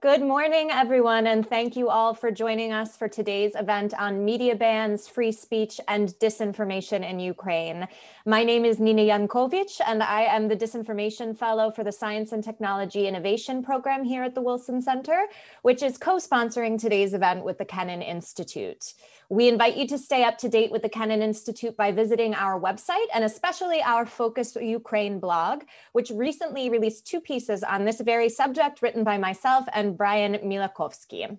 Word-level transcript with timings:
Good 0.00 0.22
morning, 0.22 0.70
everyone, 0.70 1.26
and 1.26 1.44
thank 1.44 1.74
you 1.74 1.88
all 1.88 2.14
for 2.14 2.30
joining 2.30 2.72
us 2.72 2.96
for 2.96 3.08
today's 3.08 3.56
event 3.56 3.92
on 3.98 4.24
media 4.24 4.54
bans, 4.54 5.08
free 5.08 5.32
speech, 5.32 5.80
and 5.88 6.10
disinformation 6.20 7.02
in 7.02 7.18
Ukraine. 7.18 7.88
My 8.24 8.44
name 8.44 8.64
is 8.64 8.78
Nina 8.78 9.02
Jankowicz, 9.02 9.80
and 9.84 10.00
I 10.00 10.20
am 10.20 10.46
the 10.46 10.56
Disinformation 10.56 11.36
Fellow 11.36 11.72
for 11.72 11.82
the 11.82 11.90
Science 11.90 12.30
and 12.30 12.44
Technology 12.44 13.08
Innovation 13.08 13.60
Program 13.60 14.04
here 14.04 14.22
at 14.22 14.36
the 14.36 14.40
Wilson 14.40 14.80
Center, 14.80 15.26
which 15.62 15.82
is 15.82 15.98
co-sponsoring 15.98 16.80
today's 16.80 17.12
event 17.12 17.42
with 17.42 17.58
the 17.58 17.64
Kennan 17.64 18.00
Institute. 18.00 18.94
We 19.30 19.48
invite 19.48 19.76
you 19.76 19.86
to 19.88 19.98
stay 19.98 20.24
up 20.24 20.38
to 20.38 20.48
date 20.48 20.70
with 20.70 20.80
the 20.80 20.88
Kennan 20.88 21.20
Institute 21.20 21.76
by 21.76 21.92
visiting 21.92 22.34
our 22.34 22.58
website 22.58 23.04
and 23.12 23.24
especially 23.24 23.82
our 23.82 24.06
Focus 24.06 24.56
Ukraine 24.58 25.18
blog, 25.18 25.64
which 25.92 26.10
recently 26.10 26.70
released 26.70 27.06
two 27.06 27.20
pieces 27.20 27.62
on 27.62 27.84
this 27.84 28.00
very 28.00 28.30
subject 28.30 28.80
written 28.80 29.04
by 29.04 29.18
myself 29.18 29.66
and 29.74 29.87
Brian 29.96 30.34
Milakovsky. 30.34 31.38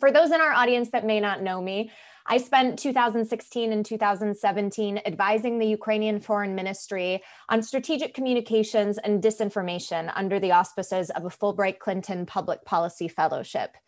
For 0.00 0.12
those 0.12 0.32
in 0.32 0.40
our 0.40 0.52
audience 0.52 0.90
that 0.90 1.06
may 1.06 1.18
not 1.18 1.42
know 1.42 1.62
me, 1.62 1.90
I 2.30 2.36
spent 2.36 2.78
2016 2.78 3.72
and 3.72 3.86
2017 3.86 5.00
advising 5.06 5.58
the 5.58 5.66
Ukrainian 5.66 6.20
Foreign 6.20 6.54
Ministry 6.54 7.22
on 7.48 7.62
strategic 7.62 8.12
communications 8.12 8.98
and 8.98 9.22
disinformation 9.22 10.12
under 10.14 10.38
the 10.38 10.52
auspices 10.52 11.08
of 11.08 11.24
a 11.24 11.30
Fulbright 11.30 11.78
Clinton 11.78 12.26
Public 12.26 12.66
Policy 12.66 13.08
Fellowship. 13.08 13.78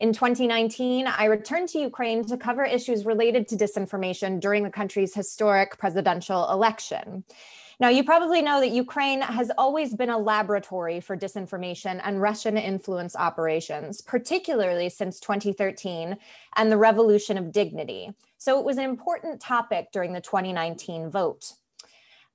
In 0.00 0.14
2019, 0.14 1.08
I 1.08 1.26
returned 1.26 1.68
to 1.70 1.78
Ukraine 1.78 2.24
to 2.24 2.38
cover 2.38 2.64
issues 2.64 3.04
related 3.04 3.46
to 3.48 3.56
disinformation 3.56 4.40
during 4.40 4.64
the 4.64 4.70
country's 4.70 5.14
historic 5.14 5.76
presidential 5.78 6.50
election. 6.50 7.24
Now, 7.80 7.88
you 7.88 8.04
probably 8.04 8.42
know 8.42 8.60
that 8.60 8.72
Ukraine 8.72 9.22
has 9.22 9.50
always 9.56 9.94
been 9.94 10.10
a 10.10 10.18
laboratory 10.18 11.00
for 11.00 11.16
disinformation 11.16 11.98
and 12.04 12.20
Russian 12.20 12.58
influence 12.58 13.16
operations, 13.16 14.02
particularly 14.02 14.90
since 14.90 15.18
2013 15.18 16.18
and 16.56 16.70
the 16.70 16.76
Revolution 16.76 17.38
of 17.38 17.52
Dignity. 17.52 18.12
So 18.36 18.58
it 18.58 18.66
was 18.66 18.76
an 18.76 18.84
important 18.84 19.40
topic 19.40 19.92
during 19.92 20.12
the 20.12 20.20
2019 20.20 21.08
vote. 21.08 21.54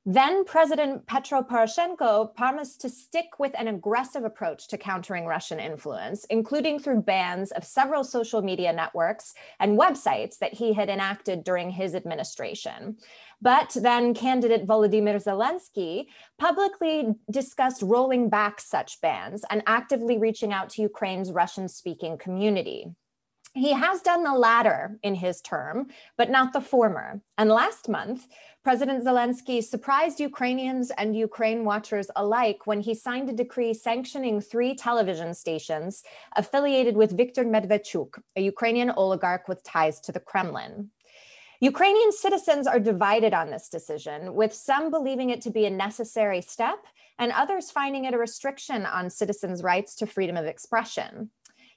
Then 0.08 0.45
President 0.45 1.08
Petro 1.08 1.42
Poroshenko 1.42 2.36
promised 2.36 2.80
to 2.81 2.89
stick 2.89 3.39
with 3.39 3.53
an 3.58 3.67
aggressive 3.67 4.23
approach 4.23 4.67
to 4.67 4.78
countering 4.78 5.25
Russian 5.25 5.59
influence, 5.59 6.25
including 6.25 6.78
through 6.78 7.02
bans 7.02 7.52
of 7.52 7.64
several 7.64 8.03
social 8.03 8.44
media 8.44 8.72
networks 8.72 9.33
and 9.59 9.80
websites 9.80 10.38
that 10.38 10.53
he 10.53 10.73
had 10.73 10.89
enacted 10.89 11.44
during 11.44 11.72
his 11.72 11.95
administration. 11.95 12.98
But 13.42 13.76
then 13.81 14.14
candidate 14.14 14.67
Volodymyr 14.67 15.23
Zelensky 15.23 16.06
publicly 16.38 17.16
discussed 17.31 17.81
rolling 17.81 18.30
back 18.30 18.61
such 18.61 19.02
bans 19.02 19.44
and 19.50 19.64
actively 19.66 20.20
reaching 20.20 20.53
out 20.53 20.70
to 20.72 20.83
Ukraine's 20.83 21.31
Russian 21.31 21.67
speaking 21.67 22.20
community. 22.20 22.94
He 23.56 23.72
has 23.72 24.02
done 24.02 24.23
the 24.23 24.34
latter 24.34 25.00
in 25.02 25.16
his 25.16 25.39
term, 25.39 25.88
but 26.17 26.30
not 26.30 26.52
the 26.52 26.59
former. 26.59 27.22
And 27.38 27.50
last 27.50 27.88
month, 27.88 28.28
President 28.66 29.06
Zelensky 29.06 29.64
surprised 29.64 30.20
Ukrainians 30.20 30.92
and 30.92 31.16
Ukraine 31.16 31.64
watchers 31.64 32.11
alike 32.17 32.67
when 32.67 32.81
he 32.81 32.94
signed 32.94 33.30
a 33.30 33.33
decree 33.33 33.73
sanctioning 33.73 34.42
three 34.42 34.76
television 34.76 35.33
stations 35.33 36.03
affiliated 36.36 36.98
with 36.98 37.16
Viktor 37.16 37.45
Medvedchuk, 37.45 38.20
a 38.36 38.42
Ukrainian 38.42 38.89
oligarch 38.89 39.48
with 39.48 39.64
ties 39.64 40.02
to 40.02 40.11
the 40.11 40.20
Kremlin. 40.20 40.89
Ukrainian 41.61 42.11
citizens 42.11 42.67
are 42.67 42.80
divided 42.80 43.33
on 43.33 43.52
this 43.52 43.70
decision, 43.70 44.33
with 44.33 44.53
some 44.53 44.92
believing 44.92 45.30
it 45.30 45.39
to 45.44 45.50
be 45.50 45.66
a 45.66 45.70
necessary 45.70 46.42
step 46.42 46.80
and 47.17 47.31
others 47.31 47.72
finding 47.72 48.03
it 48.03 48.14
a 48.14 48.17
restriction 48.17 48.86
on 48.86 49.09
citizens' 49.09 49.64
rights 49.64 49.95
to 49.95 50.06
freedom 50.06 50.36
of 50.36 50.45
expression. 50.45 51.31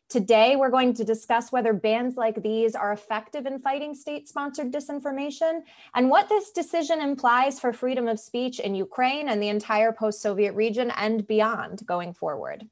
Today, 0.08 0.56
we're 0.56 0.70
going 0.70 0.94
to 0.94 1.04
discuss 1.04 1.52
whether 1.52 1.74
bans 1.74 2.16
like 2.16 2.42
these 2.42 2.74
are 2.74 2.94
effective 2.94 3.44
in 3.44 3.58
fighting 3.58 3.94
state 3.94 4.26
sponsored 4.26 4.72
disinformation 4.72 5.60
and 5.94 6.08
what 6.08 6.30
this 6.30 6.50
decision 6.50 7.02
implies 7.02 7.60
for 7.60 7.74
freedom 7.74 8.08
of 8.08 8.18
speech 8.18 8.58
in 8.58 8.74
Ukraine 8.74 9.28
and 9.28 9.42
the 9.42 9.50
entire 9.50 9.92
post 9.92 10.22
Soviet 10.22 10.54
region 10.54 10.90
and 10.96 11.26
beyond 11.26 11.86
going 11.86 12.14
forward. 12.14 12.66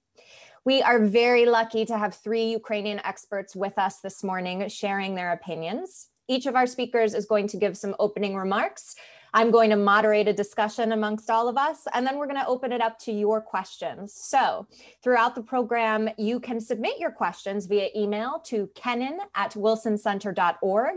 We 0.65 0.81
are 0.81 0.99
very 0.99 1.45
lucky 1.45 1.85
to 1.85 1.99
have 1.99 2.15
three 2.15 2.53
Ukrainian 2.53 3.03
experts 3.05 3.55
with 3.55 3.79
us 3.79 4.01
this 4.01 4.25
morning 4.25 4.67
sharing 4.71 5.15
their 5.15 5.33
opinions. 5.33 6.09
Each 6.29 6.47
of 6.47 6.57
our 6.57 6.67
speakers 6.67 7.13
is 7.13 7.27
going 7.27 7.49
to 7.49 7.59
give 7.59 7.77
some 7.77 7.95
opening 7.99 8.35
remarks 8.35 8.97
I'm 9.37 9.51
going 9.51 9.69
to 9.69 9.77
moderate 9.77 10.29
a 10.29 10.33
discussion 10.33 10.93
amongst 10.93 11.29
all 11.29 11.47
of 11.47 11.59
us, 11.59 11.87
and 11.93 12.07
then 12.07 12.17
we're 12.17 12.27
going 12.27 12.41
to 12.41 12.47
open 12.47 12.73
it 12.73 12.81
up 12.81 12.99
to 13.01 13.13
your 13.13 13.43
questions. 13.43 14.15
So 14.15 14.67
throughout 15.03 15.35
the 15.35 15.43
program, 15.43 16.09
you 16.17 16.41
can 16.41 16.59
submit 16.59 16.99
your 16.99 17.11
questions 17.11 17.67
via 17.67 17.91
email 17.95 18.41
to 18.47 18.71
kennan 18.75 19.19
at 19.35 19.53
wilsoncenter.org, 19.53 20.95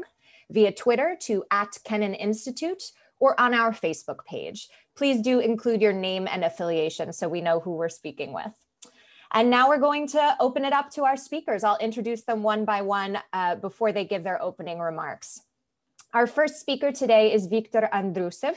via 0.52 0.72
Twitter 0.72 1.18
to 1.24 1.44
at 1.52 1.80
Kennan 1.84 2.14
Institute, 2.14 2.94
or 3.20 3.38
on 3.38 3.54
our 3.54 3.74
Facebook 3.74 4.24
page. 4.24 4.70
Please 4.96 5.22
do 5.22 5.40
include 5.40 5.82
your 5.82 5.92
name 5.92 6.26
and 6.26 6.46
affiliation 6.46 7.12
so 7.12 7.28
we 7.28 7.42
know 7.42 7.60
who 7.60 7.72
we're 7.72 7.90
speaking 7.90 8.32
with. 8.32 8.54
And 9.34 9.50
now 9.50 9.68
we're 9.68 9.80
going 9.80 10.08
to 10.08 10.38
open 10.40 10.64
it 10.64 10.72
up 10.72 10.92
to 10.92 11.04
our 11.04 11.18
speakers. 11.18 11.66
I'll 11.66 11.78
introduce 11.80 12.24
them 12.24 12.42
one 12.42 12.64
by 12.64 12.84
one 12.84 13.20
uh, 13.34 13.56
before 13.56 13.92
they 13.92 14.06
give 14.06 14.24
their 14.24 14.42
opening 14.42 14.80
remarks. 14.80 15.42
Our 16.12 16.26
first 16.26 16.60
speaker 16.60 16.92
today 16.92 17.32
is 17.32 17.46
Viktor 17.46 17.88
Andrusiv. 17.94 18.56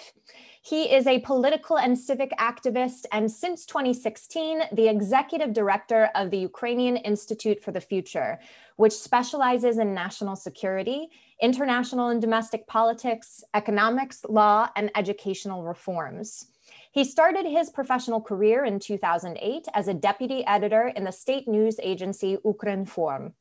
He 0.63 0.85
is 0.85 1.07
a 1.07 1.21
political 1.21 1.77
and 1.77 1.99
civic 1.99 2.31
activist, 2.39 3.05
and 3.13 3.31
since 3.31 3.67
2016, 3.67 4.63
the 4.73 4.89
executive 4.89 5.53
director 5.53 6.09
of 6.15 6.31
the 6.31 6.39
Ukrainian 6.39 6.97
Institute 6.97 7.63
for 7.63 7.71
the 7.71 7.81
Future, 7.83 8.39
which 8.77 8.95
specializes 8.95 9.77
in 9.77 9.93
national 9.93 10.35
security, 10.35 11.11
international 11.43 12.09
and 12.09 12.23
domestic 12.23 12.67
politics, 12.67 13.45
economics, 13.53 14.25
law, 14.31 14.71
and 14.75 14.91
educational 14.97 15.63
reforms. 15.63 16.47
He 16.91 17.05
started 17.05 17.45
his 17.45 17.69
professional 17.69 18.23
career 18.23 18.65
in 18.65 18.79
2008 18.79 19.67
as 19.75 19.89
a 19.89 19.95
deputy 19.95 20.43
editor 20.47 20.89
in 20.97 21.05
the 21.05 21.13
state 21.13 21.47
news 21.47 21.79
agency 21.83 22.39
Ukrinform. 22.47 23.35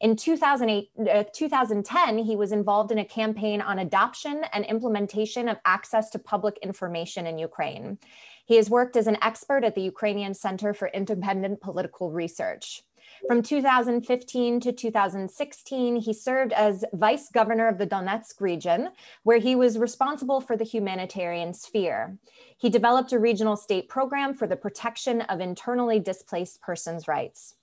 In 0.00 0.14
2008, 0.14 0.90
uh, 1.10 1.24
2010, 1.32 2.18
he 2.18 2.36
was 2.36 2.52
involved 2.52 2.92
in 2.92 2.98
a 2.98 3.04
campaign 3.04 3.60
on 3.60 3.80
adoption 3.80 4.44
and 4.52 4.64
implementation 4.64 5.48
of 5.48 5.58
access 5.64 6.08
to 6.10 6.20
public 6.20 6.56
information 6.62 7.26
in 7.26 7.36
Ukraine. 7.36 7.98
He 8.46 8.56
has 8.56 8.70
worked 8.70 8.96
as 8.96 9.08
an 9.08 9.18
expert 9.22 9.64
at 9.64 9.74
the 9.74 9.82
Ukrainian 9.82 10.34
Center 10.34 10.72
for 10.72 10.88
Independent 10.88 11.60
Political 11.60 12.12
Research. 12.12 12.84
From 13.26 13.42
2015 13.42 14.60
to 14.60 14.72
2016, 14.72 15.96
he 15.96 16.12
served 16.12 16.52
as 16.52 16.84
vice 16.92 17.28
governor 17.28 17.66
of 17.66 17.78
the 17.78 17.86
Donetsk 17.86 18.40
region, 18.40 18.90
where 19.24 19.38
he 19.38 19.56
was 19.56 19.78
responsible 19.78 20.40
for 20.40 20.56
the 20.56 20.64
humanitarian 20.64 21.52
sphere. 21.52 22.16
He 22.56 22.70
developed 22.70 23.12
a 23.12 23.18
regional 23.18 23.56
state 23.56 23.88
program 23.88 24.32
for 24.32 24.46
the 24.46 24.56
protection 24.56 25.22
of 25.22 25.40
internally 25.40 25.98
displaced 25.98 26.62
persons' 26.62 27.08
rights. 27.08 27.56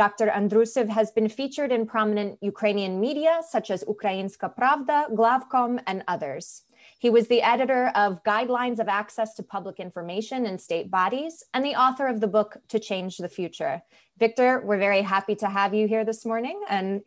Dr. 0.00 0.28
Andrusiv 0.28 0.88
has 0.88 1.10
been 1.10 1.28
featured 1.28 1.70
in 1.70 1.84
prominent 1.84 2.38
Ukrainian 2.40 3.00
media 3.00 3.42
such 3.46 3.70
as 3.70 3.84
Ukrainska 3.84 4.48
Pravda, 4.58 4.98
Glavkom, 5.14 5.78
and 5.86 6.02
others. 6.08 6.62
He 6.98 7.10
was 7.10 7.28
the 7.28 7.42
editor 7.42 7.88
of 7.94 8.24
Guidelines 8.24 8.78
of 8.78 8.88
Access 8.88 9.34
to 9.34 9.42
Public 9.42 9.78
Information 9.78 10.46
in 10.46 10.56
State 10.58 10.90
Bodies 10.90 11.44
and 11.52 11.62
the 11.62 11.74
author 11.74 12.06
of 12.06 12.22
the 12.22 12.32
book 12.36 12.56
To 12.68 12.78
Change 12.78 13.18
the 13.18 13.28
Future. 13.28 13.82
Victor, 14.18 14.62
we're 14.64 14.78
very 14.78 15.02
happy 15.02 15.34
to 15.34 15.50
have 15.50 15.74
you 15.74 15.86
here 15.86 16.06
this 16.06 16.24
morning, 16.24 16.58
and 16.70 17.02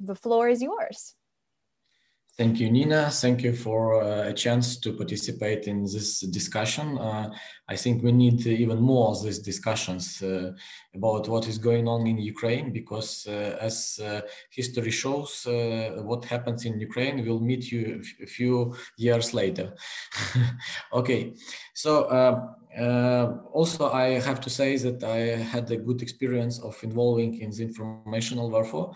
the 0.00 0.14
floor 0.14 0.48
is 0.48 0.62
yours. 0.62 1.16
Thank 2.38 2.60
you, 2.60 2.70
Nina. 2.70 3.10
Thank 3.10 3.42
you 3.42 3.52
for 3.52 4.00
uh, 4.00 4.28
a 4.28 4.32
chance 4.32 4.76
to 4.76 4.92
participate 4.92 5.66
in 5.66 5.82
this 5.82 6.20
discussion. 6.20 6.96
Uh, 6.96 7.30
I 7.68 7.74
think 7.74 8.04
we 8.04 8.12
need 8.12 8.46
even 8.46 8.80
more 8.80 9.08
of 9.08 9.24
these 9.24 9.40
discussions 9.40 10.22
uh, 10.22 10.52
about 10.94 11.26
what 11.26 11.48
is 11.48 11.58
going 11.58 11.88
on 11.88 12.06
in 12.06 12.16
Ukraine, 12.16 12.72
because 12.72 13.26
uh, 13.26 13.58
as 13.60 13.98
uh, 14.00 14.20
history 14.50 14.92
shows, 14.92 15.46
uh, 15.48 16.00
what 16.04 16.26
happens 16.26 16.64
in 16.64 16.78
Ukraine 16.78 17.26
will 17.26 17.40
meet 17.40 17.72
you 17.72 18.00
a 18.22 18.26
few 18.26 18.72
years 18.96 19.34
later. 19.34 19.74
okay, 20.92 21.34
so 21.74 22.56
also 22.76 23.90
I 23.90 24.20
have 24.20 24.40
to 24.40 24.50
say 24.50 24.76
that 24.76 25.02
I 25.02 25.42
had 25.42 25.70
a 25.70 25.76
good 25.76 26.02
experience 26.02 26.58
of 26.60 26.76
involving 26.82 27.40
in 27.40 27.50
the 27.50 27.62
informational 27.62 28.50
warfare 28.50 28.88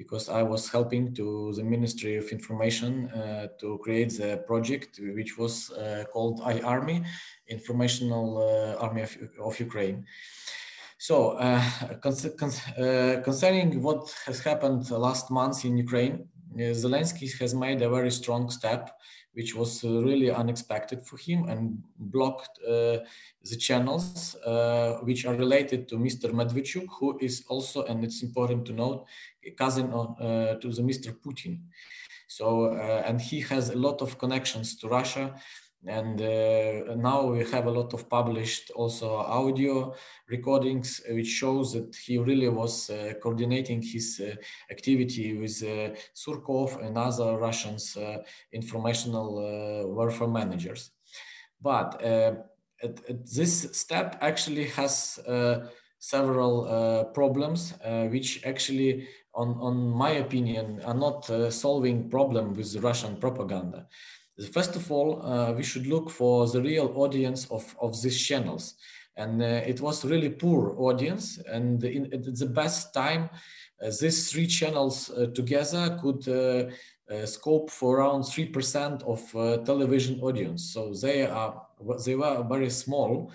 because 0.00 0.30
I 0.30 0.42
was 0.42 0.70
helping 0.70 1.14
to 1.14 1.52
the 1.56 1.62
Ministry 1.62 2.16
of 2.16 2.26
Information 2.30 3.10
uh, 3.10 3.48
to 3.60 3.78
create 3.84 4.12
the 4.16 4.42
project 4.46 4.98
which 5.18 5.36
was 5.36 5.70
uh, 5.72 6.04
called 6.12 6.40
iArmy, 6.40 7.04
Informational 7.48 8.28
uh, 8.38 8.84
Army 8.84 9.02
of, 9.02 9.16
of, 9.38 9.60
Ukraine. 9.60 10.06
So 10.98 11.32
uh, 11.32 11.62
uh, 11.92 13.20
concerning 13.28 13.82
what 13.82 14.02
has 14.26 14.40
happened 14.40 14.90
last 14.90 15.30
month 15.30 15.64
in 15.66 15.76
Ukraine, 15.76 16.28
Zelensky 16.56 17.28
has 17.40 17.54
made 17.54 17.80
a 17.82 17.90
very 17.90 18.10
strong 18.10 18.50
step, 18.50 18.82
which 19.32 19.54
was 19.54 19.84
really 19.84 20.30
unexpected 20.30 21.06
for 21.06 21.16
him, 21.16 21.48
and 21.48 21.82
blocked 21.98 22.58
uh, 22.66 22.98
the 23.44 23.56
channels 23.58 24.34
uh, 24.46 24.98
which 25.02 25.24
are 25.24 25.34
related 25.34 25.88
to 25.88 25.96
Mr. 25.96 26.30
Medvedchuk, 26.32 26.86
who 26.98 27.18
is 27.20 27.44
also, 27.48 27.84
and 27.84 28.04
it's 28.04 28.22
important 28.22 28.66
to 28.66 28.72
note, 28.72 29.06
a 29.44 29.50
cousin 29.50 29.90
of, 29.92 30.20
uh, 30.20 30.54
to 30.56 30.72
the 30.72 30.82
Mr. 30.82 31.14
Putin. 31.14 31.60
So, 32.26 32.74
and 32.74 33.20
he 33.20 33.40
has 33.40 33.70
a 33.70 33.76
lot 33.76 34.02
of 34.02 34.16
connections 34.18 34.76
to 34.76 34.88
Russia 34.88 35.34
and 35.86 36.20
uh, 36.20 36.94
now 36.94 37.24
we 37.24 37.38
have 37.50 37.66
a 37.66 37.70
lot 37.70 37.94
of 37.94 38.08
published 38.08 38.70
also 38.74 39.16
audio 39.16 39.94
recordings 40.28 41.00
which 41.08 41.26
shows 41.26 41.72
that 41.72 41.96
he 41.96 42.18
really 42.18 42.48
was 42.48 42.90
uh, 42.90 43.14
coordinating 43.22 43.80
his 43.80 44.20
uh, 44.20 44.34
activity 44.70 45.38
with 45.38 45.62
uh, 45.62 45.94
surkov 46.14 46.84
and 46.84 46.98
other 46.98 47.38
russians 47.38 47.96
uh, 47.96 48.18
informational 48.52 49.38
uh, 49.38 49.88
warfare 49.88 50.28
managers. 50.28 50.90
But 51.62 52.02
at, 52.02 52.44
at 52.82 53.26
this 53.34 53.68
step 53.72 54.18
actually 54.20 54.66
has 54.68 55.18
several 55.98 57.10
problems 57.14 57.74
which 58.10 58.44
actually 58.46 59.08
on, 59.34 59.48
on 59.60 59.76
my 59.90 60.10
opinion 60.12 60.80
are 60.86 60.94
not 60.94 61.26
solving 61.52 62.08
problem 62.08 62.54
with 62.54 62.74
russian 62.76 63.16
propaganda 63.16 63.86
First 64.52 64.76
of 64.76 64.90
all, 64.90 65.22
uh, 65.22 65.52
we 65.52 65.62
should 65.62 65.86
look 65.86 66.10
for 66.10 66.46
the 66.48 66.62
real 66.62 66.92
audience 66.96 67.46
of, 67.50 67.74
of 67.80 68.00
these 68.00 68.20
channels. 68.20 68.74
And 69.16 69.42
uh, 69.42 69.62
it 69.66 69.80
was 69.80 70.04
really 70.04 70.30
poor 70.30 70.74
audience. 70.78 71.38
And 71.46 71.82
in, 71.84 72.08
the 72.10 72.46
best 72.46 72.94
time, 72.94 73.28
uh, 73.82 73.90
these 74.00 74.30
three 74.30 74.46
channels 74.46 75.10
uh, 75.10 75.26
together 75.34 75.98
could 76.00 76.26
uh, 76.28 76.70
uh, 77.12 77.26
scope 77.26 77.70
for 77.70 77.98
around 77.98 78.22
3% 78.22 79.02
of 79.02 79.64
television 79.64 80.20
audience. 80.20 80.72
So 80.72 80.94
they, 80.94 81.26
are, 81.26 81.62
they 82.04 82.14
were 82.14 82.44
very 82.48 82.70
small 82.70 83.32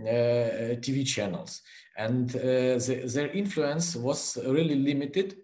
TV 0.00 1.06
channels. 1.06 1.62
And 1.96 2.30
the, 2.30 3.10
their 3.12 3.28
influence 3.28 3.96
was 3.96 4.38
really 4.44 4.76
limited 4.76 5.36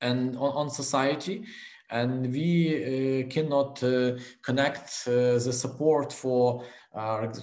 and 0.00 0.36
on, 0.36 0.52
on 0.52 0.70
society 0.70 1.44
and 1.90 2.32
we 2.32 3.24
uh, 3.24 3.28
cannot 3.28 3.82
uh, 3.82 4.12
connect 4.42 5.04
uh, 5.06 5.38
the 5.38 5.52
support 5.52 6.12
for, 6.12 6.64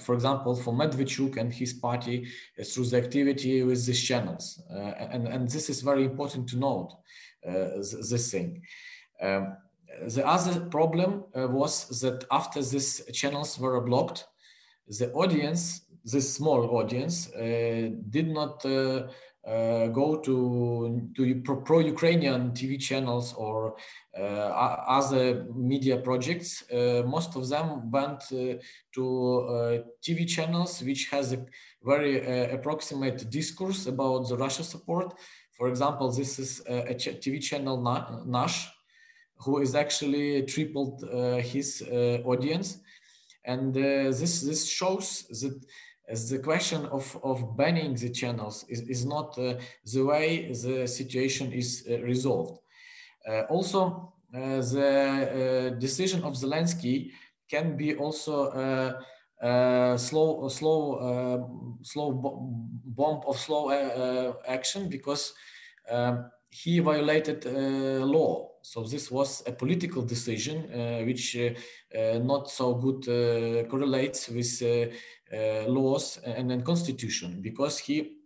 for 0.02 0.16
example, 0.16 0.56
for 0.56 0.74
Medvedchuk 0.74 1.38
and 1.38 1.54
his 1.54 1.74
party 1.74 2.28
through 2.64 2.86
the 2.86 2.98
activity 2.98 3.64
with 3.64 3.86
these 3.86 4.04
channels. 4.04 4.62
and, 4.70 5.28
and 5.28 5.50
this 5.50 5.70
is 5.70 5.82
very 5.82 6.04
important 6.04 6.48
to 6.50 6.58
note, 6.58 6.92
this 7.44 8.32
thing. 8.32 8.62
Um, 9.22 9.58
the 10.08 10.26
other 10.26 10.60
problem 10.70 11.24
was 11.34 12.02
that 12.02 12.26
after 12.30 12.62
these 12.62 13.02
channels 13.14 13.58
were 13.58 13.80
blocked, 13.82 14.26
the 15.00 15.12
audience, 15.14 15.82
this 16.04 16.34
small 16.34 16.78
audience, 16.78 17.28
did 17.28 18.28
not 18.28 18.66
uh, 18.66 19.08
go 19.48 20.18
to 20.18 21.10
to 21.16 21.62
pro 21.66 21.80
Ukrainian 21.80 22.52
TV 22.52 22.78
channels 22.80 23.34
or 23.34 23.76
uh, 24.18 24.22
other 24.88 25.46
media 25.56 25.98
projects. 25.98 26.64
Uh, 26.70 27.04
most 27.06 27.36
of 27.36 27.48
them 27.48 27.90
went 27.90 28.24
uh, 28.32 28.56
to 28.94 29.04
uh, 29.06 29.78
TV 30.02 30.28
channels 30.28 30.82
which 30.84 31.10
has 31.12 31.34
a 31.34 31.46
very 31.84 32.16
uh, 32.20 32.56
approximate 32.56 33.30
discourse 33.30 33.86
about 33.88 34.28
the 34.28 34.36
Russia 34.36 34.64
support. 34.64 35.14
For 35.58 35.70
example, 35.70 36.12
this 36.12 36.40
is 36.40 36.62
a, 36.68 36.94
TV 36.94 37.42
channel 37.42 37.78
Nash, 38.26 38.68
who 39.38 39.60
is 39.60 39.76
actually 39.76 40.44
tripled 40.44 41.04
his 41.42 41.82
audience, 42.26 42.80
and 43.44 43.74
this 43.74 44.42
this 44.42 44.68
shows 44.68 45.26
that 45.42 45.60
as 46.08 46.30
the 46.30 46.40
question 46.40 46.86
of, 46.86 47.20
of 47.24 47.58
banning 47.58 47.94
the 47.96 48.10
channels 48.10 48.66
is, 48.70 48.82
is 48.82 49.06
not 49.06 49.38
uh, 49.38 49.56
the 49.94 50.04
way 50.04 50.48
the 50.52 50.88
situation 50.88 51.52
is 51.52 51.86
uh, 51.90 52.00
resolved. 52.02 52.60
Uh, 53.28 53.42
also, 53.50 54.14
uh, 54.34 54.62
the 54.62 55.72
uh, 55.74 55.80
decision 55.80 56.24
of 56.24 56.34
Zelensky 56.34 57.12
can 57.50 57.76
be 57.76 57.96
also 57.96 58.48
uh, 59.42 59.98
slow, 59.98 60.48
slow, 60.50 61.78
slow 61.84 62.12
bomb 62.86 63.22
of 63.28 63.38
slow 63.38 63.72
action 64.48 64.90
because 64.90 65.34
um, 65.90 66.30
he 66.50 66.80
violated 66.80 67.46
law. 67.46 68.50
So 68.64 68.84
this 68.84 69.10
was 69.12 69.44
a 69.48 69.52
political 69.52 70.02
decision, 70.02 71.06
which 71.06 71.38
not 71.94 72.50
so 72.50 72.74
good 72.74 73.70
correlates 73.70 74.28
with 74.28 74.62
laws 75.68 76.20
and 76.24 76.50
then 76.50 76.62
constitution 76.62 77.42
because 77.42 77.78
he 77.78 78.18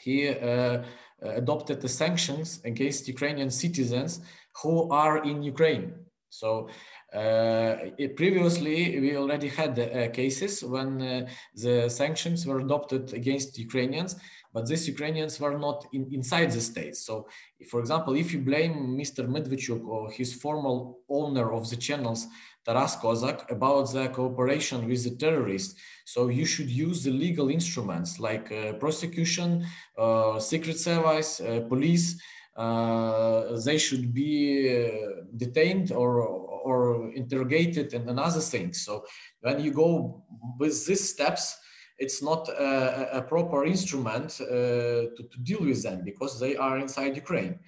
he 0.00 0.28
uh, 0.28 0.82
adopted 1.20 1.80
the 1.80 1.88
sanctions 1.88 2.60
against 2.64 3.06
Ukrainian 3.08 3.50
citizens 3.50 4.20
who 4.60 4.90
are 4.90 5.22
in 5.24 5.42
Ukraine. 5.42 5.94
So 6.28 6.68
uh, 7.14 7.76
it, 7.98 8.16
previously, 8.16 8.98
we 8.98 9.16
already 9.16 9.48
had 9.48 9.78
uh, 9.78 10.08
cases 10.08 10.64
when 10.64 11.02
uh, 11.02 11.28
the 11.54 11.88
sanctions 11.90 12.46
were 12.46 12.60
adopted 12.60 13.12
against 13.12 13.58
Ukrainians, 13.58 14.16
but 14.54 14.66
these 14.66 14.88
Ukrainians 14.88 15.38
were 15.38 15.58
not 15.58 15.86
in, 15.92 16.08
inside 16.10 16.50
the 16.50 16.60
state. 16.60 16.96
So, 16.96 17.28
for 17.70 17.80
example, 17.80 18.14
if 18.14 18.32
you 18.32 18.40
blame 18.40 18.96
Mr. 18.98 19.28
Medvedchuk 19.28 19.86
or 19.86 20.10
his 20.10 20.32
formal 20.34 21.00
owner 21.08 21.52
of 21.52 21.68
the 21.68 21.76
channels 21.76 22.26
Taras 22.64 22.96
Kozak 22.96 23.50
about 23.50 23.92
the 23.92 24.08
cooperation 24.08 24.86
with 24.88 25.02
the 25.04 25.16
terrorists. 25.16 25.74
So 26.04 26.28
you 26.28 26.44
should 26.44 26.70
use 26.70 27.02
the 27.04 27.10
legal 27.10 27.48
instruments 27.48 28.20
like 28.20 28.52
uh, 28.52 28.74
prosecution, 28.74 29.66
uh, 29.98 30.38
secret 30.38 30.78
service, 30.78 31.40
uh, 31.40 31.60
police. 31.68 32.20
Uh, 32.56 33.58
they 33.64 33.78
should 33.78 34.12
be 34.12 34.68
uh, 34.68 35.22
detained 35.36 35.90
or, 35.90 36.20
or 36.20 37.10
interrogated 37.14 37.94
and, 37.94 38.08
and 38.08 38.20
other 38.20 38.40
things. 38.40 38.84
So 38.84 39.04
when 39.40 39.64
you 39.64 39.72
go 39.72 40.22
with 40.58 40.86
these 40.86 41.08
steps, 41.08 41.56
it's 41.98 42.22
not 42.22 42.48
a, 42.48 43.18
a 43.18 43.22
proper 43.22 43.64
instrument 43.64 44.38
uh, 44.40 44.44
to, 44.44 45.28
to, 45.30 45.38
deal 45.42 45.60
with 45.60 45.82
them 45.82 46.02
because 46.04 46.38
they 46.38 46.56
are 46.56 46.78
inside 46.78 47.16
Ukraine. 47.16 47.58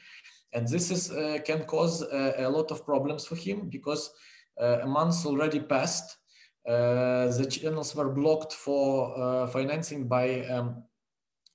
And 0.52 0.68
this 0.68 0.90
is, 0.90 1.08
can 1.44 1.64
cause 1.64 2.02
a, 2.02 2.34
a 2.38 2.48
lot 2.48 2.70
of 2.70 2.84
problems 2.84 3.26
for 3.26 3.36
him 3.36 3.68
because 3.70 4.10
a 4.58 4.86
month 4.86 5.26
already 5.26 5.60
passed. 5.60 6.18
Uh, 6.66 7.28
the 7.36 7.46
channels 7.50 7.94
were 7.94 8.08
blocked 8.08 8.54
for 8.54 9.18
uh, 9.18 9.46
financing 9.48 10.08
by 10.08 10.46
um, 10.46 10.82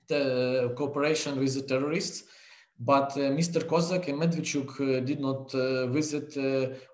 the 0.08 0.72
cooperation 0.78 1.40
with 1.40 1.56
the 1.56 1.62
terrorists. 1.64 2.26
But 2.80 3.12
uh, 3.18 3.32
Mr. 3.32 3.64
Kozak 3.64 4.08
and 4.08 4.22
Medvedchuk 4.22 4.80
uh, 4.80 5.00
did 5.02 5.20
not 5.20 5.54
uh, 5.54 5.88
visit 5.88 6.34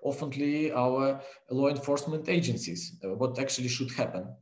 oftenly 0.04 0.72
our 0.74 1.20
law 1.50 1.68
enforcement 1.68 2.28
agencies, 2.28 2.98
what 3.02 3.38
actually 3.38 3.68
should 3.68 3.92
happen. 3.92 4.34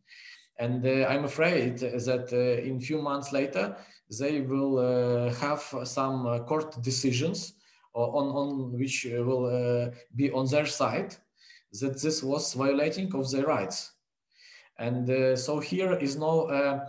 And 0.59 0.87
I'm 0.87 1.25
afraid 1.25 1.79
that 1.79 2.33
in 2.65 2.81
few 2.81 3.03
months 3.03 3.33
later, 3.33 3.77
they 4.21 4.41
will 4.41 5.31
have 5.33 5.63
some 5.83 6.45
court 6.47 6.81
decisions 6.81 7.55
on, 7.93 8.27
on 8.29 8.79
which 8.79 9.05
will 9.11 9.93
be 10.15 10.31
on 10.31 10.47
their 10.47 10.67
side 10.67 11.17
that 11.81 12.01
this 12.01 12.23
was 12.23 12.55
violating 12.55 13.15
of 13.15 13.31
their 13.31 13.47
rights. 13.47 13.93
And 14.79 15.09
uh, 15.09 15.37
so 15.37 15.61
here 15.61 15.95
is 15.95 16.17
no, 16.17 16.43
uh, 16.43 16.87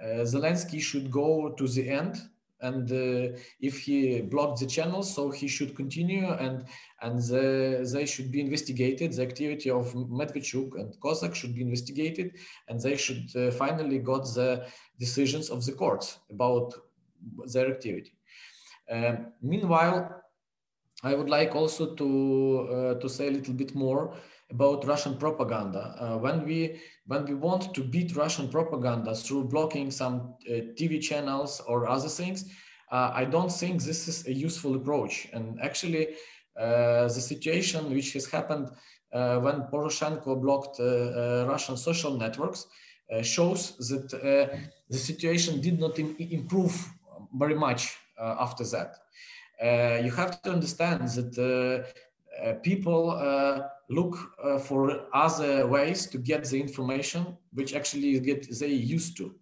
uh, 0.00 0.04
Zelensky 0.24 0.80
should 0.80 1.10
go 1.10 1.50
to 1.50 1.68
the 1.68 1.88
end 1.88 2.20
and 2.62 2.90
uh, 2.92 3.38
if 3.60 3.78
he 3.80 4.20
blocked 4.20 4.60
the 4.60 4.66
channels, 4.66 5.14
so 5.14 5.30
he 5.30 5.48
should 5.48 5.74
continue 5.74 6.28
and 6.28 6.66
and 7.00 7.18
the, 7.22 7.90
they 7.94 8.04
should 8.04 8.30
be 8.30 8.40
investigated. 8.40 9.12
The 9.12 9.22
activity 9.22 9.70
of 9.70 9.94
Medvedchuk 9.94 10.78
and 10.78 10.94
Kozak 11.00 11.34
should 11.34 11.54
be 11.54 11.62
investigated, 11.62 12.34
and 12.68 12.78
they 12.78 12.98
should 12.98 13.34
uh, 13.34 13.50
finally 13.50 13.98
got 13.98 14.24
the 14.34 14.66
decisions 14.98 15.48
of 15.48 15.64
the 15.64 15.72
courts 15.72 16.18
about 16.30 16.74
their 17.50 17.70
activity. 17.70 18.12
Meanwhile, 19.40 20.22
I 21.02 21.14
would 21.14 21.30
like 21.30 21.54
also 21.54 21.94
to 21.94 22.68
uh, 22.70 23.00
to 23.00 23.08
say 23.08 23.28
a 23.28 23.30
little 23.30 23.54
bit 23.54 23.74
more 23.74 24.14
about 24.50 24.86
Russian 24.86 25.16
propaganda. 25.16 25.94
Uh, 25.98 26.18
when 26.18 26.44
we 26.44 26.80
when 27.06 27.24
we 27.24 27.34
want 27.34 27.74
to 27.74 27.82
beat 27.82 28.16
Russian 28.16 28.48
propaganda 28.48 29.14
through 29.14 29.44
blocking 29.44 29.90
some 29.90 30.34
uh, 30.48 30.52
TV 30.78 31.00
channels 31.00 31.60
or 31.66 31.88
other 31.88 32.08
things, 32.08 32.44
uh, 32.92 33.12
I 33.14 33.24
don't 33.24 33.52
think 33.52 33.82
this 33.82 34.08
is 34.08 34.26
a 34.26 34.32
useful 34.32 34.74
approach. 34.74 35.28
And 35.32 35.58
actually, 35.62 36.08
uh, 36.58 37.04
the 37.04 37.20
situation 37.20 37.94
which 37.94 38.12
has 38.12 38.26
happened 38.26 38.68
uh, 39.12 39.38
when 39.38 39.62
Poroshenko 39.72 40.40
blocked 40.40 40.78
Russian 41.48 41.76
social 41.76 42.16
networks 42.16 42.66
shows 43.22 43.76
that 43.88 44.10
the 44.88 44.98
situation 44.98 45.60
did 45.60 45.80
not 45.80 45.98
Im 45.98 46.14
improve 46.18 46.74
very 47.34 47.56
much 47.56 47.96
after 48.18 48.64
that. 48.64 48.94
Uh, 49.62 50.00
you 50.02 50.10
have 50.10 50.40
to 50.42 50.50
understand 50.50 51.06
that 51.08 51.32
uh, 51.38 52.42
uh, 52.42 52.54
people 52.62 53.04
look 53.88 54.16
for 54.62 55.06
other 55.12 55.66
ways 55.66 56.06
to 56.06 56.18
get 56.18 56.44
the 56.44 56.58
information, 56.60 57.36
which 57.52 57.74
actually 57.74 58.18
get 58.20 58.46
they 58.58 58.68
used 58.68 59.16
to. 59.16 59.34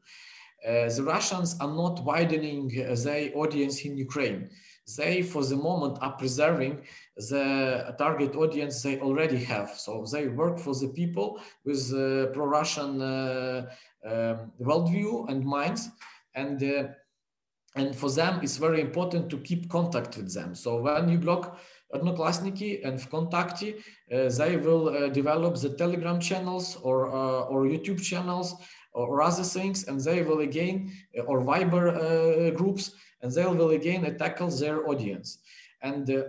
The 0.64 1.02
Russians 1.04 1.56
are 1.60 1.72
not 1.72 2.02
widening 2.02 2.68
their 2.68 3.30
audience 3.36 3.82
in 3.82 3.96
Ukraine. 3.96 4.50
They, 4.96 5.22
for 5.22 5.44
the 5.44 5.56
moment, 5.56 5.98
are 6.00 6.12
preserving 6.12 6.80
the 7.16 7.94
target 7.98 8.34
audience 8.34 8.82
they 8.82 8.98
already 9.00 9.44
have. 9.44 9.70
So 9.70 10.06
they 10.10 10.28
work 10.28 10.58
for 10.58 10.74
the 10.74 10.88
people 10.88 11.40
with 11.64 11.90
pro-Russian 12.32 13.02
um, 13.02 14.52
worldview 14.60 15.28
and 15.28 15.44
minds, 15.44 15.90
and 16.34 16.58
and 17.78 17.94
for 17.94 18.10
them 18.10 18.40
it's 18.42 18.56
very 18.56 18.80
important 18.80 19.30
to 19.30 19.38
keep 19.38 19.68
contact 19.68 20.16
with 20.16 20.32
them 20.34 20.54
so 20.54 20.80
when 20.80 21.08
you 21.08 21.18
block 21.18 21.58
Odnoklassniki 21.94 22.86
and 22.86 22.98
Vkontakte, 22.98 23.76
uh, 24.12 24.28
they 24.36 24.56
will 24.56 24.88
uh, 24.88 25.08
develop 25.08 25.56
the 25.56 25.70
Telegram 25.70 26.20
channels 26.20 26.76
or 26.82 27.08
uh, 27.08 27.48
or 27.52 27.64
YouTube 27.64 28.02
channels 28.02 28.54
or 28.92 29.22
other 29.22 29.42
things, 29.42 29.84
and 29.88 30.00
they 30.00 30.22
will 30.22 30.40
again 30.40 30.92
uh, 31.18 31.22
or 31.22 31.42
Viber 31.42 31.86
uh, 31.88 32.50
groups, 32.50 32.92
and 33.22 33.32
they 33.32 33.44
will 33.44 33.70
again 33.70 34.02
tackle 34.18 34.50
their 34.50 34.86
audience. 34.88 35.38
And 35.82 36.10
uh, 36.10 36.24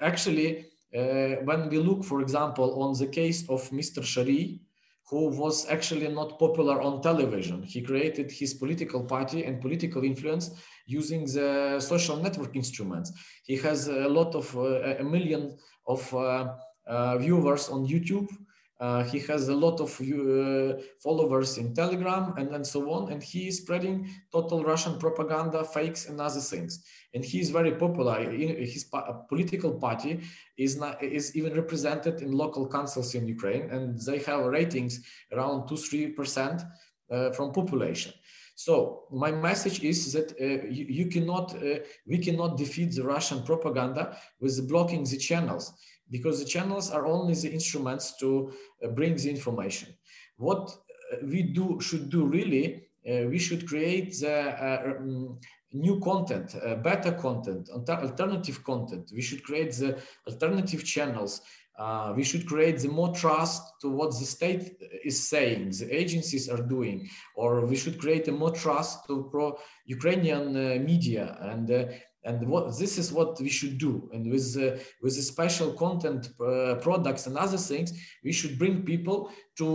actually, 0.00 0.66
when 0.90 1.68
we 1.68 1.78
look, 1.78 2.02
for 2.02 2.20
example, 2.20 2.82
on 2.82 2.98
the 2.98 3.06
case 3.06 3.48
of 3.48 3.70
Mr. 3.70 4.02
Shary, 4.02 4.60
who 5.10 5.28
was 5.28 5.66
actually 5.68 6.08
not 6.08 6.38
popular 6.38 6.80
on 6.82 7.00
television. 7.00 7.62
He 7.62 7.80
created 7.80 8.30
his 8.30 8.54
political 8.54 9.02
party 9.04 9.44
and 9.44 9.60
political 9.60 10.04
influence 10.04 10.50
using 10.86 11.24
the 11.24 11.80
social 11.80 12.16
network 12.16 12.54
instruments. 12.54 13.12
He 13.44 13.56
has 13.56 13.88
a 13.88 14.08
lot 14.08 14.34
of, 14.34 14.54
uh, 14.56 14.96
a 14.98 15.04
million 15.04 15.56
of 15.86 16.14
uh, 16.14 16.52
uh, 16.86 17.18
viewers 17.18 17.68
on 17.68 17.86
YouTube 17.86 18.28
uh, 18.80 19.02
he 19.04 19.18
has 19.20 19.48
a 19.48 19.54
lot 19.54 19.80
of 19.80 19.90
uh, 20.00 20.80
followers 21.02 21.58
in 21.58 21.74
Telegram 21.74 22.34
and, 22.36 22.54
and 22.54 22.66
so 22.66 22.90
on, 22.92 23.10
and 23.10 23.22
he 23.22 23.48
is 23.48 23.58
spreading 23.58 24.08
total 24.30 24.62
Russian 24.62 24.98
propaganda, 24.98 25.64
fakes, 25.64 26.08
and 26.08 26.20
other 26.20 26.40
things. 26.40 26.84
And 27.14 27.24
he 27.24 27.40
is 27.40 27.50
very 27.50 27.72
popular. 27.72 28.30
His 28.30 28.84
political 29.28 29.72
party 29.72 30.20
is 30.56 30.76
not, 30.76 31.02
is 31.02 31.34
even 31.34 31.54
represented 31.54 32.20
in 32.20 32.32
local 32.32 32.68
councils 32.68 33.14
in 33.14 33.26
Ukraine, 33.26 33.70
and 33.70 33.98
they 34.00 34.18
have 34.18 34.44
ratings 34.46 35.00
around 35.32 35.66
two 35.66 35.76
three 35.76 36.08
percent 36.08 36.62
uh, 37.10 37.30
from 37.30 37.52
population. 37.52 38.12
So 38.54 39.04
my 39.12 39.30
message 39.30 39.84
is 39.84 40.12
that 40.14 40.32
uh, 40.32 40.66
you, 40.68 40.86
you, 40.88 41.06
cannot, 41.06 41.54
uh, 41.54 41.78
we 42.06 42.18
cannot 42.18 42.58
defeat 42.58 42.92
the 42.92 43.04
Russian 43.04 43.44
propaganda 43.44 44.18
with 44.40 44.68
blocking 44.68 45.04
the 45.04 45.16
channels 45.16 45.72
because 46.10 46.38
the 46.38 46.48
channels 46.48 46.90
are 46.90 47.06
only 47.06 47.34
the 47.34 47.52
instruments 47.52 48.16
to 48.18 48.52
uh, 48.84 48.88
bring 48.88 49.16
the 49.16 49.30
information. 49.30 49.94
What 50.36 50.70
uh, 51.12 51.16
we 51.22 51.42
do 51.42 51.80
should 51.80 52.08
do 52.10 52.26
really, 52.26 52.88
uh, 53.08 53.26
we 53.28 53.38
should 53.38 53.66
create 53.66 54.18
the 54.20 54.96
um, 54.98 55.38
new 55.72 56.00
content, 56.00 56.56
uh, 56.64 56.76
better 56.76 57.12
content, 57.12 57.68
alternative 57.70 58.64
content. 58.64 59.10
We 59.14 59.22
should 59.22 59.42
create 59.42 59.72
the 59.72 59.98
alternative 60.26 60.84
channels. 60.84 61.42
Uh, 61.78 62.12
we 62.16 62.24
should 62.24 62.44
create 62.44 62.78
the 62.80 62.88
more 62.88 63.14
trust 63.14 63.62
to 63.80 63.88
what 63.88 64.10
the 64.10 64.24
state 64.24 64.76
is 65.04 65.28
saying, 65.28 65.70
the 65.70 65.88
agencies 65.94 66.48
are 66.48 66.60
doing, 66.62 67.08
or 67.36 67.64
we 67.66 67.76
should 67.76 68.00
create 68.00 68.26
a 68.26 68.32
more 68.32 68.50
trust 68.50 69.06
to 69.06 69.28
pro-Ukrainian 69.30 70.56
uh, 70.56 70.82
media 70.82 71.38
and 71.40 71.70
and 72.24 72.46
what 72.48 72.78
this 72.78 72.98
is 72.98 73.12
what 73.12 73.40
we 73.40 73.48
should 73.48 73.78
do. 73.78 74.08
And 74.12 74.30
with 74.30 74.56
uh, 74.56 74.78
with 75.02 75.16
the 75.16 75.22
special 75.22 75.72
content 75.72 76.30
uh, 76.40 76.74
products 76.76 77.26
and 77.26 77.36
other 77.36 77.58
things 77.58 77.92
we 78.24 78.32
should 78.32 78.58
bring 78.58 78.82
people 78.82 79.30
to 79.56 79.66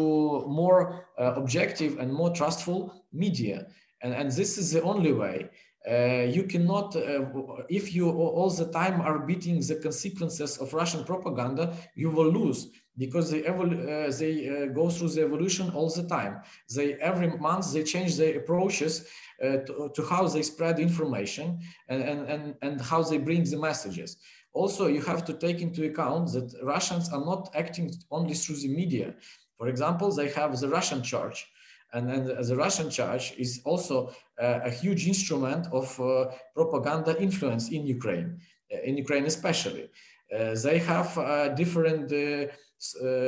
more 0.48 1.08
uh, 1.18 1.34
objective 1.36 2.00
and 2.00 2.12
more 2.12 2.32
trustful 2.32 3.06
media. 3.12 3.68
And, 4.02 4.14
and 4.14 4.32
this 4.32 4.58
is 4.58 4.72
the 4.72 4.82
only 4.82 5.14
way. 5.14 5.50
Uh, 5.90 6.26
you 6.38 6.44
cannot 6.44 6.96
uh, 6.96 7.26
if 7.70 7.94
you 7.94 8.10
all 8.10 8.50
the 8.50 8.72
time 8.72 9.02
are 9.02 9.20
beating 9.20 9.60
the 9.60 9.76
consequences 9.76 10.58
of 10.58 10.74
russian 10.74 11.04
propaganda 11.04 11.76
you 11.94 12.10
will 12.10 12.32
lose 12.32 12.70
because 12.98 13.32
they 13.32 13.46
uh, 13.46 14.12
they 14.20 14.34
uh, 14.50 14.66
go 14.68 14.90
through 14.90 15.10
the 15.10 15.22
evolution 15.22 15.70
all 15.72 15.90
the 15.90 16.04
time. 16.04 16.42
They 16.76 16.94
every 16.96 17.30
month 17.38 17.74
they 17.74 17.84
change 17.84 18.18
their 18.18 18.38
approaches 18.38 19.08
uh, 19.44 19.58
to, 19.66 19.92
to, 19.96 20.02
how 20.04 20.28
they 20.28 20.44
spread 20.44 20.80
information 20.80 21.60
and, 21.90 22.02
and, 22.04 22.30
and, 22.30 22.56
and 22.62 22.80
how 22.82 23.02
they 23.02 23.18
bring 23.18 23.44
the 23.44 23.58
messages. 23.58 24.18
Also, 24.54 24.88
you 24.88 25.02
have 25.02 25.26
to 25.26 25.34
take 25.34 25.62
into 25.62 25.84
account 25.86 26.32
that 26.34 26.54
Russians 26.62 27.12
are 27.12 27.26
not 27.26 27.50
acting 27.56 27.92
only 28.12 28.36
through 28.36 28.58
the 28.58 28.68
media. 28.68 29.16
For 29.58 29.68
example, 29.68 30.14
they 30.14 30.30
have 30.30 30.60
the 30.60 30.70
Russian 30.70 31.02
church, 31.02 31.48
and 31.94 32.08
then 32.08 32.26
the 32.26 32.56
Russian 32.56 32.90
church 32.92 33.34
is 33.38 33.62
also 33.66 34.14
uh, 34.40 34.60
a 34.64 34.70
huge 34.70 35.08
instrument 35.08 35.68
of 35.72 36.00
uh, 36.00 36.26
propaganda 36.54 37.20
influence 37.20 37.70
in 37.70 37.88
Ukraine, 37.88 38.40
uh, 38.72 38.82
in 38.84 38.98
Ukraine 38.98 39.26
especially. 39.26 39.90
They 40.32 40.80
have 40.80 41.56
different 41.56 42.10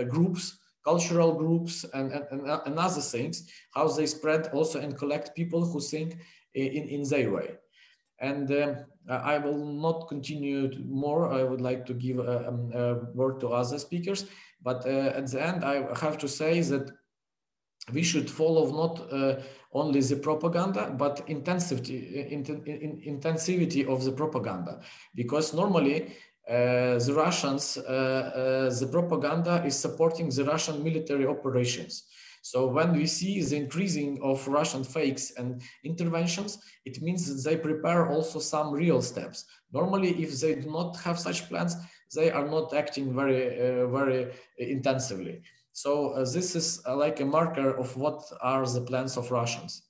groups, 0.10 0.60
cultural 0.84 1.34
groups, 1.34 1.86
and, 1.94 2.12
and, 2.12 2.42
and 2.68 2.80
other 2.80 3.02
things, 3.02 3.50
how 3.74 3.88
they 3.88 4.06
spread 4.06 4.48
also 4.54 4.80
and 4.80 4.98
collect 4.98 5.36
people 5.36 5.66
who 5.66 5.80
think 5.80 6.18
in, 6.54 6.88
in 6.96 7.04
their 7.10 7.32
way. 7.32 7.50
And 8.20 8.50
um, 8.52 8.86
I 9.10 9.38
will 9.38 9.66
not 9.66 10.08
continue 10.08 10.72
more. 10.86 11.32
I 11.32 11.44
would 11.44 11.62
like 11.62 11.86
to 11.88 11.94
give 11.94 12.20
a, 12.20 12.48
um, 12.48 12.72
a 12.74 12.96
word 13.14 13.40
to 13.42 13.50
other 13.50 13.78
speakers. 13.78 14.26
But 14.62 14.86
uh, 14.86 15.14
at 15.20 15.28
the 15.28 15.42
end, 15.42 15.64
I 15.64 15.86
have 16.00 16.18
to 16.20 16.28
say 16.28 16.62
that 16.62 16.92
we 17.94 18.04
should 18.04 18.30
follow 18.30 18.72
not 18.72 19.12
uh, 19.12 19.42
only 19.74 20.02
the 20.02 20.16
propaganda, 20.16 20.96
but 20.98 21.24
intensity, 21.28 21.98
in, 22.32 22.44
in, 22.66 23.02
intensivity 23.06 23.86
of 23.88 24.04
the 24.04 24.12
propaganda. 24.12 24.80
Because 25.14 25.54
normally 25.54 26.04
uh, 26.06 26.10
the 26.48 27.14
Russians, 27.16 27.78
uh, 27.78 27.82
uh, 27.82 28.80
the 28.80 28.88
propaganda 28.92 29.64
is 29.66 29.78
supporting 29.78 30.30
the 30.30 30.44
Russian 30.44 30.84
military 30.84 31.26
operations. 31.26 32.04
So 32.42 32.68
when 32.68 32.94
we 32.94 33.08
see 33.08 33.42
the 33.42 33.56
increasing 33.56 34.20
of 34.22 34.48
Russian 34.48 34.84
fakes 34.84 35.32
and 35.32 35.64
interventions, 35.84 36.60
it 36.86 37.02
means 37.02 37.26
that 37.26 37.50
they 37.50 37.58
prepare 37.58 38.12
also 38.12 38.38
some 38.38 38.72
real 38.72 39.02
steps. 39.02 39.46
Normally, 39.74 40.12
if 40.22 40.40
they 40.40 40.54
do 40.54 40.70
not 40.70 40.96
have 40.98 41.18
such 41.18 41.50
plans, 41.50 41.76
they 42.14 42.30
are 42.30 42.48
not 42.48 42.72
acting 42.76 43.16
very, 43.16 43.48
uh, 43.60 43.88
very 43.88 44.32
intensively. 44.60 45.42
So 45.74 46.10
uh, 46.10 46.20
this 46.20 46.56
is 46.56 46.82
uh, 46.88 46.96
like 46.96 47.20
a 47.20 47.26
marker 47.26 47.76
of 47.76 47.98
what 47.98 48.22
are 48.42 48.66
the 48.68 48.82
plans 48.82 49.18
of 49.18 49.32
Russians. 49.32 49.82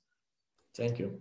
Thank 0.74 0.98
you. 0.98 1.20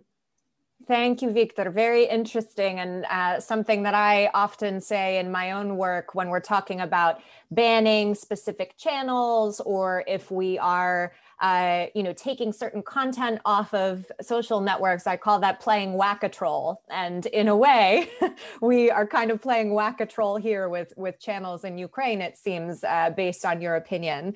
Thank 0.88 1.24
you, 1.24 1.32
Victor. 1.32 1.72
Very 1.72 2.06
interesting, 2.06 2.80
and 2.80 3.06
uh, 3.06 3.40
something 3.40 3.82
that 3.84 3.96
I 3.96 4.30
often 4.36 4.80
say 4.80 5.18
in 5.18 5.32
my 5.32 5.52
own 5.52 5.78
work 5.78 6.14
when 6.14 6.30
we're 6.30 6.42
talking 6.42 6.82
about 6.82 7.22
banning 7.50 8.14
specific 8.14 8.78
channels, 8.78 9.60
or 9.62 10.04
if 10.06 10.30
we 10.30 10.60
are, 10.60 11.14
uh, 11.42 11.88
you 11.96 12.04
know, 12.04 12.14
taking 12.14 12.54
certain 12.54 12.84
content 12.84 13.40
off 13.46 13.74
of 13.74 14.12
social 14.22 14.62
networks. 14.62 15.08
I 15.08 15.18
call 15.18 15.40
that 15.40 15.60
playing 15.60 15.94
whack-a-troll, 15.94 16.84
and 16.92 17.26
in 17.28 17.48
a 17.48 17.56
way, 17.56 18.10
we 18.62 18.92
are 18.92 19.08
kind 19.08 19.32
of 19.32 19.42
playing 19.42 19.74
whack-a-troll 19.74 20.38
here 20.38 20.70
with 20.70 20.94
with 20.98 21.20
channels 21.20 21.64
in 21.64 21.80
Ukraine. 21.80 22.22
It 22.22 22.38
seems, 22.38 22.84
uh, 22.84 23.10
based 23.10 23.44
on 23.44 23.60
your 23.60 23.76
opinion. 23.76 24.36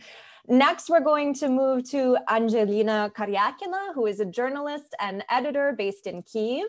Next, 0.51 0.89
we're 0.89 0.99
going 0.99 1.35
to 1.35 1.47
move 1.47 1.87
to 1.91 2.17
Angelina 2.27 3.11
Kariakina, 3.15 3.93
who 3.93 4.07
is 4.07 4.19
a 4.19 4.25
journalist 4.25 4.95
and 4.99 5.23
editor 5.29 5.75
based 5.77 6.07
in 6.07 6.23
Kiev. 6.23 6.65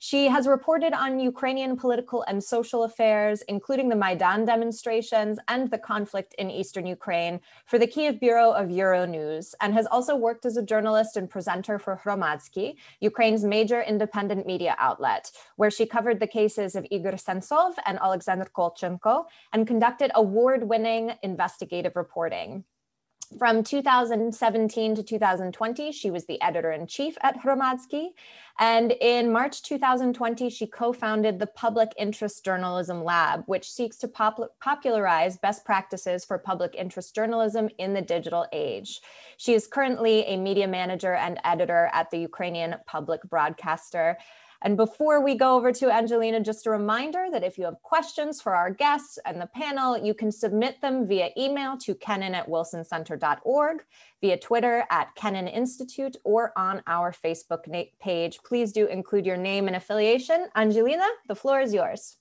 She 0.00 0.28
has 0.28 0.46
reported 0.46 0.92
on 0.92 1.18
Ukrainian 1.18 1.78
political 1.78 2.26
and 2.28 2.44
social 2.44 2.84
affairs, 2.84 3.40
including 3.48 3.88
the 3.88 3.96
Maidan 3.96 4.44
demonstrations 4.44 5.38
and 5.48 5.70
the 5.70 5.78
conflict 5.78 6.34
in 6.34 6.50
eastern 6.50 6.86
Ukraine 6.86 7.40
for 7.64 7.78
the 7.78 7.86
Kiev 7.86 8.20
Bureau 8.20 8.52
of 8.52 8.68
Euronews, 8.68 9.54
and 9.62 9.72
has 9.72 9.86
also 9.86 10.14
worked 10.14 10.44
as 10.44 10.58
a 10.58 10.62
journalist 10.62 11.16
and 11.16 11.30
presenter 11.30 11.78
for 11.78 12.02
Hromadske, 12.04 12.74
Ukraine's 13.00 13.44
major 13.44 13.80
independent 13.80 14.46
media 14.46 14.76
outlet, 14.78 15.32
where 15.56 15.70
she 15.70 15.86
covered 15.86 16.20
the 16.20 16.26
cases 16.26 16.76
of 16.76 16.86
Igor 16.90 17.12
Sentsov 17.12 17.76
and 17.86 17.98
Alexander 17.98 18.46
Kolchenko 18.54 19.24
and 19.54 19.66
conducted 19.66 20.10
award 20.14 20.68
winning 20.68 21.12
investigative 21.22 21.96
reporting. 21.96 22.64
From 23.38 23.64
2017 23.64 24.94
to 24.96 25.02
2020, 25.02 25.92
she 25.92 26.10
was 26.10 26.26
the 26.26 26.40
editor 26.42 26.70
in 26.72 26.86
chief 26.86 27.16
at 27.22 27.40
Hromadske. 27.42 28.08
And 28.58 28.92
in 29.00 29.32
March 29.32 29.62
2020, 29.62 30.50
she 30.50 30.66
co 30.66 30.92
founded 30.92 31.38
the 31.38 31.46
Public 31.46 31.92
Interest 31.98 32.44
Journalism 32.44 33.02
Lab, 33.02 33.44
which 33.46 33.70
seeks 33.70 33.96
to 33.98 34.08
pop- 34.08 34.54
popularize 34.60 35.38
best 35.38 35.64
practices 35.64 36.24
for 36.24 36.38
public 36.38 36.74
interest 36.74 37.14
journalism 37.14 37.68
in 37.78 37.94
the 37.94 38.02
digital 38.02 38.46
age. 38.52 39.00
She 39.38 39.54
is 39.54 39.66
currently 39.66 40.24
a 40.26 40.36
media 40.36 40.68
manager 40.68 41.14
and 41.14 41.40
editor 41.44 41.90
at 41.92 42.10
the 42.10 42.18
Ukrainian 42.18 42.76
public 42.86 43.22
broadcaster. 43.22 44.18
And 44.64 44.76
before 44.76 45.20
we 45.20 45.34
go 45.34 45.56
over 45.56 45.72
to 45.72 45.90
Angelina, 45.90 46.40
just 46.40 46.66
a 46.66 46.70
reminder 46.70 47.26
that 47.32 47.42
if 47.42 47.58
you 47.58 47.64
have 47.64 47.82
questions 47.82 48.40
for 48.40 48.54
our 48.54 48.70
guests 48.70 49.18
and 49.26 49.40
the 49.40 49.46
panel, 49.46 49.98
you 49.98 50.14
can 50.14 50.30
submit 50.30 50.80
them 50.80 51.06
via 51.06 51.30
email 51.36 51.76
to 51.78 51.94
kennan 51.96 52.34
at 52.34 52.48
wilsoncenter.org, 52.48 53.84
via 54.20 54.38
Twitter 54.38 54.84
at 54.90 55.14
Kennan 55.16 55.48
Institute, 55.48 56.16
or 56.22 56.52
on 56.56 56.80
our 56.86 57.12
Facebook 57.12 57.64
page. 58.00 58.38
Please 58.44 58.70
do 58.70 58.86
include 58.86 59.26
your 59.26 59.36
name 59.36 59.66
and 59.66 59.74
affiliation. 59.74 60.48
Angelina, 60.54 61.06
the 61.26 61.34
floor 61.34 61.60
is 61.60 61.74
yours. 61.74 62.18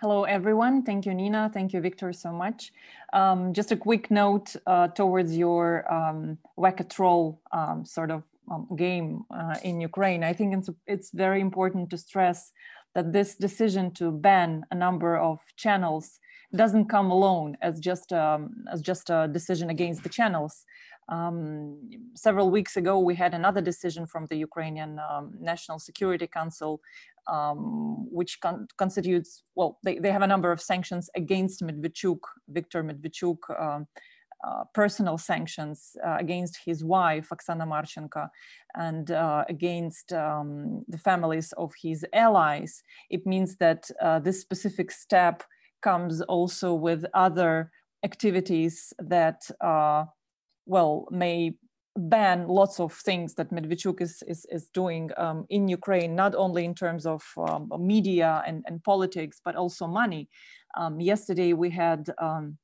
Hello, 0.00 0.22
everyone. 0.24 0.84
Thank 0.84 1.06
you, 1.06 1.12
Nina. 1.12 1.50
Thank 1.52 1.72
you, 1.72 1.80
Victor, 1.80 2.12
so 2.12 2.32
much. 2.32 2.72
Um, 3.12 3.52
just 3.52 3.72
a 3.72 3.76
quick 3.76 4.10
note 4.10 4.54
uh, 4.66 4.88
towards 4.88 5.36
your 5.36 5.92
um, 5.92 6.38
whack-a-troll 6.56 7.42
um, 7.50 7.84
sort 7.84 8.12
of 8.12 8.22
um, 8.50 8.68
game 8.76 9.22
uh, 9.34 9.56
in 9.62 9.80
Ukraine. 9.80 10.22
I 10.24 10.32
think 10.32 10.54
it's, 10.56 10.70
it's 10.86 11.10
very 11.12 11.40
important 11.40 11.90
to 11.90 11.98
stress 11.98 12.52
that 12.94 13.12
this 13.12 13.36
decision 13.36 13.92
to 13.94 14.10
ban 14.10 14.64
a 14.70 14.74
number 14.74 15.16
of 15.16 15.38
channels 15.56 16.18
doesn't 16.54 16.86
come 16.86 17.10
alone 17.10 17.56
as 17.60 17.78
just 17.78 18.12
um, 18.12 18.64
as 18.72 18.80
just 18.80 19.10
a 19.10 19.28
decision 19.28 19.70
against 19.70 20.02
the 20.02 20.08
channels. 20.08 20.64
Um, 21.08 21.78
several 22.14 22.50
weeks 22.50 22.76
ago, 22.76 22.98
we 22.98 23.14
had 23.14 23.32
another 23.34 23.62
decision 23.62 24.06
from 24.06 24.26
the 24.26 24.36
Ukrainian 24.36 24.98
um, 24.98 25.32
National 25.40 25.78
Security 25.78 26.26
Council, 26.26 26.80
um, 27.26 28.06
which 28.10 28.40
con 28.40 28.68
constitutes, 28.76 29.42
well, 29.54 29.78
they, 29.84 29.98
they 29.98 30.10
have 30.10 30.22
a 30.22 30.26
number 30.26 30.52
of 30.52 30.60
sanctions 30.60 31.08
against 31.14 31.62
Medvedchuk, 31.62 32.20
Viktor 32.48 32.84
Medvedchuk, 32.84 33.38
um, 33.58 33.86
personal 34.74 35.18
sanctions 35.18 35.96
uh, 36.06 36.16
against 36.18 36.58
his 36.64 36.84
wife, 36.84 37.28
Oksana 37.30 37.66
Marchenko, 37.66 38.28
and 38.74 39.10
uh, 39.10 39.44
against 39.48 40.12
um, 40.12 40.84
the 40.88 40.98
families 40.98 41.52
of 41.52 41.72
his 41.82 42.06
allies. 42.12 42.82
It 43.10 43.26
means 43.26 43.56
that 43.56 43.90
uh, 44.00 44.20
this 44.20 44.40
specific 44.40 44.90
step 44.90 45.42
comes 45.82 46.20
also 46.22 46.74
with 46.74 47.04
other 47.14 47.70
activities 48.04 48.92
that 48.98 49.50
uh, 49.60 50.04
well, 50.68 51.08
may 51.10 51.54
ban 51.96 52.46
lots 52.46 52.78
of 52.78 52.92
things 52.92 53.34
that 53.34 53.50
Medvedchuk 53.50 54.00
is, 54.00 54.22
is, 54.28 54.46
is 54.50 54.68
doing 54.68 55.10
um, 55.16 55.46
in 55.48 55.66
Ukraine, 55.66 56.14
not 56.14 56.34
only 56.34 56.64
in 56.64 56.74
terms 56.74 57.06
of 57.06 57.24
um, 57.36 57.70
media 57.80 58.44
and, 58.46 58.62
and 58.68 58.84
politics, 58.84 59.40
but 59.44 59.56
also 59.56 59.86
money. 59.86 60.28
Um, 60.76 61.00
yesterday 61.00 61.54
we 61.54 61.70
had, 61.70 62.08
um, 62.18 62.58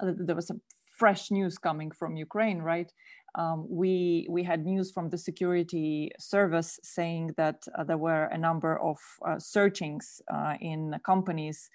uh, 0.00 0.12
there 0.16 0.36
was 0.36 0.46
some 0.46 0.60
fresh 0.96 1.30
news 1.30 1.58
coming 1.58 1.90
from 1.90 2.16
Ukraine, 2.16 2.60
right? 2.60 2.90
Um, 3.34 3.66
we, 3.68 4.26
we 4.30 4.42
had 4.42 4.64
news 4.64 4.90
from 4.90 5.10
the 5.10 5.18
security 5.18 6.10
service 6.18 6.80
saying 6.82 7.34
that 7.36 7.58
uh, 7.78 7.84
there 7.84 7.98
were 7.98 8.24
a 8.24 8.38
number 8.38 8.80
of 8.80 8.96
uh, 9.26 9.38
searchings 9.38 10.22
uh, 10.32 10.54
in 10.60 10.94
companies 11.04 11.68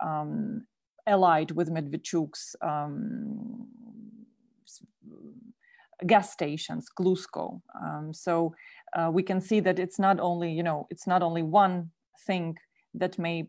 um, 0.00 0.64
allied 1.06 1.50
with 1.50 1.70
Medvedchuk's 1.70 2.54
gas 6.06 6.32
stations, 6.32 6.88
Glusco. 6.98 7.60
Um, 7.82 8.12
so 8.14 8.54
uh, 8.96 9.10
we 9.12 9.22
can 9.22 9.40
see 9.40 9.60
that 9.60 9.78
it's 9.78 9.98
not 9.98 10.20
only, 10.20 10.52
you 10.52 10.62
know, 10.62 10.86
it's 10.90 11.06
not 11.06 11.22
only 11.22 11.42
one 11.42 11.90
thing 12.26 12.56
that 12.94 13.18
may 13.18 13.48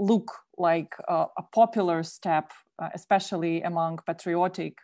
look 0.00 0.32
like 0.58 0.94
a 1.08 1.42
popular 1.54 2.02
step, 2.02 2.52
uh, 2.78 2.88
especially 2.94 3.62
among 3.62 3.98
patriotic 4.06 4.74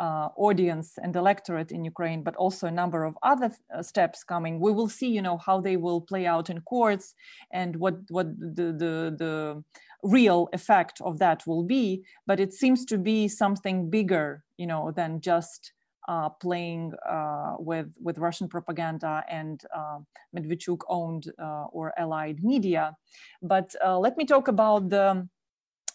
uh, 0.00 0.28
audience 0.36 0.94
and 1.02 1.16
electorate 1.16 1.72
in 1.72 1.84
Ukraine, 1.84 2.22
but 2.22 2.36
also 2.36 2.66
a 2.66 2.70
number 2.70 3.04
of 3.04 3.18
other 3.22 3.50
uh, 3.74 3.82
steps 3.82 4.22
coming. 4.22 4.60
We 4.60 4.72
will 4.72 4.88
see, 4.88 5.08
you 5.08 5.22
know, 5.22 5.38
how 5.38 5.60
they 5.60 5.76
will 5.76 6.00
play 6.00 6.24
out 6.26 6.50
in 6.50 6.60
courts 6.60 7.14
and 7.52 7.76
what 7.76 7.96
what 8.08 8.28
the 8.38 8.66
the, 8.82 9.16
the 9.18 9.64
real 10.04 10.48
effect 10.52 11.00
of 11.00 11.18
that 11.18 11.46
will 11.46 11.64
be. 11.64 12.04
But 12.26 12.38
it 12.38 12.52
seems 12.52 12.84
to 12.86 12.98
be 12.98 13.28
something 13.28 13.90
bigger, 13.90 14.44
you 14.56 14.66
know, 14.66 14.92
than 14.94 15.20
just 15.20 15.72
uh, 16.08 16.30
playing 16.30 16.94
uh, 17.08 17.54
with 17.58 17.94
with 18.00 18.18
Russian 18.18 18.48
propaganda 18.48 19.22
and 19.28 19.62
uh, 19.76 19.98
Medvedchuk 20.34 20.80
owned 20.88 21.30
uh, 21.38 21.66
or 21.70 21.92
allied 21.98 22.42
media. 22.42 22.96
But 23.42 23.74
uh, 23.84 23.98
let 23.98 24.16
me 24.16 24.24
talk 24.24 24.48
about 24.48 24.88
the 24.88 25.28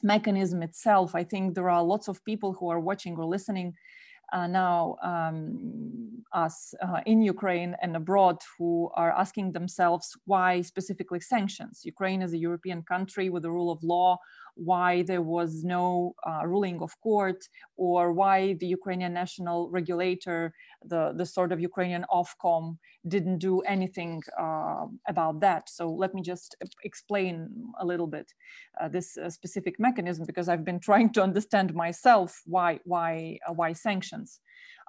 mechanism 0.04 0.62
itself. 0.62 1.16
I 1.16 1.24
think 1.24 1.56
there 1.56 1.70
are 1.70 1.84
lots 1.84 2.08
of 2.08 2.24
people 2.26 2.54
who 2.54 2.70
are 2.70 2.80
watching 2.80 3.16
or 3.18 3.26
listening 3.26 3.74
now 4.50 4.98
um, 5.04 6.24
us 6.32 6.74
in 7.06 7.22
Ukraine 7.22 7.76
and 7.84 7.96
abroad 7.96 8.38
who 8.58 8.90
are 8.96 9.12
asking 9.12 9.52
themselves 9.52 10.18
why 10.26 10.62
specifically 10.62 11.20
sanctions. 11.20 11.82
Ukraine 11.86 12.22
is 12.24 12.34
a 12.34 12.38
European 12.38 12.82
country 12.82 13.30
with 13.30 13.44
the 13.44 13.52
rule 13.52 13.72
of 13.72 13.84
law, 13.84 14.18
why 14.56 15.02
there 15.04 15.22
was 15.22 15.64
no 15.64 16.16
uh, 16.28 16.46
ruling 16.46 16.80
of 16.82 17.00
court 17.02 17.48
or 17.76 18.14
why 18.14 18.54
the 18.54 18.68
Ukrainian 18.68 19.14
national 19.14 19.70
regulator, 19.70 20.54
the, 20.86 21.14
the 21.16 21.26
sort 21.26 21.52
of 21.52 21.60
Ukrainian 21.60 22.06
Ofcom 22.12 22.78
didn't 23.08 23.40
do 23.40 23.62
anything 23.62 24.22
uh, 24.40 24.86
about 25.08 25.40
that. 25.42 25.70
So 25.70 25.90
let 25.90 26.14
me 26.14 26.22
just 26.22 26.56
explain 26.84 27.50
a 27.80 27.86
little 27.86 28.08
bit 28.08 28.34
uh, 28.80 28.90
this 28.90 29.18
uh, 29.18 29.30
specific 29.30 29.80
mechanism 29.80 30.26
because 30.26 30.50
I've 30.50 30.66
been 30.66 30.80
trying 30.90 31.12
to 31.14 31.24
understand 31.24 31.74
myself 31.74 32.42
why, 32.46 32.80
why, 32.84 33.40
uh, 33.48 33.54
why 33.54 33.74
sanctions. 33.74 34.40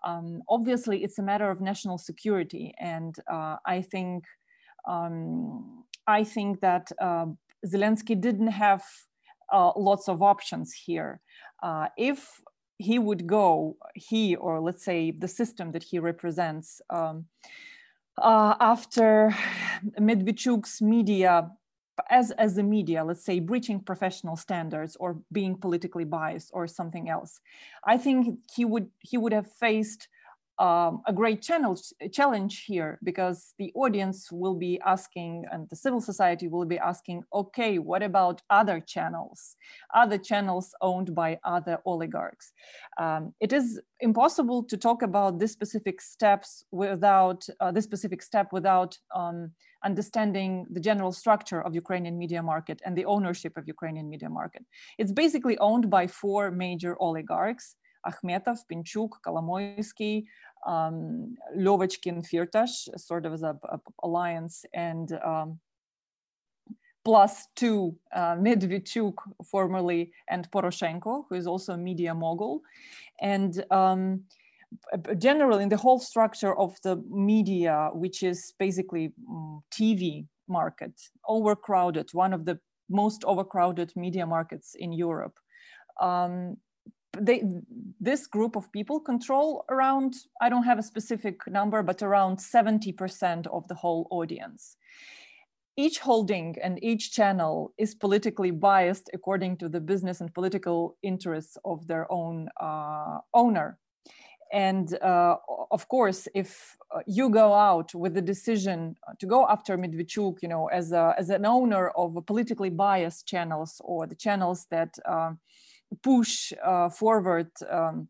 Um, 0.05 0.42
obviously, 0.48 1.03
it's 1.03 1.18
a 1.18 1.22
matter 1.22 1.50
of 1.50 1.62
national 1.62 1.96
security, 1.96 2.74
and 2.79 3.16
uh, 3.33 3.57
I 3.64 3.81
think 3.81 4.24
um, 4.87 5.85
I 6.07 6.24
think 6.24 6.61
that 6.61 6.92
Zelensky 7.64 8.20
didn't 8.20 8.48
have 8.48 8.85
uh, 9.52 9.72
lots 9.76 10.09
of 10.09 10.22
options 10.22 10.72
here. 10.72 11.20
Uh, 11.62 11.88
if 11.96 12.40
he 12.78 12.98
would 12.98 13.26
go, 13.26 13.76
he 13.94 14.37
or 14.37 14.61
let's 14.61 14.85
say 14.85 15.11
the 15.11 15.28
system 15.28 15.72
that 15.72 15.83
he 15.83 15.98
represents, 15.98 16.80
um, 16.90 17.26
uh, 18.18 18.54
after 18.61 19.35
Medvedchuk's 19.98 20.80
media, 20.80 21.50
as, 22.11 22.30
as 22.33 22.54
the 22.54 22.62
media, 22.62 23.04
let's 23.04 23.24
say 23.24 23.38
breaching 23.40 23.80
professional 23.80 24.37
standards 24.37 24.96
or 24.96 25.18
being 25.33 25.57
politically 25.57 26.04
biased 26.04 26.50
or 26.52 26.66
something 26.66 27.09
else, 27.09 27.40
I 27.85 27.96
think 27.98 28.38
he 28.54 28.64
would 28.64 28.88
he 29.00 29.16
would 29.16 29.33
have 29.33 29.50
faced 29.50 30.09
um, 30.58 31.02
a 31.06 31.12
great 31.12 31.42
channel, 31.42 31.78
challenge 32.12 32.64
here 32.64 32.98
because 33.02 33.54
the 33.58 33.72
audience 33.74 34.30
will 34.30 34.54
be 34.54 34.80
asking 34.86 35.44
and 35.50 35.68
the 35.68 35.76
civil 35.76 36.00
society 36.00 36.48
will 36.48 36.64
be 36.64 36.78
asking, 36.78 37.24
okay, 37.32 37.78
what 37.78 38.02
about 38.02 38.40
other 38.50 38.80
channels, 38.80 39.56
other 39.94 40.18
channels 40.18 40.74
owned 40.80 41.14
by 41.14 41.38
other 41.44 41.78
oligarchs? 41.84 42.52
Um, 42.98 43.34
it 43.40 43.52
is 43.52 43.80
impossible 44.00 44.62
to 44.64 44.76
talk 44.76 45.02
about 45.02 45.38
this 45.38 45.52
specific 45.52 46.00
steps 46.00 46.64
without 46.70 47.46
uh, 47.60 47.72
this 47.72 47.84
specific 47.84 48.22
step 48.22 48.52
without 48.52 48.96
um, 49.14 49.50
understanding 49.84 50.66
the 50.70 50.80
general 50.80 51.12
structure 51.12 51.60
of 51.60 51.74
Ukrainian 51.74 52.16
media 52.16 52.42
market 52.42 52.80
and 52.84 52.96
the 52.96 53.04
ownership 53.04 53.56
of 53.56 53.66
Ukrainian 53.66 54.08
media 54.08 54.30
market. 54.30 54.64
It's 54.98 55.12
basically 55.12 55.58
owned 55.58 55.90
by 55.90 56.06
four 56.06 56.50
major 56.50 56.96
oligarchs 57.00 57.76
Akhmetov, 58.06 58.58
Pinchuk, 58.70 59.10
Kolomoisky, 59.26 60.24
um, 60.66 61.36
Lyovochkin, 61.56 62.26
Firtash, 62.26 62.88
sort 62.98 63.26
of 63.26 63.32
as 63.32 63.42
a, 63.42 63.56
a 63.64 63.78
alliance, 64.02 64.64
and 64.72 65.12
um, 65.24 65.60
plus 67.04 67.48
two, 67.54 67.96
uh, 68.14 68.34
Medvedchuk 68.36 69.14
formerly, 69.50 70.12
and 70.28 70.50
Poroshenko, 70.50 71.24
who 71.28 71.34
is 71.34 71.46
also 71.46 71.74
a 71.74 71.78
media 71.78 72.14
mogul. 72.14 72.62
And 73.20 73.64
um, 73.70 74.24
generally, 75.18 75.62
in 75.62 75.68
the 75.68 75.76
whole 75.76 75.98
structure 75.98 76.56
of 76.56 76.76
the 76.82 76.96
media, 77.10 77.90
which 77.92 78.22
is 78.22 78.54
basically 78.58 79.12
um, 79.28 79.62
TV 79.70 80.26
market, 80.48 80.92
overcrowded, 81.28 82.08
one 82.12 82.32
of 82.32 82.44
the 82.44 82.58
most 82.88 83.24
overcrowded 83.24 83.92
media 83.96 84.26
markets 84.26 84.74
in 84.78 84.92
Europe. 84.92 85.38
Um, 86.00 86.56
they 87.20 87.42
this 88.00 88.27
group 88.27 88.57
of 88.57 88.70
people 88.72 89.00
control 89.00 89.64
around 89.70 90.14
i 90.40 90.48
don't 90.48 90.64
have 90.64 90.79
a 90.79 90.83
specific 90.83 91.46
number 91.46 91.83
but 91.83 92.03
around 92.03 92.38
70% 92.38 93.46
of 93.48 93.66
the 93.68 93.74
whole 93.74 94.07
audience. 94.11 94.77
Each 95.77 95.98
holding 95.98 96.57
and 96.62 96.83
each 96.83 97.12
channel 97.12 97.72
is 97.79 97.94
politically 97.94 98.53
biased 98.53 99.11
according 99.12 99.57
to 99.59 99.68
the 99.68 99.81
business 99.81 100.20
and 100.20 100.33
political 100.33 100.96
interests 101.03 101.57
of 101.64 101.87
their 101.88 102.11
own 102.12 102.48
uh, 102.61 103.18
owner. 103.33 103.79
And 104.53 104.96
uh, 105.03 105.37
of 105.72 105.88
course 105.88 106.29
if 106.33 106.77
uh, 106.94 107.00
you 107.07 107.29
go 107.29 107.53
out 107.55 107.92
with 107.92 108.14
the 108.14 108.22
decision 108.22 108.94
to 109.18 109.27
go 109.27 109.48
after 109.48 109.77
Medvedchuk, 109.77 110.42
you 110.42 110.48
know, 110.48 110.66
as, 110.68 110.92
a, 110.92 111.14
as 111.18 111.31
an 111.31 111.44
owner 111.44 111.88
of 111.90 112.24
politically 112.27 112.70
biased 112.70 113.27
channels 113.27 113.81
or 113.85 114.07
the 114.07 114.14
channels 114.14 114.66
that 114.70 114.96
uh, 115.07 115.33
push 116.02 116.52
uh, 116.64 116.88
forward 116.90 117.50
um, 117.70 118.09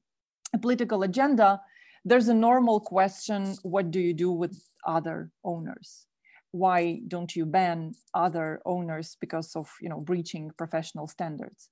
a 0.55 0.59
political 0.59 1.03
agenda, 1.03 1.61
there's 2.05 2.29
a 2.29 2.35
normal 2.35 2.81
question 2.81 3.57
what 3.63 3.91
do 3.91 4.01
you 4.01 4.15
do 4.15 4.31
with 4.31 4.55
other 4.87 5.31
owners? 5.43 6.07
why 6.55 7.01
don't 7.09 7.35
you 7.35 7.45
ban 7.45 7.93
other 8.15 8.61
owners 8.65 9.17
because 9.21 9.57
of 9.57 9.69
you 9.83 9.89
know 9.89 10.01
breaching 10.01 10.53
professional 10.57 11.09
standards? 11.09 11.69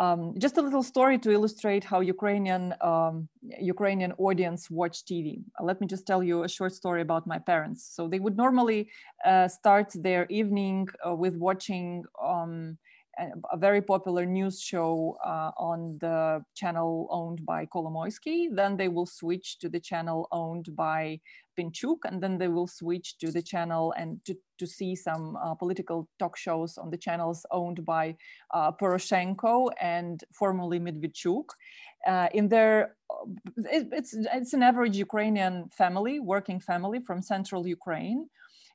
Um, 0.00 0.34
just 0.38 0.58
a 0.58 0.62
little 0.62 0.82
story 0.82 1.16
to 1.20 1.30
illustrate 1.30 1.84
how 1.84 2.00
ukrainian 2.00 2.74
um, 2.80 3.28
ukrainian 3.74 4.12
audience 4.18 4.68
watch 4.68 5.04
tv 5.08 5.24
let 5.68 5.80
me 5.80 5.86
just 5.86 6.06
tell 6.06 6.22
you 6.22 6.42
a 6.42 6.48
short 6.48 6.74
story 6.74 7.02
about 7.02 7.26
my 7.26 7.38
parents. 7.38 7.80
So 7.94 8.08
they 8.08 8.18
would 8.18 8.36
normally 8.36 8.88
uh, 9.24 9.46
start 9.48 9.88
their 9.94 10.26
evening 10.28 10.88
uh, 11.06 11.14
with 11.14 11.34
watching 11.36 12.04
um, 12.30 12.76
a 13.18 13.56
very 13.56 13.80
popular 13.80 14.26
news 14.26 14.60
show 14.60 15.16
uh, 15.24 15.50
on 15.56 15.98
the 16.00 16.44
channel 16.54 17.08
owned 17.10 17.44
by 17.46 17.66
Kolomoisky. 17.66 18.48
Then 18.54 18.76
they 18.76 18.88
will 18.88 19.06
switch 19.06 19.58
to 19.60 19.68
the 19.68 19.80
channel 19.80 20.28
owned 20.32 20.74
by 20.76 21.20
Pinchuk, 21.58 21.98
and 22.04 22.22
then 22.22 22.36
they 22.36 22.48
will 22.48 22.66
switch 22.66 23.16
to 23.18 23.30
the 23.30 23.40
channel 23.40 23.94
and 23.96 24.22
to, 24.26 24.36
to 24.58 24.66
see 24.66 24.94
some 24.94 25.36
uh, 25.36 25.54
political 25.54 26.08
talk 26.18 26.36
shows 26.36 26.76
on 26.76 26.90
the 26.90 26.98
channels 26.98 27.46
owned 27.50 27.84
by 27.84 28.16
uh, 28.52 28.70
Poroshenko 28.72 29.70
and 29.80 30.22
formerly 30.32 30.78
Medvedchuk. 30.78 31.46
Uh, 32.06 32.28
in 32.34 32.48
their, 32.48 32.96
it, 33.56 33.88
it's, 33.92 34.14
it's 34.14 34.52
an 34.52 34.62
average 34.62 34.96
Ukrainian 34.96 35.68
family, 35.70 36.20
working 36.20 36.60
family 36.60 37.00
from 37.00 37.22
central 37.22 37.66
Ukraine 37.66 38.28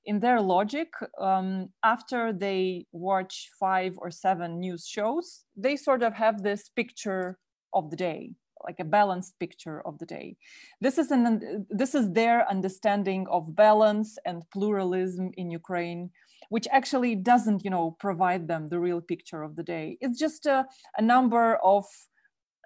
in 0.06 0.20
their 0.20 0.42
logic, 0.42 0.90
um, 1.20 1.70
after 1.84 2.34
they 2.34 2.86
watch 2.92 3.50
five 3.60 3.96
or 3.98 4.12
seven 4.12 4.60
news 4.60 4.88
shows, 4.88 5.44
they 5.56 5.76
sort 5.76 6.04
of 6.04 6.14
have 6.14 6.42
this 6.42 6.70
picture 6.70 7.38
of 7.74 7.90
the 7.90 7.96
day, 7.96 8.32
like 8.64 8.80
a 8.80 8.86
balanced 8.86 9.38
picture 9.40 9.86
of 9.86 9.98
the 10.00 10.06
day. 10.06 10.36
This 10.80 10.98
is 10.98 11.12
an 11.12 11.66
this 11.70 11.94
is 11.96 12.12
their 12.12 12.50
understanding 12.50 13.28
of 13.30 13.56
balance 13.56 14.18
and 14.26 14.44
pluralism 14.52 15.32
in 15.38 15.52
Ukraine, 15.52 16.10
which 16.50 16.68
actually 16.72 17.16
doesn't, 17.16 17.64
you 17.64 17.70
know, 17.70 17.96
provide 18.00 18.48
them 18.48 18.70
the 18.70 18.80
real 18.80 19.02
picture 19.02 19.44
of 19.44 19.56
the 19.56 19.64
day. 19.64 19.98
It's 20.02 20.20
just 20.20 20.46
a, 20.46 20.66
a 20.98 21.02
number 21.02 21.58
of 21.64 21.86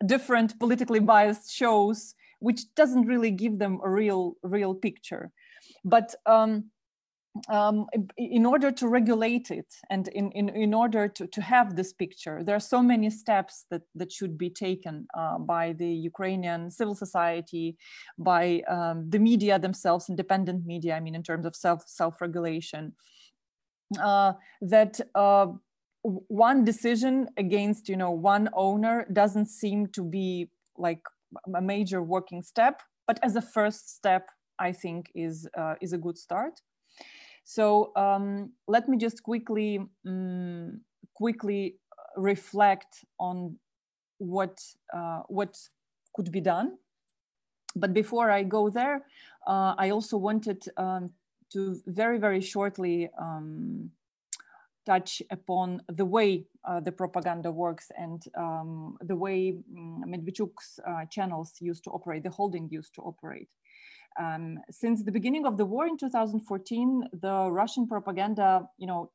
different 0.06 0.58
politically 0.60 1.00
biased 1.00 1.52
shows, 1.52 2.15
which 2.39 2.62
doesn't 2.76 3.08
really 3.08 3.32
give 3.32 3.60
them 3.60 3.80
a 3.84 3.89
real 3.89 4.36
real 4.41 4.74
picture. 4.74 5.32
But 5.84 6.15
um, 6.26 6.71
um, 7.50 7.86
in 8.17 8.45
order 8.45 8.71
to 8.71 8.88
regulate 8.88 9.52
it 9.52 9.74
and 9.89 10.08
in, 10.10 10.32
in, 10.32 10.50
in 10.50 10.74
order 10.74 11.08
to, 11.08 11.28
to 11.28 11.41
have 11.41 11.76
this 11.76 11.91
picture, 11.91 12.43
there 12.43 12.56
are 12.56 12.62
so 12.62 12.82
many 12.82 13.10
steps 13.10 13.65
that, 13.69 13.82
that 13.93 14.12
should 14.12 14.38
be 14.38 14.50
taken 14.50 15.06
uh, 15.17 15.38
by 15.38 15.74
the 15.74 15.88
Ukrainian 15.88 16.71
civil 16.71 16.95
society, 16.95 17.78
by 18.17 18.62
um, 18.67 19.10
the 19.10 19.19
media 19.19 19.60
themselves, 19.60 20.10
independent 20.10 20.65
media, 20.65 20.95
I 20.95 21.00
mean, 21.02 21.15
in 21.15 21.24
terms 21.24 21.45
of 21.45 21.56
self, 21.56 21.84
self-regulation, 21.88 22.93
uh, 24.02 24.34
that 24.62 25.00
uh, 25.13 25.48
one 26.04 26.63
decision 26.63 27.28
against, 27.38 27.89
you 27.89 27.98
know, 27.98 28.12
one 28.12 28.50
owner 28.54 29.06
doesn't 29.12 29.48
seem 29.48 29.88
to 29.88 30.04
be 30.04 30.50
like 30.78 31.02
a 31.54 31.62
major 31.62 32.02
working 32.02 32.41
step, 32.43 32.82
but 33.08 33.19
as 33.24 33.36
a 33.36 33.41
first 33.41 33.93
step, 33.93 34.30
I 34.58 34.71
think 34.71 35.12
is, 35.13 35.50
uh, 35.58 35.76
is 35.82 35.91
a 35.91 35.98
good 35.98 36.17
start. 36.17 36.62
So 37.45 37.91
um, 37.95 38.51
let 38.67 38.89
me 38.89 38.97
just 38.97 39.21
quickly 39.21 39.79
um, 40.05 40.81
quickly 41.13 41.77
reflect 42.17 43.05
on 43.19 43.58
what 44.17 44.60
uh, 44.91 45.21
what 45.27 45.55
could 46.15 46.31
be 46.31 46.41
done. 46.41 46.77
But 47.75 47.93
before 47.93 48.31
I 48.31 48.43
go 48.43 48.69
there, 48.69 49.05
uh, 49.45 49.75
I 49.77 49.91
also 49.91 50.17
wanted 50.17 50.65
um, 50.77 51.12
to 51.53 51.79
very 51.86 52.17
very 52.17 52.41
shortly 52.41 53.10
um, 53.19 53.91
touch 54.86 55.21
upon 55.29 55.81
the 55.88 56.05
way 56.05 56.45
uh, 56.63 56.79
the 56.79 56.91
propaganda 56.91 57.51
works 57.51 57.91
and 57.97 58.23
um, 58.36 58.97
the 59.01 59.15
way 59.15 59.58
um, 59.77 60.03
Medvedchuk's 60.08 60.79
uh, 60.88 61.05
channels 61.05 61.53
used 61.60 61.84
to 61.84 61.91
operate, 61.91 62.23
the 62.23 62.29
holding 62.29 62.69
used 62.69 62.93
to 62.95 63.01
operate. 63.01 63.49
Um, 64.19 64.60
since 64.71 65.04
the 65.04 65.12
beginning 65.12 65.45
of 65.45 65.58
the 65.58 65.65
war 65.65 65.88
in 65.88 65.97
2014, 65.97 67.10
the 67.21 67.49
Russian 67.51 67.88
propaganda, 67.88 68.67
you 68.78 68.88
know, 68.88 69.12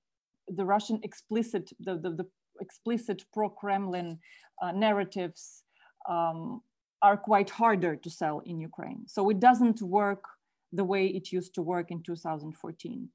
the 0.49 0.65
Russian 0.65 1.01
explicit, 1.03 1.71
the, 1.81 1.97
the, 1.97 2.11
the 2.11 2.27
explicit 2.61 3.25
pro-Kremlin 3.33 4.19
uh, 4.61 4.73
narratives 4.73 5.65
um, 6.09 6.61
are 7.03 7.17
quite 7.17 7.49
harder 7.49 7.97
to 7.97 8.11
sell 8.11 8.41
in 8.41 8.61
Ukraine. 8.61 9.05
So 9.07 9.31
it 9.31 9.41
doesn't 9.41 9.81
work 9.81 10.25
the 10.73 10.85
way 10.85 11.07
it 11.07 11.33
used 11.33 11.55
to 11.55 11.63
work 11.63 11.91
in 11.91 12.03
2014. 12.03 13.09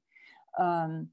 Um, 0.58 1.08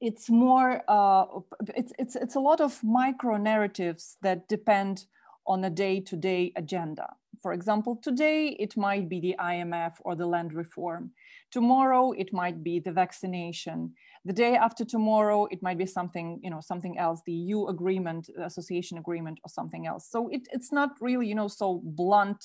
it's 0.00 0.30
more, 0.30 0.82
uh, 0.88 1.26
it's, 1.74 1.92
it's, 1.98 2.16
it's 2.16 2.34
a 2.34 2.40
lot 2.40 2.60
of 2.60 2.82
micro 2.82 3.36
narratives 3.36 4.16
that 4.22 4.48
depend 4.48 5.04
on 5.46 5.64
a 5.64 5.70
day-to-day 5.70 6.52
agenda. 6.56 7.06
For 7.42 7.52
example, 7.52 7.96
today 8.02 8.56
it 8.58 8.74
might 8.74 9.06
be 9.06 9.20
the 9.20 9.36
IMF 9.38 9.96
or 10.00 10.14
the 10.14 10.26
land 10.26 10.54
reform. 10.54 11.10
Tomorrow 11.50 12.12
it 12.12 12.32
might 12.32 12.64
be 12.64 12.80
the 12.80 12.90
vaccination. 12.90 13.92
The 14.24 14.32
day 14.32 14.56
after 14.56 14.82
tomorrow 14.82 15.46
it 15.50 15.62
might 15.62 15.76
be 15.76 15.84
something, 15.84 16.40
you 16.42 16.48
know, 16.48 16.62
something 16.62 16.96
else, 16.98 17.20
the 17.26 17.32
EU 17.32 17.66
agreement, 17.66 18.30
association 18.42 18.96
agreement, 18.96 19.40
or 19.44 19.50
something 19.50 19.86
else. 19.86 20.08
So 20.10 20.28
it, 20.28 20.48
it's 20.52 20.72
not 20.72 20.92
really, 21.02 21.26
you 21.28 21.34
know, 21.34 21.48
so 21.48 21.82
blunt 21.84 22.42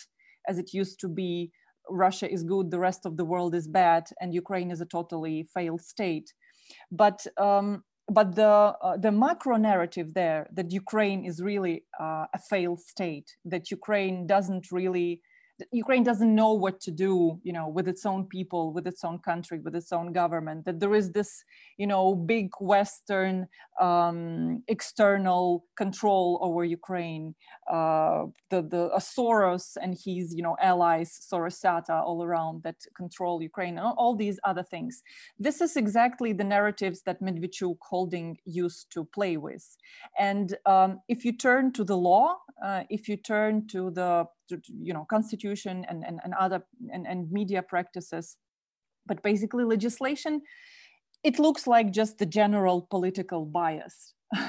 as 0.49 0.57
it 0.57 0.73
used 0.73 0.99
to 0.99 1.07
be. 1.07 1.51
Russia 1.89 2.29
is 2.29 2.43
good, 2.43 2.69
the 2.69 2.79
rest 2.79 3.05
of 3.05 3.15
the 3.15 3.25
world 3.25 3.55
is 3.55 3.67
bad, 3.67 4.09
and 4.19 4.33
Ukraine 4.33 4.69
is 4.69 4.81
a 4.81 4.85
totally 4.85 5.47
failed 5.53 5.81
state. 5.81 6.33
But 6.91 7.25
um, 7.37 7.83
but 8.09 8.35
the 8.35 8.75
uh, 8.81 8.97
the 8.97 9.11
macro 9.11 9.55
narrative 9.57 10.13
there 10.13 10.47
that 10.53 10.71
Ukraine 10.71 11.25
is 11.25 11.41
really 11.41 11.83
uh, 11.99 12.25
a 12.33 12.39
failed 12.49 12.81
state, 12.81 13.35
that 13.45 13.71
Ukraine 13.71 14.27
doesn't 14.27 14.71
really 14.71 15.21
Ukraine 15.71 16.03
doesn't 16.03 16.33
know 16.33 16.53
what 16.53 16.79
to 16.81 16.91
do, 16.91 17.39
you 17.43 17.53
know, 17.53 17.67
with 17.67 17.87
its 17.87 18.05
own 18.05 18.25
people, 18.25 18.73
with 18.73 18.87
its 18.87 19.03
own 19.03 19.19
country, 19.19 19.59
with 19.59 19.75
its 19.75 19.91
own 19.91 20.13
government. 20.13 20.65
That 20.65 20.79
there 20.79 20.95
is 20.95 21.11
this, 21.11 21.43
you 21.77 21.87
know, 21.87 22.15
big 22.15 22.49
Western 22.59 23.47
um, 23.79 24.63
external 24.67 25.65
control 25.75 26.39
over 26.41 26.63
Ukraine. 26.63 27.35
Uh, 27.71 28.25
the 28.49 28.61
the 28.61 28.89
Soros 28.99 29.77
and 29.81 29.93
his, 29.93 30.33
you 30.35 30.43
know, 30.43 30.55
allies, 30.61 31.09
Sorosata, 31.31 32.01
all 32.03 32.23
around 32.23 32.63
that 32.63 32.77
control 32.95 33.41
Ukraine, 33.41 33.77
and 33.77 33.87
all 33.97 34.15
these 34.15 34.39
other 34.43 34.63
things. 34.63 35.03
This 35.37 35.61
is 35.61 35.77
exactly 35.77 36.33
the 36.33 36.43
narratives 36.43 37.01
that 37.03 37.21
Medvedchuk 37.21 37.77
Holding 37.81 38.37
used 38.45 38.91
to 38.93 39.05
play 39.05 39.37
with. 39.37 39.65
And 40.17 40.55
um, 40.65 41.01
if 41.07 41.25
you 41.25 41.31
turn 41.33 41.71
to 41.73 41.83
the 41.83 41.97
law, 41.97 42.37
uh, 42.63 42.83
if 42.89 43.07
you 43.09 43.17
turn 43.17 43.67
to 43.67 43.91
the 43.91 44.25
you 44.51 44.93
know 44.93 45.05
constitution 45.09 45.85
and, 45.89 46.03
and, 46.05 46.19
and 46.23 46.33
other 46.33 46.63
and, 46.91 47.07
and 47.07 47.31
media 47.31 47.61
practices. 47.61 48.37
But 49.05 49.23
basically 49.23 49.63
legislation 49.63 50.41
it 51.23 51.39
looks 51.39 51.67
like 51.67 51.91
just 51.91 52.17
the 52.17 52.25
general 52.25 52.87
political 52.89 53.45
bias. 53.45 54.13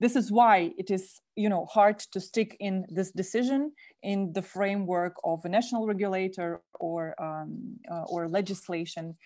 This 0.00 0.16
is 0.16 0.30
why 0.30 0.72
it 0.76 0.90
is 0.90 1.20
you 1.36 1.48
know 1.48 1.66
hard 1.66 1.98
to 2.12 2.20
stick 2.20 2.56
in 2.58 2.84
this 2.88 3.12
decision 3.12 3.72
in 4.02 4.32
the 4.32 4.42
framework 4.42 5.14
of 5.22 5.44
a 5.44 5.48
national 5.48 5.86
regulator 5.86 6.60
or 6.80 7.14
um, 7.22 7.78
uh, 7.90 8.02
or 8.12 8.28
legislation 8.28 9.16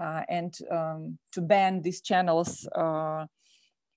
uh, 0.00 0.22
and 0.28 0.56
um, 0.70 1.18
to 1.32 1.40
ban 1.42 1.82
these 1.82 2.00
channels 2.00 2.66
uh, 2.76 3.26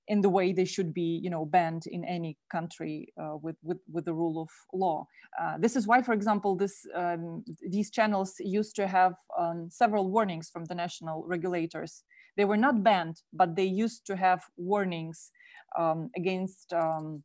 in 0.07 0.21
the 0.21 0.29
way 0.29 0.53
they 0.53 0.65
should 0.65 0.93
be, 0.93 1.19
you 1.23 1.29
know, 1.29 1.45
banned 1.45 1.83
in 1.87 2.05
any 2.05 2.37
country 2.51 3.11
uh, 3.21 3.37
with, 3.41 3.55
with, 3.63 3.77
with 3.91 4.05
the 4.05 4.13
rule 4.13 4.41
of 4.41 4.49
law. 4.73 5.07
Uh, 5.41 5.57
this 5.57 5.75
is 5.75 5.87
why, 5.87 6.01
for 6.01 6.13
example, 6.13 6.55
this, 6.55 6.85
um, 6.95 7.43
these 7.69 7.89
channels 7.89 8.35
used 8.39 8.75
to 8.75 8.87
have 8.87 9.13
um, 9.37 9.67
several 9.69 10.09
warnings 10.11 10.49
from 10.49 10.65
the 10.65 10.75
national 10.75 11.23
regulators. 11.25 12.03
They 12.37 12.45
were 12.45 12.57
not 12.57 12.83
banned, 12.83 13.21
but 13.33 13.55
they 13.55 13.65
used 13.65 14.05
to 14.07 14.15
have 14.15 14.43
warnings 14.57 15.31
um, 15.77 16.09
against 16.15 16.73
um, 16.73 17.23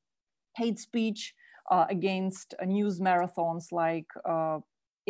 hate 0.56 0.78
speech, 0.78 1.34
uh, 1.70 1.86
against 1.88 2.54
news 2.64 3.00
marathons 3.00 3.72
like 3.72 4.06
uh, 4.28 4.58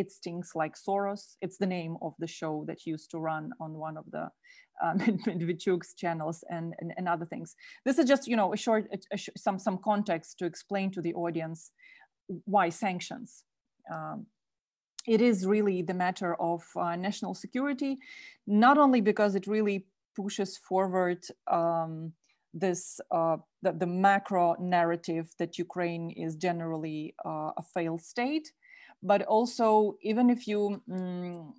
it 0.01 0.11
stinks 0.11 0.51
like 0.55 0.75
Soros. 0.77 1.37
It's 1.41 1.59
the 1.59 1.67
name 1.67 1.97
of 2.01 2.15
the 2.19 2.27
show 2.27 2.65
that 2.69 2.87
used 2.87 3.11
to 3.11 3.19
run 3.19 3.51
on 3.61 3.75
one 3.75 3.97
of 3.97 4.07
the 4.11 4.25
um, 4.83 4.99
channels 5.97 6.43
and, 6.49 6.75
and, 6.81 6.93
and, 6.97 7.07
other 7.07 7.27
things. 7.27 7.55
This 7.85 7.99
is 7.99 8.07
just, 8.07 8.27
you 8.27 8.37
know, 8.37 8.53
a 8.55 8.57
short, 8.57 8.89
a, 8.93 8.99
a, 9.15 9.19
some, 9.37 9.59
some 9.59 9.79
context 9.79 10.39
to 10.39 10.47
explain 10.47 10.91
to 10.93 11.03
the 11.03 11.15
audience 11.15 11.71
why 12.45 12.71
sanctions. 12.71 13.45
Um, 13.93 14.27
it 15.07 15.21
is 15.21 15.47
really 15.47 15.83
the 15.83 15.95
matter 15.95 16.35
of 16.41 16.63
uh, 16.77 16.97
national 16.97 17.35
security, 17.35 17.99
not 18.47 18.79
only 18.79 19.01
because 19.01 19.35
it 19.35 19.47
really 19.47 19.87
pushes 20.17 20.59
forward 20.59 21.23
um, 21.51 22.13
this 22.53 23.01
uh, 23.11 23.37
the, 23.63 23.73
the, 23.73 23.87
macro 23.87 24.57
narrative 24.59 25.27
that 25.39 25.59
Ukraine 25.59 26.11
is 26.11 26.35
generally 26.35 27.15
uh, 27.25 27.51
a 27.57 27.63
failed 27.75 28.03
state, 28.03 28.53
but 29.03 29.23
also 29.23 29.97
even 30.03 30.31
if 30.31 30.47
you 30.47 30.83
mm, 30.89 31.53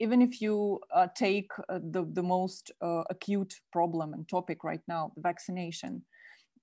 even 0.00 0.20
if 0.20 0.40
you 0.40 0.80
uh, 0.92 1.06
take 1.14 1.50
uh, 1.68 1.78
the, 1.80 2.04
the 2.12 2.22
most 2.22 2.72
uh, 2.80 3.04
acute 3.08 3.54
problem 3.72 4.12
and 4.14 4.28
topic 4.28 4.64
right 4.64 4.80
now, 4.88 5.12
the 5.14 5.20
vaccination, 5.20 6.02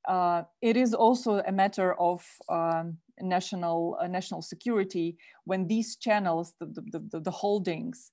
uh, 0.10 0.44
it 0.62 0.76
is 0.76 0.94
also 0.94 1.42
a 1.48 1.52
matter 1.52 1.94
of 1.94 2.26
um, 2.50 2.98
national 3.22 3.98
uh, 4.02 4.08
national 4.08 4.42
security 4.42 5.18
when 5.46 5.68
these 5.68 5.96
channels, 5.96 6.54
the, 6.60 6.66
the, 6.66 7.00
the, 7.12 7.20
the 7.22 7.32
holdings, 7.32 8.12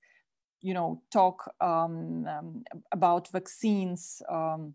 you 0.62 0.74
know, 0.74 1.02
talk 1.12 1.50
um, 1.60 2.24
um, 2.26 2.62
about 2.92 3.28
vaccines 3.32 4.22
um, 4.30 4.74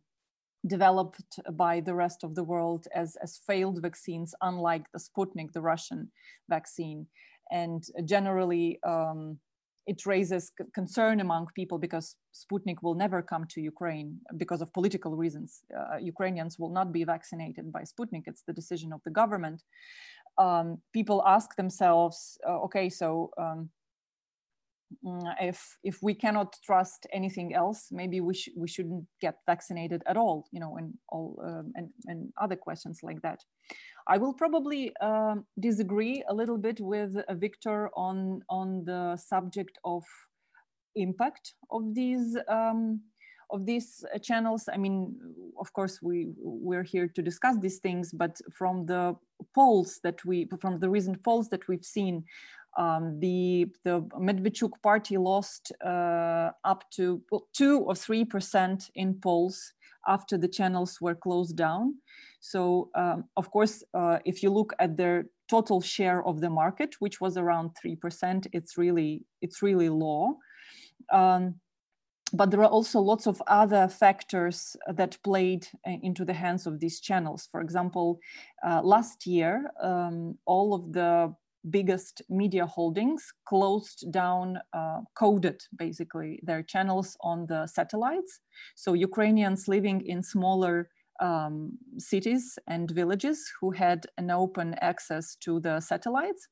developed 0.67 1.39
by 1.53 1.79
the 1.79 1.93
rest 1.93 2.23
of 2.23 2.35
the 2.35 2.43
world 2.43 2.87
as, 2.93 3.15
as 3.21 3.39
failed 3.47 3.81
vaccines, 3.81 4.35
unlike 4.41 4.85
the 4.93 4.99
Sputnik, 4.99 5.51
the 5.53 5.61
Russian 5.61 6.11
vaccine. 6.49 7.07
And 7.51 7.83
generally, 8.05 8.79
um, 8.83 9.39
it 9.87 10.05
raises 10.05 10.51
concern 10.73 11.19
among 11.19 11.47
people 11.55 11.77
because 11.77 12.15
Sputnik 12.33 12.77
will 12.81 12.93
never 12.93 13.21
come 13.21 13.45
to 13.49 13.61
Ukraine 13.61 14.19
because 14.37 14.61
of 14.61 14.71
political 14.73 15.15
reasons. 15.15 15.61
Uh, 15.77 15.97
Ukrainians 15.97 16.59
will 16.59 16.69
not 16.69 16.91
be 16.91 17.03
vaccinated 17.03 17.71
by 17.71 17.81
Sputnik. 17.81 18.23
It's 18.27 18.43
the 18.43 18.53
decision 18.53 18.93
of 18.93 19.01
the 19.05 19.11
government. 19.11 19.63
Um, 20.37 20.77
people 20.93 21.23
ask 21.25 21.55
themselves, 21.55 22.37
uh, 22.47 22.59
okay, 22.65 22.89
so 22.89 23.31
um, 23.37 23.69
if 25.39 25.77
if 25.83 25.99
we 26.01 26.13
cannot 26.13 26.55
trust 26.65 27.07
anything 27.13 27.53
else, 27.53 27.87
maybe 27.91 28.21
we 28.21 28.33
sh- 28.33 28.55
we 28.55 28.67
shouldn't 28.67 29.05
get 29.19 29.35
vaccinated 29.45 30.01
at 30.07 30.17
all, 30.17 30.47
you 30.51 30.59
know, 30.59 30.77
and 30.77 30.93
all 31.09 31.39
um, 31.43 31.71
and 31.75 31.89
and 32.07 32.33
other 32.41 32.55
questions 32.55 32.99
like 33.03 33.21
that. 33.21 33.39
I 34.07 34.17
will 34.17 34.33
probably 34.33 34.95
um, 34.97 35.45
disagree 35.59 36.23
a 36.27 36.33
little 36.33 36.57
bit 36.57 36.79
with 36.79 37.15
uh, 37.15 37.33
Victor 37.35 37.89
on, 37.95 38.41
on 38.49 38.83
the 38.85 39.15
subject 39.17 39.77
of 39.85 40.03
impact 40.95 41.53
of 41.69 41.93
these 41.93 42.37
um, 42.47 43.01
of 43.51 43.65
these 43.65 44.03
uh, 44.13 44.17
channels. 44.17 44.69
I 44.71 44.77
mean, 44.77 45.15
of 45.59 45.71
course, 45.73 45.99
we 46.01 46.27
we're 46.37 46.83
here 46.83 47.07
to 47.07 47.21
discuss 47.21 47.57
these 47.59 47.79
things, 47.79 48.11
but 48.11 48.37
from 48.51 48.85
the 48.85 49.15
polls 49.53 49.99
that 50.03 50.23
we 50.25 50.47
from 50.59 50.79
the 50.79 50.89
recent 50.89 51.23
polls 51.23 51.49
that 51.49 51.67
we've 51.67 51.85
seen, 51.85 52.23
um, 52.77 53.19
the 53.19 53.67
the 53.83 54.01
Medvedchuk 54.19 54.81
party 54.81 55.17
lost 55.17 55.71
uh, 55.83 56.51
up 56.63 56.89
to 56.91 57.21
well, 57.31 57.47
two 57.53 57.79
or 57.79 57.95
three 57.95 58.25
percent 58.25 58.89
in 58.95 59.15
polls 59.15 59.73
after 60.07 60.37
the 60.37 60.47
channels 60.47 60.99
were 61.01 61.15
closed 61.15 61.55
down. 61.55 61.95
So 62.39 62.89
um, 62.95 63.25
of 63.37 63.51
course, 63.51 63.83
uh, 63.93 64.19
if 64.25 64.41
you 64.41 64.49
look 64.49 64.73
at 64.79 64.97
their 64.97 65.25
total 65.49 65.81
share 65.81 66.25
of 66.25 66.41
the 66.41 66.49
market, 66.49 66.95
which 66.99 67.21
was 67.21 67.37
around 67.37 67.71
3%, 67.85 68.47
it's 68.53 68.77
really, 68.77 69.25
it's 69.41 69.61
really 69.61 69.89
low. 69.89 70.37
Um, 71.11 71.55
but 72.33 72.49
there 72.49 72.61
are 72.61 72.69
also 72.69 72.99
lots 73.01 73.27
of 73.27 73.41
other 73.47 73.89
factors 73.89 74.77
that 74.87 75.17
played 75.23 75.67
uh, 75.85 75.97
into 76.01 76.23
the 76.23 76.33
hands 76.33 76.65
of 76.65 76.79
these 76.79 77.01
channels. 77.01 77.49
For 77.51 77.59
example, 77.61 78.19
uh, 78.65 78.81
last 78.81 79.27
year, 79.27 79.69
um, 79.83 80.37
all 80.45 80.73
of 80.73 80.93
the 80.93 81.35
biggest 81.69 82.21
media 82.29 82.65
holdings 82.65 83.31
closed 83.45 84.11
down, 84.11 84.59
uh, 84.73 85.01
coded 85.15 85.61
basically 85.77 86.39
their 86.43 86.63
channels 86.63 87.15
on 87.21 87.45
the 87.47 87.67
satellites. 87.67 88.39
So 88.75 88.93
Ukrainians 88.93 89.67
living 89.67 90.01
in 90.05 90.23
smaller 90.23 90.89
um, 91.21 91.77
cities 91.97 92.57
and 92.67 92.89
villages 92.89 93.51
who 93.59 93.71
had 93.71 94.07
an 94.17 94.31
open 94.31 94.75
access 94.81 95.35
to 95.41 95.59
the 95.59 95.79
satellites, 95.79 96.47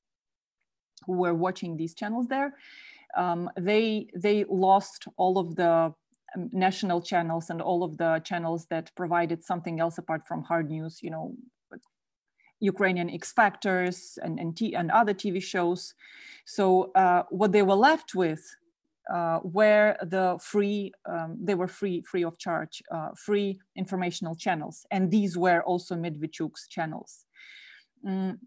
who 1.08 1.14
were 1.14 1.34
watching 1.34 1.76
these 1.76 1.96
channels 1.96 2.28
there, 2.28 2.54
um, 3.18 3.50
they 3.58 4.08
they 4.16 4.46
lost 4.48 5.08
all 5.18 5.40
of 5.40 5.56
the 5.56 5.94
um, 6.36 6.50
national 6.52 7.02
channels 7.02 7.50
and 7.50 7.62
all 7.62 7.84
of 7.84 7.98
the 7.98 8.22
channels 8.24 8.68
that 8.70 8.92
provided 8.96 9.44
something 9.44 9.80
else 9.80 9.98
apart 9.98 10.28
from 10.28 10.44
hard 10.44 10.70
news, 10.70 11.00
you 11.02 11.10
know, 11.10 11.34
Ukrainian 12.60 13.10
X 13.10 13.32
Factors 13.32 14.18
and, 14.22 14.40
and, 14.40 14.56
t- 14.56 14.76
and 14.76 14.92
other 14.92 15.14
TV 15.14 15.42
shows. 15.42 15.94
So 16.46 16.92
uh, 16.94 17.24
what 17.30 17.52
they 17.52 17.62
were 17.62 17.76
left 17.76 18.16
with 18.16 18.44
uh, 19.10 19.40
where 19.40 19.98
the 20.04 20.38
free, 20.42 20.92
um, 21.06 21.38
they 21.42 21.56
were 21.56 21.68
free, 21.68 22.02
free 22.02 22.24
of 22.24 22.38
charge, 22.38 22.84
uh, 22.92 23.10
free 23.16 23.60
informational 23.76 24.36
channels. 24.36 24.86
And 24.92 25.10
these 25.10 25.36
were 25.36 25.64
also 25.64 25.96
Medvedchuk's 25.96 26.68
channels. 26.68 27.26
Mm, 28.06 28.38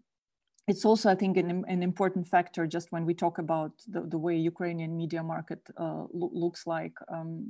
it's 0.67 0.85
also, 0.85 1.09
I 1.09 1.15
think, 1.15 1.35
an, 1.35 1.65
an, 1.67 1.83
important 1.83 2.25
factor 2.25 2.65
just 2.65 2.93
when 2.93 3.05
we 3.05 3.13
talk 3.13 3.37
about 3.37 3.73
the, 3.87 4.01
the 4.01 4.17
way 4.17 4.37
Ukrainian 4.37 4.95
media 4.95 5.21
market 5.21 5.59
uh, 5.77 6.05
lo 6.13 6.29
looks 6.33 6.65
like, 6.65 6.93
um, 7.09 7.45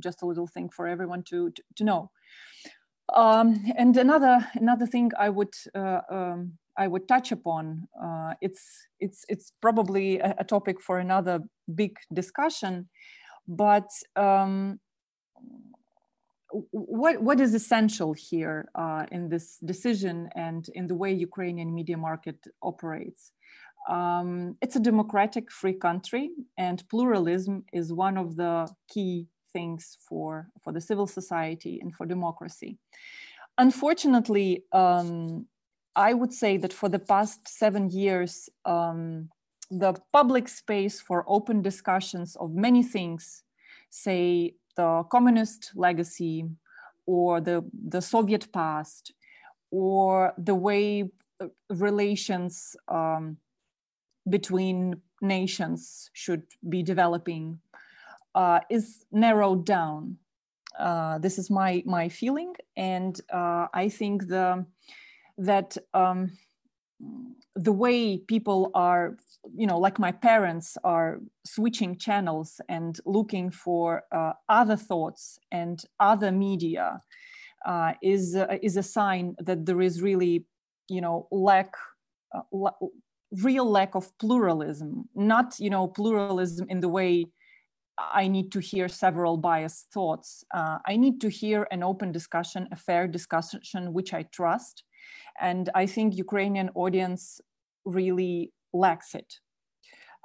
just 0.00 0.22
a 0.22 0.26
little 0.26 0.48
thing 0.48 0.68
for 0.68 0.88
everyone 0.88 1.22
to, 1.24 1.50
to, 1.50 1.62
to 1.76 1.84
know. 1.84 2.10
Um, 3.14 3.64
and 3.76 3.96
another, 3.96 4.46
another 4.54 4.86
thing 4.86 5.10
I 5.18 5.28
would 5.28 5.54
uh, 5.74 6.00
um, 6.10 6.58
I 6.76 6.86
would 6.88 7.06
touch 7.06 7.32
upon. 7.32 7.86
Uh, 8.02 8.34
it's 8.40 8.86
it's 9.00 9.24
it's 9.28 9.52
probably 9.60 10.18
a, 10.18 10.34
a, 10.38 10.44
topic 10.44 10.80
for 10.80 10.98
another 10.98 11.40
big 11.74 11.96
discussion, 12.12 12.88
but 13.46 13.90
um, 14.16 14.80
what 16.70 17.22
what 17.22 17.40
is 17.40 17.54
essential 17.54 18.14
here 18.14 18.68
uh, 18.74 19.04
in 19.12 19.28
this 19.28 19.58
decision 19.64 20.28
and 20.34 20.68
in 20.74 20.86
the 20.86 20.94
way 20.94 21.12
Ukrainian 21.12 21.74
media 21.74 21.96
market 21.96 22.38
operates? 22.62 23.32
Um, 23.88 24.56
it's 24.62 24.76
a 24.76 24.80
democratic, 24.80 25.50
free 25.50 25.74
country, 25.74 26.30
and 26.56 26.88
pluralism 26.88 27.64
is 27.72 27.92
one 27.92 28.16
of 28.16 28.36
the 28.36 28.68
key 28.88 29.26
things 29.52 29.98
for 30.08 30.48
for 30.62 30.72
the 30.72 30.80
civil 30.80 31.06
society 31.06 31.78
and 31.80 31.94
for 31.94 32.06
democracy. 32.06 32.78
Unfortunately, 33.58 34.64
um, 34.72 35.46
I 35.94 36.14
would 36.14 36.32
say 36.32 36.56
that 36.56 36.72
for 36.72 36.88
the 36.88 36.98
past 36.98 37.46
seven 37.46 37.90
years, 37.90 38.48
um, 38.64 39.28
the 39.70 39.94
public 40.12 40.48
space 40.48 41.00
for 41.00 41.24
open 41.26 41.62
discussions 41.62 42.36
of 42.36 42.54
many 42.54 42.82
things, 42.82 43.42
say 43.90 44.54
the 44.76 45.02
communist 45.10 45.72
legacy 45.74 46.44
or 47.06 47.40
the, 47.40 47.64
the 47.88 48.00
Soviet 48.00 48.52
past, 48.52 49.12
or 49.70 50.32
the 50.38 50.54
way 50.54 51.10
uh, 51.40 51.48
relations 51.70 52.76
um, 52.88 53.36
between 54.28 55.00
nations 55.20 56.10
should 56.12 56.42
be 56.68 56.82
developing, 56.82 57.58
uh, 58.34 58.60
is 58.70 59.04
narrowed 59.12 59.64
down. 59.64 60.16
Uh, 60.78 61.18
this 61.18 61.38
is 61.38 61.50
my 61.50 61.82
my 61.86 62.08
feeling, 62.08 62.54
and 62.76 63.20
uh, 63.32 63.66
I 63.74 63.88
think 63.88 64.28
the 64.28 64.64
that 65.38 65.76
um, 65.94 66.32
the 67.54 67.72
way 67.72 68.18
people 68.18 68.70
are 68.74 69.16
you 69.54 69.66
know 69.66 69.78
like 69.78 69.98
my 69.98 70.12
parents 70.12 70.78
are 70.84 71.20
switching 71.44 71.96
channels 71.96 72.60
and 72.68 73.00
looking 73.04 73.50
for 73.50 74.04
uh, 74.12 74.32
other 74.48 74.76
thoughts 74.76 75.38
and 75.50 75.84
other 76.00 76.32
media 76.32 77.00
uh, 77.66 77.92
is 78.02 78.36
uh, 78.36 78.56
is 78.62 78.76
a 78.76 78.82
sign 78.82 79.34
that 79.38 79.66
there 79.66 79.82
is 79.82 80.00
really 80.00 80.46
you 80.88 81.00
know 81.00 81.28
lack 81.30 81.74
real 83.42 83.70
lack 83.70 83.94
of 83.94 84.16
pluralism 84.18 85.08
not 85.14 85.58
you 85.58 85.70
know 85.70 85.86
pluralism 85.86 86.66
in 86.68 86.80
the 86.80 86.88
way 86.88 87.26
I 88.12 88.28
need 88.28 88.50
to 88.52 88.60
hear 88.60 88.88
several 88.88 89.36
biased 89.36 89.92
thoughts. 89.92 90.44
Uh, 90.52 90.78
I 90.86 90.96
need 90.96 91.20
to 91.20 91.28
hear 91.28 91.66
an 91.70 91.82
open 91.82 92.12
discussion, 92.12 92.68
a 92.72 92.76
fair 92.76 93.06
discussion, 93.06 93.92
which 93.92 94.14
I 94.14 94.22
trust, 94.24 94.84
and 95.40 95.70
I 95.74 95.86
think 95.86 96.16
Ukrainian 96.16 96.70
audience 96.74 97.40
really 97.84 98.52
lacks 98.72 99.14
it. 99.14 99.40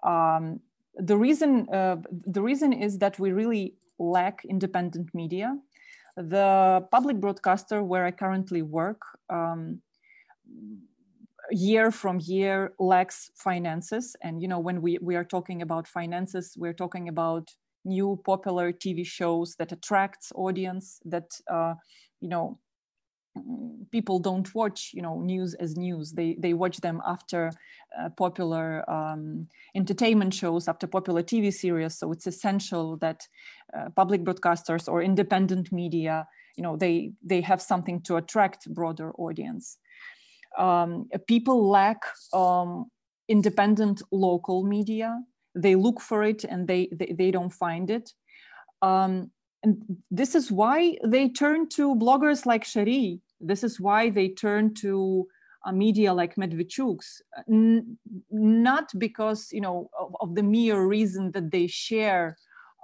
Um, 0.03 0.59
the 0.95 1.17
reason 1.17 1.67
uh, 1.69 1.97
the 2.09 2.41
reason 2.41 2.73
is 2.73 2.97
that 2.99 3.19
we 3.19 3.31
really 3.31 3.75
lack 3.99 4.45
independent 4.45 5.13
media. 5.13 5.57
The 6.15 6.87
public 6.91 7.17
broadcaster 7.19 7.83
where 7.83 8.05
I 8.05 8.11
currently 8.11 8.63
work, 8.63 9.01
um, 9.29 9.81
year 11.51 11.91
from 11.91 12.19
year 12.21 12.73
lacks 12.79 13.29
finances. 13.35 14.15
And 14.23 14.41
you 14.41 14.47
know, 14.47 14.59
when 14.59 14.81
we 14.81 14.97
we 15.01 15.15
are 15.15 15.23
talking 15.23 15.61
about 15.61 15.87
finances, 15.87 16.55
we're 16.57 16.73
talking 16.73 17.09
about 17.09 17.49
new 17.87 18.21
popular 18.25 18.71
TV 18.71 19.05
shows 19.05 19.55
that 19.55 19.71
attracts 19.71 20.31
audience 20.35 20.99
that 21.05 21.29
uh, 21.51 21.75
you 22.21 22.29
know 22.29 22.59
people 23.91 24.19
don't 24.19 24.53
watch 24.53 24.91
you 24.93 25.01
know 25.01 25.21
news 25.21 25.53
as 25.55 25.77
news. 25.77 26.11
They 26.11 26.35
they 26.39 26.53
watch 26.53 26.77
them 26.77 27.01
after 27.05 27.51
uh, 27.99 28.09
popular 28.09 28.89
um, 28.89 29.47
entertainment 29.75 30.33
shows 30.33 30.67
after 30.67 30.87
popular 30.87 31.23
tv 31.23 31.53
series. 31.53 31.97
So 31.97 32.11
it's 32.11 32.27
essential 32.27 32.97
that 32.97 33.27
uh, 33.77 33.89
public 33.95 34.23
broadcasters 34.23 34.87
or 34.87 35.01
independent 35.01 35.71
media 35.71 36.27
you 36.55 36.63
know 36.63 36.75
they 36.75 37.11
they 37.23 37.41
have 37.41 37.61
something 37.61 38.01
to 38.01 38.17
attract 38.17 38.71
broader 38.73 39.13
audience. 39.13 39.77
Um, 40.57 41.07
people 41.27 41.69
lack 41.69 41.99
um, 42.33 42.89
independent 43.27 44.01
local 44.11 44.63
media 44.63 45.19
they 45.57 45.75
look 45.75 45.99
for 45.99 46.23
it 46.23 46.43
and 46.43 46.67
they 46.67 46.89
they, 46.91 47.13
they 47.17 47.31
don't 47.31 47.53
find 47.53 47.89
it 47.89 48.13
um, 48.81 49.31
and 49.63 49.81
this 50.11 50.35
is 50.35 50.51
why 50.51 50.97
they 51.03 51.29
turn 51.29 51.67
to 51.69 51.95
bloggers 51.95 52.45
like 52.45 52.63
Shari. 52.63 53.21
This 53.39 53.63
is 53.63 53.79
why 53.79 54.09
they 54.09 54.29
turn 54.29 54.73
to 54.75 55.27
a 55.65 55.73
media 55.73 56.13
like 56.13 56.35
Medvedchuk's, 56.35 57.21
N- 57.49 57.97
not 58.31 58.89
because 58.97 59.49
you 59.51 59.61
know 59.61 59.89
of, 59.99 60.15
of, 60.21 60.35
the 60.35 60.43
mere 60.43 60.85
reason 60.85 61.31
that 61.31 61.51
they 61.51 61.67
share 61.67 62.37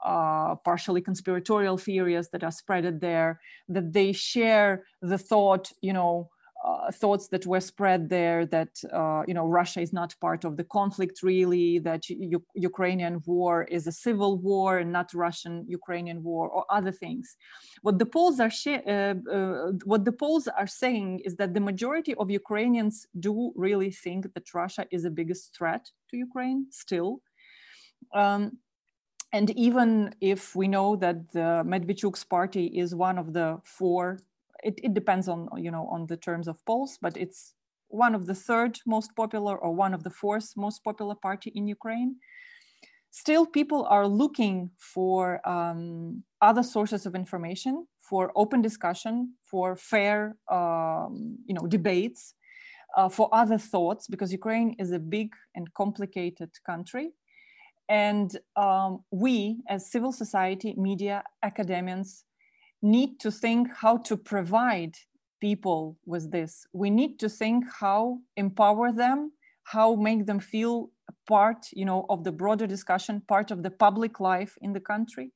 uh, 0.03 0.55
partially 0.55 1.01
conspiratorial 1.01 1.77
theories 1.77 2.29
that 2.29 2.43
are 2.43 2.51
spreaded 2.51 2.99
there, 2.99 3.39
that 3.69 3.93
they 3.93 4.11
share 4.11 4.83
the 5.01 5.17
thought, 5.17 5.71
you 5.81 5.93
know, 5.93 6.29
uh, 6.63 6.91
thoughts 6.91 7.27
that 7.27 7.45
were 7.45 7.59
spread 7.59 8.09
there 8.09 8.45
that 8.45 8.69
uh, 8.93 9.23
you 9.27 9.33
know 9.33 9.45
Russia 9.45 9.81
is 9.81 9.91
not 9.91 10.15
part 10.21 10.45
of 10.45 10.55
the 10.55 10.63
conflict 10.63 11.21
really, 11.21 11.79
that 11.79 12.07
U- 12.09 12.45
Ukrainian 12.55 13.21
war 13.25 13.63
is 13.63 13.85
a 13.85 13.91
civil 13.91 14.37
war 14.37 14.77
and 14.77 14.91
not 14.91 15.13
Russian-Ukrainian 15.13 16.23
war 16.23 16.49
or 16.49 16.65
other 16.69 16.91
things. 16.91 17.35
What 17.81 17.99
the 17.99 18.05
polls 18.05 18.39
are 18.39 18.49
sh- 18.49 18.85
uh, 18.87 19.15
uh, 19.37 19.71
what 19.85 20.05
the 20.05 20.13
polls 20.13 20.47
are 20.47 20.67
saying 20.67 21.19
is 21.25 21.35
that 21.35 21.53
the 21.53 21.59
majority 21.59 22.13
of 22.15 22.31
Ukrainians 22.31 23.07
do 23.19 23.51
really 23.55 23.91
think 23.91 24.33
that 24.33 24.53
Russia 24.53 24.85
is 24.91 25.03
the 25.03 25.11
biggest 25.19 25.55
threat 25.57 25.83
to 26.09 26.17
Ukraine 26.17 26.67
still. 26.71 27.21
Um, 28.13 28.57
and 29.33 29.49
even 29.51 30.13
if 30.21 30.55
we 30.55 30.67
know 30.67 30.95
that 30.97 31.31
the 31.31 31.63
Medvedchuk's 31.65 32.23
party 32.23 32.65
is 32.67 32.93
one 32.93 33.17
of 33.17 33.33
the 33.33 33.59
four 33.63 34.19
it, 34.63 34.79
it 34.83 34.93
depends 34.93 35.27
on 35.27 35.49
you 35.57 35.71
know 35.71 35.87
on 35.91 36.07
the 36.07 36.17
terms 36.17 36.47
of 36.47 36.63
polls 36.65 36.97
but 37.01 37.17
it's 37.17 37.53
one 37.93 38.15
of 38.15 38.25
the 38.25 38.33
third 38.33 38.79
most 38.87 39.15
popular 39.15 39.55
or 39.55 39.71
one 39.71 39.93
of 39.93 40.03
the 40.03 40.09
fourth 40.09 40.53
most 40.57 40.83
popular 40.83 41.15
party 41.15 41.51
in 41.53 41.67
ukraine. 41.67 42.15
Still 43.11 43.45
people 43.45 43.85
are 43.85 44.07
looking 44.07 44.71
for 44.79 45.47
um, 45.47 46.23
other 46.41 46.63
sources 46.63 47.05
of 47.05 47.13
information 47.13 47.85
for 48.01 48.31
open 48.35 48.61
discussion 48.63 49.35
for 49.45 49.75
fair 49.75 50.35
um, 50.51 51.37
you 51.45 51.53
know 51.53 51.67
debates 51.67 52.33
uh, 52.97 53.09
for 53.09 53.29
other 53.31 53.59
thoughts 53.59 54.07
because 54.07 54.31
ukraine 54.31 54.75
is 54.79 54.91
a 54.91 54.99
big 54.99 55.29
and 55.55 55.71
complicated 55.73 56.49
country. 56.65 57.11
And 57.89 58.35
um, 58.55 59.03
we 59.11 59.61
as 59.69 59.91
civil 59.91 60.11
society 60.11 60.73
media 60.77 61.23
academics 61.43 62.23
need 62.83 63.19
to 63.21 63.31
think 63.31 63.69
how 63.73 63.97
to 63.97 64.17
provide 64.17 64.95
people 65.39 65.97
with 66.05 66.31
this. 66.31 66.67
We 66.73 66.89
need 66.89 67.17
to 67.19 67.29
think 67.29 67.65
how 67.79 68.19
empower 68.37 68.91
them, 68.91 69.31
how 69.63 69.95
make 69.95 70.25
them 70.25 70.39
feel 70.39 70.91
part, 71.27 71.67
you 71.71 71.85
know, 71.85 72.05
of 72.09 72.23
the 72.23 72.31
broader 72.31 72.67
discussion, 72.67 73.21
part 73.27 73.51
of 73.51 73.63
the 73.63 73.71
public 73.71 74.19
life 74.19 74.57
in 74.61 74.73
the 74.73 74.79
country. 74.79 75.31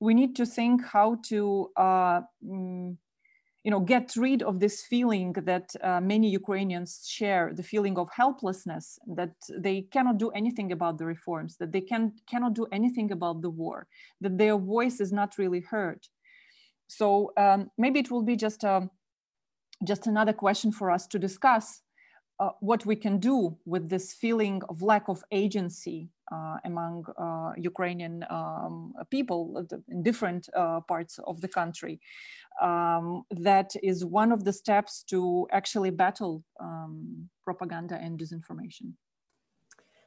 We 0.00 0.14
need 0.14 0.36
to 0.36 0.46
think 0.46 0.84
how 0.84 1.18
to, 1.28 1.70
uh, 1.76 2.20
mm, 2.44 2.96
you 3.64 3.70
know, 3.70 3.80
get 3.80 4.16
rid 4.16 4.42
of 4.42 4.60
this 4.60 4.82
feeling 4.82 5.32
that 5.44 5.66
uh, 5.82 6.00
many 6.00 6.28
Ukrainians 6.30 7.06
share, 7.06 7.52
the 7.54 7.62
feeling 7.62 7.98
of 7.98 8.08
helplessness, 8.22 8.98
that 9.18 9.34
they 9.66 9.82
cannot 9.94 10.16
do 10.18 10.30
anything 10.30 10.72
about 10.72 10.96
the 10.98 11.04
reforms, 11.04 11.56
that 11.58 11.72
they 11.72 11.82
can 11.82 12.12
cannot 12.32 12.54
do 12.54 12.66
anything 12.72 13.12
about 13.12 13.42
the 13.42 13.50
war, 13.50 13.86
that 14.22 14.38
their 14.38 14.56
voice 14.56 15.00
is 15.00 15.12
not 15.12 15.38
really 15.38 15.60
heard 15.60 16.02
so 16.90 17.32
um, 17.36 17.70
maybe 17.78 18.00
it 18.00 18.10
will 18.10 18.24
be 18.24 18.34
just 18.34 18.64
a, 18.64 18.74
um, 18.74 18.90
just 19.86 20.08
another 20.08 20.32
question 20.32 20.72
for 20.72 20.90
us 20.90 21.06
to 21.06 21.18
discuss 21.18 21.82
uh, 22.40 22.50
what 22.60 22.84
we 22.84 22.96
can 22.96 23.18
do 23.18 23.56
with 23.64 23.88
this 23.88 24.12
feeling 24.12 24.60
of 24.68 24.82
lack 24.82 25.08
of 25.08 25.22
agency 25.30 26.08
uh, 26.32 26.56
among 26.64 27.04
uh, 27.16 27.52
Ukrainian 27.56 28.24
um, 28.28 28.92
people 29.10 29.66
in 29.88 30.02
different 30.02 30.48
uh, 30.56 30.80
parts 30.80 31.20
of 31.26 31.40
the 31.40 31.48
country. 31.48 32.00
Um, 32.60 33.22
that 33.30 33.70
is 33.82 34.04
one 34.04 34.32
of 34.32 34.44
the 34.44 34.52
steps 34.52 35.04
to 35.10 35.46
actually 35.52 35.90
battle 35.90 36.42
um, 36.58 37.28
propaganda 37.44 37.96
and 38.02 38.18
disinformation. 38.18 38.94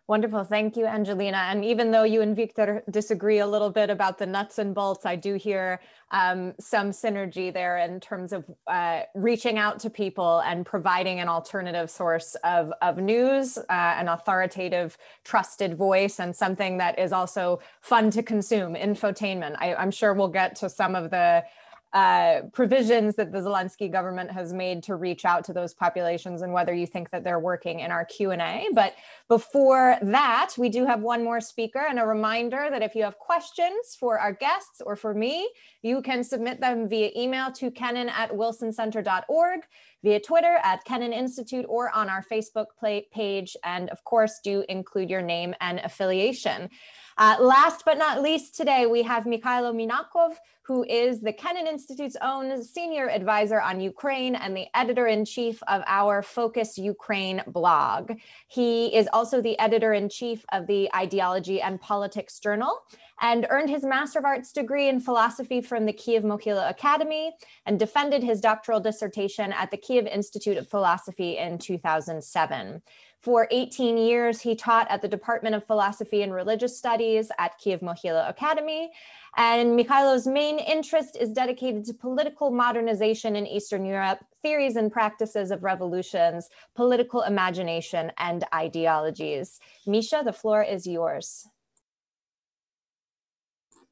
Wonderful. 0.05 0.43
Thank 0.43 0.75
you, 0.75 0.85
Angelina. 0.85 1.37
And 1.37 1.63
even 1.63 1.91
though 1.91 2.03
you 2.03 2.21
and 2.21 2.35
Victor 2.35 2.83
disagree 2.91 3.39
a 3.39 3.47
little 3.47 3.69
bit 3.69 3.89
about 3.89 4.17
the 4.17 4.25
nuts 4.25 4.59
and 4.59 4.75
bolts, 4.75 5.05
I 5.05 5.15
do 5.15 5.35
hear 5.35 5.79
um, 6.11 6.55
some 6.59 6.91
synergy 6.91 7.53
there 7.53 7.77
in 7.77 8.01
terms 8.01 8.33
of 8.33 8.43
uh, 8.67 9.03
reaching 9.15 9.57
out 9.57 9.79
to 9.79 9.89
people 9.89 10.39
and 10.39 10.65
providing 10.65 11.21
an 11.21 11.29
alternative 11.29 11.89
source 11.89 12.35
of, 12.43 12.73
of 12.81 12.97
news, 12.97 13.57
uh, 13.57 13.63
an 13.69 14.09
authoritative, 14.09 14.97
trusted 15.23 15.77
voice, 15.77 16.19
and 16.19 16.35
something 16.35 16.77
that 16.79 16.99
is 16.99 17.13
also 17.13 17.61
fun 17.79 18.11
to 18.11 18.21
consume, 18.21 18.75
infotainment. 18.75 19.55
I, 19.59 19.73
I'm 19.73 19.91
sure 19.91 20.13
we'll 20.13 20.27
get 20.27 20.57
to 20.57 20.69
some 20.69 20.95
of 20.95 21.11
the 21.11 21.45
uh, 21.93 22.41
provisions 22.51 23.15
that 23.15 23.31
the 23.31 23.37
Zelensky 23.37 23.91
government 23.91 24.31
has 24.31 24.51
made 24.51 24.81
to 24.81 24.95
reach 24.95 25.25
out 25.25 25.43
to 25.45 25.53
those 25.53 25.75
populations 25.75 26.41
and 26.41 26.51
whether 26.51 26.73
you 26.73 26.87
think 26.87 27.11
that 27.11 27.23
they're 27.23 27.39
working 27.39 27.81
in 27.81 27.91
our 27.91 28.03
Q&A. 28.03 28.67
But 28.73 28.95
before 29.29 29.97
that, 30.01 30.55
we 30.57 30.69
do 30.69 30.87
have 30.87 31.01
one 31.01 31.23
more 31.23 31.39
speaker 31.39 31.85
and 31.87 31.99
a 31.99 32.05
reminder 32.05 32.67
that 32.71 32.81
if 32.81 32.95
you 32.95 33.03
have 33.03 33.19
questions 33.19 33.95
for 33.99 34.17
our 34.17 34.33
guests 34.33 34.81
or 34.83 34.95
for 34.95 35.13
me, 35.13 35.47
you 35.83 36.01
can 36.01 36.23
submit 36.23 36.59
them 36.59 36.89
via 36.89 37.11
email 37.15 37.51
to 37.51 37.69
kennan 37.69 38.09
at 38.09 38.31
wilsoncenter.org, 38.31 39.59
via 40.03 40.19
Twitter 40.19 40.57
at 40.63 40.83
Kennan 40.85 41.13
Institute, 41.13 41.65
or 41.69 41.91
on 41.91 42.09
our 42.09 42.23
Facebook 42.23 42.67
page. 43.11 43.55
And 43.63 43.89
of 43.91 44.03
course, 44.03 44.39
do 44.43 44.65
include 44.67 45.11
your 45.11 45.21
name 45.21 45.53
and 45.61 45.79
affiliation. 45.79 46.71
Uh, 47.17 47.37
last 47.39 47.83
but 47.85 47.97
not 47.97 48.21
least 48.21 48.55
today, 48.55 48.85
we 48.85 49.03
have 49.03 49.25
Mykhailo 49.25 49.73
Minakov, 49.73 50.35
who 50.63 50.83
is 50.85 51.21
the 51.21 51.33
Kennan 51.33 51.67
Institute's 51.67 52.15
own 52.21 52.63
senior 52.63 53.09
advisor 53.09 53.61
on 53.61 53.81
Ukraine 53.81 54.35
and 54.35 54.55
the 54.55 54.67
editor 54.73 55.07
in 55.07 55.25
chief 55.25 55.61
of 55.67 55.83
our 55.85 56.21
Focus 56.21 56.77
Ukraine 56.77 57.43
blog. 57.47 58.13
He 58.47 58.95
is 58.95 59.09
also 59.11 59.41
the 59.41 59.59
editor 59.59 59.93
in 59.93 60.09
chief 60.09 60.45
of 60.51 60.65
the 60.67 60.89
Ideology 60.95 61.61
and 61.61 61.81
Politics 61.81 62.39
Journal 62.39 62.79
and 63.21 63.45
earned 63.49 63.69
his 63.69 63.83
Master 63.83 64.19
of 64.19 64.25
Arts 64.25 64.51
degree 64.53 64.87
in 64.87 64.99
philosophy 64.99 65.61
from 65.61 65.85
the 65.85 65.93
Kiev 65.93 66.23
Mohyla 66.23 66.69
Academy 66.69 67.33
and 67.65 67.77
defended 67.77 68.23
his 68.23 68.41
doctoral 68.41 68.79
dissertation 68.79 69.51
at 69.51 69.69
the 69.69 69.77
Kiev 69.77 70.07
Institute 70.07 70.57
of 70.57 70.69
Philosophy 70.69 71.37
in 71.37 71.57
2007. 71.57 72.81
For 73.23 73.47
18 73.51 73.97
years, 73.97 74.41
he 74.41 74.53
taught 74.53 74.91
at 74.91 75.01
the 75.01 75.07
Department 75.07 75.55
of 75.55 75.65
Philosophy 75.65 76.23
and 76.23 76.33
Religious 76.33 76.77
Studies 76.77 77.31
at 77.39 77.57
Kiev 77.57 77.79
Mohyla 77.79 78.29
Academy. 78.29 78.91
And 79.37 79.79
Mykhailo's 79.79 80.27
main 80.27 80.59
interest 80.59 81.15
is 81.15 81.29
dedicated 81.29 81.85
to 81.85 81.93
political 81.93 82.51
modernization 82.51 83.37
in 83.37 83.47
Eastern 83.47 83.85
Europe, 83.85 84.19
theories 84.41 84.75
and 84.75 84.91
practices 84.91 85.51
of 85.51 85.63
revolutions, 85.63 86.49
political 86.75 87.21
imagination, 87.21 88.11
and 88.17 88.43
ideologies. 88.53 89.61
Misha, 89.87 90.21
the 90.25 90.33
floor 90.33 90.61
is 90.61 90.85
yours. 90.85 91.47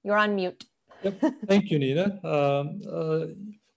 You're 0.04 0.18
on 0.18 0.36
mute. 0.36 0.66
Yep. 1.04 1.24
Thank 1.48 1.72
you, 1.72 1.80
Nina. 1.80 2.20
Um, 2.26 2.82
uh, 2.86 3.28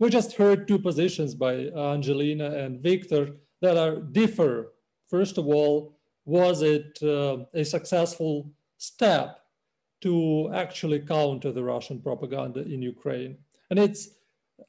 we 0.01 0.11
just 0.11 0.33
heard 0.33 0.67
two 0.67 0.81
positions 0.81 1.37
by 1.37 1.69
Angelina 1.69 2.51
and 2.51 2.81
Victor 2.81 3.37
that 3.63 3.77
are 3.77 4.01
differ 4.01 4.74
First 5.09 5.39
of 5.39 5.47
all, 5.47 5.97
was 6.25 6.63
it 6.63 6.99
uh, 7.03 7.45
a 7.53 7.65
successful 7.65 8.51
step 8.79 9.41
to 10.01 10.51
actually 10.55 11.01
counter 11.01 11.53
the 11.53 11.65
Russian 11.65 12.01
propaganda 12.01 12.61
in 12.63 12.83
Ukraine? 12.83 13.39
And 13.71 13.79
it's, 13.79 14.09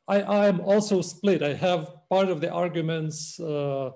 I, 0.07 0.47
am 0.47 0.59
also 0.61 1.01
split. 1.01 1.43
I 1.43 1.53
have 1.53 1.91
part 2.09 2.29
of 2.29 2.41
the 2.41 2.51
arguments 2.51 3.39
uh, 3.39 3.91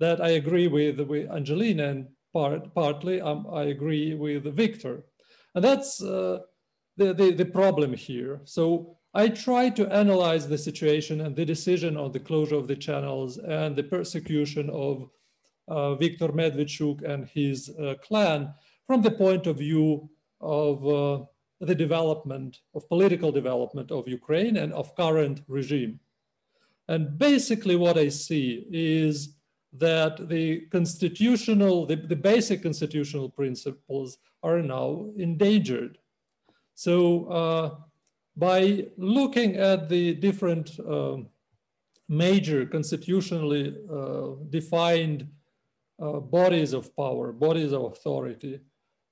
that 0.00 0.20
I 0.20 0.30
agree 0.30 0.68
with, 0.68 1.00
with 1.00 1.30
Angelina 1.30 1.84
and 1.88 2.08
part, 2.32 2.74
partly 2.74 3.20
um, 3.20 3.46
I 3.52 3.64
agree 3.64 4.14
with 4.14 4.44
Victor. 4.56 5.04
And 5.54 5.64
that's 5.64 6.02
uh, 6.02 6.40
the, 6.96 7.14
the, 7.14 7.30
the 7.32 7.44
problem 7.44 7.94
here. 7.94 8.40
So 8.44 8.96
I 9.14 9.28
try 9.28 9.70
to 9.70 9.86
analyze 9.92 10.48
the 10.48 10.58
situation 10.58 11.20
and 11.20 11.36
the 11.36 11.44
decision 11.44 11.96
on 11.96 12.10
the 12.10 12.20
closure 12.20 12.56
of 12.56 12.66
the 12.66 12.76
channels 12.76 13.38
and 13.38 13.76
the 13.76 13.84
persecution 13.84 14.68
of 14.70 15.08
uh, 15.68 15.94
Viktor 15.94 16.28
Medvedchuk 16.28 17.02
and 17.02 17.26
his 17.26 17.70
uh, 17.70 17.94
clan 18.02 18.52
from 18.86 19.02
the 19.02 19.10
point 19.10 19.46
of 19.46 19.58
view 19.58 20.10
of 20.40 20.86
uh, 20.86 21.24
the 21.60 21.74
development, 21.74 22.60
of 22.74 22.88
political 22.88 23.32
development 23.32 23.90
of 23.90 24.08
Ukraine 24.08 24.56
and 24.56 24.72
of 24.72 24.94
current 24.96 25.42
regime. 25.48 26.00
And 26.88 27.18
basically 27.18 27.76
what 27.76 27.96
I 27.96 28.08
see 28.08 28.66
is 28.70 29.36
that 29.72 30.28
the 30.28 30.66
constitutional, 30.70 31.86
the, 31.86 31.96
the 31.96 32.16
basic 32.16 32.62
constitutional 32.62 33.30
principles 33.30 34.18
are 34.42 34.62
now 34.62 35.10
endangered. 35.16 35.98
So 36.74 37.26
uh, 37.26 37.74
by 38.36 38.86
looking 38.96 39.56
at 39.56 39.88
the 39.88 40.14
different 40.14 40.78
uh, 40.78 41.16
major 42.08 42.66
constitutionally 42.66 43.74
uh, 43.90 44.28
defined 44.50 45.26
uh, 46.00 46.20
bodies 46.20 46.72
of 46.72 46.94
power, 46.96 47.32
bodies 47.32 47.72
of 47.72 47.84
authority, 47.84 48.60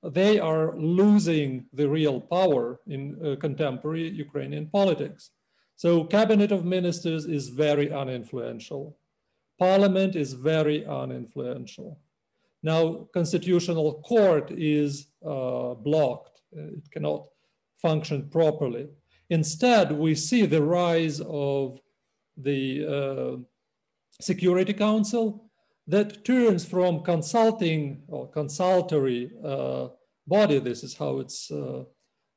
they 0.02 0.38
are 0.38 0.76
losing 0.76 1.66
the 1.72 1.88
real 1.88 2.20
power 2.20 2.80
in 2.86 3.16
uh, 3.24 3.36
contemporary 3.36 4.08
Ukrainian 4.08 4.66
politics. 4.66 5.30
So 5.76 6.04
cabinet 6.04 6.50
of 6.52 6.64
ministers 6.64 7.24
is 7.24 7.48
very 7.48 7.88
uninfluential. 7.88 8.94
Parliament 9.58 10.16
is 10.16 10.32
very 10.32 10.80
uninfluential. 10.82 11.96
Now, 12.62 13.08
constitutional 13.12 14.00
court 14.02 14.50
is 14.52 15.08
uh, 15.24 15.74
blocked. 15.74 16.40
It 16.52 16.90
cannot 16.90 17.26
function 17.80 18.28
properly. 18.28 18.88
Instead, 19.30 19.92
we 19.92 20.14
see 20.14 20.46
the 20.46 20.62
rise 20.62 21.20
of 21.20 21.80
the 22.36 22.86
uh, 22.86 23.36
Security 24.20 24.72
Council 24.72 25.50
that 25.86 26.24
turns 26.24 26.64
from 26.64 27.02
consulting 27.02 28.02
or 28.08 28.28
consultory 28.30 29.30
uh, 29.44 29.88
body, 30.26 30.58
this 30.58 30.82
is 30.84 30.94
how 30.96 31.18
it's 31.18 31.50
uh, 31.50 31.84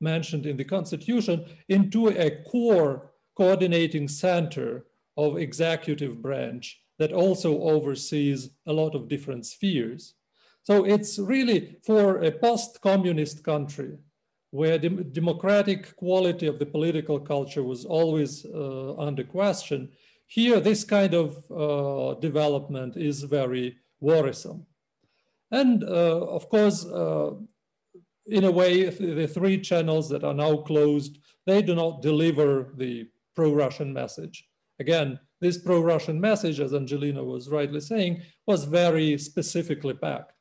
mentioned 0.02 0.46
in 0.46 0.58
the 0.58 0.64
constitution, 0.64 1.46
into 1.70 2.08
a 2.08 2.43
core 2.43 3.12
coordinating 3.38 4.08
center 4.08 4.86
of 5.18 5.38
executive 5.38 6.22
branch 6.22 6.82
that 7.00 7.12
also 7.12 7.62
oversees 7.62 8.50
a 8.66 8.74
lot 8.74 8.96
of 8.96 9.08
different 9.08 9.46
spheres. 9.46 10.16
So 10.64 10.86
it's 10.86 11.20
really 11.20 11.78
for 11.86 12.24
a 12.24 12.32
post-communist 12.32 13.43
country 13.43 13.98
where 14.52 14.78
the 14.78 14.89
democratic 14.89 15.96
quality 15.98 16.48
of 16.48 16.60
the 16.60 16.66
political 16.66 17.20
culture 17.20 17.62
was 17.62 17.86
always 17.86 18.46
uh, 18.46 18.96
under 18.98 19.24
question, 19.24 19.89
here, 20.28 20.60
this 20.60 20.84
kind 20.84 21.14
of 21.14 21.36
uh, 21.52 22.20
development 22.20 22.98
is 22.98 23.24
very 23.24 23.78
worrisome. 24.00 24.66
And 25.52 25.84
uh, 25.84 26.26
of 26.26 26.50
course, 26.50 26.86
uh, 26.86 27.32
in 28.28 28.44
a 28.44 28.52
way, 28.52 28.90
the 28.90 29.28
three 29.28 29.60
channels 29.60 30.10
that 30.10 30.24
are 30.24 30.34
now 30.34 30.58
closed, 30.58 31.20
they 31.46 31.62
do 31.62 31.76
not 31.76 32.02
deliver 32.02 32.74
the 32.76 33.08
pro-Russian 33.36 33.94
message. 33.94 34.48
Again, 34.80 35.20
this 35.42 35.58
pro-Russian 35.58 36.20
message, 36.20 36.60
as 36.60 36.74
Angelina 36.74 37.24
was 37.24 37.50
rightly 37.50 37.82
saying, 37.82 38.24
was 38.48 38.66
very 38.66 39.18
specifically 39.18 39.94
packed. 39.94 40.34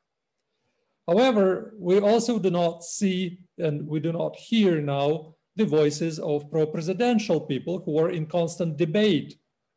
However, 1.07 1.75
we 1.77 1.99
also 1.99 2.39
do 2.39 2.49
not 2.49 2.83
see 2.83 3.39
and 3.59 3.87
we 3.87 3.99
do 3.99 4.11
not 4.11 4.35
hear 4.35 4.81
now 4.81 5.35
the 5.55 5.65
voices 5.65 6.19
of 6.19 6.49
pro-presidential 6.49 7.41
people 7.41 7.83
who 7.85 7.99
are 7.99 8.09
in 8.09 8.25
constant 8.25 8.77
debate 8.77 9.35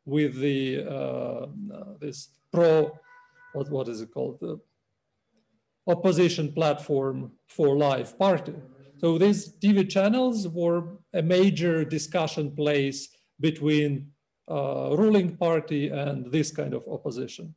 with 0.09 0.39
the 0.39 0.83
uh, 0.83 1.45
this 1.99 2.29
pro 2.51 2.91
what 3.53 3.69
what 3.69 3.87
is 3.87 4.01
it 4.01 4.11
called 4.13 4.39
the 4.39 4.59
opposition 5.87 6.51
platform 6.53 7.31
for 7.47 7.75
life 7.75 8.17
party. 8.17 8.53
So 8.97 9.17
these 9.17 9.53
TV 9.61 9.89
channels 9.89 10.47
were 10.47 10.83
a 11.13 11.21
major 11.21 11.85
discussion 11.85 12.55
place 12.55 13.09
between 13.39 14.11
uh, 14.49 14.95
ruling 14.97 15.37
party 15.37 15.89
and 15.89 16.31
this 16.31 16.51
kind 16.51 16.73
of 16.73 16.87
opposition. 16.87 17.55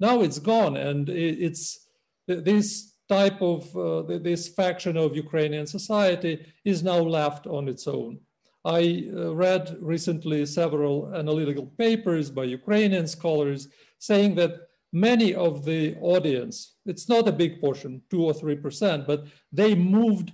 Now 0.00 0.22
it's 0.22 0.38
gone, 0.38 0.76
and 0.76 1.08
it's 1.08 1.88
this 2.26 2.94
type 3.08 3.40
of 3.42 3.76
uh, 3.76 4.18
this 4.18 4.48
faction 4.48 4.96
of 4.96 5.16
Ukrainian 5.16 5.66
society 5.66 6.46
is 6.64 6.82
now 6.82 6.98
left 6.98 7.46
on 7.46 7.68
its 7.68 7.86
own. 7.86 8.20
I 8.68 9.08
uh, 9.16 9.34
read 9.34 9.78
recently 9.80 10.44
several 10.44 11.14
analytical 11.14 11.66
papers 11.78 12.30
by 12.30 12.44
Ukrainian 12.44 13.06
scholars 13.06 13.68
saying 13.98 14.34
that 14.34 14.52
many 14.92 15.34
of 15.34 15.64
the 15.64 15.96
audience, 16.02 16.76
it's 16.84 17.08
not 17.08 17.26
a 17.26 17.32
big 17.32 17.62
portion, 17.62 18.02
two 18.10 18.22
or 18.26 18.34
3%, 18.34 19.06
but 19.06 19.24
they 19.50 19.74
moved 19.74 20.32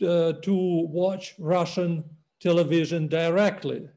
uh, 0.00 0.34
to 0.34 0.54
watch 1.00 1.34
Russian 1.40 2.04
television 2.40 3.08
directly. 3.08 3.88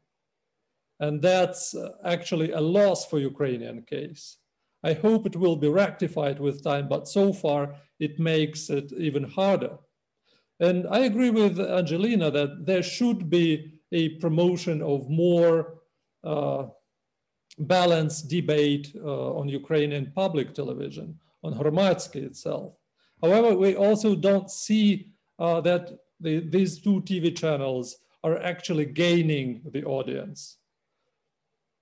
And 0.99 1.21
that's 1.21 1.75
uh, 1.75 1.89
actually 2.03 2.53
a 2.53 2.61
loss 2.61 3.05
for 3.05 3.19
Ukrainian 3.19 3.83
case. 3.83 4.37
I 4.83 4.93
hope 4.93 5.27
it 5.27 5.35
will 5.35 5.55
be 5.55 5.67
rectified 5.67 6.39
with 6.39 6.63
time, 6.63 6.87
but 6.87 7.07
so 7.07 7.31
far 7.31 7.75
it 7.99 8.19
makes 8.19 8.71
it 8.71 8.91
even 8.93 9.23
harder. 9.23 9.77
And 10.59 10.87
I 10.89 10.99
agree 10.99 11.29
with 11.29 11.59
Angelina 11.59 12.31
that 12.31 12.65
there 12.65 12.83
should 12.83 13.29
be 13.29 13.79
a 13.91 14.09
promotion 14.17 14.81
of 14.81 15.09
more 15.09 15.75
uh, 16.23 16.65
balanced 17.59 18.29
debate 18.29 18.95
uh, 18.95 19.33
on 19.35 19.47
Ukrainian 19.49 20.11
public 20.15 20.53
television, 20.53 21.19
on 21.43 21.53
Hromadske 21.53 22.17
itself. 22.17 22.73
However, 23.21 23.55
we 23.55 23.75
also 23.75 24.15
don't 24.15 24.49
see 24.49 25.11
uh, 25.39 25.61
that 25.61 25.99
the, 26.19 26.39
these 26.39 26.79
two 26.79 27.01
TV 27.01 27.35
channels 27.35 27.97
are 28.23 28.37
actually 28.41 28.85
gaining 28.85 29.61
the 29.71 29.83
audience, 29.85 30.57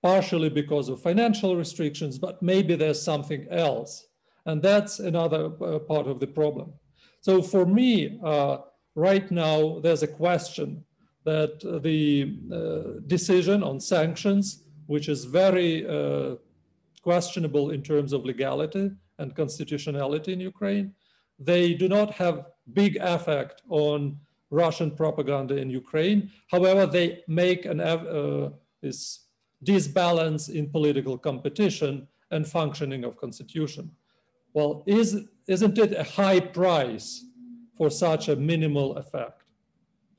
partially 0.02 0.48
because 0.48 0.88
of 0.88 1.02
financial 1.02 1.56
restrictions, 1.56 2.18
but 2.18 2.42
maybe 2.42 2.76
there's 2.76 3.02
something 3.02 3.46
else. 3.50 4.06
And 4.44 4.62
that's 4.62 4.98
another 4.98 5.46
uh, 5.60 5.78
part 5.80 6.06
of 6.06 6.20
the 6.20 6.26
problem. 6.26 6.74
So 7.26 7.42
for 7.42 7.66
me, 7.66 8.20
uh, 8.22 8.58
right 8.94 9.28
now, 9.32 9.80
there's 9.80 10.04
a 10.04 10.16
question 10.24 10.84
that 11.24 11.54
the 11.82 12.38
uh, 12.52 13.00
decision 13.08 13.64
on 13.64 13.80
sanctions, 13.80 14.62
which 14.86 15.08
is 15.08 15.24
very 15.24 15.72
uh, 15.88 16.36
questionable 17.02 17.70
in 17.70 17.82
terms 17.82 18.12
of 18.12 18.24
legality 18.24 18.92
and 19.18 19.34
constitutionality 19.34 20.34
in 20.34 20.40
Ukraine, 20.52 20.94
they 21.40 21.74
do 21.74 21.88
not 21.88 22.12
have 22.12 22.46
big 22.72 22.96
effect 23.00 23.60
on 23.70 24.20
Russian 24.50 24.92
propaganda 24.92 25.56
in 25.56 25.68
Ukraine. 25.68 26.30
However, 26.54 26.86
they 26.86 27.24
make 27.26 27.64
an, 27.64 27.80
uh, 27.80 28.50
this 28.80 29.26
disbalance 29.64 30.48
in 30.48 30.70
political 30.70 31.18
competition 31.18 32.06
and 32.30 32.46
functioning 32.46 33.02
of 33.02 33.16
constitution. 33.16 33.90
Well, 34.56 34.84
is, 34.86 35.20
isn't 35.46 35.76
it 35.76 35.92
a 35.92 36.02
high 36.02 36.40
price 36.40 37.26
for 37.76 37.90
such 37.90 38.30
a 38.30 38.36
minimal 38.36 38.96
effect? 38.96 39.42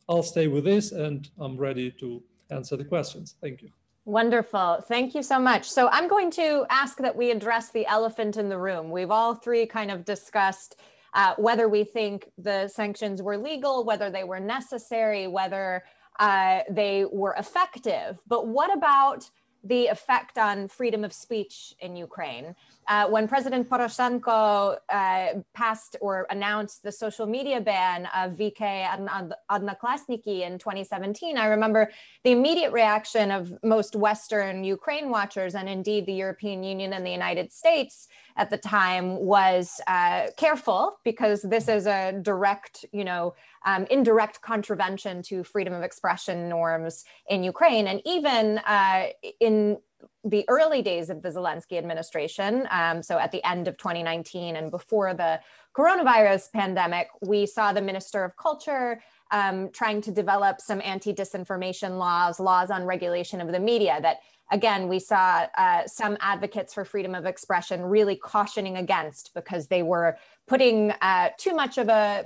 I'll 0.07 0.21
stay 0.21 0.47
with 0.47 0.63
this 0.63 0.91
and 0.91 1.27
I'm 1.39 1.57
ready 1.57 1.89
to 1.99 2.21
answer 2.51 2.77
the 2.77 2.85
questions. 2.85 3.33
Thank 3.41 3.63
you. 3.63 3.69
Wonderful. 4.05 4.85
Thank 4.87 5.15
you 5.15 5.23
so 5.23 5.39
much. 5.39 5.67
So 5.67 5.89
I'm 5.89 6.07
going 6.07 6.29
to 6.33 6.67
ask 6.69 6.99
that 6.99 7.15
we 7.15 7.31
address 7.31 7.71
the 7.71 7.87
elephant 7.87 8.37
in 8.37 8.47
the 8.47 8.59
room. 8.59 8.91
We've 8.91 9.09
all 9.09 9.33
three 9.33 9.65
kind 9.65 9.89
of 9.89 10.05
discussed 10.05 10.75
uh, 11.15 11.33
whether 11.39 11.67
we 11.67 11.83
think 11.83 12.29
the 12.37 12.67
sanctions 12.67 13.23
were 13.23 13.39
legal, 13.39 13.85
whether 13.85 14.11
they 14.11 14.23
were 14.23 14.39
necessary, 14.39 15.25
whether 15.25 15.83
uh, 16.19 16.59
they 16.69 17.05
were 17.11 17.33
effective. 17.39 18.19
But 18.27 18.45
what 18.45 18.71
about 18.71 19.31
the 19.63 19.87
effect 19.87 20.37
on 20.37 20.67
freedom 20.67 21.03
of 21.03 21.11
speech 21.11 21.73
in 21.79 21.95
Ukraine? 21.95 22.55
Uh, 22.87 23.05
when 23.07 23.27
President 23.27 23.69
Poroshenko 23.69 24.77
uh, 24.89 25.27
passed 25.53 25.97
or 25.99 26.25
announced 26.29 26.83
the 26.83 26.91
social 26.91 27.25
media 27.25 27.59
ban 27.59 28.07
of 28.15 28.33
VK 28.33 28.61
and 28.61 29.09
Odnoklassniki 29.51 30.41
in 30.41 30.57
2017, 30.57 31.37
I 31.37 31.47
remember 31.47 31.91
the 32.23 32.31
immediate 32.31 32.71
reaction 32.71 33.29
of 33.29 33.53
most 33.61 33.95
Western 33.95 34.63
Ukraine 34.63 35.09
watchers 35.09 35.53
and 35.53 35.67
indeed 35.67 36.05
the 36.05 36.13
European 36.13 36.63
Union 36.63 36.93
and 36.93 37.05
the 37.05 37.11
United 37.11 37.51
States 37.51 38.07
at 38.37 38.49
the 38.49 38.57
time 38.57 39.17
was 39.17 39.81
uh, 39.87 40.27
careful 40.37 40.97
because 41.03 41.41
this 41.41 41.67
is 41.67 41.87
a 41.87 42.13
direct, 42.21 42.85
you 42.93 43.03
know, 43.03 43.33
um, 43.65 43.85
indirect 43.89 44.41
contravention 44.41 45.21
to 45.23 45.43
freedom 45.43 45.73
of 45.73 45.83
expression 45.83 46.47
norms 46.47 47.03
in 47.29 47.43
Ukraine. 47.43 47.87
And 47.87 48.01
even 48.05 48.59
uh, 48.59 49.07
in 49.41 49.77
the 50.23 50.45
early 50.47 50.81
days 50.81 51.09
of 51.09 51.21
the 51.21 51.29
Zelensky 51.29 51.77
administration, 51.77 52.67
um, 52.69 53.01
so 53.01 53.17
at 53.17 53.31
the 53.31 53.45
end 53.47 53.67
of 53.67 53.77
2019 53.77 54.55
and 54.55 54.69
before 54.69 55.13
the 55.13 55.39
coronavirus 55.75 56.51
pandemic, 56.51 57.07
we 57.21 57.45
saw 57.45 57.71
the 57.71 57.81
Minister 57.81 58.23
of 58.23 58.35
Culture 58.35 59.01
um, 59.31 59.69
trying 59.71 60.01
to 60.01 60.11
develop 60.11 60.61
some 60.61 60.81
anti 60.83 61.13
disinformation 61.13 61.97
laws, 61.97 62.39
laws 62.39 62.71
on 62.71 62.83
regulation 62.83 63.41
of 63.41 63.51
the 63.51 63.59
media 63.59 63.99
that 64.01 64.17
again, 64.51 64.87
we 64.87 64.99
saw 64.99 65.47
uh, 65.57 65.85
some 65.87 66.17
advocates 66.19 66.73
for 66.73 66.85
freedom 66.85 67.15
of 67.15 67.25
expression 67.25 67.83
really 67.83 68.15
cautioning 68.15 68.77
against 68.77 69.33
because 69.33 69.67
they 69.67 69.83
were 69.83 70.17
putting 70.47 70.91
uh, 71.01 71.29
too 71.37 71.53
much 71.53 71.77
of 71.77 71.89
a, 71.89 72.25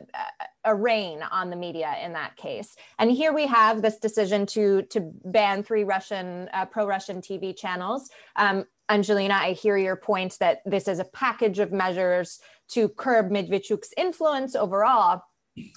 a 0.63 0.76
rein 0.76 1.24
on 1.32 1.49
the 1.49 1.55
media 1.55 1.95
in 2.03 2.13
that 2.13 2.36
case. 2.38 2.76
And 2.99 3.11
here 3.11 3.34
we 3.34 3.47
have 3.47 3.82
this 3.82 3.97
decision 3.97 4.45
to, 4.47 4.84
to 4.84 5.11
ban 5.26 5.63
three 5.63 5.84
Russian, 5.84 6.49
uh, 6.53 6.65
pro-Russian 6.65 7.22
TV 7.22 7.57
channels. 7.57 8.09
Um, 8.36 8.65
Angelina, 8.89 9.36
I 9.36 9.53
hear 9.53 9.78
your 9.78 9.95
point 9.95 10.38
that 10.39 10.61
this 10.65 10.88
is 10.88 10.99
a 10.99 11.05
package 11.05 11.59
of 11.59 11.72
measures 11.72 12.39
to 12.69 12.89
curb 12.89 13.30
Medvedchuk's 13.30 13.93
influence 13.97 14.55
overall. 14.55 15.24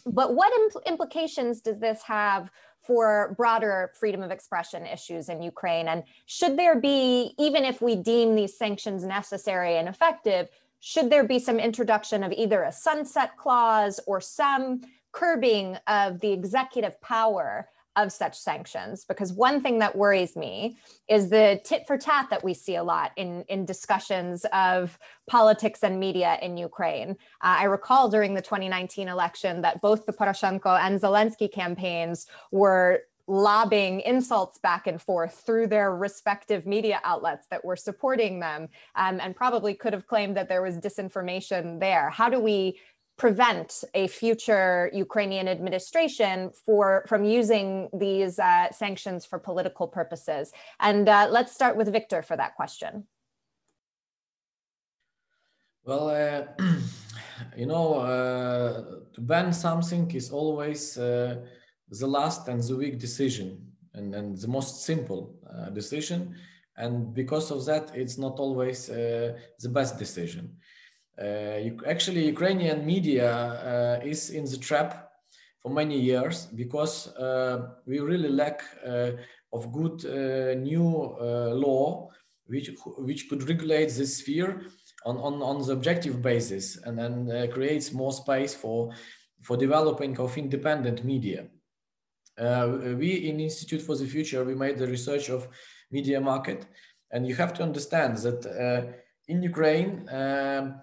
But 0.06 0.34
what 0.34 0.52
impl 0.52 0.84
implications 0.86 1.60
does 1.60 1.80
this 1.80 2.02
have 2.02 2.50
for 2.84 3.34
broader 3.36 3.90
freedom 3.98 4.22
of 4.22 4.30
expression 4.30 4.86
issues 4.86 5.28
in 5.28 5.42
Ukraine? 5.42 5.88
And 5.88 6.04
should 6.26 6.58
there 6.58 6.80
be, 6.80 7.34
even 7.38 7.64
if 7.64 7.80
we 7.80 7.96
deem 7.96 8.34
these 8.34 8.56
sanctions 8.56 9.04
necessary 9.04 9.76
and 9.76 9.88
effective, 9.88 10.48
should 10.80 11.10
there 11.10 11.24
be 11.24 11.38
some 11.38 11.58
introduction 11.58 12.22
of 12.22 12.32
either 12.32 12.62
a 12.62 12.72
sunset 12.72 13.36
clause 13.36 14.00
or 14.06 14.20
some 14.20 14.82
curbing 15.12 15.78
of 15.86 16.20
the 16.20 16.32
executive 16.32 17.00
power 17.00 17.68
of 17.96 18.12
such 18.12 18.38
sanctions 18.38 19.04
because 19.04 19.32
one 19.32 19.60
thing 19.60 19.78
that 19.78 19.96
worries 19.96 20.36
me 20.36 20.76
is 21.08 21.30
the 21.30 21.60
tit 21.64 21.86
for 21.86 21.96
tat 21.96 22.28
that 22.30 22.42
we 22.42 22.54
see 22.54 22.76
a 22.76 22.82
lot 22.82 23.12
in, 23.16 23.44
in 23.48 23.64
discussions 23.64 24.44
of 24.52 24.98
politics 25.28 25.82
and 25.82 26.00
media 26.00 26.38
in 26.42 26.56
Ukraine. 26.56 27.10
Uh, 27.10 27.56
I 27.60 27.64
recall 27.64 28.08
during 28.08 28.34
the 28.34 28.42
2019 28.42 29.08
election 29.08 29.62
that 29.62 29.80
both 29.80 30.06
the 30.06 30.12
Poroshenko 30.12 30.78
and 30.80 31.00
Zelensky 31.00 31.50
campaigns 31.50 32.26
were 32.50 33.02
lobbing 33.26 34.00
insults 34.00 34.58
back 34.58 34.86
and 34.86 35.00
forth 35.00 35.42
through 35.46 35.66
their 35.66 35.94
respective 35.94 36.66
media 36.66 37.00
outlets 37.04 37.46
that 37.50 37.64
were 37.64 37.76
supporting 37.76 38.38
them 38.38 38.68
um, 38.96 39.18
and 39.20 39.34
probably 39.34 39.72
could 39.72 39.94
have 39.94 40.06
claimed 40.06 40.36
that 40.36 40.48
there 40.48 40.62
was 40.62 40.76
disinformation 40.76 41.80
there. 41.80 42.10
How 42.10 42.28
do 42.28 42.38
we 42.38 42.78
prevent 43.16 43.84
a 43.94 44.08
future 44.08 44.90
Ukrainian 44.92 45.46
administration 45.48 46.50
for 46.66 47.04
from 47.08 47.24
using 47.24 47.88
these 47.92 48.38
uh, 48.38 48.70
sanctions 48.72 49.24
for 49.24 49.38
political 49.38 49.86
purposes? 49.86 50.52
And 50.80 51.08
uh, 51.08 51.28
let's 51.30 51.52
start 51.52 51.76
with 51.76 51.92
Victor 51.92 52.22
for 52.22 52.36
that 52.36 52.56
question. 52.56 53.06
Well, 55.84 56.08
uh, 56.08 56.42
you 57.56 57.66
know, 57.66 57.94
uh, 57.94 58.82
to 59.12 59.20
ban 59.20 59.52
something 59.52 60.10
is 60.12 60.30
always 60.30 60.96
uh, 60.96 61.36
the 61.90 62.06
last 62.06 62.48
and 62.48 62.62
the 62.62 62.76
weak 62.76 62.98
decision, 62.98 63.70
and, 63.92 64.14
and 64.14 64.36
the 64.36 64.48
most 64.48 64.84
simple 64.84 65.36
uh, 65.48 65.70
decision. 65.70 66.34
And 66.76 67.14
because 67.14 67.52
of 67.52 67.64
that, 67.66 67.94
it's 67.94 68.18
not 68.18 68.40
always 68.40 68.86
the 68.86 69.68
best 69.68 69.96
decision. 69.96 70.56
Uh, 71.20 71.70
actually, 71.86 72.26
Ukrainian 72.26 72.84
media 72.84 73.30
uh, 73.32 74.06
is 74.06 74.30
in 74.30 74.44
the 74.44 74.56
trap 74.58 75.10
for 75.62 75.70
many 75.70 75.98
years 75.98 76.46
because 76.46 77.08
uh, 77.16 77.68
we 77.86 78.00
really 78.00 78.28
lack 78.28 78.62
of 79.52 79.72
good 79.72 80.02
new 80.60 80.86
law 81.64 82.10
which 82.46 82.70
which 82.98 83.28
could 83.28 83.48
regulate 83.48 83.90
this 83.90 84.18
sphere 84.18 84.62
on, 85.04 85.16
on, 85.16 85.42
on 85.42 85.66
the 85.66 85.72
objective 85.72 86.22
basis 86.22 86.76
and 86.84 86.98
then 86.98 87.30
uh, 87.30 87.46
creates 87.52 87.92
more 87.92 88.12
space 88.12 88.54
for 88.54 88.92
for 89.42 89.56
developing 89.56 90.18
of 90.18 90.38
independent 90.38 91.04
media. 91.04 91.46
Uh, 92.38 92.78
we 92.98 93.28
in 93.28 93.40
Institute 93.40 93.82
for 93.82 93.96
the 93.96 94.06
Future 94.06 94.44
we 94.44 94.54
made 94.54 94.78
the 94.78 94.86
research 94.86 95.28
of 95.28 95.48
media 95.90 96.20
market, 96.20 96.66
and 97.12 97.26
you 97.26 97.34
have 97.34 97.52
to 97.54 97.62
understand 97.62 98.16
that 98.18 98.44
uh, 98.46 98.92
in 99.28 99.42
Ukraine 99.42 100.08
um, 100.10 100.80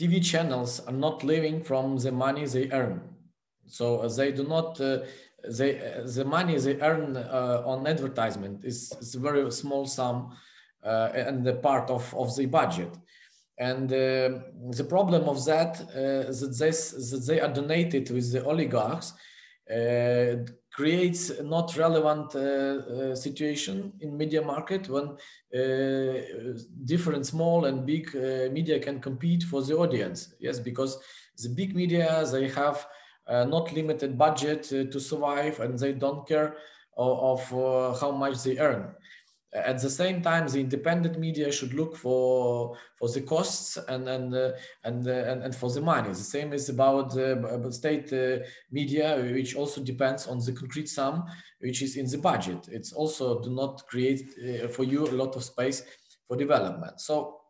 TV 0.00 0.24
channels 0.24 0.80
are 0.86 0.94
not 0.94 1.22
living 1.22 1.62
from 1.62 1.98
the 1.98 2.10
money 2.10 2.46
they 2.46 2.70
earn. 2.70 3.02
So 3.66 3.98
uh, 3.98 4.08
they 4.08 4.32
do 4.32 4.44
not, 4.44 4.80
uh, 4.80 5.00
they, 5.46 5.78
uh, 5.78 6.06
the 6.06 6.24
money 6.24 6.58
they 6.58 6.80
earn 6.80 7.18
uh, 7.18 7.62
on 7.66 7.86
advertisement 7.86 8.64
is, 8.64 8.92
is, 8.98 9.14
a 9.14 9.18
very 9.18 9.50
small 9.52 9.86
sum 9.86 10.34
uh, 10.82 11.10
and 11.14 11.44
the 11.44 11.54
part 11.54 11.90
of, 11.90 12.14
of 12.14 12.34
the 12.34 12.46
budget. 12.46 12.96
And 13.58 13.92
uh, 13.92 14.40
the 14.70 14.86
problem 14.88 15.28
of 15.28 15.44
that, 15.44 15.76
that, 15.92 16.56
this, 16.58 17.10
that 17.10 17.26
they 17.26 17.40
are 17.40 17.52
donated 17.52 18.10
with 18.10 18.32
the 18.32 18.42
oligarchs 18.42 19.12
creates 20.80 21.30
not 21.42 21.76
relevant 21.76 22.34
uh, 22.34 22.40
uh, 22.40 23.14
situation 23.14 23.92
in 24.00 24.16
media 24.16 24.40
market 24.40 24.88
when 24.88 25.06
uh, 25.54 26.20
different 26.86 27.26
small 27.26 27.66
and 27.66 27.84
big 27.84 28.08
uh, 28.16 28.48
media 28.50 28.78
can 28.80 28.98
compete 28.98 29.42
for 29.42 29.60
the 29.62 29.76
audience. 29.76 30.32
Yes 30.40 30.58
because 30.58 30.92
the 31.42 31.50
big 31.50 31.74
media 31.74 32.24
they 32.32 32.48
have 32.48 32.86
not 33.28 33.72
limited 33.72 34.18
budget 34.18 34.62
to 34.92 34.98
survive 34.98 35.60
and 35.60 35.78
they 35.78 35.92
don't 35.92 36.26
care 36.26 36.56
of, 36.96 37.42
of 37.52 38.00
how 38.00 38.10
much 38.10 38.42
they 38.42 38.58
earn 38.58 38.82
at 39.52 39.82
the 39.82 39.90
same 39.90 40.22
time 40.22 40.46
the 40.46 40.60
independent 40.60 41.18
media 41.18 41.50
should 41.50 41.74
look 41.74 41.96
for 41.96 42.76
for 42.96 43.08
the 43.08 43.20
costs 43.20 43.76
and 43.88 44.08
and 44.08 44.34
uh, 44.34 44.52
and, 44.84 45.06
uh, 45.08 45.10
and, 45.10 45.42
and 45.42 45.54
for 45.54 45.70
the 45.70 45.80
money. 45.80 46.08
The 46.08 46.14
same 46.14 46.52
is 46.52 46.68
about 46.68 47.16
uh, 47.16 47.70
state 47.70 48.12
media 48.70 49.16
which 49.32 49.56
also 49.56 49.82
depends 49.82 50.26
on 50.28 50.38
the 50.38 50.52
concrete 50.52 50.88
sum 50.88 51.24
which 51.60 51.82
is 51.82 51.96
in 51.96 52.06
the 52.06 52.18
budget. 52.18 52.68
It's 52.70 52.92
also 52.92 53.40
do 53.40 53.50
not 53.50 53.86
create 53.88 54.34
uh, 54.38 54.68
for 54.68 54.84
you 54.84 55.06
a 55.06 55.18
lot 55.22 55.34
of 55.34 55.42
space 55.42 55.82
for 56.28 56.36
development. 56.36 57.00
So 57.00 57.40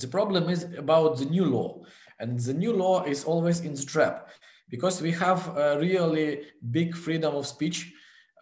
the 0.00 0.08
problem 0.08 0.48
is 0.48 0.64
about 0.76 1.18
the 1.18 1.26
new 1.26 1.44
law 1.44 1.82
and 2.18 2.40
the 2.40 2.54
new 2.54 2.72
law 2.72 3.04
is 3.04 3.24
always 3.24 3.60
in 3.60 3.74
the 3.74 3.84
trap 3.84 4.30
because 4.68 5.02
we 5.02 5.12
have 5.12 5.54
really 5.78 6.42
big 6.70 6.96
freedom 6.96 7.34
of 7.34 7.46
speech 7.46 7.92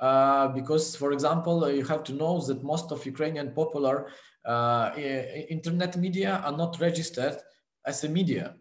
uh, 0.01 0.49
because, 0.49 0.97
for 0.97 1.13
example, 1.13 1.65
uh, 1.65 1.69
you 1.69 1.85
have 1.85 2.03
to 2.05 2.13
know 2.13 2.41
that 2.41 2.63
most 2.65 2.91
of 2.91 3.07
Ukrainian 3.07 3.53
popular 3.53 4.09
uh, 4.45 4.93
internet 5.49 5.97
media 5.97 6.43
are 6.45 6.57
not 6.57 6.81
registered 6.81 7.37
as 7.87 8.05
a 8.05 8.09
media. 8.09 8.55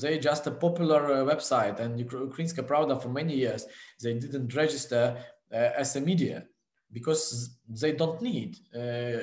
They 0.00 0.18
just 0.18 0.46
a 0.46 0.52
popular 0.52 1.12
uh, 1.12 1.24
website, 1.24 1.80
and 1.80 1.98
Ukrainska 1.98 2.62
Pravda 2.66 3.00
for 3.02 3.08
many 3.08 3.34
years 3.34 3.66
they 4.02 4.14
didn't 4.14 4.54
register 4.54 5.16
as 5.52 5.96
a 5.96 6.00
media 6.00 6.44
because 6.92 7.58
they 7.68 7.92
don't 7.92 8.22
need. 8.22 8.56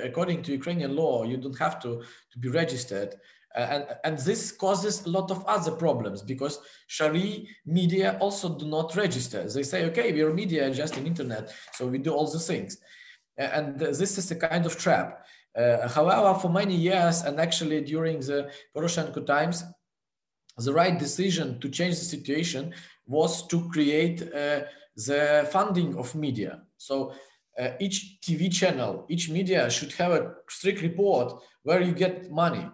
according 0.10 0.44
to 0.44 0.52
Ukrainian 0.52 0.96
law, 0.96 1.24
you 1.24 1.38
don't 1.38 1.58
have 1.66 1.80
to 1.84 2.04
to 2.32 2.40
be 2.40 2.50
registered 2.50 3.16
and, 3.58 3.86
and 4.04 4.18
this 4.20 4.52
causes 4.52 5.06
a 5.06 5.10
lot 5.10 5.32
of 5.32 5.44
other 5.46 5.72
problems 5.72 6.22
because 6.22 6.60
Shari 6.88 7.50
media 7.66 8.18
also 8.20 8.58
do 8.58 8.68
not 8.68 8.96
register. 8.96 9.44
They 9.50 9.64
say, 9.64 9.86
okay, 9.86 10.12
we're 10.12 10.34
media 10.34 10.72
just 10.72 10.98
in 10.98 11.08
internet, 11.08 11.54
so 11.74 11.88
we 11.88 11.98
do 11.98 12.14
all 12.14 12.32
the 12.32 12.40
things. 12.40 12.78
And 13.38 13.80
this 13.80 14.18
is 14.18 14.32
a 14.32 14.36
kind 14.36 14.66
of 14.66 14.78
trap. 14.78 15.26
Uh, 15.58 15.88
however, 15.88 16.40
for 16.40 16.50
many 16.50 16.76
years, 16.76 17.24
and 17.24 17.40
actually 17.40 17.82
during 17.82 18.20
the 18.20 18.52
Poroshenko 18.76 19.26
times, 19.26 19.64
the 20.58 20.74
right 20.74 20.98
decision 20.98 21.60
to 21.60 21.70
change 21.70 21.96
the 21.96 22.06
situation 22.06 22.74
was 23.06 23.48
to 23.48 23.68
create 23.70 24.22
uh, 24.22 24.62
the 24.96 25.48
funding 25.52 25.98
of 25.98 26.14
media. 26.16 26.62
So 26.78 27.14
uh, 27.60 27.70
each 27.80 28.18
TV 28.22 28.52
channel, 28.54 29.06
each 29.10 29.30
media 29.30 29.70
should 29.70 29.94
have 29.94 30.12
a 30.12 30.34
strict 30.50 30.82
report 30.82 31.34
where 31.64 31.82
you 31.82 31.94
get 31.94 32.32
money. 32.32 32.70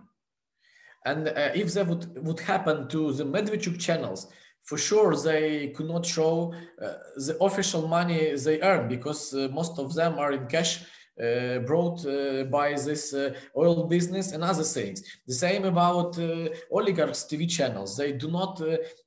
And 1.06 1.28
uh, 1.28 1.52
if 1.54 1.74
that 1.74 1.88
would, 1.88 2.26
would 2.26 2.40
happen 2.40 2.88
to 2.90 3.14
the 3.14 3.26
Medvedchuk 3.26 3.80
channels, 3.80 4.28
for 4.64 4.78
sure 4.78 5.16
they 5.16 5.70
could 5.76 5.88
not 5.88 6.06
show 6.06 6.54
uh, 6.82 6.94
the 7.16 7.38
official 7.42 7.88
money 7.88 8.36
they 8.36 8.62
earn 8.62 8.88
because 8.88 9.34
uh, 9.34 9.50
most 9.52 9.78
of 9.78 9.94
them 9.94 10.18
are 10.18 10.32
in 10.32 10.48
cash 10.48 10.84
uh, 11.22 11.60
brought 11.60 12.04
uh, 12.08 12.44
by 12.46 12.74
this 12.74 13.14
uh, 13.14 13.32
oil 13.56 13.84
business 13.84 14.32
and 14.32 14.44
other 14.44 14.64
things. 14.64 15.04
The 15.28 15.34
same 15.36 15.64
about 15.64 16.18
oligarchs 16.72 17.26
TV 17.26 17.48
channels. 17.48 17.96
They 17.96 18.14
do 18.14 18.32
not, 18.32 18.60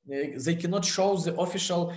they 0.07 0.55
cannot 0.55 0.85
show 0.85 1.17
the 1.17 1.35
official 1.35 1.93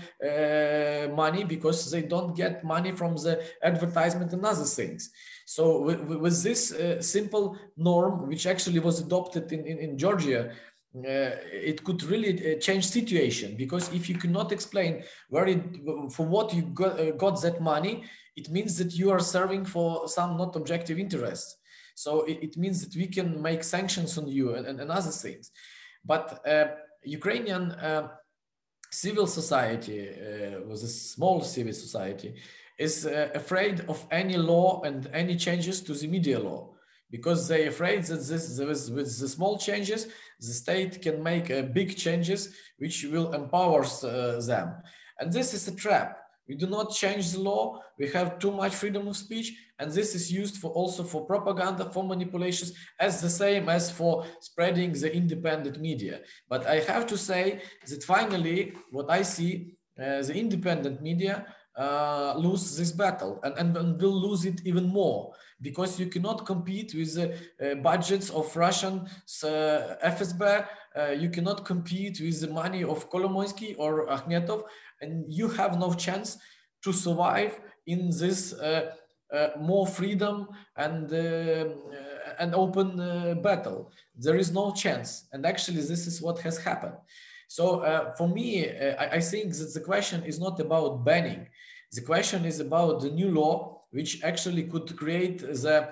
money 1.15 1.45
because 1.45 1.89
they 1.93 2.03
don't 2.03 2.35
get 2.37 2.65
money 2.65 2.91
from 2.91 3.15
the 3.15 3.41
advertisement 3.63 4.33
and 4.33 4.45
other 4.45 4.65
things. 4.65 5.11
So 5.51 5.81
with, 5.81 6.43
this 6.45 6.73
uh, 6.73 7.03
simple 7.03 7.59
norm, 7.77 8.29
which 8.29 8.47
actually 8.47 8.79
was 8.79 9.01
adopted 9.01 9.51
in, 9.51 9.67
in, 9.67 9.79
in 9.79 9.99
Georgia, 9.99 10.53
uh, 10.97 11.31
it 11.71 11.83
could 11.83 12.05
really 12.05 12.33
uh, 12.55 12.61
change 12.61 12.87
situation? 12.87 13.57
Because 13.57 13.93
if 13.93 14.09
you 14.09 14.15
cannot 14.15 14.53
explain 14.53 15.03
where 15.29 15.49
it 15.49 15.61
for 16.13 16.25
what 16.25 16.55
you 16.55 16.63
got, 16.63 17.01
uh, 17.01 17.11
got, 17.17 17.43
that 17.43 17.61
money 17.61 18.05
it 18.37 18.49
means 18.49 18.79
that 18.79 18.93
you 18.95 19.11
are 19.11 19.19
serving 19.19 19.65
for 19.65 20.07
some 20.07 20.37
not 20.37 20.55
objective 20.55 21.01
interests. 21.01 21.57
So 21.97 22.23
it, 22.27 22.39
it 22.45 22.57
means 22.57 22.87
that 22.87 22.97
we 22.97 23.09
can 23.09 23.43
make 23.43 23.65
sanctions 23.65 24.17
on 24.19 24.29
you 24.29 24.55
and, 24.55 24.69
and, 24.69 24.79
and 24.79 24.89
other 24.89 25.11
things. 25.11 25.51
But 26.05 26.47
uh, 26.47 26.69
ukrainian 27.03 27.73
uh, 27.73 28.07
civil 28.93 29.27
society 29.27 30.11
was 30.65 30.85
a 30.85 30.89
small 30.89 31.41
civil 31.43 31.73
society 31.73 32.35
is 32.81 33.07
uh, 33.07 33.29
afraid 33.35 33.85
of 33.89 34.07
any 34.11 34.39
law 34.39 34.81
and 34.83 35.09
any 35.13 35.37
changes 35.37 35.83
to 35.83 35.93
the 35.95 36.09
media 36.09 36.41
law. 36.41 36.75
Because 37.11 37.47
they're 37.47 37.69
afraid 37.69 38.05
that 38.05 38.23
this 38.29 38.59
with, 38.59 38.91
with 38.97 39.21
the 39.21 39.29
small 39.29 39.59
changes 39.59 40.07
the 40.39 40.55
state 40.65 41.03
can 41.03 41.23
make 41.23 41.51
uh, 41.51 41.63
big 41.63 41.97
changes 41.97 42.55
which 42.79 43.05
will 43.05 43.33
empower 43.33 43.85
uh, 43.85 44.41
them. 44.41 44.75
And 45.19 45.31
this 45.33 45.53
is 45.53 45.69
a 45.69 45.77
trap. 45.77 46.17
We 46.49 46.55
do 46.57 46.67
not 46.67 46.95
change 46.95 47.33
the 47.33 47.41
law. 47.41 47.81
We 47.99 48.09
have 48.09 48.39
too 48.39 48.51
much 48.51 48.75
freedom 48.75 49.07
of 49.09 49.17
speech. 49.17 49.53
And 49.79 49.91
this 49.91 50.15
is 50.15 50.33
used 50.33 50.57
for 50.57 50.71
also 50.71 51.05
for 51.05 51.27
propaganda 51.27 51.91
for 51.91 52.03
manipulations 52.03 52.73
as 52.99 53.21
the 53.21 53.31
same 53.31 53.69
as 53.69 53.91
for 53.91 54.25
spreading 54.41 54.93
the 54.93 55.15
independent 55.15 55.81
media. 55.81 56.21
But 56.49 56.67
i 56.67 56.77
have 56.93 57.07
to 57.13 57.17
say 57.17 57.45
that 57.89 58.03
finally 58.03 58.73
what 58.91 59.09
i 59.11 59.23
see 59.23 59.53
uh, 60.03 60.23
the 60.23 60.35
independent 60.35 61.03
media 61.03 61.35
uh, 61.77 62.35
lose 62.37 62.77
this 62.77 62.93
battle 62.93 63.41
and, 63.45 63.57
and 63.77 64.01
will 64.01 64.21
lose 64.21 64.45
it 64.45 64.61
even 64.65 64.87
more 64.89 65.33
because 65.63 66.01
you 66.01 66.07
cannot 66.07 66.47
compete 66.47 66.95
with 66.95 67.15
the 67.15 67.35
uh, 67.61 67.75
budgets 67.77 68.31
of 68.31 68.55
Russian 68.57 69.07
uh, 69.45 69.97
FSB. 70.05 70.67
Uh, 70.97 71.11
you 71.11 71.31
cannot 71.31 71.65
compete 71.65 72.21
with 72.21 72.41
the 72.41 72.49
money 72.49 72.83
of 72.83 73.09
Kolomoisky 73.11 73.77
or 73.79 74.07
Akhmetov, 74.09 74.65
and 75.01 75.33
you 75.33 75.49
have 75.49 75.79
no 75.79 75.93
chance 75.95 76.39
to 76.83 76.93
survive 76.93 77.61
in 77.87 78.11
this 78.11 78.53
uh, 78.55 78.93
uh, 79.33 79.49
more 79.61 79.87
freedom 79.87 80.49
and 80.77 81.13
an 81.13 82.55
open 82.55 82.97
battle. 83.43 83.93
There 84.17 84.37
is 84.37 84.51
no 84.51 84.73
chance, 84.73 85.29
and 85.33 85.47
actually, 85.47 85.83
this 85.83 86.07
is 86.07 86.21
what 86.21 86.41
has 86.41 86.59
happened. 86.59 86.97
So 87.47 88.13
for 88.17 88.29
me, 88.29 88.69
I, 88.69 89.17
I, 89.17 89.21
think 89.21 89.55
that 89.55 89.75
the 89.75 89.81
question 89.81 90.23
is 90.25 90.39
not 90.39 90.59
about 90.61 91.05
banning. 91.05 91.49
The 91.93 92.03
question 92.03 92.45
is 92.45 92.61
about 92.61 93.01
the 93.01 93.11
new 93.11 93.31
law, 93.31 93.83
which 93.91 94.23
actually 94.23 94.65
could 94.65 94.97
create 94.97 95.41
the 95.41 95.89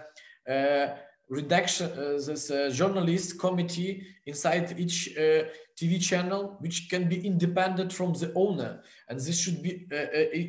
uh, 0.48 0.94
redaction, 1.28 1.90
uh, 1.92 2.20
this 2.24 2.50
uh, 2.50 2.70
journalist 2.72 3.38
committee 3.38 4.06
inside 4.26 4.78
each 4.78 5.16
uh, 5.16 5.44
TV 5.76 6.00
channel, 6.00 6.56
which 6.60 6.88
can 6.88 7.08
be 7.08 7.26
independent 7.26 7.92
from 7.92 8.12
the 8.14 8.32
owner. 8.34 8.82
And 9.08 9.18
this 9.18 9.40
should 9.40 9.62
be 9.62 9.86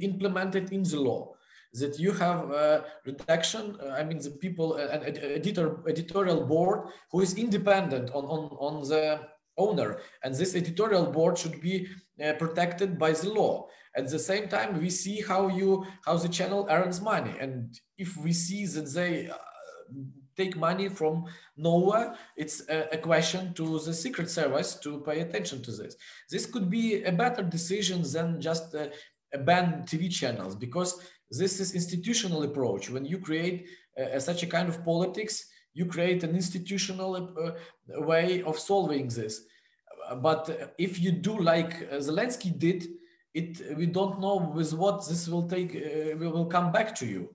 implemented 0.02 0.72
in 0.72 0.84
the 0.84 1.00
law 1.00 1.36
that 1.74 2.00
you 2.00 2.12
have 2.12 2.50
a 2.52 2.86
redaction, 3.06 3.78
I 3.92 4.04
mean 4.04 4.18
the 4.18 4.32
people, 4.32 4.76
an 4.76 5.04
editor, 5.04 5.78
editorial 5.88 6.46
board 6.46 6.90
who 7.12 7.22
is 7.22 7.36
independent 7.36 8.10
on, 8.12 8.26
on, 8.26 8.58
on 8.60 8.90
the 8.90 9.20
owner. 9.60 10.00
And 10.24 10.34
this 10.34 10.56
editorial 10.56 11.06
board 11.06 11.38
should 11.38 11.62
be 11.62 11.88
uh, 12.24 12.34
protected 12.34 12.98
by 12.98 13.12
the 13.12 13.30
law. 13.30 13.68
At 13.96 14.10
the 14.10 14.20
same 14.20 14.48
time, 14.48 14.80
we 14.80 14.90
see 14.90 15.22
how 15.22 15.48
you 15.48 15.86
how 16.06 16.16
the 16.18 16.30
channel 16.30 16.68
earns 16.70 17.02
money, 17.02 17.34
and 17.40 17.78
if 17.98 18.16
we 18.18 18.34
see 18.34 18.66
that 18.68 18.94
they 18.94 19.28
uh, 19.28 19.34
take 20.38 20.56
money 20.56 20.88
from 20.90 21.26
nowhere, 21.58 22.16
it's 22.38 22.62
a, 22.70 22.88
a, 22.94 22.98
question 22.98 23.54
to 23.56 23.80
the 23.80 23.94
Secret 23.94 24.30
Service 24.30 24.76
to 24.76 25.02
pay 25.02 25.20
attention 25.22 25.62
to 25.64 25.72
this. 25.72 25.96
This 26.30 26.46
could 26.46 26.70
be 26.70 27.04
a 27.04 27.12
better 27.12 27.44
decision 27.44 28.04
than 28.14 28.40
just 28.40 28.76
uh, 28.76 28.88
ban 29.40 29.84
TV 29.90 30.10
channels 30.10 30.56
because 30.56 30.92
this 31.32 31.60
is 31.60 31.76
institutional 31.76 32.44
approach. 32.44 32.90
When 32.90 33.06
you 33.06 33.18
create 33.20 33.68
uh, 34.00 34.20
such 34.20 34.44
a 34.44 34.48
kind 34.48 34.70
of 34.70 34.84
politics, 34.86 35.46
you 35.80 35.86
create 35.86 36.22
an 36.24 36.36
institutional 36.36 37.16
uh, 37.16 37.52
way 38.12 38.44
of 38.44 38.60
solving 38.60 39.08
this. 39.08 39.34
But 40.28 40.74
if 40.78 41.00
you 41.00 41.12
do 41.12 41.40
like 41.40 41.74
uh, 41.92 41.96
Zelensky 42.08 42.52
did, 42.68 42.88
it 43.34 43.78
we 43.78 43.86
don't 43.86 44.20
know 44.20 44.38
with 44.56 44.74
what 44.74 45.08
this 45.08 45.28
will 45.28 45.48
take 45.48 45.72
uh, 45.76 46.18
will 46.18 46.46
come 46.46 46.72
back 46.72 46.96
to 46.96 47.06
you 47.06 47.30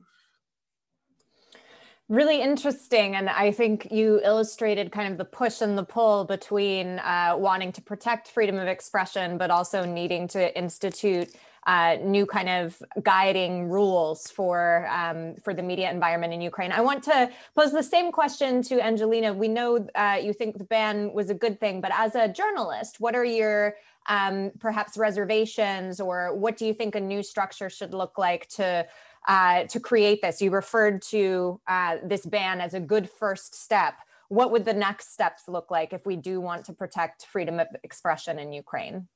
really 2.09 2.43
interesting 2.43 3.15
and 3.15 3.31
i 3.31 3.51
think 3.51 3.89
you 3.91 4.21
illustrated 4.25 4.91
kind 4.91 5.11
of 5.11 5.17
the 5.19 5.25
push 5.25 5.61
and 5.63 5.79
the 5.79 5.85
pull 5.85 6.25
between 6.25 6.99
uh, 6.99 7.35
wanting 7.37 7.73
to 7.73 7.81
protect 7.81 8.29
freedom 8.29 8.59
of 8.59 8.67
expression 8.67 9.39
but 9.39 9.51
also 9.51 9.85
needing 9.85 10.27
to 10.27 10.59
institute 10.59 11.29
uh, 11.67 11.97
new 12.03 12.27
kind 12.27 12.49
of 12.49 12.83
guiding 13.03 13.69
rules 13.69 14.31
for 14.31 14.87
um, 14.91 15.35
for 15.43 15.55
the 15.55 15.63
media 15.63 15.91
environment 15.91 16.33
in 16.33 16.41
Ukraine. 16.41 16.73
I 16.73 16.81
want 16.81 17.03
to 17.05 17.31
pose 17.57 17.73
the 17.73 17.83
same 17.83 18.13
question 18.13 18.63
to 18.63 18.81
Angelina. 18.81 19.33
We 19.33 19.49
know 19.49 19.87
uh, 19.95 20.19
you 20.23 20.33
think 20.33 20.59
the 20.59 20.65
ban 20.65 21.13
was 21.13 21.31
a 21.31 21.35
good 21.35 21.61
thing, 21.61 21.81
but 21.81 21.91
as 21.95 22.15
a 22.15 22.29
journalist, 22.29 23.01
what 23.01 23.15
are 23.15 23.25
your 23.25 23.77
um, 24.07 24.53
perhaps 24.61 24.99
reservations, 24.99 26.01
or 26.01 26.35
what 26.37 26.57
do 26.57 26.67
you 26.67 26.75
think 26.75 26.95
a 26.95 27.01
new 27.01 27.23
structure 27.23 27.71
should 27.71 27.95
look 27.95 28.19
like 28.19 28.49
to 28.51 28.87
uh, 29.27 29.65
to 29.65 29.81
create 29.81 30.21
this? 30.21 30.43
You 30.43 30.51
referred 30.51 31.01
to 31.03 31.61
uh, 31.67 31.97
this 32.05 32.27
ban 32.27 32.61
as 32.61 32.75
a 32.75 32.81
good 32.81 33.09
first 33.09 33.55
step. 33.55 33.95
What 34.29 34.51
would 34.51 34.65
the 34.65 34.75
next 34.75 35.13
steps 35.13 35.49
look 35.49 35.71
like 35.71 35.93
if 35.93 36.07
we 36.07 36.17
do 36.17 36.41
want 36.41 36.65
to 36.67 36.73
protect 36.73 37.27
freedom 37.27 37.61
of 37.61 37.69
expression 37.83 38.39
in 38.39 38.53
Ukraine? 38.53 39.09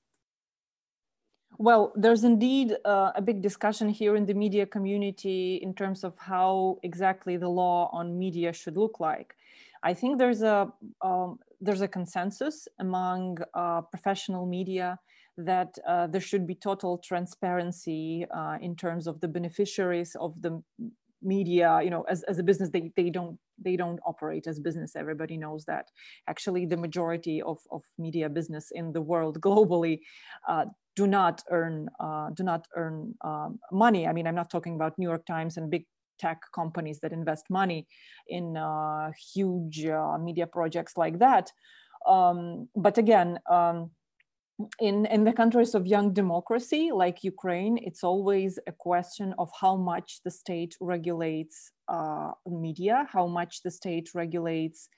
Well, 1.59 1.93
there's 1.97 2.23
indeed 2.23 2.77
uh, 2.85 3.11
a 3.17 3.23
big 3.23 3.43
discussion 3.43 3.89
here 3.89 4.15
in 4.15 4.27
the 4.27 4.35
media 4.35 4.65
community 4.65 5.57
in 5.57 5.75
terms 5.75 6.05
of 6.05 6.17
how 6.17 6.79
exactly 6.85 7.37
the 7.37 7.49
law 7.49 7.91
on 7.93 8.17
media 8.17 8.53
should 8.53 8.77
look 8.77 9.01
like. 9.01 9.35
I 9.83 9.93
think 9.95 10.19
there's 10.19 10.43
a 10.43 10.73
um, 11.03 11.41
there's 11.61 11.81
a 11.81 11.89
consensus 11.89 12.69
among 12.79 13.39
uh, 13.55 13.81
professional 13.83 14.47
media 14.47 15.01
that 15.37 15.77
uh, 15.87 16.07
there 16.07 16.21
should 16.21 16.47
be 16.47 16.55
total 16.55 16.99
transparency 16.99 18.25
uh, 18.31 18.59
in 18.61 18.77
terms 18.77 19.09
of 19.09 19.21
the 19.21 19.29
beneficiaries 19.29 20.15
of 20.21 20.41
the 20.41 20.63
media 21.23 21.81
you 21.83 21.91
know 21.91 22.03
as, 22.03 22.23
as 22.25 22.39
a 22.39 22.43
business 22.43 22.71
they, 22.71 22.93
they 22.97 23.11
don't 23.11 23.39
they 23.65 23.77
don't 23.77 23.99
operate 24.07 24.47
as 24.47 24.61
business 24.61 24.95
everybody 24.95 25.37
knows 25.37 25.65
that 25.65 25.87
actually 26.29 26.65
the 26.65 26.77
majority 26.77 27.43
of, 27.43 27.59
of 27.73 27.83
media 27.99 28.29
business 28.29 28.71
in 28.71 28.93
the 28.93 29.01
world 29.03 29.41
globally 29.49 30.01
uh, 30.49 30.65
do 30.99 31.07
not 31.07 31.45
earn 31.51 31.89
uh, 32.01 32.29
do 32.31 32.43
not 32.43 32.67
earn 32.75 33.15
um, 33.23 33.61
money. 33.71 34.09
I 34.09 34.13
mean, 34.13 34.27
I'm 34.27 34.35
not 34.35 34.51
talking 34.51 34.75
about 34.75 34.99
New 34.99 35.09
York 35.09 35.25
Times 35.27 35.57
and 35.57 35.71
big 35.71 35.85
tech 36.19 36.41
companies 36.53 36.99
that 37.03 37.13
invest 37.13 37.45
money 37.49 37.87
in 38.27 38.57
uh, 38.57 39.13
huge 39.33 39.87
uh, 39.87 40.19
media 40.19 40.49
projects 40.49 40.97
like 40.97 41.21
that. 41.21 41.53
Um, 42.05 42.69
but 42.75 42.99
again, 42.99 43.39
um, 43.49 43.93
in 44.81 45.07
in 45.07 45.25
the 45.25 45.33
countries 45.33 45.75
of 45.75 45.87
young 45.87 46.13
democracy 46.13 46.91
like 46.93 47.23
Ukraine, 47.23 47.79
it's 47.79 48.03
always 48.03 48.59
a 48.67 48.73
question 48.73 49.35
of 49.39 49.51
how 49.61 49.77
much 49.77 50.21
the 50.25 50.31
state 50.31 50.77
regulates 50.81 51.71
uh, 51.89 52.33
media, 52.47 53.07
how 53.11 53.27
much 53.27 53.63
the 53.63 53.71
state 53.71 54.11
regulates 54.15 54.89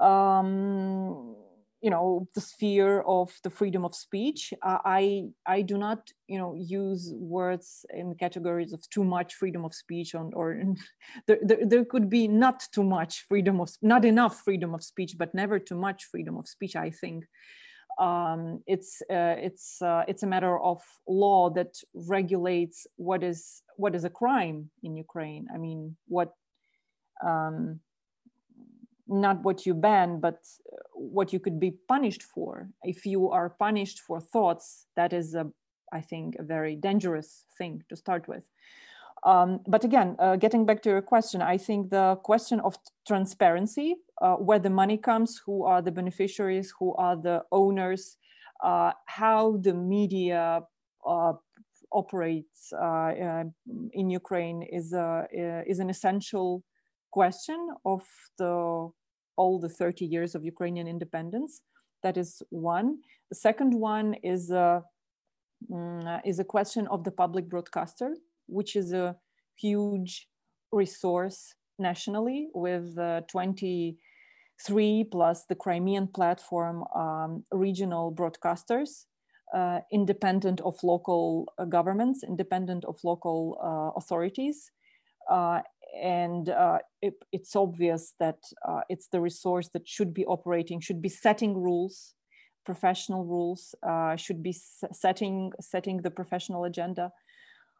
um, 0.00 1.36
you 1.84 1.90
know 1.90 2.26
the 2.34 2.40
sphere 2.40 3.02
of 3.02 3.30
the 3.42 3.50
freedom 3.50 3.84
of 3.84 3.94
speech. 3.94 4.54
Uh, 4.62 4.78
i 4.84 5.24
i 5.44 5.60
do 5.60 5.76
not 5.76 6.00
you 6.28 6.38
know 6.38 6.54
use 6.54 7.12
words 7.14 7.84
in 7.92 8.14
categories 8.14 8.72
of 8.72 8.88
too 8.90 9.04
much 9.04 9.34
freedom 9.34 9.64
of 9.64 9.74
speech 9.74 10.14
on 10.14 10.32
or 10.34 10.62
there, 11.26 11.40
there, 11.42 11.66
there, 11.66 11.84
could 11.84 12.08
be 12.08 12.26
not 12.26 12.64
too 12.72 12.84
much 12.84 13.26
freedom 13.28 13.60
of 13.60 13.70
not 13.82 14.04
enough 14.04 14.40
freedom 14.44 14.72
of 14.74 14.82
speech 14.82 15.16
but 15.18 15.34
never 15.34 15.58
too 15.58 15.76
much 15.76 16.04
freedom 16.04 16.36
of 16.38 16.48
speech 16.48 16.74
i 16.74 16.90
think 16.90 17.24
um, 17.98 18.62
it's 18.66 19.02
uh, 19.10 19.36
it's 19.38 19.80
uh, 19.82 20.04
it's 20.08 20.22
a 20.22 20.26
matter 20.26 20.58
of 20.58 20.82
law 21.06 21.50
that 21.50 21.74
regulates 21.94 22.86
what 22.96 23.22
is 23.22 23.62
what 23.76 23.94
is 23.94 24.04
a 24.04 24.10
crime 24.10 24.70
in 24.82 24.96
ukraine 24.96 25.46
i 25.54 25.58
mean 25.58 25.96
what 26.08 26.32
um, 27.24 27.80
not 29.06 29.42
what 29.42 29.66
you 29.66 29.74
ban, 29.74 30.20
but 30.20 30.38
what 30.94 31.32
you 31.32 31.40
could 31.40 31.60
be 31.60 31.72
punished 31.88 32.22
for. 32.22 32.68
If 32.82 33.04
you 33.04 33.30
are 33.30 33.50
punished 33.50 34.00
for 34.00 34.20
thoughts, 34.20 34.86
that 34.96 35.12
is, 35.12 35.34
a, 35.34 35.46
I 35.92 36.00
think, 36.00 36.36
a 36.38 36.42
very 36.42 36.76
dangerous 36.76 37.44
thing 37.58 37.82
to 37.88 37.96
start 37.96 38.28
with. 38.28 38.44
Um, 39.24 39.60
but 39.66 39.84
again, 39.84 40.16
uh, 40.18 40.36
getting 40.36 40.66
back 40.66 40.82
to 40.82 40.90
your 40.90 41.00
question, 41.00 41.40
I 41.40 41.56
think 41.56 41.90
the 41.90 42.16
question 42.22 42.60
of 42.60 42.76
transparency, 43.06 43.96
uh, 44.20 44.34
where 44.34 44.58
the 44.58 44.70
money 44.70 44.98
comes, 44.98 45.40
who 45.44 45.64
are 45.64 45.80
the 45.80 45.92
beneficiaries, 45.92 46.72
who 46.78 46.94
are 46.96 47.16
the 47.16 47.42
owners, 47.50 48.18
uh, 48.62 48.92
how 49.06 49.56
the 49.62 49.72
media 49.72 50.60
uh, 51.06 51.32
operates 51.92 52.72
uh, 52.72 53.44
in 53.92 54.10
Ukraine 54.10 54.62
is, 54.62 54.92
a, 54.92 55.26
is 55.66 55.78
an 55.78 55.88
essential 55.88 56.62
question 57.10 57.70
of 57.84 58.02
the 58.38 58.90
all 59.36 59.58
the 59.58 59.68
30 59.68 60.04
years 60.04 60.34
of 60.34 60.44
Ukrainian 60.44 60.86
independence. 60.86 61.62
That 62.02 62.16
is 62.16 62.42
one. 62.50 62.98
The 63.30 63.36
second 63.36 63.74
one 63.74 64.14
is 64.22 64.50
a, 64.50 64.82
mm, 65.70 66.20
is 66.24 66.38
a 66.38 66.44
question 66.44 66.86
of 66.88 67.04
the 67.04 67.10
public 67.10 67.48
broadcaster, 67.48 68.14
which 68.46 68.76
is 68.76 68.92
a 68.92 69.16
huge 69.56 70.28
resource 70.72 71.54
nationally 71.78 72.48
with 72.54 72.96
uh, 72.98 73.22
23 73.30 75.04
plus 75.10 75.44
the 75.48 75.54
Crimean 75.54 76.08
platform 76.08 76.84
um, 76.94 77.44
regional 77.52 78.12
broadcasters, 78.12 79.06
uh, 79.54 79.80
independent 79.92 80.60
of 80.62 80.76
local 80.82 81.46
uh, 81.58 81.64
governments, 81.64 82.22
independent 82.26 82.84
of 82.84 82.96
local 83.04 83.58
uh, 83.62 83.98
authorities, 83.98 84.70
uh, 85.30 85.60
and 86.02 86.48
uh, 86.48 86.78
it, 87.02 87.14
it's 87.32 87.54
obvious 87.54 88.14
that 88.18 88.38
it's 88.88 89.08
the 89.08 89.20
resource 89.20 89.70
that 89.72 89.86
should 89.86 90.12
be 90.12 90.24
operating, 90.26 90.80
should 90.80 91.00
be 91.00 91.08
setting 91.08 91.54
rules, 91.54 92.14
professional 92.66 93.24
rules, 93.24 93.74
should 94.16 94.42
be 94.42 94.52
setting 94.92 95.52
setting 95.60 95.98
the 96.02 96.10
professional 96.10 96.64
agenda. 96.64 97.12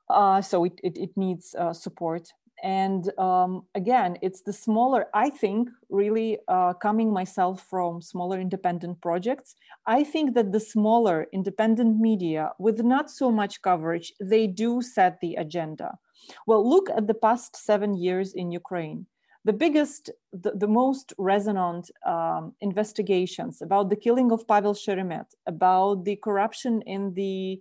Uh, 0.09 0.41
so 0.41 0.65
it, 0.65 0.79
it, 0.83 0.99
it 0.99 1.11
needs 1.17 1.55
uh, 1.59 1.73
support. 1.73 2.33
and 2.65 3.13
um, 3.19 3.65
again 3.75 4.17
it's 4.23 4.41
the 4.41 4.53
smaller 4.53 5.07
i 5.13 5.29
think 5.29 5.69
really 5.91 6.39
uh, 6.49 6.73
coming 6.73 7.13
myself 7.13 7.67
from 7.69 8.01
smaller 8.01 8.41
independent 8.41 9.01
projects 9.03 9.55
i 9.87 10.03
think 10.03 10.35
that 10.35 10.51
the 10.51 10.61
smaller 10.61 11.27
independent 11.33 12.01
media 12.01 12.51
with 12.59 12.81
not 12.83 13.11
so 13.11 13.31
much 13.31 13.61
coverage 13.61 14.13
they 14.21 14.47
do 14.47 14.81
set 14.81 15.21
the 15.21 15.35
agenda 15.35 15.99
well 16.47 16.69
look 16.69 16.89
at 16.91 17.07
the 17.07 17.15
past 17.27 17.55
seven 17.57 17.95
years 17.95 18.33
in 18.33 18.51
ukraine 18.51 19.07
the 19.45 19.53
biggest 19.53 20.11
the, 20.33 20.53
the 20.53 20.69
most 20.69 21.13
resonant 21.19 21.91
um, 22.07 22.55
investigations 22.63 23.61
about 23.61 23.91
the 23.91 23.97
killing 23.97 24.33
of 24.33 24.49
pavel 24.49 24.75
sheremet 24.75 25.27
about 25.47 26.05
the 26.05 26.17
corruption 26.17 26.83
in 26.87 27.13
the 27.15 27.61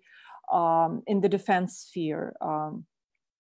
um, 0.52 1.04
in 1.08 1.22
the 1.22 1.30
defense 1.30 1.86
sphere 1.88 2.36
um, 2.42 2.86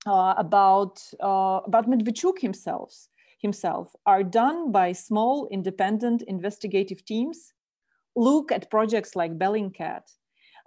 uh, 0.06 0.34
about 0.38 1.02
uh, 1.22 1.60
about 1.66 1.88
Medvedchuk 1.88 2.40
himself 2.40 3.08
himself 3.40 3.94
are 4.06 4.24
done 4.24 4.72
by 4.72 4.94
small 4.94 5.48
independent 5.52 6.24
investigative 6.24 7.06
teams. 7.06 7.54
Look 8.16 8.52
at 8.52 8.70
projects 8.70 9.16
like 9.16 9.38
Bellingcat. 9.38 10.04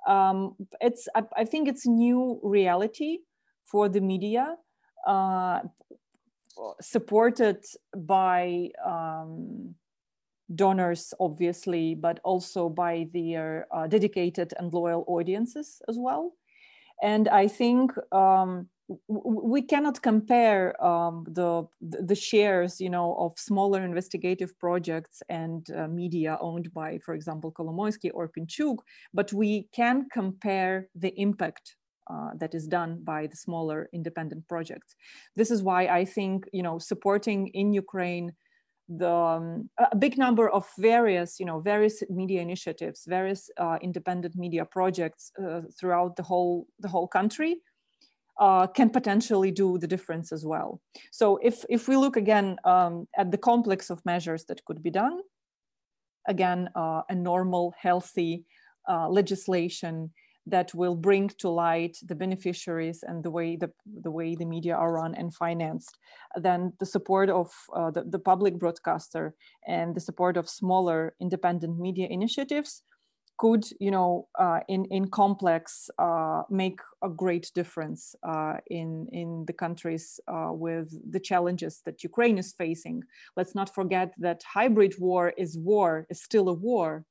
Um, 0.06 0.54
it's 0.80 1.08
I, 1.16 1.22
I, 1.36 1.44
think 1.44 1.68
it's 1.68 1.86
a 1.86 1.90
new 1.90 2.38
reality 2.42 3.18
for 3.64 3.88
the 3.88 4.00
media, 4.00 4.56
uh, 5.06 5.60
supported 6.80 7.64
by 7.96 8.70
um, 8.84 9.74
donors, 10.54 11.12
obviously, 11.18 11.94
but 11.94 12.20
also 12.24 12.68
by 12.68 13.08
their 13.12 13.66
uh, 13.74 13.86
dedicated 13.86 14.52
and 14.58 14.72
loyal 14.72 15.04
audiences 15.08 15.82
as 15.88 15.96
well. 15.98 16.32
And 17.02 17.28
I 17.28 17.48
think. 17.48 17.92
Um, 18.12 18.68
we 19.08 19.62
cannot 19.62 20.00
compare 20.00 20.80
um, 20.84 21.26
the 21.28 21.64
the 21.80 22.14
shares 22.14 22.80
you 22.80 22.88
know 22.88 23.16
of 23.18 23.36
smaller 23.36 23.84
investigative 23.84 24.56
projects 24.60 25.22
and 25.28 25.68
uh, 25.76 25.88
media 25.88 26.38
owned 26.40 26.72
by 26.72 26.98
for 27.04 27.14
example 27.14 27.50
Kolomoisky 27.50 28.10
or 28.14 28.30
Pinchuk 28.30 28.78
but 29.12 29.32
we 29.32 29.68
can 29.72 30.06
compare 30.12 30.88
the 30.94 31.12
impact 31.20 31.76
uh, 32.08 32.30
that 32.38 32.54
is 32.54 32.68
done 32.68 33.00
by 33.02 33.26
the 33.26 33.36
smaller 33.36 33.88
independent 33.92 34.46
projects 34.46 34.94
this 35.34 35.50
is 35.50 35.62
why 35.64 35.86
i 35.88 36.04
think 36.04 36.48
you 36.52 36.62
know 36.62 36.78
supporting 36.78 37.48
in 37.48 37.72
ukraine 37.72 38.30
the 38.88 39.10
um, 39.10 39.68
a 39.78 39.96
big 39.96 40.16
number 40.16 40.48
of 40.48 40.64
various 40.78 41.40
you 41.40 41.46
know 41.46 41.58
various 41.58 42.02
media 42.08 42.40
initiatives 42.40 43.04
various 43.06 43.50
uh, 43.58 43.78
independent 43.82 44.36
media 44.36 44.64
projects 44.64 45.32
uh, 45.42 45.62
throughout 45.78 46.14
the 46.14 46.22
whole 46.22 46.66
the 46.78 46.88
whole 46.88 47.08
country 47.08 47.56
uh, 48.38 48.66
can 48.66 48.90
potentially 48.90 49.50
do 49.50 49.78
the 49.78 49.86
difference 49.86 50.32
as 50.32 50.44
well. 50.44 50.80
So 51.10 51.38
if, 51.42 51.64
if 51.70 51.88
we 51.88 51.96
look 51.96 52.16
again 52.16 52.56
um, 52.64 53.08
at 53.16 53.30
the 53.30 53.38
complex 53.38 53.90
of 53.90 54.04
measures 54.04 54.44
that 54.44 54.64
could 54.64 54.82
be 54.82 54.90
done, 54.90 55.20
again, 56.28 56.68
uh, 56.74 57.02
a 57.08 57.14
normal, 57.14 57.74
healthy 57.80 58.44
uh, 58.88 59.08
legislation 59.08 60.12
that 60.46 60.72
will 60.74 60.94
bring 60.94 61.28
to 61.38 61.48
light 61.48 61.96
the 62.02 62.14
beneficiaries 62.14 63.02
and 63.02 63.24
the 63.24 63.30
way 63.30 63.56
the, 63.56 63.70
the 64.02 64.10
way 64.10 64.34
the 64.34 64.44
media 64.44 64.74
are 64.74 64.92
run 64.92 65.14
and 65.14 65.34
financed, 65.34 65.98
then 66.36 66.72
the 66.78 66.86
support 66.86 67.28
of 67.28 67.50
uh, 67.74 67.90
the, 67.90 68.04
the 68.04 68.18
public 68.18 68.58
broadcaster 68.58 69.34
and 69.66 69.94
the 69.94 70.00
support 70.00 70.36
of 70.36 70.48
smaller 70.48 71.14
independent 71.20 71.78
media 71.78 72.06
initiatives 72.10 72.82
could 73.38 73.64
you 73.80 73.90
know 73.90 74.28
uh, 74.38 74.60
in 74.68 74.84
in 74.86 75.08
complex 75.08 75.90
uh, 75.98 76.42
make 76.50 76.80
a 77.02 77.08
great 77.08 77.50
difference 77.54 78.14
uh, 78.22 78.54
in 78.68 79.08
in 79.12 79.44
the 79.46 79.52
countries 79.52 80.18
uh, 80.28 80.50
with 80.52 80.88
the 81.12 81.20
challenges 81.20 81.82
that 81.84 82.02
Ukraine 82.02 82.38
is 82.38 82.54
facing. 82.56 83.02
Let's 83.36 83.54
not 83.54 83.74
forget 83.74 84.14
that 84.18 84.42
hybrid 84.42 84.94
war 84.98 85.34
is 85.36 85.58
war 85.58 86.06
is 86.08 86.22
still 86.22 86.48
a 86.48 86.54
war. 86.54 87.04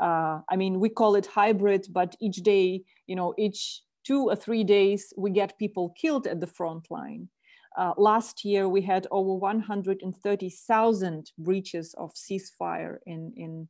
Uh, 0.00 0.40
I 0.50 0.56
mean, 0.56 0.80
we 0.80 0.88
call 0.88 1.14
it 1.16 1.26
hybrid, 1.26 1.86
but 1.90 2.16
each 2.20 2.36
day, 2.36 2.82
you 3.06 3.16
know, 3.16 3.34
each 3.38 3.82
two 4.06 4.28
or 4.28 4.36
three 4.36 4.64
days, 4.64 5.12
we 5.16 5.30
get 5.30 5.58
people 5.58 5.94
killed 6.00 6.26
at 6.26 6.40
the 6.40 6.46
front 6.46 6.90
line. 6.90 7.28
Uh, 7.76 7.92
last 7.98 8.44
year, 8.44 8.68
we 8.68 8.80
had 8.80 9.06
over 9.10 9.34
130,000 9.34 11.30
breaches 11.38 11.94
of 11.98 12.14
ceasefire 12.14 12.98
in 13.06 13.32
in 13.36 13.68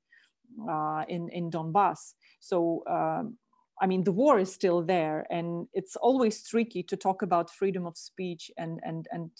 uh, 0.69 1.05
in 1.09 1.29
in 1.31 1.51
Donbass. 1.51 2.15
So 2.41 2.83
um, 2.89 3.37
I 3.81 3.87
mean, 3.87 4.05
the 4.05 4.13
war 4.13 4.39
is 4.39 4.53
still 4.53 4.83
there, 4.83 5.27
and 5.31 5.67
it's 5.75 5.97
always 5.97 6.47
tricky 6.47 6.83
to 6.85 6.97
talk 6.97 7.23
about 7.23 7.51
freedom 7.51 7.87
of 7.87 7.97
speech 7.97 8.51
and 8.57 8.81
and 8.85 9.07
and 9.11 9.31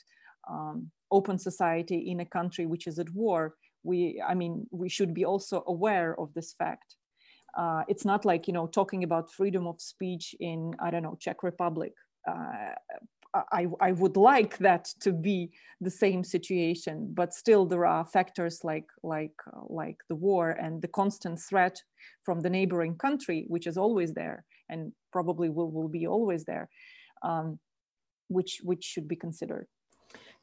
um, 0.51 0.91
open 1.11 1.39
society 1.39 2.11
in 2.11 2.21
a 2.21 2.27
country 2.27 2.67
which 2.67 2.87
is 2.87 2.99
at 2.99 3.11
war. 3.15 3.55
We, 3.87 4.23
I 4.27 4.35
mean, 4.35 4.67
we 4.71 4.89
should 4.89 5.15
be 5.15 5.25
also 5.25 5.63
aware 5.67 6.19
of 6.21 6.35
this 6.35 6.53
fact. 6.53 6.97
Uh, 7.57 7.83
it's 7.89 8.05
not 8.05 8.25
like 8.25 8.47
you 8.47 8.53
know 8.53 8.67
talking 8.67 9.03
about 9.05 9.33
freedom 9.33 9.67
of 9.67 9.81
speech 9.81 10.35
in 10.41 10.75
I 10.79 10.91
don't 10.91 11.03
know 11.03 11.17
Czech 11.19 11.43
Republic. 11.43 11.93
Uh, 12.29 12.75
I, 13.53 13.67
I 13.81 13.93
would 13.93 14.17
like 14.17 14.59
that 14.59 14.89
to 15.01 15.13
be 15.13 15.51
the 15.81 15.91
same 15.91 16.25
situation, 16.25 17.13
but 17.13 17.35
still 17.35 17.67
there 17.67 17.87
are 17.87 18.07
factors 18.07 18.61
like 18.65 18.87
like 19.03 19.35
like 19.69 19.99
the 20.09 20.15
war 20.15 20.51
and 20.51 20.81
the 20.83 20.89
constant 20.89 21.41
threat 21.41 21.81
from 22.25 22.41
the 22.41 22.51
neighboring 22.51 22.97
country, 22.97 23.45
which 23.49 23.67
is 23.67 23.77
always 23.77 24.13
there 24.15 24.45
and 24.69 24.93
probably 25.13 25.49
will, 25.49 25.71
will 25.71 25.89
be 25.89 26.07
always 26.07 26.45
there, 26.45 26.69
um, 27.23 27.59
which 28.29 28.61
which 28.63 28.85
should 28.85 29.09
be 29.09 29.17
considered. 29.17 29.67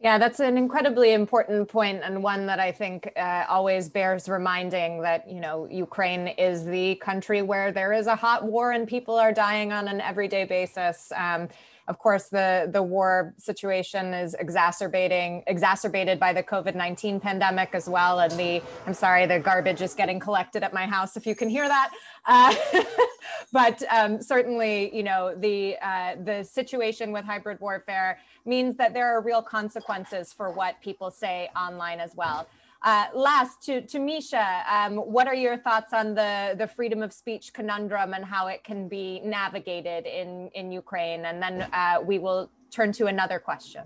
Yeah, 0.04 0.18
that's 0.18 0.42
an 0.42 0.58
incredibly 0.58 1.14
important 1.14 1.70
point 1.70 2.02
and 2.04 2.22
one 2.22 2.46
that 2.48 2.60
I 2.60 2.74
think 2.74 3.10
uh, 3.16 3.46
always 3.48 3.88
bears 3.88 4.28
reminding 4.28 5.02
that, 5.02 5.32
you 5.32 5.40
know, 5.40 5.66
Ukraine 5.72 6.28
is 6.28 6.66
the 6.66 6.96
country 6.96 7.42
where 7.42 7.72
there 7.72 7.94
is 7.94 8.08
a 8.08 8.16
hot 8.18 8.44
war 8.44 8.74
and 8.74 8.86
people 8.86 9.16
are 9.16 9.32
dying 9.32 9.72
on 9.72 9.88
an 9.88 10.02
everyday 10.02 10.44
basis. 10.44 11.14
Um, 11.16 11.48
of 11.88 12.00
course, 12.00 12.30
the, 12.30 12.70
the 12.72 12.84
war 12.84 13.34
situation 13.38 14.14
is 14.14 14.34
exacerbating, 14.36 15.44
exacerbated 15.48 16.20
by 16.20 16.34
the 16.34 16.44
COVID-19 16.44 17.22
pandemic 17.22 17.70
as 17.74 17.88
well. 17.88 18.20
And 18.20 18.32
the, 18.34 18.62
I'm 18.86 18.94
sorry, 18.94 19.26
the 19.26 19.40
garbage 19.40 19.82
is 19.82 19.94
getting 19.94 20.20
collected 20.20 20.64
at 20.64 20.74
my 20.74 20.86
house, 20.86 21.16
if 21.16 21.26
you 21.26 21.36
can 21.36 21.48
hear 21.48 21.68
that. 21.68 21.92
Uh, 22.26 22.56
but 23.54 23.82
um, 23.90 24.22
certainly, 24.22 24.96
you 24.96 25.04
know, 25.04 25.34
the, 25.38 25.78
uh, 25.82 26.16
the 26.24 26.44
situation 26.44 27.12
with 27.12 27.26
hybrid 27.26 27.60
warfare 27.62 28.20
means 28.46 28.76
that 28.78 28.94
there 28.94 29.16
are 29.16 29.22
real 29.22 29.42
consequences 29.42 30.34
for 30.34 30.52
what 30.52 30.82
people 30.82 31.12
say 31.12 31.50
online 31.56 32.00
as 32.00 32.16
well. 32.16 32.48
Uh, 32.86 33.06
last, 33.16 33.64
to, 33.64 33.80
to 33.82 33.98
Misha, 33.98 34.64
um, 34.70 34.98
what 34.98 35.26
are 35.26 35.36
your 35.36 35.58
thoughts 35.58 35.94
on 35.94 36.16
the, 36.16 36.54
the 36.58 36.68
freedom 36.68 37.02
of 37.02 37.14
speech 37.14 37.54
conundrum 37.54 38.14
and 38.14 38.26
how 38.26 38.48
it 38.48 38.64
can 38.66 38.90
be 38.90 39.22
navigated 39.24 40.06
in, 40.06 40.50
in 40.54 40.70
Ukraine? 40.70 41.26
And 41.26 41.42
then 41.42 41.62
uh, 41.72 42.00
we 42.04 42.20
will 42.20 42.52
turn 42.72 42.92
to 42.94 43.06
another 43.06 43.40
question. 43.40 43.84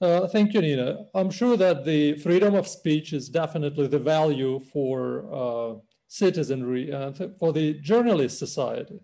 Uh, 0.00 0.28
thank 0.28 0.52
you, 0.52 0.60
Nina. 0.60 1.06
I'm 1.14 1.30
sure 1.30 1.56
that 1.56 1.84
the 1.84 2.16
freedom 2.18 2.54
of 2.54 2.68
speech 2.68 3.12
is 3.12 3.28
definitely 3.28 3.88
the 3.88 3.98
value 3.98 4.60
for 4.60 5.26
uh, 5.32 5.74
citizenry 6.06 6.90
and 6.90 7.16
for 7.38 7.52
the 7.52 7.74
journalist 7.80 8.38
society. 8.38 9.00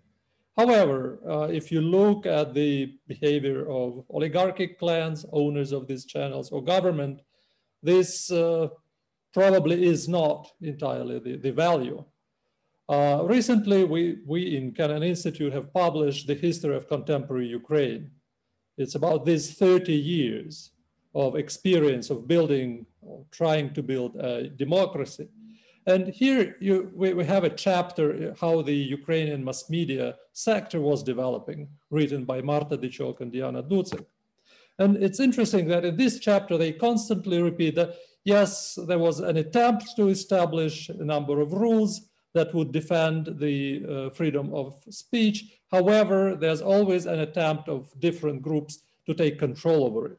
However, 0.55 1.19
uh, 1.27 1.47
if 1.51 1.71
you 1.71 1.81
look 1.81 2.25
at 2.25 2.53
the 2.53 2.93
behavior 3.07 3.61
of 3.67 4.05
oligarchic 4.09 4.77
clans, 4.77 5.25
owners 5.31 5.71
of 5.71 5.87
these 5.87 6.05
channels, 6.05 6.51
or 6.51 6.63
government, 6.63 7.21
this 7.81 8.31
uh, 8.31 8.67
probably 9.33 9.83
is 9.85 10.07
not 10.07 10.51
entirely 10.61 11.19
the, 11.19 11.37
the 11.37 11.51
value. 11.51 12.03
Uh, 12.87 13.23
recently, 13.23 13.83
we, 13.83 14.19
we 14.25 14.55
in 14.55 14.71
Kennan 14.71 15.01
Institute 15.01 15.53
have 15.53 15.73
published 15.73 16.27
the 16.27 16.35
history 16.35 16.75
of 16.75 16.87
contemporary 16.87 17.47
Ukraine. 17.47 18.11
It's 18.77 18.95
about 18.95 19.25
these 19.25 19.53
30 19.53 19.93
years 19.93 20.71
of 21.15 21.35
experience 21.35 22.09
of 22.09 22.27
building, 22.27 22.85
or 23.01 23.25
trying 23.31 23.73
to 23.73 23.81
build 23.81 24.15
a 24.17 24.49
democracy. 24.49 25.29
And 25.85 26.07
here 26.07 26.55
you, 26.59 26.91
we, 26.95 27.13
we 27.13 27.25
have 27.25 27.43
a 27.43 27.49
chapter 27.49 28.31
uh, 28.31 28.35
how 28.39 28.61
the 28.61 28.75
Ukrainian 28.75 29.43
mass 29.43 29.69
media 29.69 30.15
sector 30.31 30.79
was 30.79 31.03
developing, 31.03 31.67
written 31.89 32.23
by 32.23 32.41
Marta 32.41 32.77
Dyczok 32.77 33.19
and 33.19 33.31
Diana 33.31 33.61
Dutsyk. 33.61 34.05
And 34.79 34.97
it's 34.97 35.19
interesting 35.19 35.67
that 35.67 35.85
in 35.85 35.97
this 35.97 36.19
chapter, 36.19 36.57
they 36.57 36.71
constantly 36.71 37.41
repeat 37.41 37.75
that, 37.75 37.95
yes, 38.23 38.77
there 38.87 38.97
was 38.97 39.19
an 39.19 39.37
attempt 39.37 39.95
to 39.97 40.07
establish 40.07 40.89
a 40.89 41.03
number 41.03 41.41
of 41.41 41.53
rules 41.53 42.07
that 42.33 42.53
would 42.55 42.71
defend 42.71 43.37
the 43.39 43.85
uh, 43.85 44.09
freedom 44.09 44.53
of 44.53 44.81
speech. 44.89 45.59
However, 45.69 46.35
there's 46.35 46.61
always 46.61 47.05
an 47.05 47.19
attempt 47.19 47.69
of 47.69 47.91
different 47.99 48.41
groups 48.41 48.79
to 49.05 49.13
take 49.13 49.37
control 49.37 49.83
over 49.83 50.07
it. 50.07 50.17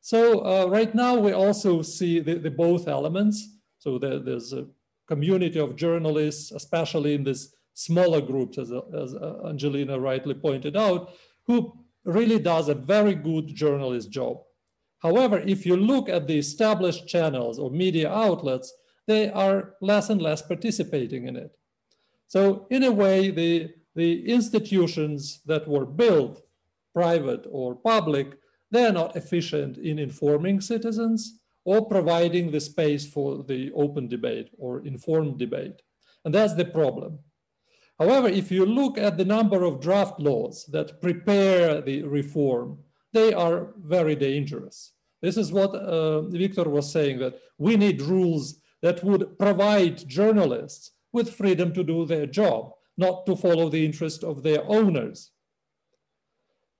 So 0.00 0.44
uh, 0.44 0.66
right 0.66 0.92
now, 0.94 1.16
we 1.16 1.32
also 1.32 1.82
see 1.82 2.18
the, 2.18 2.34
the 2.34 2.50
both 2.50 2.88
elements. 2.88 3.48
So 3.82 3.98
there, 3.98 4.20
there's 4.20 4.52
a 4.52 4.66
community 5.08 5.58
of 5.58 5.74
journalists, 5.74 6.52
especially 6.52 7.14
in 7.14 7.24
these 7.24 7.52
smaller 7.74 8.20
groups, 8.20 8.56
as, 8.56 8.70
as 8.70 9.12
uh, 9.12 9.40
Angelina 9.48 9.98
rightly 9.98 10.34
pointed 10.34 10.76
out, 10.76 11.10
who 11.48 11.84
really 12.04 12.38
does 12.38 12.68
a 12.68 12.76
very 12.76 13.16
good 13.16 13.48
journalist 13.48 14.08
job. 14.12 14.36
However, 15.00 15.40
if 15.40 15.66
you 15.66 15.76
look 15.76 16.08
at 16.08 16.28
the 16.28 16.38
established 16.38 17.08
channels 17.08 17.58
or 17.58 17.72
media 17.72 18.08
outlets, 18.08 18.72
they 19.08 19.28
are 19.28 19.74
less 19.80 20.10
and 20.10 20.22
less 20.22 20.42
participating 20.42 21.26
in 21.26 21.34
it. 21.34 21.50
So 22.28 22.68
in 22.70 22.84
a 22.84 22.92
way, 22.92 23.32
the, 23.32 23.70
the 23.96 24.28
institutions 24.28 25.40
that 25.46 25.66
were 25.66 25.86
built, 25.86 26.40
private 26.94 27.46
or 27.50 27.74
public, 27.74 28.38
they're 28.70 28.92
not 28.92 29.16
efficient 29.16 29.76
in 29.76 29.98
informing 29.98 30.60
citizens 30.60 31.40
or 31.64 31.86
providing 31.86 32.50
the 32.50 32.60
space 32.60 33.06
for 33.06 33.44
the 33.44 33.70
open 33.72 34.08
debate 34.08 34.50
or 34.58 34.84
informed 34.84 35.38
debate. 35.38 35.82
And 36.24 36.34
that's 36.34 36.54
the 36.54 36.64
problem. 36.64 37.20
However, 37.98 38.28
if 38.28 38.50
you 38.50 38.66
look 38.66 38.98
at 38.98 39.16
the 39.16 39.24
number 39.24 39.62
of 39.62 39.80
draft 39.80 40.18
laws 40.18 40.66
that 40.72 41.00
prepare 41.00 41.80
the 41.80 42.02
reform, 42.02 42.78
they 43.12 43.32
are 43.32 43.74
very 43.78 44.16
dangerous. 44.16 44.92
This 45.20 45.36
is 45.36 45.52
what 45.52 45.74
uh, 45.74 46.22
Victor 46.22 46.68
was 46.68 46.90
saying, 46.90 47.20
that 47.20 47.38
we 47.58 47.76
need 47.76 48.02
rules 48.02 48.60
that 48.80 49.04
would 49.04 49.38
provide 49.38 50.08
journalists 50.08 50.92
with 51.12 51.34
freedom 51.34 51.72
to 51.74 51.84
do 51.84 52.04
their 52.04 52.26
job, 52.26 52.72
not 52.96 53.24
to 53.26 53.36
follow 53.36 53.68
the 53.68 53.84
interest 53.84 54.24
of 54.24 54.42
their 54.42 54.64
owners. 54.66 55.30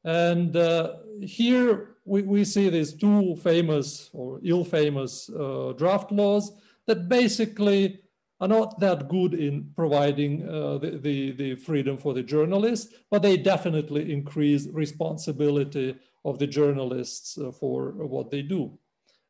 And 0.05 0.57
uh, 0.57 0.95
here 1.21 1.92
we, 2.05 2.23
we 2.23 2.45
see 2.45 2.69
these 2.69 2.95
two 2.95 3.37
famous 3.37 4.11
or 4.13 4.41
ill-famous 4.45 5.31
uh, 5.31 5.73
draft 5.77 6.11
laws 6.11 6.53
that 6.87 7.09
basically 7.09 8.01
are 8.41 8.49
not 8.49 8.81
that 8.81 9.09
good 9.09 9.35
in 9.35 9.71
providing 9.77 10.49
uh, 10.49 10.79
the, 10.79 10.99
the, 10.99 11.31
the, 11.33 11.55
freedom 11.55 11.97
for 11.97 12.13
the 12.13 12.25
journalists, 12.25 12.93
but 13.09 13.23
they 13.23 13.37
definitely 13.37 14.13
increase 14.13 14.67
responsibility 14.73 15.95
of 16.25 16.41
the 16.41 16.47
journalists 16.47 17.39
uh, 17.39 17.53
for 17.53 17.93
what 17.93 18.33
they 18.33 18.43
do. 18.43 18.77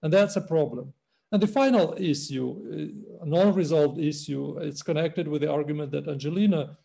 And 0.03 0.13
that's 0.13 0.37
a 0.37 0.41
problem. 0.41 0.95
And 1.31 1.43
the 1.43 1.47
final 1.47 1.95
issue, 1.99 2.91
a 3.21 3.27
non-resolved 3.27 3.99
issue, 3.99 4.59
it's 4.59 4.83
connected 4.83 5.29
with 5.29 5.43
the 5.43 5.51
argument 5.51 5.93
that 5.93 6.09
Angelina 6.09 6.79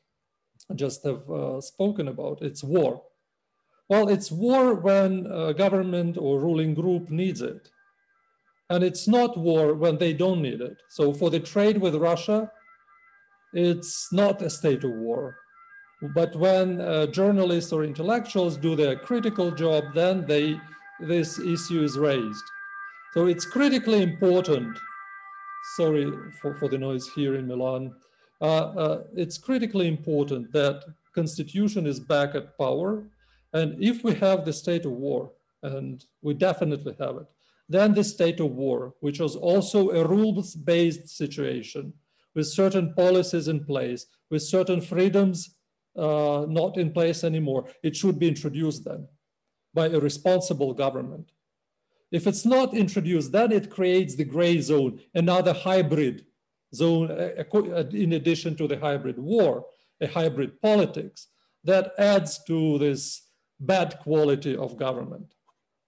just 0.75 1.05
have 1.05 1.29
uh, 1.29 1.61
spoken 1.61 2.07
about, 2.07 2.41
it's 2.41 2.63
war. 2.63 3.03
Well, 3.89 4.09
it's 4.09 4.31
war 4.31 4.73
when 4.73 5.27
a 5.27 5.53
government 5.53 6.17
or 6.17 6.39
ruling 6.39 6.73
group 6.73 7.09
needs 7.09 7.41
it. 7.41 7.69
And 8.69 8.83
it's 8.83 9.07
not 9.07 9.38
war 9.38 9.73
when 9.73 9.97
they 9.97 10.13
don't 10.13 10.41
need 10.41 10.59
it. 10.59 10.77
So 10.89 11.13
for 11.13 11.29
the 11.29 11.39
trade 11.39 11.77
with 11.77 11.95
Russia, 11.95 12.51
it's 13.53 14.11
not 14.11 14.41
a 14.41 14.49
state 14.49 14.83
of 14.83 14.91
war. 14.91 15.38
But 16.01 16.35
when 16.35 16.81
uh, 16.81 17.07
journalists 17.07 17.71
or 17.71 17.83
intellectuals 17.83 18.57
do 18.57 18.75
their 18.75 18.97
critical 18.97 19.51
job, 19.51 19.85
then 19.95 20.25
they, 20.25 20.59
this 20.99 21.39
issue 21.39 21.81
is 21.81 21.97
raised. 21.97 22.43
So 23.13 23.25
it's 23.25 23.45
critically 23.45 24.03
important. 24.03 24.77
Sorry 25.75 26.11
for, 26.41 26.53
for 26.55 26.67
the 26.67 26.77
noise 26.77 27.09
here 27.15 27.35
in 27.35 27.47
Milan. 27.47 27.95
Uh, 28.39 28.45
uh, 28.45 29.03
it's 29.15 29.38
critically 29.38 29.88
important 29.88 30.51
that 30.51 30.83
constitution 31.15 31.88
is 31.88 31.99
back 31.99 32.35
at 32.35 32.57
power. 32.57 33.03
And 33.54 33.84
if 33.84 34.04
we 34.04 34.14
have 34.16 34.45
the 34.45 34.54
state 34.54 34.86
of 34.86 34.91
war, 34.91 35.32
and 35.64 36.04
we 36.22 36.34
definitely 36.34 36.95
have 37.00 37.18
it, 37.18 37.28
then 37.70 37.93
the 37.93 38.04
state 38.04 38.39
of 38.39 38.52
war, 38.52 38.93
which 39.00 39.20
was 39.20 39.36
also 39.36 39.89
a 39.89 40.08
rules-based 40.08 41.10
situation 41.10 41.93
with 42.36 42.48
certain 42.48 42.93
policies 42.93 43.48
in 43.48 43.66
place, 43.66 44.06
with 44.30 44.41
certain 44.43 44.82
freedoms 44.82 45.56
uh, 45.98 46.45
not 46.48 46.78
in 46.78 46.91
place 46.91 47.24
anymore. 47.24 47.66
It 47.84 47.95
should 47.95 48.20
be 48.20 48.28
introduced 48.28 48.86
then 48.86 49.08
by 49.74 49.88
a 49.88 50.00
responsible 50.00 50.74
government. 50.74 51.32
If 52.12 52.28
it's 52.28 52.45
not 52.45 52.74
introduced, 52.74 53.32
then 53.32 53.52
it 53.52 53.70
creates 53.70 54.16
the 54.16 54.24
gray 54.24 54.62
zone, 54.62 55.00
another 55.14 55.54
hybrid 55.54 56.26
zone, 56.74 57.12
uh, 57.12 57.43
uh, 57.54 57.84
in 57.91 58.14
addition 58.14 58.56
to 58.58 58.68
the 58.68 58.80
hybrid 58.80 59.18
war, 59.18 59.66
a 60.00 60.08
hybrid 60.08 60.62
politics 60.62 61.28
that 61.64 61.91
adds 61.98 62.39
to 62.45 62.78
this 62.78 63.26
bad 63.60 63.99
quality 63.99 64.55
of 64.55 64.78
government. 64.78 65.34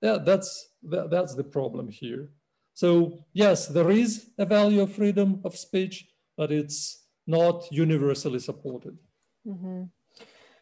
Yeah, 0.01 0.17
that's 0.24 0.70
that, 0.84 1.09
that's 1.09 1.36
the 1.36 1.43
problem 1.43 1.89
here. 1.89 2.32
So 2.74 3.26
yes, 3.34 3.67
there 3.67 3.91
is 3.91 4.30
a 4.38 4.45
value 4.45 4.82
of 4.82 4.93
freedom 4.93 5.41
of 5.43 5.57
speech, 5.57 6.07
but 6.38 6.51
it's 6.51 7.03
not 7.28 7.67
universally 7.72 8.39
supported. 8.39 8.97
Mm-hmm. 9.45 9.84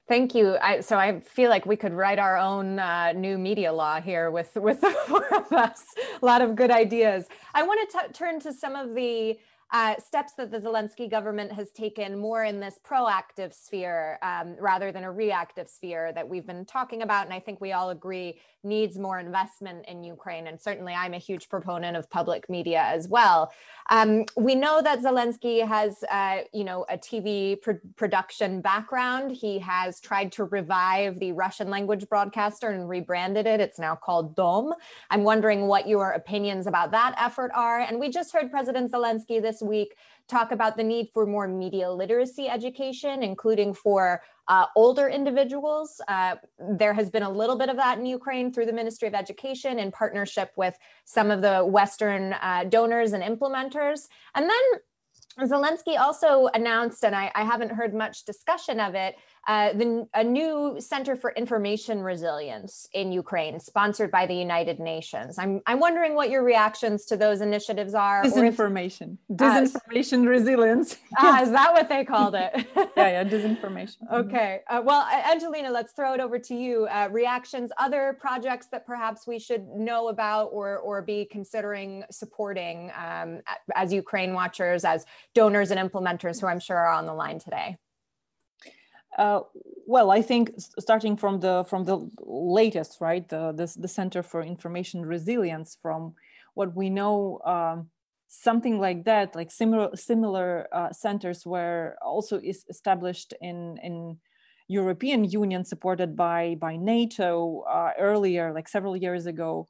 Thank 0.07 0.33
you. 0.35 0.57
I, 0.61 0.79
so 0.79 0.97
I 0.97 1.19
feel 1.19 1.49
like 1.49 1.65
we 1.65 1.75
could 1.75 1.93
write 1.93 2.17
our 2.17 2.37
own 2.37 2.79
uh, 2.79 3.11
new 3.11 3.37
media 3.37 3.73
law 3.73 3.99
here 3.99 4.31
with 4.31 4.55
with 4.55 4.79
the 4.81 4.89
four 5.07 5.27
of 5.35 5.51
us. 5.51 5.83
A 6.21 6.25
lot 6.25 6.41
of 6.41 6.55
good 6.55 6.71
ideas. 6.71 7.25
I 7.53 7.63
want 7.63 7.89
to 7.89 8.13
turn 8.13 8.39
to 8.41 8.53
some 8.53 8.75
of 8.75 8.95
the 8.95 9.37
uh, 9.71 9.95
steps 9.99 10.33
that 10.33 10.51
the 10.51 10.59
Zelensky 10.59 11.09
government 11.09 11.51
has 11.51 11.71
taken 11.71 12.17
more 12.17 12.43
in 12.43 12.59
this 12.59 12.79
proactive 12.85 13.53
sphere 13.53 14.17
um, 14.21 14.55
rather 14.59 14.91
than 14.91 15.03
a 15.03 15.11
reactive 15.11 15.67
sphere 15.67 16.13
that 16.13 16.27
we've 16.27 16.47
been 16.47 16.65
talking 16.65 17.01
about. 17.01 17.25
And 17.25 17.33
I 17.33 17.39
think 17.39 17.59
we 17.59 17.73
all 17.73 17.89
agree 17.89 18.39
needs 18.63 18.97
more 18.97 19.19
investment 19.19 19.85
in 19.87 20.03
Ukraine. 20.03 20.47
And 20.47 20.61
certainly 20.61 20.93
I'm 20.93 21.13
a 21.13 21.19
huge 21.19 21.49
proponent 21.49 21.95
of 21.95 22.09
public 22.09 22.49
media 22.49 22.83
as 22.85 23.07
well. 23.07 23.51
Um, 23.89 24.25
we 24.35 24.55
know 24.55 24.81
that 24.81 24.99
Zelensky 24.99 25.65
has, 25.65 26.03
uh, 26.11 26.39
you 26.53 26.63
know, 26.63 26.85
a 26.89 26.97
TV 26.97 27.61
pr- 27.61 27.83
production 27.95 28.61
background. 28.61 29.31
He 29.31 29.59
has 29.59 30.01
tried 30.01 30.31
to 30.33 30.43
revive 30.43 31.19
the 31.19 31.31
Russian 31.31 31.69
language 31.69 32.07
broadcaster 32.09 32.69
and 32.69 32.89
rebranded 32.89 33.45
it. 33.47 33.61
It's 33.61 33.79
now 33.79 33.95
called 33.95 34.35
Dom. 34.35 34.73
I'm 35.09 35.23
wondering 35.23 35.67
what 35.67 35.87
your 35.87 36.11
opinions 36.11 36.67
about 36.67 36.91
that 36.91 37.15
effort 37.17 37.51
are. 37.55 37.79
And 37.79 37.99
we 37.99 38.09
just 38.09 38.33
heard 38.33 38.51
President 38.51 38.91
Zelensky 38.91 39.41
this 39.41 39.56
week 39.61 39.95
talk 40.27 40.51
about 40.51 40.75
the 40.75 40.83
need 40.83 41.09
for 41.13 41.25
more 41.25 41.47
media 41.47 41.89
literacy 41.89 42.49
education, 42.49 43.23
including 43.23 43.73
for 43.73 44.21
uh, 44.47 44.65
older 44.75 45.07
individuals. 45.07 46.01
Uh, 46.07 46.35
there 46.77 46.93
has 46.93 47.09
been 47.09 47.23
a 47.23 47.29
little 47.29 47.57
bit 47.57 47.69
of 47.69 47.77
that 47.77 47.97
in 47.97 48.05
Ukraine 48.05 48.51
through 48.51 48.65
the 48.65 48.73
Ministry 48.73 49.07
of 49.07 49.13
Education 49.13 49.79
in 49.79 49.91
partnership 49.91 50.51
with 50.55 50.77
some 51.05 51.31
of 51.31 51.41
the 51.41 51.63
Western 51.65 52.33
uh, 52.33 52.65
donors 52.67 53.13
and 53.13 53.23
implementers. 53.23 54.07
And 54.35 54.49
then 54.49 55.47
Zelensky 55.47 55.99
also 55.99 56.47
announced, 56.53 57.05
and 57.05 57.15
I, 57.15 57.31
I 57.35 57.43
haven't 57.43 57.71
heard 57.71 57.93
much 57.93 58.25
discussion 58.25 58.79
of 58.79 58.95
it, 58.95 59.15
uh, 59.47 59.73
the, 59.73 60.07
a 60.13 60.23
new 60.23 60.75
Center 60.79 61.15
for 61.15 61.31
Information 61.31 62.01
Resilience 62.01 62.89
in 62.93 63.11
Ukraine, 63.11 63.59
sponsored 63.59 64.11
by 64.11 64.25
the 64.25 64.35
United 64.35 64.79
Nations. 64.79 65.37
I'm, 65.37 65.61
I'm 65.65 65.79
wondering 65.79 66.15
what 66.15 66.29
your 66.29 66.43
reactions 66.43 67.05
to 67.05 67.17
those 67.17 67.41
initiatives 67.41 67.93
are. 67.93 68.23
Disinformation. 68.23 69.17
If, 69.29 69.37
disinformation 69.37 70.25
uh, 70.25 70.29
resilience. 70.29 70.97
Ah, 71.19 71.41
is 71.41 71.49
that 71.51 71.73
what 71.73 71.89
they 71.89 72.05
called 72.05 72.35
it? 72.35 72.51
yeah, 72.75 72.85
yeah, 72.97 73.23
disinformation. 73.23 73.97
okay. 74.11 74.61
Uh, 74.69 74.81
well, 74.83 75.07
Angelina, 75.07 75.71
let's 75.71 75.93
throw 75.93 76.13
it 76.13 76.19
over 76.19 76.37
to 76.37 76.53
you. 76.53 76.87
Uh, 76.91 77.07
reactions, 77.11 77.71
other 77.77 78.17
projects 78.19 78.67
that 78.67 78.85
perhaps 78.85 79.25
we 79.25 79.39
should 79.39 79.67
know 79.69 80.09
about 80.09 80.49
or, 80.51 80.77
or 80.79 81.01
be 81.01 81.25
considering 81.25 82.03
supporting 82.11 82.91
um, 82.95 83.41
as 83.75 83.91
Ukraine 83.91 84.33
watchers, 84.33 84.85
as 84.85 85.05
donors 85.33 85.71
and 85.71 85.79
implementers 85.79 86.39
who 86.39 86.47
I'm 86.47 86.59
sure 86.59 86.77
are 86.77 86.93
on 86.93 87.05
the 87.05 87.13
line 87.13 87.39
today. 87.39 87.77
Uh, 89.15 89.41
well, 89.85 90.11
I 90.11 90.21
think 90.21 90.53
starting 90.79 91.15
from 91.17 91.39
the 91.39 91.63
from 91.67 91.85
the 91.85 92.09
latest, 92.19 92.99
right, 92.99 93.27
the 93.27 93.51
the, 93.51 93.73
the 93.79 93.87
Center 93.87 94.21
for 94.21 94.41
Information 94.41 95.05
Resilience, 95.05 95.77
from 95.81 96.13
what 96.53 96.75
we 96.75 96.89
know, 96.89 97.39
um, 97.45 97.89
something 98.27 98.79
like 98.79 99.05
that, 99.05 99.35
like 99.35 99.51
similar 99.51 99.95
similar 99.95 100.67
uh, 100.71 100.91
centers 100.91 101.45
were 101.45 101.97
also 102.01 102.39
is 102.39 102.65
established 102.69 103.33
in 103.41 103.77
in 103.81 104.17
European 104.67 105.23
Union, 105.23 105.63
supported 105.63 106.15
by 106.15 106.55
by 106.59 106.75
NATO 106.75 107.61
uh, 107.61 107.91
earlier, 107.97 108.53
like 108.53 108.67
several 108.67 108.97
years 108.97 109.25
ago 109.25 109.67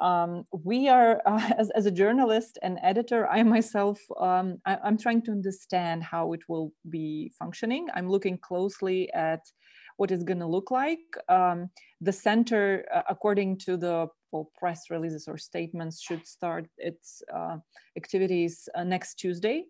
um, 0.00 0.44
we 0.52 0.88
are 0.88 1.20
uh, 1.26 1.50
as, 1.58 1.70
as 1.70 1.86
a 1.86 1.90
journalist 1.90 2.58
and 2.62 2.78
editor 2.82 3.28
i 3.28 3.42
myself 3.42 3.98
um, 4.18 4.58
I, 4.66 4.78
am 4.84 4.98
trying 4.98 5.22
to 5.22 5.30
understand 5.30 6.02
how 6.02 6.32
it 6.32 6.42
will 6.48 6.72
be 6.88 7.32
functioning. 7.38 7.88
I'm 7.94 8.08
looking 8.08 8.38
closely 8.38 9.12
at 9.12 9.40
what 9.96 10.10
it's 10.10 10.24
going 10.24 10.38
to 10.38 10.46
look 10.46 10.70
like. 10.70 11.00
Um, 11.28 11.70
the 12.00 12.12
center 12.12 12.86
uh, 12.94 13.02
according 13.08 13.58
to 13.58 13.76
the 13.76 14.08
well, 14.32 14.50
press 14.56 14.90
releases 14.90 15.26
or 15.28 15.36
statements 15.36 16.00
should 16.00 16.26
start 16.26 16.66
its 16.78 17.22
uh, 17.34 17.56
activities 17.96 18.68
uh, 18.74 18.84
next 18.84 19.16
tuesday. 19.16 19.64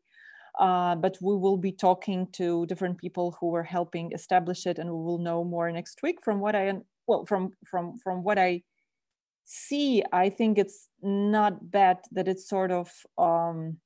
Uh, 0.58 0.94
but 0.96 1.16
we 1.22 1.36
will 1.36 1.56
be 1.56 1.72
talking 1.72 2.26
to 2.32 2.66
different 2.66 2.98
people 2.98 3.36
who 3.40 3.48
were 3.48 3.62
helping 3.62 4.12
establish 4.12 4.66
it 4.66 4.78
and 4.78 4.90
we 4.90 4.96
will 4.96 5.18
know 5.18 5.44
more 5.44 5.70
next 5.70 6.02
week 6.02 6.18
from 6.24 6.40
what 6.40 6.56
i 6.56 6.72
well 7.06 7.24
from 7.24 7.52
from 7.64 7.96
from 7.98 8.24
what 8.24 8.36
i 8.36 8.60
see, 9.52 10.04
I 10.12 10.30
think 10.30 10.58
it's 10.58 10.88
not 11.02 11.72
bad 11.72 11.98
that 12.12 12.28
it's 12.28 12.48
sort 12.48 12.70
of 12.70 12.88
um, 13.18 13.78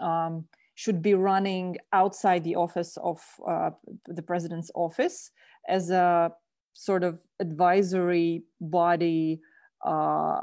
um, 0.00 0.46
should 0.74 1.00
be 1.00 1.14
running 1.14 1.76
outside 1.92 2.42
the 2.42 2.56
office 2.56 2.96
of 2.96 3.20
uh, 3.46 3.70
the 4.06 4.22
president's 4.22 4.72
office 4.74 5.30
as 5.68 5.90
a 5.90 6.32
sort 6.72 7.04
of 7.04 7.20
advisory 7.38 8.42
body 8.60 9.40
uh, 9.84 10.40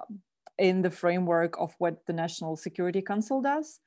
in 0.58 0.82
the 0.82 0.90
framework 0.90 1.56
of 1.60 1.76
what 1.80 2.06
the 2.08 2.14
National 2.14 2.56
Security 2.56 3.02
Council 3.02 3.42
does. 3.42 3.82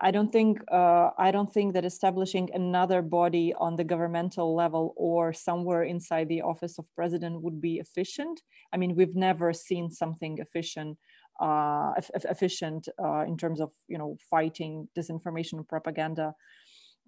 I 0.00 0.10
don't 0.10 0.30
think 0.32 0.60
uh, 0.70 1.10
I 1.18 1.30
don't 1.30 1.52
think 1.52 1.74
that 1.74 1.84
establishing 1.84 2.48
another 2.54 3.02
body 3.02 3.54
on 3.58 3.76
the 3.76 3.84
governmental 3.84 4.54
level 4.54 4.94
or 4.96 5.32
somewhere 5.32 5.82
inside 5.82 6.28
the 6.28 6.42
office 6.42 6.78
of 6.78 6.86
president 6.94 7.42
would 7.42 7.60
be 7.60 7.78
efficient. 7.78 8.42
I 8.72 8.76
mean, 8.76 8.94
we've 8.94 9.16
never 9.16 9.52
seen 9.52 9.90
something 9.90 10.38
efficient 10.38 10.98
uh, 11.40 11.92
efficient 12.14 12.88
uh, 13.02 13.20
in 13.20 13.36
terms 13.36 13.60
of 13.60 13.70
you 13.88 13.98
know 13.98 14.16
fighting 14.30 14.88
disinformation 14.96 15.54
and 15.54 15.68
propaganda 15.68 16.34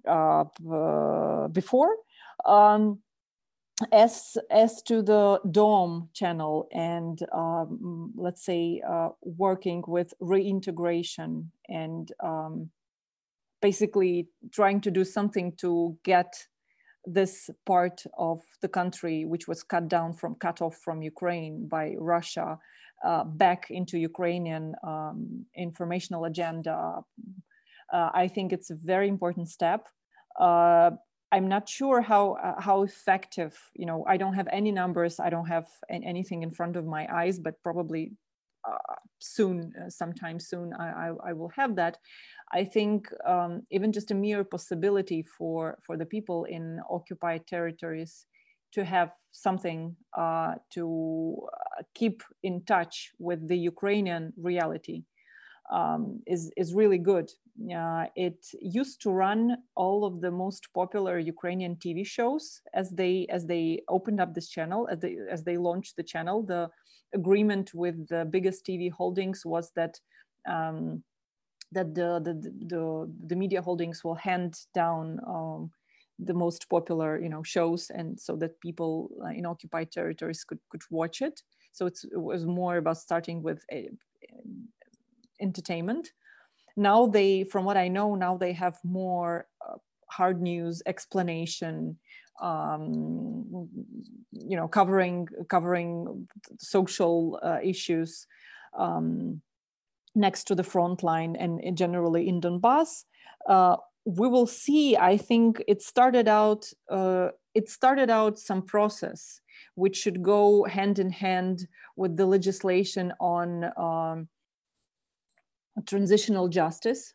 uh, 0.06 0.44
before. 1.48 1.96
Um, 2.44 3.00
as 3.92 4.36
as 4.50 4.82
to 4.82 5.02
the 5.02 5.40
DOM 5.50 6.10
channel 6.12 6.68
and 6.72 7.18
um, 7.32 8.12
let's 8.14 8.44
say 8.44 8.82
uh, 8.86 9.08
working 9.22 9.82
with 9.86 10.12
reintegration 10.20 11.50
and 11.68 12.12
um, 12.22 12.70
basically 13.60 14.28
trying 14.52 14.80
to 14.80 14.90
do 14.90 15.04
something 15.04 15.52
to 15.56 15.96
get 16.04 16.32
this 17.06 17.48
part 17.64 18.04
of 18.18 18.42
the 18.60 18.68
country 18.68 19.24
which 19.24 19.48
was 19.48 19.62
cut 19.62 19.88
down 19.88 20.12
from 20.12 20.34
cut 20.34 20.60
off 20.60 20.76
from 20.84 21.02
ukraine 21.02 21.66
by 21.66 21.94
russia 21.98 22.58
uh, 23.04 23.24
back 23.24 23.70
into 23.70 23.98
ukrainian 23.98 24.74
um, 24.86 25.46
informational 25.56 26.26
agenda. 26.26 27.00
Uh, 27.92 28.10
i 28.14 28.28
think 28.28 28.52
it's 28.52 28.70
a 28.70 28.74
very 28.74 29.08
important 29.08 29.48
step. 29.48 29.88
Uh, 30.38 30.90
i'm 31.32 31.48
not 31.48 31.68
sure 31.68 32.00
how 32.00 32.32
uh, 32.34 32.60
how 32.60 32.82
effective 32.82 33.58
you 33.74 33.86
know 33.86 34.04
i 34.06 34.16
don't 34.16 34.34
have 34.34 34.48
any 34.52 34.70
numbers 34.70 35.18
i 35.18 35.30
don't 35.30 35.46
have 35.46 35.66
anything 35.90 36.42
in 36.42 36.50
front 36.50 36.76
of 36.76 36.84
my 36.84 37.06
eyes 37.12 37.38
but 37.38 37.54
probably 37.62 38.12
soon 39.18 39.72
uh, 39.80 39.88
sometime 39.88 40.38
soon 40.38 40.72
I, 40.74 41.08
I, 41.08 41.30
I, 41.30 41.32
will 41.32 41.50
have 41.56 41.76
that 41.76 41.98
I 42.52 42.64
think 42.64 43.08
um, 43.26 43.62
even 43.70 43.92
just 43.92 44.10
a 44.10 44.14
mere 44.14 44.44
possibility 44.44 45.22
for, 45.22 45.78
for 45.86 45.96
the 45.96 46.06
people 46.06 46.44
in 46.44 46.80
occupied 46.90 47.46
territories 47.46 48.26
to 48.72 48.84
have 48.84 49.10
something 49.32 49.96
uh, 50.16 50.54
to 50.74 51.36
uh, 51.52 51.82
keep 51.94 52.22
in 52.42 52.64
touch 52.64 53.10
with 53.18 53.48
the 53.48 53.56
Ukrainian 53.56 54.32
reality 54.36 55.04
um, 55.72 56.20
is, 56.26 56.50
is 56.56 56.74
really 56.74 56.98
good. 56.98 57.30
Uh, 57.74 58.06
it 58.16 58.46
used 58.60 59.00
to 59.02 59.10
run 59.10 59.56
all 59.76 60.04
of 60.04 60.20
the 60.20 60.30
most 60.30 60.68
popular 60.74 61.18
Ukrainian 61.18 61.76
TV 61.76 62.06
shows 62.06 62.60
as 62.74 62.90
they 62.90 63.26
as 63.28 63.46
they 63.46 63.82
opened 63.88 64.18
up 64.20 64.32
this 64.32 64.48
channel 64.48 64.88
as 64.90 64.98
they 65.00 65.16
as 65.30 65.44
they 65.44 65.58
launched 65.58 65.96
the 65.96 66.02
channel. 66.02 66.42
The 66.42 66.70
agreement 67.14 67.72
with 67.74 68.08
the 68.08 68.24
biggest 68.30 68.64
TV 68.64 68.90
holdings 68.90 69.44
was 69.44 69.72
that 69.76 69.98
um, 70.48 71.02
that 71.72 71.94
the, 71.94 72.20
the, 72.24 72.34
the, 72.66 73.12
the 73.28 73.36
media 73.36 73.62
holdings 73.62 74.02
will 74.02 74.16
hand 74.16 74.58
down 74.74 75.20
um, 75.26 75.70
the 76.18 76.34
most 76.34 76.68
popular 76.68 77.20
you 77.20 77.28
know 77.28 77.42
shows 77.42 77.90
and 77.90 78.18
so 78.18 78.36
that 78.36 78.60
people 78.60 79.10
uh, 79.24 79.28
in 79.28 79.46
occupied 79.46 79.90
territories 79.90 80.44
could, 80.44 80.58
could 80.70 80.82
watch 80.90 81.22
it. 81.22 81.40
So 81.72 81.86
it 81.86 81.98
was 82.12 82.44
more 82.44 82.76
about 82.78 82.98
starting 82.98 83.42
with 83.42 83.64
a, 83.72 83.90
entertainment. 85.40 86.08
Now 86.76 87.06
they 87.06 87.44
from 87.44 87.64
what 87.64 87.76
i 87.76 87.88
know 87.88 88.14
now 88.14 88.36
they 88.36 88.52
have 88.52 88.78
more 88.84 89.46
uh, 89.66 89.76
hard 90.08 90.40
news 90.40 90.82
explanation 90.86 91.98
um, 92.40 93.68
you 94.32 94.56
know 94.56 94.68
covering 94.68 95.28
covering 95.48 96.26
social 96.58 97.38
uh, 97.42 97.58
issues 97.62 98.26
um, 98.78 99.40
next 100.14 100.44
to 100.44 100.54
the 100.54 100.64
front 100.64 101.02
line 101.02 101.36
and 101.36 101.76
generally 101.76 102.28
in 102.28 102.40
Donbass. 102.40 103.04
Uh, 103.48 103.76
we 104.04 104.28
will 104.28 104.46
see. 104.46 104.96
I 104.96 105.16
think 105.16 105.62
it 105.68 105.82
started 105.82 106.28
out. 106.28 106.72
Uh, 106.88 107.28
it 107.54 107.68
started 107.68 108.10
out 108.10 108.38
some 108.38 108.62
process 108.62 109.40
which 109.74 109.96
should 109.96 110.22
go 110.22 110.64
hand 110.64 110.98
in 110.98 111.10
hand 111.10 111.66
with 111.96 112.16
the 112.16 112.26
legislation 112.26 113.12
on 113.20 113.64
um, 113.76 114.28
transitional 115.86 116.48
justice, 116.48 117.14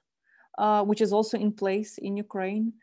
uh, 0.58 0.84
which 0.84 1.02
is 1.02 1.14
also 1.14 1.38
in 1.38 1.52
place 1.52 1.98
in 1.98 2.18
Ukraine. 2.18 2.74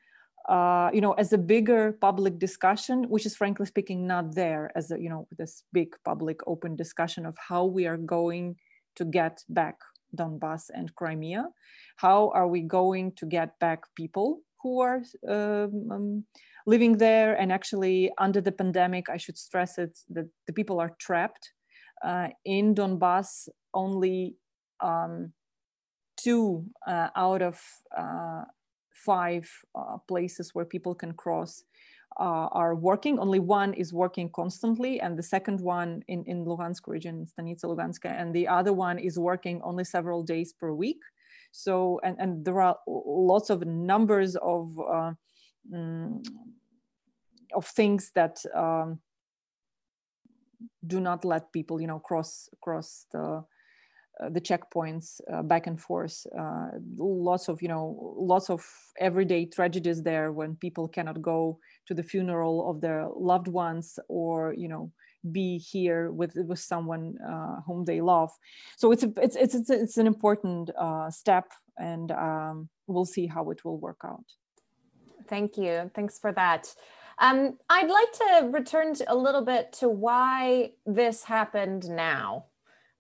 Uh, 0.49 0.91
you 0.93 1.01
know, 1.01 1.13
as 1.13 1.33
a 1.33 1.39
bigger 1.39 1.93
public 2.01 2.39
discussion, 2.39 3.05
which 3.05 3.27
is 3.27 3.37
frankly 3.37 3.67
speaking 3.67 4.07
not 4.07 4.35
there 4.35 4.73
as 4.75 4.91
a, 4.91 5.01
you 5.01 5.09
know, 5.09 5.27
this 5.39 5.63
big 5.73 5.95
public 6.05 6.41
open 6.47 6.75
discussion 6.75 7.25
of 7.25 7.37
how 7.39 7.65
we 7.65 7.87
are 7.87 7.97
going 7.97 8.57
to 8.97 9.05
get 9.05 9.45
back 9.49 9.77
Donbass 10.17 10.71
and 10.75 10.95
Crimea. 10.95 11.49
How 11.97 12.31
are 12.35 12.49
we 12.49 12.61
going 12.63 13.13
to 13.13 13.27
get 13.27 13.59
back 13.59 13.81
people 13.97 14.41
who 14.63 14.81
are 14.81 15.03
um, 15.29 15.89
um, 15.91 16.25
living 16.67 16.99
there? 16.99 17.35
And 17.35 17.53
actually, 17.53 18.11
under 18.19 18.41
the 18.41 18.53
pandemic, 18.53 19.09
I 19.09 19.17
should 19.17 19.39
stress 19.39 19.79
it 19.79 19.99
that 20.11 20.29
the 20.47 20.53
people 20.53 20.81
are 20.81 20.95
trapped 20.99 21.53
uh, 22.05 22.29
in 22.45 22.75
Donbass. 22.75 23.49
Only 23.75 24.37
um, 24.81 25.33
two 26.17 26.67
uh, 26.87 27.09
out 27.17 27.43
of 27.43 27.61
uh, 27.97 28.45
five 29.05 29.51
uh, 29.75 29.99
places 30.09 30.55
where 30.55 30.65
people 30.65 30.95
can 30.95 31.13
cross 31.13 31.65
uh, 32.21 32.49
are 32.53 32.75
working. 32.75 33.19
Only 33.19 33.41
one 33.41 33.75
is 33.75 33.93
working 33.93 34.31
constantly, 34.31 35.01
and 35.01 35.19
the 35.19 35.23
second 35.23 35.61
one 35.61 36.03
in, 36.09 36.25
in 36.25 36.45
Lugansk 36.45 36.87
region, 36.87 37.27
Stanitsa 37.27 37.65
Luganska, 37.65 38.11
and 38.21 38.35
the 38.35 38.49
other 38.49 38.73
one 38.73 38.99
is 38.99 39.19
working 39.19 39.61
only 39.63 39.85
several 39.85 40.23
days 40.23 40.53
per 40.53 40.73
week. 40.73 41.01
So, 41.53 42.01
and, 42.03 42.17
and 42.19 42.45
there 42.45 42.61
are 42.61 42.77
lots 42.87 43.51
of 43.51 43.67
numbers 43.67 44.37
of 44.37 44.79
uh, 44.79 45.13
mm, 45.71 46.25
of 47.55 47.67
things 47.67 48.11
that 48.15 48.43
um, 48.55 49.01
do 50.87 51.01
not 51.01 51.25
let 51.25 51.53
people, 51.53 51.81
you 51.81 51.87
know, 51.87 51.99
cross 51.99 52.49
cross 52.61 53.07
the 53.13 53.45
the 54.31 54.41
checkpoints 54.41 55.21
uh, 55.33 55.43
back 55.43 55.67
and 55.67 55.81
forth. 55.81 56.27
Uh, 56.39 56.69
lots 56.97 57.49
of 57.49 57.63
you 57.63 57.69
know, 57.69 58.15
lots 58.17 58.51
of 58.51 58.65
everyday 58.99 59.47
tragedies 59.47 60.03
there 60.03 60.33
when 60.33 60.57
people 60.57 60.89
cannot 60.89 61.21
go 61.23 61.59
to 61.87 61.95
the 61.95 62.03
funeral 62.03 62.71
of 62.71 62.81
their 62.81 63.07
loved 63.17 63.49
ones 63.49 63.99
or 64.09 64.55
you 64.57 64.69
know 64.69 64.91
be 65.31 65.59
here 65.59 66.11
with 66.11 66.35
with 66.37 66.59
someone 66.59 67.17
uh, 67.29 67.61
whom 67.67 67.85
they 67.85 68.01
love. 68.01 68.31
So 68.77 68.93
it's 68.93 69.03
a, 69.03 69.13
it's 69.17 69.37
it's 69.37 69.55
it's, 69.55 69.71
it's 69.71 69.97
an 69.97 70.07
important 70.07 70.71
uh, 70.79 71.11
step, 71.11 71.51
and 71.79 72.11
um, 72.13 72.69
we'll 72.87 73.05
see 73.05 73.27
how 73.27 73.51
it 73.51 73.65
will 73.65 73.79
work 73.79 74.01
out. 74.05 74.25
Thank 75.29 75.57
you. 75.57 75.91
Thanks 75.95 76.19
for 76.19 76.33
that. 76.33 76.75
Um, 77.19 77.59
I'd 77.69 77.91
like 77.91 78.13
to 78.13 78.49
return 78.49 78.95
to 78.95 79.13
a 79.13 79.15
little 79.15 79.45
bit 79.45 79.73
to 79.75 79.89
why 79.89 80.73
this 80.87 81.25
happened 81.25 81.89
now 81.89 82.47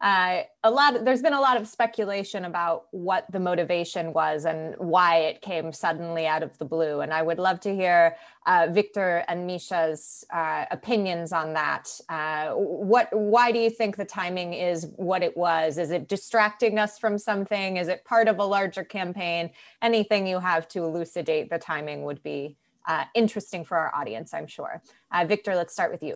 uh, 0.02 0.42
a 0.64 0.70
lot 0.70 1.04
there's 1.04 1.22
been 1.22 1.32
a 1.32 1.40
lot 1.40 1.56
of 1.56 1.68
speculation 1.68 2.44
about 2.44 2.86
what 2.90 3.24
the 3.30 3.38
motivation 3.38 4.12
was 4.12 4.44
and 4.44 4.74
why 4.78 5.18
it 5.18 5.40
came 5.40 5.72
suddenly 5.72 6.26
out 6.26 6.42
of 6.42 6.58
the 6.58 6.64
blue. 6.64 7.00
And 7.00 7.14
i 7.14 7.22
would 7.22 7.38
love 7.38 7.60
to 7.60 7.74
hear 7.74 8.16
uh, 8.46 8.66
victor 8.70 9.24
and 9.28 9.46
misha's 9.46 10.24
uh, 10.34 10.64
opinions 10.72 11.32
on 11.32 11.52
that. 11.54 11.88
Uh, 12.08 12.50
what 12.50 13.08
why 13.12 13.52
do 13.52 13.60
you 13.60 13.70
think 13.70 13.96
the 13.96 14.04
timing 14.04 14.54
is 14.54 14.88
what 14.96 15.22
it 15.22 15.36
was? 15.36 15.78
Is 15.78 15.92
it 15.92 16.08
distracting 16.08 16.80
us 16.80 16.98
from 16.98 17.16
something? 17.16 17.76
Is 17.76 17.86
it 17.86 18.04
part 18.04 18.26
of 18.26 18.40
a 18.40 18.44
larger 18.44 18.82
campaign? 18.82 19.50
Anything 19.82 20.26
you 20.26 20.40
have 20.40 20.66
to 20.68 20.82
elucidate 20.82 21.48
the 21.48 21.58
timing 21.58 22.02
would 22.02 22.22
be 22.24 22.56
uh, 22.88 23.04
interesting 23.14 23.64
for 23.64 23.78
our 23.78 23.94
audience 23.94 24.34
i'm 24.34 24.48
sure. 24.48 24.82
Uh, 25.12 25.24
victor 25.24 25.54
let's 25.54 25.72
start 25.72 25.92
with 25.92 26.02
you 26.02 26.14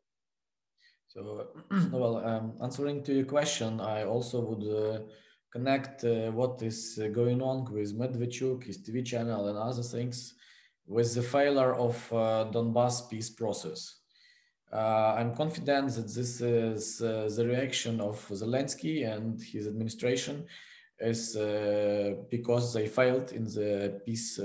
so, 1.16 1.46
well, 1.92 2.18
um, 2.18 2.52
answering 2.62 3.02
to 3.04 3.14
your 3.14 3.24
question, 3.24 3.80
I 3.80 4.04
also 4.04 4.40
would 4.42 4.64
uh, 4.68 5.00
connect 5.50 6.04
uh, 6.04 6.30
what 6.30 6.60
is 6.60 7.00
uh, 7.02 7.08
going 7.08 7.40
on 7.40 7.72
with 7.72 7.98
Medvedchuk, 7.98 8.64
his 8.64 8.78
TV 8.78 9.02
channel, 9.02 9.48
and 9.48 9.56
other 9.56 9.82
things 9.82 10.34
with 10.86 11.14
the 11.14 11.22
failure 11.22 11.74
of 11.74 11.96
uh, 12.12 12.50
Donbass 12.52 13.08
peace 13.08 13.30
process. 13.30 14.00
Uh, 14.70 15.14
I'm 15.16 15.34
confident 15.34 15.94
that 15.94 16.12
this 16.14 16.42
is 16.42 17.00
uh, 17.00 17.30
the 17.34 17.46
reaction 17.46 17.98
of 18.00 18.16
Zelensky 18.28 19.10
and 19.10 19.40
his 19.40 19.66
administration 19.66 20.44
is 21.00 21.34
because 22.30 22.74
they 22.74 22.86
failed 22.86 23.32
in 23.32 23.44
the 23.44 24.00
peace 24.04 24.40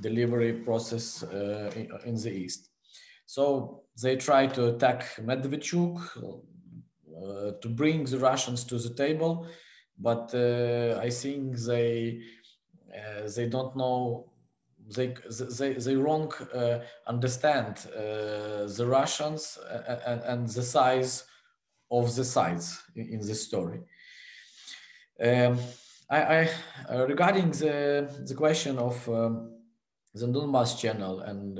delivery 0.00 0.52
process 0.52 1.22
in 1.22 2.14
the 2.14 2.30
East. 2.30 2.71
So 3.32 3.84
they 4.02 4.16
try 4.16 4.46
to 4.46 4.74
attack 4.74 5.16
Medvedchuk 5.16 5.96
uh, 5.96 7.52
to 7.62 7.68
bring 7.70 8.04
the 8.04 8.18
Russians 8.18 8.62
to 8.64 8.78
the 8.78 8.92
table, 8.92 9.46
but 9.98 10.34
uh, 10.34 11.00
I 11.00 11.08
think 11.08 11.56
they 11.56 12.20
uh, 12.94 13.30
they 13.34 13.48
don't 13.48 13.74
know 13.74 14.30
they 14.94 15.14
they, 15.58 15.72
they 15.72 15.96
wrong 15.96 16.30
uh, 16.52 16.80
understand 17.06 17.86
uh, 17.96 18.68
the 18.76 18.86
Russians 18.86 19.58
and, 20.06 20.20
and, 20.24 20.48
the 20.48 20.62
size 20.62 21.24
of 21.90 22.14
the 22.14 22.24
sites 22.24 22.82
in, 22.94 23.20
this 23.20 23.42
story. 23.42 23.80
Um, 25.22 25.58
I, 26.10 26.20
I 26.22 26.50
uh, 26.90 27.06
regarding 27.06 27.52
the 27.52 27.76
the 28.28 28.34
question 28.34 28.76
of 28.76 29.08
um, 29.08 29.54
the 30.12 30.26
Donbass 30.26 30.78
channel 30.78 31.20
and 31.20 31.58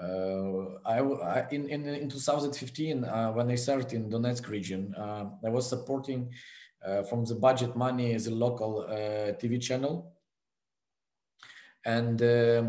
uh, 0.00 0.04
uh, 0.04 0.78
I, 0.84 0.98
I, 1.00 1.46
in, 1.50 1.68
in 1.68 1.86
in 1.86 2.08
2015 2.08 3.04
uh, 3.04 3.32
when 3.32 3.50
I 3.50 3.56
started 3.56 3.92
in 3.92 4.10
Donetsk 4.10 4.48
region, 4.48 4.94
I 4.96 5.48
was 5.48 5.68
supporting 5.68 6.30
from 7.08 7.24
the 7.24 7.34
budget 7.34 7.76
money 7.76 8.16
the 8.16 8.30
local 8.30 8.86
TV 9.40 9.60
channel 9.60 10.12
and 11.84 12.22
uh, 12.22 12.64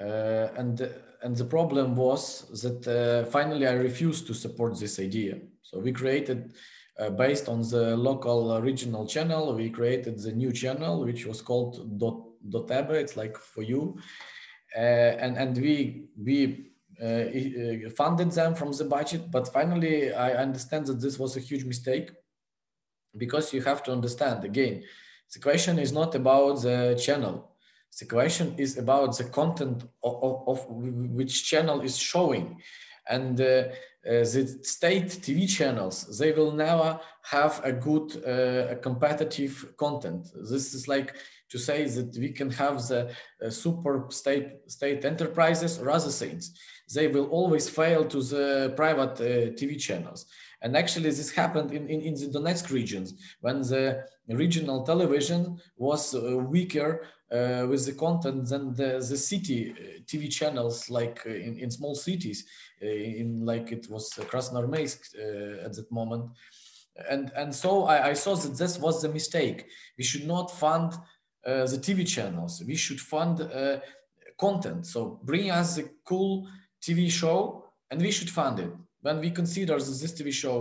uh, 0.00 0.48
and 0.56 0.88
and 1.22 1.36
the 1.36 1.44
problem 1.44 1.96
was 1.96 2.48
that 2.62 2.86
uh, 2.86 3.28
finally 3.30 3.66
I 3.66 3.72
refused 3.72 4.26
to 4.26 4.34
support 4.34 4.78
this 4.78 4.98
idea. 5.00 5.38
So 5.62 5.80
we 5.80 5.90
created, 5.90 6.52
based 7.16 7.48
on 7.48 7.62
the 7.62 7.96
local 7.96 8.60
regional 8.60 9.06
channel, 9.06 9.54
we 9.54 9.70
created 9.70 10.18
the 10.18 10.32
new 10.32 10.52
channel 10.52 11.04
which 11.04 11.26
was 11.26 11.40
called 11.40 11.98
Dot 11.98 12.22
Dotebe. 12.48 12.92
It's 12.92 13.16
like 13.16 13.36
for 13.36 13.62
you, 13.62 13.98
and 14.80 15.36
and 15.36 15.56
we 15.56 16.08
we 16.16 16.70
uh, 17.02 17.90
funded 17.96 18.32
them 18.32 18.54
from 18.54 18.72
the 18.72 18.84
budget. 18.84 19.30
But 19.30 19.52
finally, 19.52 20.12
I 20.12 20.34
understand 20.34 20.86
that 20.86 21.00
this 21.00 21.18
was 21.18 21.36
a 21.36 21.40
huge 21.40 21.64
mistake 21.64 22.10
because 23.16 23.52
you 23.52 23.62
have 23.62 23.82
to 23.84 23.92
understand 23.92 24.44
again, 24.44 24.82
the 25.32 25.40
question 25.40 25.78
is 25.78 25.92
not 25.92 26.14
about 26.14 26.62
the 26.62 26.98
channel. 27.00 27.52
The 27.98 28.06
question 28.06 28.54
is 28.58 28.76
about 28.76 29.16
the 29.16 29.24
content 29.24 29.84
of, 30.02 30.22
of, 30.22 30.48
of 30.48 30.66
which 30.68 31.48
channel 31.48 31.80
is 31.80 31.96
showing. 31.96 32.60
And 33.08 33.40
uh, 33.40 33.44
uh, 33.44 33.68
the 34.06 34.58
state 34.62 35.08
TV 35.08 35.48
channels, 35.48 36.18
they 36.18 36.32
will 36.32 36.52
never 36.52 37.00
have 37.22 37.60
a 37.64 37.72
good 37.72 38.24
uh, 38.24 38.76
competitive 38.80 39.76
content. 39.76 40.28
This 40.48 40.74
is 40.74 40.86
like 40.86 41.14
to 41.50 41.58
say 41.58 41.84
that 41.84 42.16
we 42.16 42.30
can 42.30 42.50
have 42.50 42.86
the 42.86 43.10
uh, 43.44 43.50
super 43.50 44.06
state 44.10 44.48
state 44.68 45.04
enterprises 45.04 45.78
or 45.78 45.90
other 45.90 46.10
things. 46.10 46.52
They 46.94 47.08
will 47.08 47.26
always 47.26 47.68
fail 47.68 48.04
to 48.04 48.22
the 48.22 48.72
private 48.76 49.20
uh, 49.20 49.52
TV 49.58 49.78
channels. 49.78 50.26
And 50.62 50.76
actually, 50.76 51.10
this 51.10 51.30
happened 51.30 51.72
in, 51.72 51.86
in, 51.88 52.00
in, 52.00 52.14
the 52.14 52.38
Donetsk 52.38 52.70
regions 52.70 53.14
when 53.40 53.60
the 53.60 54.04
regional 54.28 54.84
television 54.84 55.58
was 55.76 56.14
uh, 56.14 56.36
weaker 56.38 57.06
uh, 57.30 57.66
with 57.68 57.84
the 57.84 57.92
content 57.92 58.48
than 58.48 58.74
the, 58.74 59.04
the 59.08 59.16
city 59.16 59.72
uh, 59.72 60.00
TV 60.06 60.30
channels, 60.30 60.88
like 60.88 61.22
uh, 61.26 61.30
in, 61.30 61.58
in 61.58 61.70
small 61.70 61.94
cities, 61.94 62.46
uh, 62.82 62.86
in 62.86 63.44
like 63.44 63.72
it 63.72 63.90
was 63.90 64.10
Krasnoarmeysk 64.14 65.14
at 65.64 65.72
that 65.74 65.90
moment. 65.90 66.30
And, 67.10 67.30
and 67.36 67.54
so 67.54 67.84
I, 67.84 68.08
I, 68.08 68.12
saw 68.14 68.34
that 68.36 68.56
this 68.56 68.78
was 68.78 69.02
the 69.02 69.10
mistake. 69.10 69.66
We 69.98 70.04
should 70.04 70.26
not 70.26 70.50
fund 70.50 70.94
the 71.44 71.78
TV 71.80 72.08
channels. 72.08 72.62
We 72.66 72.74
should 72.74 73.00
fund 73.00 73.38
content. 74.38 74.86
So 74.86 75.20
bring 75.22 75.50
us 75.50 75.78
a 75.78 75.84
cool 76.04 76.48
TV 76.82 77.10
show 77.10 77.66
and 77.90 78.00
we 78.00 78.10
should 78.10 78.30
fund 78.30 78.60
it. 78.60 78.72
When 79.06 79.18
we 79.20 79.30
consider 79.30 79.76
this 79.78 80.12
TV 80.18 80.32
show 80.32 80.56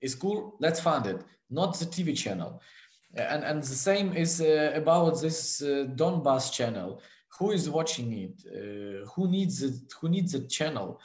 is 0.00 0.14
cool, 0.14 0.56
let's 0.64 0.80
fund 0.80 1.04
it, 1.06 1.20
not 1.50 1.78
the 1.78 1.86
TV 1.86 2.16
channel 2.24 2.60
and 3.14 3.44
and 3.44 3.62
the 3.62 3.74
same 3.74 4.12
is 4.12 4.40
uh, 4.40 4.72
about 4.74 5.20
this 5.20 5.62
uh, 5.62 5.86
Donbass 5.94 6.52
channel. 6.52 7.00
Who 7.38 7.50
is 7.52 7.68
watching 7.68 8.12
it? 8.12 8.36
Uh, 8.46 9.06
who 9.12 9.28
needs 9.28 9.62
it? 9.62 9.74
Who 10.00 10.08
needs 10.08 10.34
a 10.34 10.46
channel? 10.46 11.00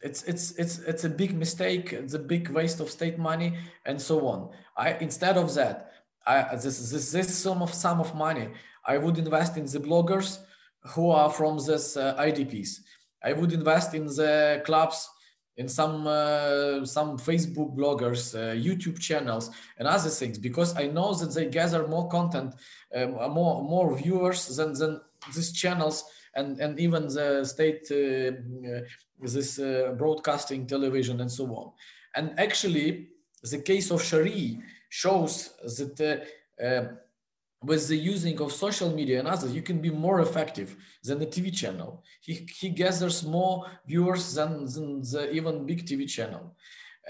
It's 0.00 0.22
it's 0.24 0.52
it's 0.52 0.78
it's 0.80 1.04
a 1.04 1.08
big 1.08 1.34
mistake. 1.34 1.92
It's 1.92 2.14
a 2.14 2.18
big 2.18 2.48
waste 2.48 2.80
of 2.80 2.90
state 2.90 3.18
money 3.18 3.56
and 3.86 4.00
so 4.00 4.26
on. 4.26 4.50
I 4.76 4.92
instead 5.00 5.36
of 5.36 5.54
that, 5.54 5.92
I 6.26 6.56
this 6.56 6.90
this 6.90 7.12
this 7.12 7.34
sum 7.36 7.62
of 7.62 7.72
sum 7.74 8.00
of 8.00 8.14
money 8.14 8.48
I 8.84 8.98
would 8.98 9.18
invest 9.18 9.56
in 9.56 9.66
the 9.66 9.80
bloggers 9.80 10.38
who 10.94 11.10
are 11.10 11.30
from 11.30 11.58
this 11.58 11.96
uh, 11.96 12.16
IDPs. 12.16 12.80
I 13.24 13.32
would 13.32 13.52
invest 13.52 13.94
in 13.94 14.06
the 14.06 14.60
clubs 14.64 15.08
in 15.56 15.68
some 15.68 16.06
uh, 16.06 16.84
some 16.84 17.18
Facebook 17.18 17.76
bloggers, 17.76 18.34
uh, 18.34 18.54
YouTube 18.54 18.98
channels, 18.98 19.50
and 19.78 19.86
other 19.86 20.08
things 20.08 20.38
because 20.38 20.76
I 20.76 20.86
know 20.86 21.14
that 21.14 21.34
they 21.34 21.46
gather 21.46 21.86
more 21.86 22.08
content, 22.08 22.54
um, 22.94 23.12
more 23.32 23.62
more 23.62 23.96
viewers 23.96 24.56
than 24.56 24.72
than 24.72 25.00
these 25.34 25.52
channels 25.52 26.04
and 26.34 26.60
and 26.60 26.78
even 26.80 27.08
the 27.08 27.44
state 27.44 27.86
uh, 27.90 28.32
uh 28.68 28.80
this 29.20 29.58
uh, 29.58 29.94
broadcasting 29.96 30.66
television 30.66 31.20
and 31.20 31.30
so 31.30 31.44
on. 31.54 31.72
And 32.16 32.38
actually, 32.38 33.08
the 33.42 33.58
case 33.58 33.90
of 33.90 34.02
Shari 34.02 34.58
shows 34.88 35.50
that 35.62 36.26
uh, 36.62 36.94
with 37.62 37.88
the 37.88 37.96
using 37.96 38.40
of 38.40 38.52
social 38.52 38.90
media 38.90 39.18
and 39.20 39.28
others, 39.28 39.54
you 39.54 39.62
can 39.62 39.80
be 39.80 39.90
more 39.90 40.20
effective 40.20 40.76
than 41.04 41.18
the 41.18 41.26
TV 41.26 41.52
channel. 41.52 42.02
He, 42.20 42.46
he 42.60 42.68
gathers 42.70 43.24
more 43.24 43.66
viewers 43.86 44.34
than, 44.34 44.66
than 44.66 45.00
the 45.00 45.30
even 45.32 45.66
big 45.66 45.86
TV 45.86 46.08
channel. 46.08 46.56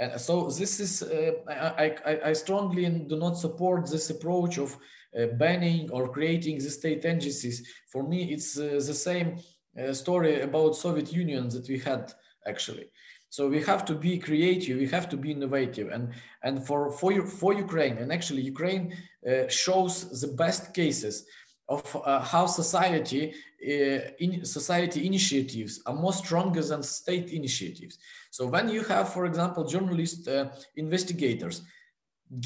Uh, 0.01 0.17
so 0.17 0.49
this 0.49 0.81
is, 0.81 1.03
uh, 1.03 1.33
I, 1.49 1.95
I, 2.05 2.21
I, 2.27 2.33
strongly 2.33 2.89
do 2.89 3.17
not 3.17 3.37
support 3.37 3.91
this 3.91 4.09
approach 4.09 4.57
of 4.57 4.75
uh, 5.19 5.27
banning 5.37 5.91
or 5.91 6.09
creating 6.09 6.59
the 6.59 6.71
state 6.71 7.05
agencies. 7.05 7.69
For 7.91 8.03
me, 8.03 8.33
it's 8.33 8.59
uh, 8.59 8.81
the 8.87 8.95
same 8.95 9.39
uh, 9.79 9.93
story 9.93 10.41
about 10.41 10.77
Soviet 10.77 11.13
Union 11.13 11.51
that 11.51 11.69
we 11.69 11.79
had 11.79 12.13
actually. 12.47 12.91
So 13.33 13.49
we 13.49 13.63
have 13.63 13.87
to 13.87 13.95
be 13.95 14.19
creative. 14.19 14.77
We 14.77 14.89
have 14.89 15.09
to 15.09 15.17
be 15.17 15.31
innovative, 15.31 15.89
and 15.89 16.13
and 16.43 16.55
for 16.67 16.81
for 16.99 17.11
for 17.41 17.55
Ukraine, 17.67 17.97
and 17.97 18.13
actually 18.13 18.43
Ukraine 18.43 18.85
uh, 19.27 19.49
shows 19.49 19.95
the 20.21 20.33
best 20.43 20.75
cases 20.75 21.25
of 21.67 21.85
uh, 21.97 22.21
how 22.33 22.45
society 22.45 23.23
uh, 23.33 24.25
in 24.25 24.45
society 24.45 25.07
initiatives 25.07 25.81
are 25.87 25.95
more 26.05 26.13
stronger 26.13 26.63
than 26.63 26.83
state 26.83 27.31
initiatives. 27.41 27.97
So 28.31 28.43
when 28.55 28.69
you 28.69 28.83
have, 28.93 29.15
for 29.15 29.25
example, 29.25 29.65
journalist 29.65 30.29
uh, 30.29 30.51
investigators, 30.77 31.63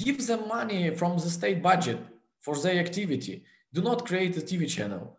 give 0.03 0.25
them 0.25 0.47
money 0.47 0.95
from 1.01 1.19
the 1.19 1.31
state 1.39 1.61
budget 1.71 1.99
for 2.39 2.55
their 2.63 2.79
activity. 2.87 3.43
Do 3.75 3.83
not 3.83 4.07
create 4.07 4.37
a 4.37 4.45
TV 4.51 4.69
channel 4.69 5.19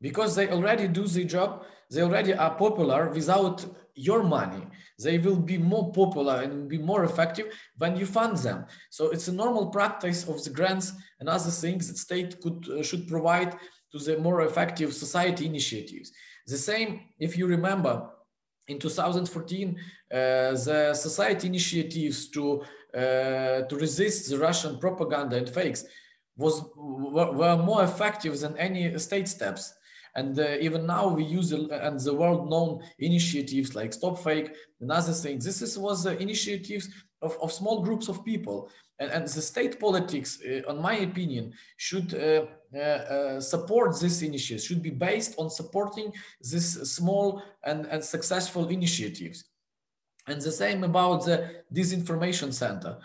because 0.00 0.34
they 0.34 0.48
already 0.48 0.88
do 0.88 1.04
the 1.06 1.24
job. 1.24 1.50
They 1.88 2.02
already 2.02 2.34
are 2.34 2.54
popular 2.56 3.10
without 3.10 3.64
your 3.94 4.22
money 4.22 4.66
they 4.98 5.18
will 5.18 5.36
be 5.36 5.58
more 5.58 5.92
popular 5.92 6.42
and 6.42 6.68
be 6.68 6.78
more 6.78 7.04
effective 7.04 7.46
when 7.78 7.96
you 7.96 8.06
fund 8.06 8.36
them. 8.38 8.64
So 8.90 9.10
it's 9.10 9.28
a 9.28 9.32
normal 9.32 9.66
practice 9.66 10.28
of 10.28 10.42
the 10.44 10.50
grants 10.50 10.92
and 11.20 11.28
other 11.28 11.50
things 11.50 11.88
that 11.88 11.98
state 11.98 12.40
could 12.40 12.68
uh, 12.68 12.82
should 12.82 13.08
provide 13.08 13.56
to 13.92 13.98
the 13.98 14.18
more 14.18 14.42
effective 14.42 14.92
society 14.94 15.46
initiatives. 15.46 16.12
The 16.46 16.58
same 16.58 17.00
if 17.18 17.36
you 17.36 17.46
remember 17.46 18.10
in 18.68 18.78
2014 18.78 19.76
uh, 19.78 20.16
the 20.16 20.94
society 20.94 21.46
initiatives 21.48 22.30
to 22.30 22.62
uh, 22.94 23.62
to 23.62 23.76
resist 23.78 24.30
the 24.30 24.38
russian 24.38 24.78
propaganda 24.78 25.36
and 25.36 25.48
fakes 25.48 25.84
was 26.36 26.64
were, 26.76 27.30
were 27.32 27.56
more 27.56 27.84
effective 27.84 28.38
than 28.40 28.56
any 28.56 28.98
state 28.98 29.28
steps 29.28 29.74
and 30.16 30.38
uh, 30.38 30.56
even 30.60 30.86
now 30.86 31.08
we 31.08 31.24
use 31.24 31.52
uh, 31.52 31.66
and 31.82 31.98
the 31.98 32.14
world 32.14 32.48
known 32.48 32.82
initiatives 32.98 33.74
like 33.74 33.92
Stop 33.92 34.18
Fake 34.18 34.54
and 34.80 34.90
other 34.90 35.12
things. 35.12 35.44
This 35.44 35.60
is, 35.60 35.76
was 35.78 36.06
uh, 36.06 36.10
initiatives 36.10 36.88
of, 37.20 37.36
of 37.42 37.52
small 37.52 37.82
groups 37.82 38.08
of 38.08 38.24
people. 38.24 38.70
And, 39.00 39.10
and 39.10 39.26
the 39.26 39.42
state 39.42 39.80
politics, 39.80 40.38
uh, 40.46 40.70
in 40.70 40.80
my 40.80 40.98
opinion, 40.98 41.52
should 41.78 42.14
uh, 42.14 42.78
uh, 42.78 43.40
support 43.40 43.98
this 44.00 44.22
initiative, 44.22 44.64
should 44.64 44.82
be 44.82 44.90
based 44.90 45.34
on 45.36 45.50
supporting 45.50 46.12
this 46.40 46.74
small 46.94 47.42
and, 47.64 47.86
and 47.86 48.04
successful 48.04 48.68
initiatives. 48.68 49.44
And 50.28 50.40
the 50.40 50.52
same 50.52 50.84
about 50.84 51.24
the 51.24 51.64
disinformation 51.74 52.52
center. 52.52 52.98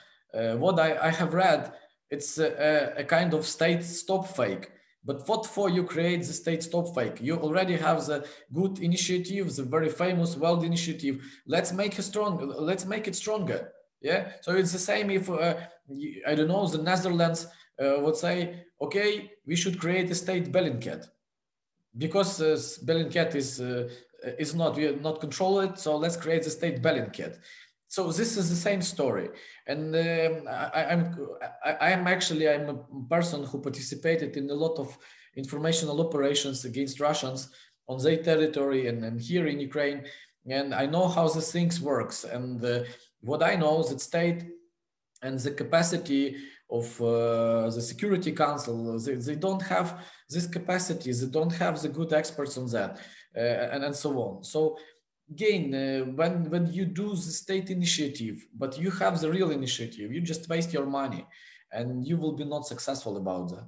what 0.58 0.80
I, 0.80 1.08
I 1.08 1.10
have 1.10 1.34
read, 1.34 1.74
it's 2.12 2.38
a, 2.38 2.94
a 2.98 3.04
kind 3.04 3.34
of 3.34 3.46
state 3.46 3.84
stop 3.84 4.28
fake 4.28 4.70
but 5.10 5.28
what 5.28 5.48
for 5.48 5.72
you 5.72 5.84
create 5.84 6.22
the 6.22 6.34
state 6.34 6.62
stop 6.62 6.94
fake? 6.94 7.18
You 7.20 7.38
already 7.38 7.76
have 7.78 8.06
the 8.06 8.28
good 8.54 8.78
initiative, 8.78 9.56
the 9.56 9.64
very 9.64 9.90
famous 9.90 10.38
world 10.38 10.64
initiative. 10.64 11.16
Let's 11.48 11.72
make 11.74 11.98
it 11.98 12.04
strong. 12.04 12.34
Let's 12.70 12.86
make 12.86 13.08
it 13.08 13.16
stronger. 13.16 13.72
Yeah. 14.02 14.22
So 14.42 14.56
it's 14.56 14.72
the 14.72 14.86
same 14.92 15.10
if 15.10 15.28
uh, 15.28 15.56
I 16.28 16.36
don't 16.36 16.48
know 16.48 16.68
the 16.68 16.84
Netherlands 16.92 17.48
uh, 17.84 17.96
would 18.02 18.18
say, 18.18 18.66
okay, 18.80 19.32
we 19.48 19.56
should 19.56 19.80
create 19.80 20.12
a 20.12 20.16
state 20.16 20.52
Bellingcat 20.52 21.08
because 21.98 22.40
uh, 22.40 22.56
Bellingcat 22.86 23.34
is 23.34 23.60
uh, 23.60 23.90
is 24.38 24.54
not 24.54 24.76
we 24.76 24.86
are 24.90 24.96
not 25.08 25.22
control 25.22 25.62
it. 25.62 25.80
So 25.80 25.98
let's 25.98 26.18
create 26.18 26.44
the 26.44 26.52
state 26.52 26.84
Bellingcat. 26.84 27.40
So 27.90 28.12
this 28.12 28.38
is 28.38 28.50
the 28.52 28.56
same 28.56 28.84
story. 28.84 29.30
And 29.66 29.96
um, 29.96 30.48
I, 30.48 30.84
am 30.94 31.18
I, 31.66 31.90
am 31.90 32.06
actually 32.06 32.48
i'm 32.48 32.70
a 32.70 32.78
person 33.10 33.44
who 33.44 33.60
participated 33.60 34.38
in 34.38 34.48
a 34.52 34.54
lot 34.54 34.78
of 34.78 34.96
informational 35.36 36.00
operations 36.00 36.66
against 36.66 37.00
russians 37.00 37.50
on 37.88 38.02
their 38.04 38.22
territory 38.22 38.88
and, 38.88 39.04
and 39.04 39.20
here 39.20 39.48
in 39.48 39.60
ukraine. 39.60 40.06
And 40.48 40.74
i 40.74 40.86
know 40.86 41.08
how 41.08 41.28
the 41.28 41.42
things 41.42 41.82
works. 41.82 42.24
And 42.24 42.64
uh, 42.64 42.84
what 43.22 43.42
i 43.42 43.56
know 43.56 43.80
is 43.80 43.90
that 43.90 44.02
state 44.02 44.44
and 45.24 45.40
the 45.40 45.52
capacity 45.52 46.36
of 46.72 46.86
uh, 47.02 47.72
the 47.72 47.82
security 47.82 48.32
council 48.32 49.00
they, 49.00 49.16
they 49.16 49.36
don't 49.36 49.64
have 49.64 50.06
this 50.30 50.46
capacity. 50.46 51.12
They 51.12 51.26
don't 51.26 51.54
have 51.54 51.82
the 51.82 51.90
good 51.90 52.14
experts 52.14 52.56
on 52.56 52.68
that 52.68 53.00
uh, 53.36 53.40
and, 53.74 53.84
and 53.84 53.96
so 53.96 54.12
on. 54.20 54.44
So 54.44 54.78
again, 55.32 55.74
uh, 55.74 56.06
when 56.12 56.50
when 56.50 56.72
you 56.74 56.86
do 56.86 57.10
the 57.10 57.32
state 57.44 57.70
initiative, 57.70 58.46
but 58.58 58.78
you 58.78 58.92
have 58.92 59.20
the 59.20 59.30
real 59.30 59.52
initiative, 59.52 60.12
you 60.12 60.22
just 60.22 60.50
waste 60.50 60.74
your 60.74 60.86
money, 60.86 61.26
and 61.72 62.06
you 62.08 62.18
will 62.18 62.34
be 62.34 62.46
not 62.46 62.66
successful 62.66 63.18
about 63.18 63.50
that. 63.50 63.68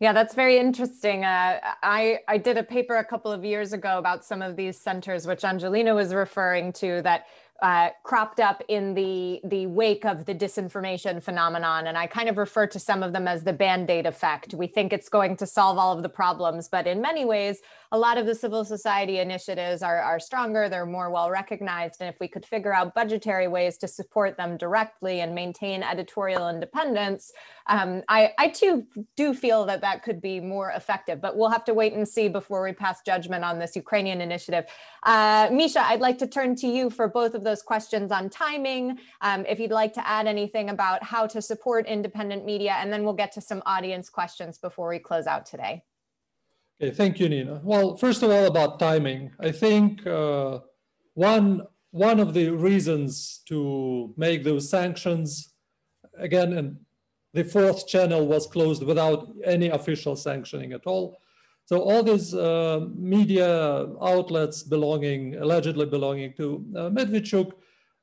Yeah, 0.00 0.12
that's 0.12 0.34
very 0.34 0.58
interesting. 0.58 1.24
Uh, 1.24 1.60
I 1.82 2.18
I 2.28 2.38
did 2.38 2.58
a 2.58 2.64
paper 2.64 2.96
a 2.96 3.04
couple 3.04 3.30
of 3.30 3.44
years 3.44 3.72
ago 3.72 3.98
about 3.98 4.24
some 4.24 4.42
of 4.42 4.56
these 4.56 4.76
centers, 4.80 5.26
which 5.26 5.44
Angelina 5.44 5.94
was 5.94 6.12
referring 6.12 6.72
to, 6.74 7.00
that 7.02 7.26
uh, 7.62 7.90
cropped 8.02 8.40
up 8.40 8.62
in 8.68 8.94
the 8.94 9.40
the 9.44 9.66
wake 9.66 10.04
of 10.04 10.26
the 10.26 10.34
disinformation 10.34 11.22
phenomenon. 11.22 11.86
And 11.86 11.96
i 11.96 12.06
kind 12.06 12.28
of 12.28 12.36
refer 12.36 12.66
to 12.66 12.78
some 12.78 13.02
of 13.02 13.12
them 13.12 13.28
as 13.28 13.44
the 13.44 13.52
band-aid 13.52 14.06
effect. 14.06 14.54
We 14.54 14.66
think 14.66 14.92
it's 14.92 15.08
going 15.08 15.36
to 15.36 15.46
solve 15.46 15.78
all 15.78 15.96
of 15.96 16.02
the 16.02 16.08
problems 16.08 16.68
but 16.68 16.86
in 16.86 17.00
many 17.00 17.24
ways 17.24 17.60
a 17.92 17.98
lot 17.98 18.18
of 18.18 18.26
the 18.26 18.34
civil 18.34 18.64
society 18.64 19.20
initiatives 19.20 19.80
are, 19.80 20.00
are 20.00 20.18
stronger 20.18 20.68
they're 20.68 20.84
more 20.84 21.10
well 21.10 21.30
recognized 21.30 21.98
and 22.00 22.12
if 22.12 22.18
we 22.18 22.26
could 22.26 22.44
figure 22.44 22.74
out 22.74 22.92
budgetary 22.92 23.46
ways 23.46 23.78
to 23.78 23.86
support 23.86 24.36
them 24.36 24.56
directly 24.56 25.20
and 25.20 25.32
maintain 25.32 25.82
editorial 25.82 26.48
independence 26.48 27.32
um, 27.68 28.02
I, 28.08 28.32
I 28.36 28.48
too 28.48 28.86
do 29.16 29.32
feel 29.32 29.64
that 29.66 29.80
that 29.82 30.02
could 30.02 30.20
be 30.20 30.40
more 30.40 30.70
effective 30.70 31.20
but 31.20 31.36
we'll 31.36 31.50
have 31.50 31.64
to 31.66 31.74
wait 31.74 31.92
and 31.92 32.06
see 32.06 32.28
before 32.28 32.64
we 32.64 32.72
pass 32.72 33.00
judgment 33.02 33.44
on 33.44 33.60
this 33.60 33.76
ukrainian 33.76 34.20
initiative. 34.20 34.64
Uh, 35.04 35.48
misha 35.52 35.80
i'd 35.86 36.00
like 36.00 36.18
to 36.18 36.26
turn 36.26 36.56
to 36.56 36.66
you 36.66 36.90
for 36.90 37.06
both 37.06 37.34
of 37.34 37.43
those 37.44 37.62
questions 37.62 38.10
on 38.10 38.28
timing, 38.30 38.98
um, 39.20 39.44
if 39.46 39.60
you'd 39.60 39.70
like 39.70 39.92
to 39.94 40.06
add 40.06 40.26
anything 40.26 40.70
about 40.70 41.02
how 41.02 41.26
to 41.26 41.40
support 41.40 41.86
independent 41.86 42.44
media, 42.44 42.76
and 42.80 42.92
then 42.92 43.04
we'll 43.04 43.12
get 43.12 43.32
to 43.32 43.40
some 43.40 43.62
audience 43.66 44.10
questions 44.10 44.58
before 44.58 44.88
we 44.88 44.98
close 44.98 45.26
out 45.26 45.46
today. 45.46 45.84
Okay, 46.80 46.92
thank 46.92 47.20
you, 47.20 47.28
Nina. 47.28 47.60
Well, 47.62 47.96
first 47.96 48.22
of 48.22 48.30
all, 48.30 48.46
about 48.46 48.80
timing, 48.80 49.30
I 49.38 49.52
think 49.52 50.04
uh, 50.06 50.60
one 51.14 51.62
one 51.92 52.18
of 52.18 52.34
the 52.34 52.50
reasons 52.50 53.40
to 53.46 54.12
make 54.16 54.42
those 54.42 54.68
sanctions 54.68 55.54
again, 56.18 56.52
and 56.52 56.78
the 57.32 57.44
fourth 57.44 57.86
channel 57.86 58.26
was 58.26 58.48
closed 58.48 58.82
without 58.82 59.32
any 59.44 59.68
official 59.68 60.16
sanctioning 60.16 60.72
at 60.72 60.86
all. 60.86 61.20
So 61.66 61.80
all 61.80 62.02
these 62.02 62.34
uh, 62.34 62.86
media 62.94 63.88
outlets 64.02 64.62
belonging, 64.62 65.36
allegedly 65.36 65.86
belonging 65.86 66.34
to 66.34 66.64
uh, 66.76 66.90
Medvedchuk, 66.90 67.52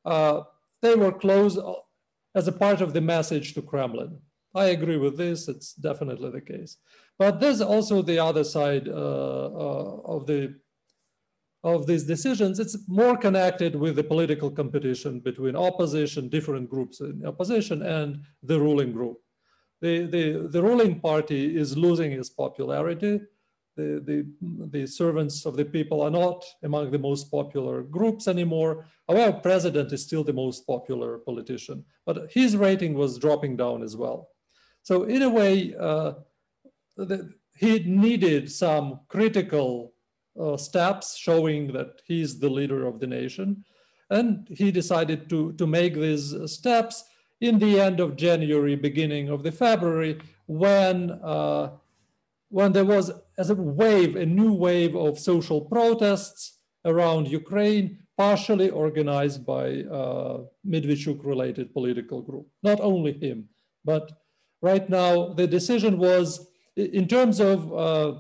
uh, 0.04 0.42
they 0.82 0.96
were 0.96 1.12
closed 1.12 1.60
as 2.34 2.48
a 2.48 2.52
part 2.52 2.82
of 2.82 2.94
the 2.94 3.02
message 3.02 3.54
to 3.54 3.62
Kremlin. 3.62 4.20
I 4.56 4.66
agree 4.66 4.98
with 4.98 5.18
this, 5.18 5.48
it's 5.48 5.74
definitely 5.74 6.32
the 6.32 6.42
case. 6.42 6.78
But 7.20 7.40
there's 7.40 7.62
also 7.62 8.02
the 8.02 8.20
other 8.20 8.44
side 8.44 8.88
uh, 8.88 8.92
uh, 8.92 10.02
of 10.06 10.26
the 10.28 10.56
of 11.64 11.86
these 11.86 12.06
decisions, 12.06 12.60
it's 12.60 12.76
more 12.88 13.16
connected 13.16 13.76
with 13.76 13.96
the 13.96 14.04
political 14.04 14.50
competition 14.50 15.20
between 15.20 15.56
opposition, 15.56 16.28
different 16.28 16.68
groups 16.68 17.02
in 17.02 17.24
opposition, 17.24 17.84
and 17.84 18.24
the 18.42 18.60
ruling 18.60 18.92
group. 18.92 19.18
The, 19.80 20.08
the, 20.08 20.48
the 20.48 20.62
ruling 20.62 21.00
party 21.00 21.56
is 21.56 21.78
losing 21.78 22.14
its 22.14 22.30
popularity 22.30 23.22
the, 23.76 24.02
the, 24.06 24.26
the 24.80 24.86
servants 24.88 25.46
of 25.46 25.56
the 25.56 25.66
people 25.66 26.02
are 26.02 26.12
not 26.12 26.44
among 26.64 26.92
the 26.92 27.00
most 27.00 27.32
popular 27.32 27.82
groups 27.82 28.28
anymore. 28.28 28.86
However, 29.08 29.40
president 29.40 29.92
is 29.94 30.04
still 30.04 30.24
the 30.24 30.34
most 30.34 30.68
popular 30.68 31.18
politician, 31.20 31.86
but 32.06 32.32
his 32.32 32.58
rating 32.58 32.94
was 32.94 33.18
dropping 33.18 33.58
down 33.58 33.84
as 33.84 33.96
well. 33.96 34.30
So 34.84 35.04
in 35.04 35.22
a 35.22 35.30
way, 35.30 35.76
uh, 35.80 36.14
the, 36.98 37.34
he 37.56 37.80
needed 37.80 38.52
some 38.52 39.02
critical 39.08 39.94
uh, 40.40 40.58
steps 40.58 41.18
showing 41.18 41.74
that 41.74 42.02
he's 42.06 42.40
the 42.40 42.50
leader 42.50 42.86
of 42.88 43.00
the 43.00 43.08
nation. 43.08 43.64
And 44.10 44.48
he 44.50 44.72
decided 44.72 45.30
to, 45.30 45.54
to 45.54 45.68
make 45.68 45.94
these 45.94 46.36
steps 46.52 47.06
in 47.40 47.60
the 47.60 47.80
end 47.80 48.00
of 48.00 48.16
January, 48.16 48.76
beginning 48.76 49.30
of 49.30 49.44
the 49.44 49.52
February, 49.52 50.20
when 50.48 51.12
uh, 51.24 51.72
when 52.52 52.74
there 52.74 52.86
was 52.86 53.12
as 53.38 53.50
a 53.50 53.56
wave, 53.56 54.16
a 54.16 54.26
new 54.26 54.54
wave 54.54 54.96
of 54.96 55.18
social 55.18 55.62
protests 55.62 56.60
around 56.86 57.30
Ukraine, 57.30 58.00
partially 58.18 58.70
organized 58.70 59.46
by 59.46 59.84
uh, 59.84 60.42
Medvedchuk-related 60.68 61.74
political 61.74 62.22
group. 62.22 62.48
Not 62.62 62.80
only 62.82 63.14
him, 63.14 63.50
but 63.86 64.12
right 64.62 64.88
now 64.90 65.34
the 65.34 65.48
decision 65.48 65.98
was 65.98 66.48
in 66.76 67.08
terms 67.08 67.40
of 67.40 67.58
uh, 67.74 68.12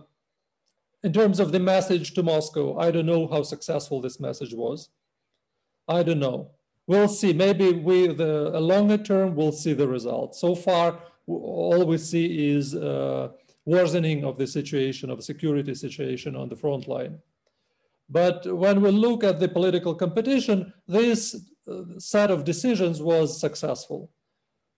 in 1.04 1.12
terms 1.12 1.40
of 1.40 1.52
the 1.52 1.60
message 1.60 2.14
to 2.14 2.24
Moscow. 2.24 2.78
I 2.78 2.90
don't 2.92 3.06
know 3.14 3.28
how 3.28 3.44
successful 3.44 4.00
this 4.02 4.18
message 4.20 4.54
was. 4.54 4.90
I 5.88 6.04
don't 6.04 6.20
know. 6.20 6.52
We'll 6.88 7.10
see. 7.10 7.34
Maybe 7.34 7.74
we 7.74 8.08
the 8.08 8.34
a 8.58 8.62
longer 8.74 8.98
term 8.98 9.36
we'll 9.36 9.52
see 9.64 9.74
the 9.74 9.90
result. 9.90 10.36
So 10.36 10.56
far, 10.56 11.00
all 11.28 11.86
we 11.86 11.98
see 11.98 12.26
is. 12.56 12.74
Uh, 12.74 13.30
worsening 13.66 14.24
of 14.24 14.38
the 14.38 14.48
situation, 14.48 15.10
of 15.10 15.24
security 15.24 15.76
situation 15.76 16.36
on 16.36 16.50
the 16.50 16.56
front 16.56 16.88
line. 16.88 17.20
But 18.10 18.46
when 18.46 18.82
we 18.82 18.92
look 18.92 19.24
at 19.24 19.40
the 19.40 19.48
political 19.48 19.96
competition, 19.96 20.74
this 20.88 21.36
uh, 21.68 21.84
set 21.98 22.30
of 22.32 22.44
decisions 22.44 23.02
was 23.02 23.40
successful. 23.40 24.10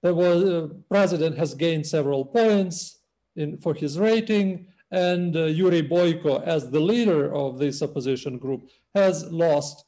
The 0.01 0.13
uh, 0.15 0.67
president 0.89 1.37
has 1.37 1.55
gained 1.55 1.87
several 1.87 2.25
points 2.25 2.99
in, 3.35 3.57
for 3.57 3.73
his 3.73 3.97
rating, 3.97 4.67
and 4.91 5.35
uh, 5.35 5.45
Yuri 5.45 5.81
Boyko, 5.81 6.43
as 6.43 6.69
the 6.69 6.79
leader 6.79 7.33
of 7.33 7.57
this 7.57 7.81
opposition 7.81 8.37
group, 8.37 8.69
has 8.93 9.31
lost 9.31 9.85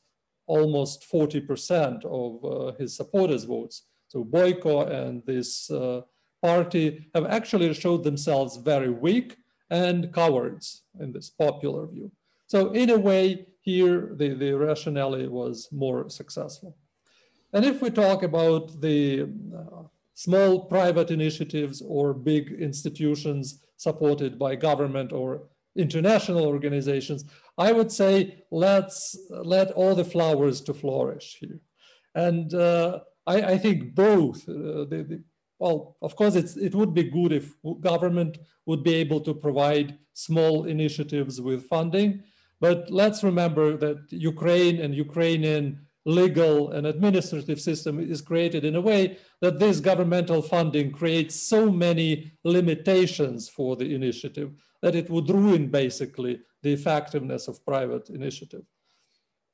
almost 0.48 1.06
40% 1.12 2.06
of 2.06 2.46
uh, 2.46 2.76
his 2.78 2.96
supporters' 2.96 3.44
votes. 3.44 3.84
So 4.08 4.24
Boyko 4.24 4.90
and 4.90 5.24
this 5.26 5.70
uh, 5.70 6.02
party 6.50 6.86
have 7.16 7.26
actually 7.38 7.74
showed 7.74 8.04
themselves 8.04 8.58
very 8.72 8.92
weak 9.08 9.30
and 9.70 10.14
cowards 10.14 10.66
in 11.00 11.12
this 11.12 11.30
popular 11.30 11.84
view. 11.94 12.12
So 12.48 12.60
in 12.72 12.90
a 12.90 13.00
way, 13.10 13.48
here 13.62 14.12
the, 14.20 14.30
the 14.44 14.52
rationale 14.54 15.28
was 15.42 15.68
more 15.72 16.10
successful. 16.10 16.72
And 17.54 17.66
if 17.66 17.82
we 17.82 17.90
talk 17.90 18.22
about 18.24 18.82
the 18.82 19.00
uh, 19.60 19.84
small 20.14 20.66
private 20.76 21.10
initiatives 21.10 21.82
or 21.96 22.14
big 22.14 22.52
institutions 22.70 23.46
supported 23.78 24.38
by 24.38 24.56
government 24.56 25.12
or 25.12 25.30
international 25.76 26.46
organizations, 26.46 27.26
I 27.58 27.72
would 27.72 27.92
say 27.92 28.44
let's 28.52 29.18
let 29.30 29.72
all 29.72 29.96
the 29.96 30.12
flowers 30.16 30.62
to 30.62 30.74
flourish 30.74 31.38
here. 31.40 31.60
And 32.14 32.54
uh, 32.54 33.00
I, 33.28 33.38
I, 33.54 33.58
think 33.58 33.96
both 33.96 34.48
uh, 34.48 34.86
the, 34.92 35.06
the, 35.10 35.24
well, 35.66 35.98
of 36.00 36.16
course, 36.16 36.36
it 36.36 36.76
would 36.76 36.94
be 36.94 37.06
good 37.18 37.32
if 37.34 37.56
government 37.82 38.38
would 38.68 38.84
be 38.84 38.94
able 38.94 39.20
to 39.22 39.34
provide 39.34 39.98
small 40.14 40.66
initiatives 40.66 41.42
with 41.42 41.68
funding. 41.68 42.22
But 42.60 42.92
let's 42.92 43.24
remember 43.24 43.76
that 43.78 44.00
Ukraine 44.12 44.80
and 44.80 44.94
Ukrainian 44.94 45.66
legal 46.06 46.72
and 46.72 46.86
administrative 46.86 47.60
system 47.60 47.94
is 48.00 48.22
created 48.22 48.64
in 48.64 48.76
a 48.76 48.86
way 48.92 49.18
that 49.42 49.58
this 49.58 49.80
governmental 49.80 50.44
funding 50.44 50.92
creates 50.92 51.36
so 51.54 51.72
many 51.72 52.10
limitations 52.44 53.50
for 53.50 53.76
the 53.76 53.96
initiative 54.00 54.50
that 54.84 54.96
it 54.96 55.10
would 55.10 55.28
ruin 55.32 55.64
basically 55.82 56.34
the 56.62 56.74
effectiveness 56.74 57.48
of 57.48 57.66
private 57.66 58.08
initiative. 58.12 58.66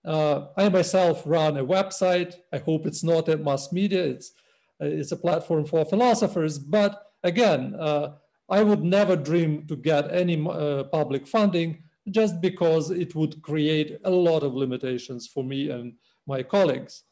Uh, 0.04 0.48
I 0.58 0.68
myself 0.68 1.24
run 1.26 1.56
a 1.56 1.66
website. 1.78 2.36
I 2.52 2.58
hope 2.58 2.86
it's 2.86 3.04
not 3.14 3.30
a 3.30 3.38
mass 3.38 3.72
media. 3.72 4.04
It's 4.04 4.34
it's 4.82 5.12
a 5.12 5.18
platform 5.18 5.66
for 5.66 5.86
philosophers. 5.86 6.60
But 6.60 7.02
again, 7.24 7.76
uh, 7.76 8.14
I 8.50 8.64
would 8.64 8.84
never 8.84 9.16
dream 9.16 9.66
to 9.68 9.76
get 9.76 10.14
any 10.14 10.46
uh, 10.48 10.84
public 10.86 11.28
funding 11.28 11.84
just 12.10 12.42
because 12.42 12.90
it 12.90 13.16
would 13.16 13.42
create 13.42 14.00
a 14.04 14.10
lot 14.10 14.44
of 14.44 14.56
limitations 14.56 15.28
for 15.28 15.44
me 15.44 15.70
and 15.70 15.94
my 16.28 16.44
colleagues. 16.44 17.04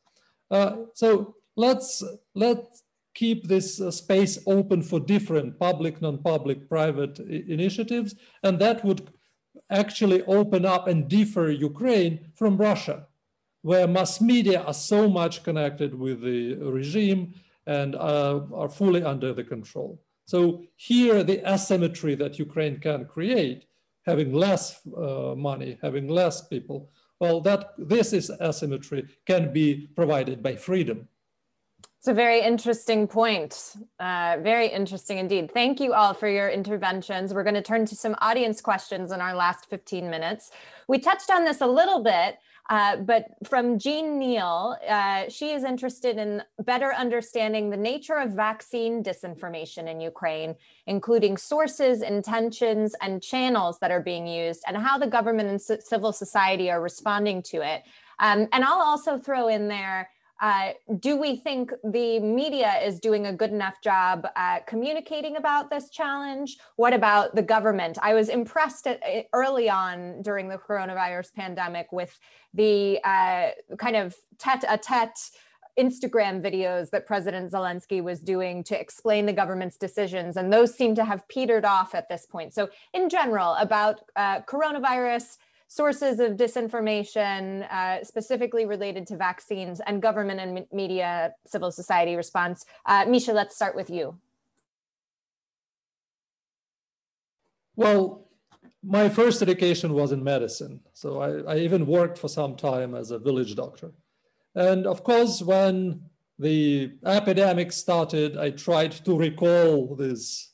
so 0.93 1.35
let's 1.55 2.03
let's 2.35 2.83
keep 3.13 3.47
this 3.47 3.81
uh, 3.81 3.91
space 3.91 4.39
open 4.47 4.81
for 4.81 4.99
different 4.99 5.59
public, 5.59 6.01
non-public, 6.01 6.69
private 6.69 7.19
initiatives, 7.19 8.15
and 8.43 8.59
that 8.59 8.83
would 8.85 9.11
actually 9.69 10.23
open 10.23 10.65
up 10.65 10.87
and 10.87 11.09
differ 11.09 11.49
Ukraine 11.51 12.31
from 12.35 12.57
Russia. 12.57 13.07
where 13.61 13.87
mass 13.87 14.21
media 14.21 14.61
are 14.61 14.73
so 14.73 15.09
much 15.09 15.43
connected 15.43 15.93
with 15.93 16.21
the 16.21 16.55
regime 16.55 17.33
and 17.69 17.95
uh, 17.95 18.41
are 18.51 18.67
fully 18.67 19.03
under 19.03 19.31
the 19.31 19.43
control. 19.43 20.01
So 20.25 20.63
here, 20.75 21.23
the 21.23 21.39
asymmetry 21.47 22.15
that 22.15 22.39
Ukraine 22.39 22.79
can 22.79 23.05
create, 23.05 23.65
having 24.05 24.33
less 24.33 24.81
uh, 24.87 25.35
money, 25.37 25.77
having 25.81 26.07
less 26.07 26.47
people, 26.47 26.89
well, 27.19 27.41
that 27.41 27.73
this 27.77 28.11
is 28.11 28.31
asymmetry 28.41 29.05
can 29.27 29.53
be 29.53 29.87
provided 29.95 30.41
by 30.41 30.55
freedom. 30.55 31.07
It's 31.99 32.07
a 32.07 32.13
very 32.13 32.41
interesting 32.41 33.07
point. 33.07 33.75
Uh, 33.99 34.37
very 34.41 34.67
interesting 34.67 35.17
indeed. 35.19 35.51
Thank 35.53 35.79
you 35.79 35.93
all 35.93 36.13
for 36.13 36.29
your 36.29 36.49
interventions. 36.49 37.33
We're 37.33 37.43
going 37.43 37.61
to 37.61 37.61
turn 37.61 37.85
to 37.87 37.95
some 37.95 38.15
audience 38.19 38.61
questions 38.61 39.11
in 39.11 39.19
our 39.21 39.35
last 39.35 39.69
15 39.69 40.09
minutes. 40.09 40.49
We 40.87 40.97
touched 40.97 41.29
on 41.29 41.43
this 41.43 41.59
a 41.61 41.67
little 41.67 42.01
bit, 42.01 42.39
uh, 42.69 42.97
but 42.97 43.25
from 43.43 43.79
Jean 43.79 44.19
Neal, 44.19 44.77
uh, 44.87 45.23
she 45.27 45.51
is 45.51 45.63
interested 45.63 46.17
in 46.17 46.43
better 46.63 46.93
understanding 46.93 47.71
the 47.71 47.77
nature 47.77 48.17
of 48.17 48.31
vaccine 48.31 49.03
disinformation 49.03 49.89
in 49.89 49.99
Ukraine, 49.99 50.55
including 50.85 51.35
sources, 51.35 52.03
intentions, 52.03 52.95
and 53.01 53.23
channels 53.23 53.79
that 53.79 53.89
are 53.89 54.01
being 54.01 54.27
used, 54.27 54.63
and 54.67 54.77
how 54.77 54.99
the 54.99 55.07
government 55.07 55.49
and 55.49 55.83
civil 55.83 56.13
society 56.13 56.69
are 56.69 56.79
responding 56.79 57.41
to 57.41 57.57
it. 57.57 57.83
Um, 58.19 58.47
and 58.51 58.63
I'll 58.63 58.81
also 58.81 59.17
throw 59.17 59.47
in 59.47 59.67
there 59.67 60.09
uh, 60.41 60.71
do 60.99 61.17
we 61.17 61.35
think 61.35 61.71
the 61.83 62.19
media 62.19 62.79
is 62.83 62.99
doing 62.99 63.27
a 63.27 63.33
good 63.33 63.51
enough 63.51 63.81
job 63.83 64.25
at 64.35 64.67
communicating 64.67 65.35
about 65.35 65.69
this 65.69 65.89
challenge? 65.89 66.57
What 66.77 66.93
about 66.93 67.35
the 67.35 67.41
government? 67.41 67.97
I 68.01 68.13
was 68.13 68.29
impressed 68.29 68.87
at, 68.87 69.01
early 69.33 69.69
on 69.69 70.21
during 70.21 70.47
the 70.47 70.57
coronavirus 70.57 71.33
pandemic 71.33 71.91
with 71.91 72.17
the 72.53 72.99
uh, 73.03 73.49
kind 73.77 73.95
of 73.95 74.15
tete 74.37 74.63
a 74.67 74.77
tete 74.77 75.31
Instagram 75.77 76.41
videos 76.41 76.89
that 76.89 77.05
President 77.05 77.51
Zelensky 77.51 78.03
was 78.03 78.19
doing 78.19 78.63
to 78.65 78.79
explain 78.79 79.25
the 79.25 79.33
government's 79.33 79.77
decisions. 79.77 80.35
And 80.35 80.51
those 80.51 80.75
seem 80.75 80.95
to 80.95 81.05
have 81.05 81.27
petered 81.27 81.63
off 81.63 81.95
at 81.95 82.09
this 82.09 82.25
point. 82.25 82.53
So, 82.53 82.69
in 82.93 83.09
general, 83.09 83.55
about 83.55 84.01
uh, 84.15 84.41
coronavirus 84.41 85.37
sources 85.69 86.19
of 86.19 86.33
disinformation, 86.33 87.71
uh, 87.71 88.03
specifically 88.03 88.65
related 88.65 89.05
to 89.07 89.15
vaccines 89.15 89.79
and 89.85 90.01
government 90.01 90.39
and 90.39 90.65
media 90.73 91.31
civil 91.45 91.71
society 91.71 92.15
response. 92.15 92.65
Uh, 92.85 93.05
Misha, 93.07 93.31
let's 93.31 93.55
start 93.55 93.75
with 93.75 93.89
you. 93.89 94.17
Well, 97.75 98.27
my 98.83 99.09
first 99.09 99.41
education 99.41 99.93
was 99.93 100.11
in 100.11 100.23
medicine. 100.23 100.81
So 100.93 101.21
I, 101.21 101.53
I 101.53 101.57
even 101.59 101.85
worked 101.85 102.17
for 102.17 102.27
some 102.27 102.55
time 102.55 102.95
as 102.95 103.11
a 103.11 103.19
village 103.19 103.55
doctor. 103.55 103.91
And 104.55 104.87
of 104.87 105.03
course, 105.03 105.41
when 105.41 106.01
the 106.39 106.93
epidemic 107.05 107.71
started, 107.71 108.37
I 108.37 108.49
tried 108.49 108.93
to 109.05 109.15
recall 109.15 109.95
this 109.95 110.51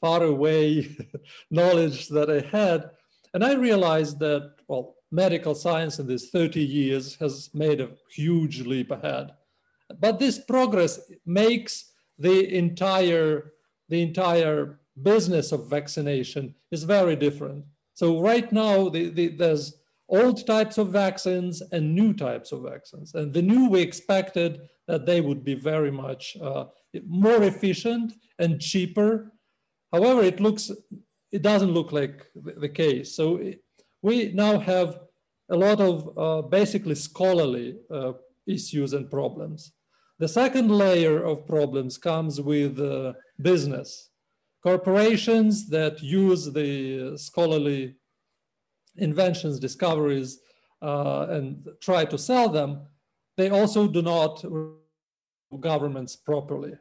faraway 0.00 0.88
knowledge 1.50 2.08
that 2.08 2.30
I 2.30 2.40
had. 2.56 2.90
And 3.34 3.44
I 3.44 3.54
realized 3.54 4.18
that 4.20 4.54
well, 4.68 4.94
medical 5.10 5.54
science 5.54 5.98
in 5.98 6.06
these 6.06 6.30
30 6.30 6.60
years 6.60 7.16
has 7.16 7.50
made 7.52 7.80
a 7.80 7.90
huge 8.10 8.60
leap 8.60 8.90
ahead. 8.90 9.32
But 10.00 10.18
this 10.18 10.38
progress 10.38 11.00
makes 11.26 11.92
the 12.18 12.56
entire, 12.56 13.52
the 13.88 14.02
entire 14.02 14.80
business 15.02 15.52
of 15.52 15.68
vaccination 15.68 16.54
is 16.70 16.84
very 16.84 17.16
different. 17.16 17.64
So 17.94 18.20
right 18.20 18.50
now, 18.52 18.88
the, 18.88 19.10
the, 19.10 19.28
there's 19.28 19.74
old 20.08 20.46
types 20.46 20.78
of 20.78 20.88
vaccines 20.88 21.62
and 21.72 21.94
new 21.94 22.12
types 22.12 22.52
of 22.52 22.62
vaccines. 22.62 23.14
And 23.14 23.32
the 23.32 23.42
new, 23.42 23.68
we 23.68 23.80
expected 23.80 24.60
that 24.86 25.06
they 25.06 25.20
would 25.20 25.44
be 25.44 25.54
very 25.54 25.90
much 25.90 26.36
uh, 26.40 26.66
more 27.06 27.42
efficient 27.42 28.12
and 28.38 28.60
cheaper. 28.60 29.32
However, 29.92 30.22
it 30.22 30.40
looks, 30.40 30.70
it 31.34 31.42
doesn't 31.42 31.74
look 31.78 31.90
like 31.90 32.16
the 32.64 32.68
case. 32.68 33.16
So 33.16 33.24
we 34.02 34.32
now 34.32 34.54
have 34.60 35.00
a 35.50 35.56
lot 35.56 35.80
of 35.80 35.96
uh, 36.16 36.42
basically 36.42 36.94
scholarly 36.94 37.68
uh, 37.90 38.12
issues 38.46 38.92
and 38.92 39.10
problems. 39.10 39.72
The 40.20 40.28
second 40.28 40.70
layer 40.70 41.16
of 41.30 41.44
problems 41.44 41.98
comes 41.98 42.40
with 42.40 42.78
uh, 42.78 43.14
business. 43.50 44.10
Corporations 44.62 45.68
that 45.70 46.00
use 46.00 46.52
the 46.52 47.18
scholarly 47.18 47.96
inventions, 48.96 49.58
discoveries, 49.58 50.38
uh, 50.80 51.26
and 51.30 51.66
try 51.80 52.04
to 52.04 52.16
sell 52.16 52.48
them, 52.48 52.70
they 53.36 53.50
also 53.50 53.88
do 53.88 54.02
not 54.02 54.44
governments 55.60 56.14
properly. 56.14 56.74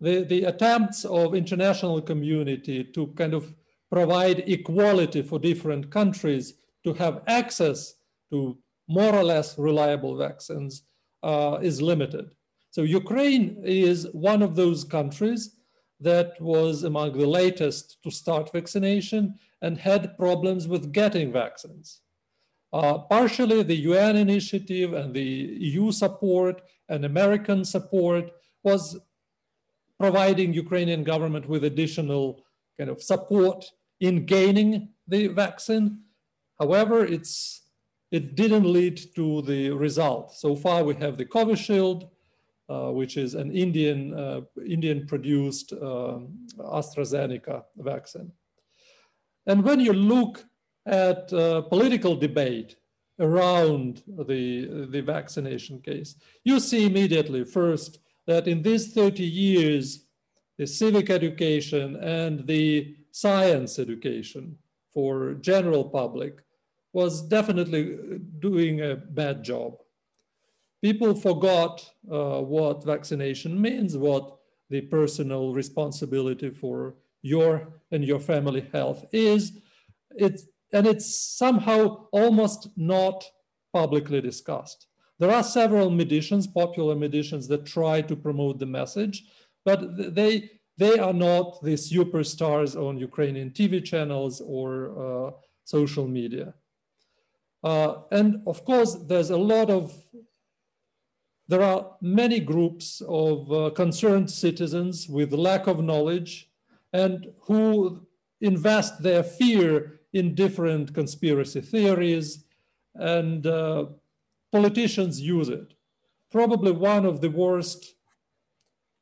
The, 0.00 0.24
the 0.24 0.44
attempts 0.44 1.04
of 1.04 1.34
international 1.34 2.02
community 2.02 2.84
to 2.84 3.06
kind 3.08 3.34
of 3.34 3.54
provide 3.90 4.48
equality 4.48 5.22
for 5.22 5.38
different 5.38 5.90
countries 5.90 6.54
to 6.84 6.94
have 6.94 7.22
access 7.26 7.94
to 8.30 8.58
more 8.88 9.14
or 9.14 9.22
less 9.22 9.58
reliable 9.58 10.16
vaccines 10.16 10.82
uh, 11.22 11.58
is 11.62 11.80
limited. 11.80 12.30
So 12.70 12.82
Ukraine 12.82 13.62
is 13.64 14.08
one 14.12 14.42
of 14.42 14.56
those 14.56 14.84
countries 14.84 15.56
that 16.00 16.38
was 16.40 16.82
among 16.82 17.16
the 17.16 17.26
latest 17.26 17.98
to 18.02 18.10
start 18.10 18.52
vaccination 18.52 19.36
and 19.62 19.78
had 19.78 20.18
problems 20.18 20.68
with 20.68 20.92
getting 20.92 21.32
vaccines. 21.32 22.00
Uh, 22.72 22.98
partially 22.98 23.62
the 23.62 23.82
UN 23.92 24.16
initiative 24.16 24.92
and 24.92 25.14
the 25.14 25.22
EU 25.70 25.92
support 25.92 26.62
and 26.88 27.04
American 27.04 27.64
support 27.64 28.32
was 28.64 28.98
providing 29.98 30.52
Ukrainian 30.52 31.04
government 31.04 31.48
with 31.48 31.64
additional 31.64 32.44
kind 32.78 32.90
of 32.90 33.02
support 33.02 33.64
in 34.00 34.26
gaining 34.26 34.88
the 35.06 35.28
vaccine. 35.28 36.00
However, 36.58 37.04
it's, 37.04 37.62
it 38.10 38.34
didn't 38.34 38.64
lead 38.64 39.00
to 39.14 39.42
the 39.42 39.70
result. 39.70 40.34
So 40.34 40.56
far, 40.56 40.84
we 40.84 40.94
have 40.96 41.16
the 41.16 41.24
Covishield, 41.24 42.08
uh, 42.68 42.90
which 42.90 43.16
is 43.16 43.34
an 43.34 43.50
Indian, 43.52 44.14
uh, 44.14 44.40
Indian 44.66 45.06
produced 45.06 45.72
uh, 45.72 46.18
AstraZeneca 46.58 47.64
vaccine. 47.76 48.32
And 49.46 49.62
when 49.62 49.80
you 49.80 49.92
look 49.92 50.44
at 50.86 51.32
uh, 51.32 51.62
political 51.62 52.16
debate 52.16 52.76
around 53.20 54.02
the, 54.06 54.86
the 54.90 55.00
vaccination 55.02 55.80
case, 55.80 56.16
you 56.44 56.58
see 56.58 56.86
immediately 56.86 57.44
first 57.44 58.00
that 58.26 58.48
in 58.48 58.62
these 58.62 58.92
30 58.92 59.22
years, 59.24 60.04
the 60.58 60.66
civic 60.66 61.10
education 61.10 61.96
and 61.96 62.46
the 62.46 62.96
science 63.10 63.78
education 63.78 64.56
for 64.92 65.34
general 65.34 65.84
public 65.84 66.38
was 66.92 67.22
definitely 67.22 67.98
doing 68.38 68.80
a 68.80 68.94
bad 68.94 69.42
job. 69.42 69.74
People 70.80 71.14
forgot 71.14 71.90
uh, 72.10 72.40
what 72.40 72.84
vaccination 72.84 73.60
means, 73.60 73.96
what 73.96 74.36
the 74.70 74.80
personal 74.82 75.52
responsibility 75.52 76.50
for 76.50 76.94
your 77.22 77.80
and 77.90 78.04
your 78.04 78.20
family 78.20 78.68
health 78.72 79.04
is. 79.12 79.58
It's, 80.14 80.44
and 80.72 80.86
it's 80.86 81.16
somehow 81.16 82.06
almost 82.12 82.68
not 82.76 83.24
publicly 83.72 84.20
discussed. 84.20 84.86
There 85.18 85.30
are 85.30 85.42
several 85.42 85.90
medicines, 85.90 86.46
popular 86.46 86.96
medicines, 86.96 87.48
that 87.48 87.66
try 87.66 88.02
to 88.02 88.16
promote 88.16 88.58
the 88.58 88.66
message, 88.66 89.24
but 89.64 90.14
they 90.14 90.50
they 90.76 90.98
are 90.98 91.12
not 91.12 91.62
the 91.62 91.74
superstars 91.74 92.74
on 92.74 92.98
Ukrainian 92.98 93.50
TV 93.50 93.84
channels 93.84 94.40
or 94.40 94.70
uh, 95.04 95.30
social 95.64 96.08
media. 96.08 96.54
Uh, 97.62 98.02
and 98.10 98.42
of 98.46 98.64
course, 98.64 98.94
there's 98.94 99.30
a 99.30 99.36
lot 99.36 99.70
of, 99.70 99.94
there 101.48 101.62
are 101.62 101.92
many 102.00 102.40
groups 102.40 103.00
of 103.08 103.52
uh, 103.52 103.70
concerned 103.70 104.30
citizens 104.30 105.08
with 105.08 105.32
lack 105.32 105.66
of 105.66 105.82
knowledge 105.82 106.50
and 106.92 107.28
who 107.42 108.06
invest 108.40 109.02
their 109.02 109.22
fear 109.22 110.00
in 110.12 110.34
different 110.34 110.92
conspiracy 110.92 111.60
theories 111.60 112.44
and 112.96 113.46
uh, 113.46 113.86
politicians 114.54 115.20
use 115.20 115.48
it. 115.48 115.68
Probably 116.30 116.70
one 116.70 117.04
of 117.04 117.20
the 117.20 117.32
worst 117.42 117.80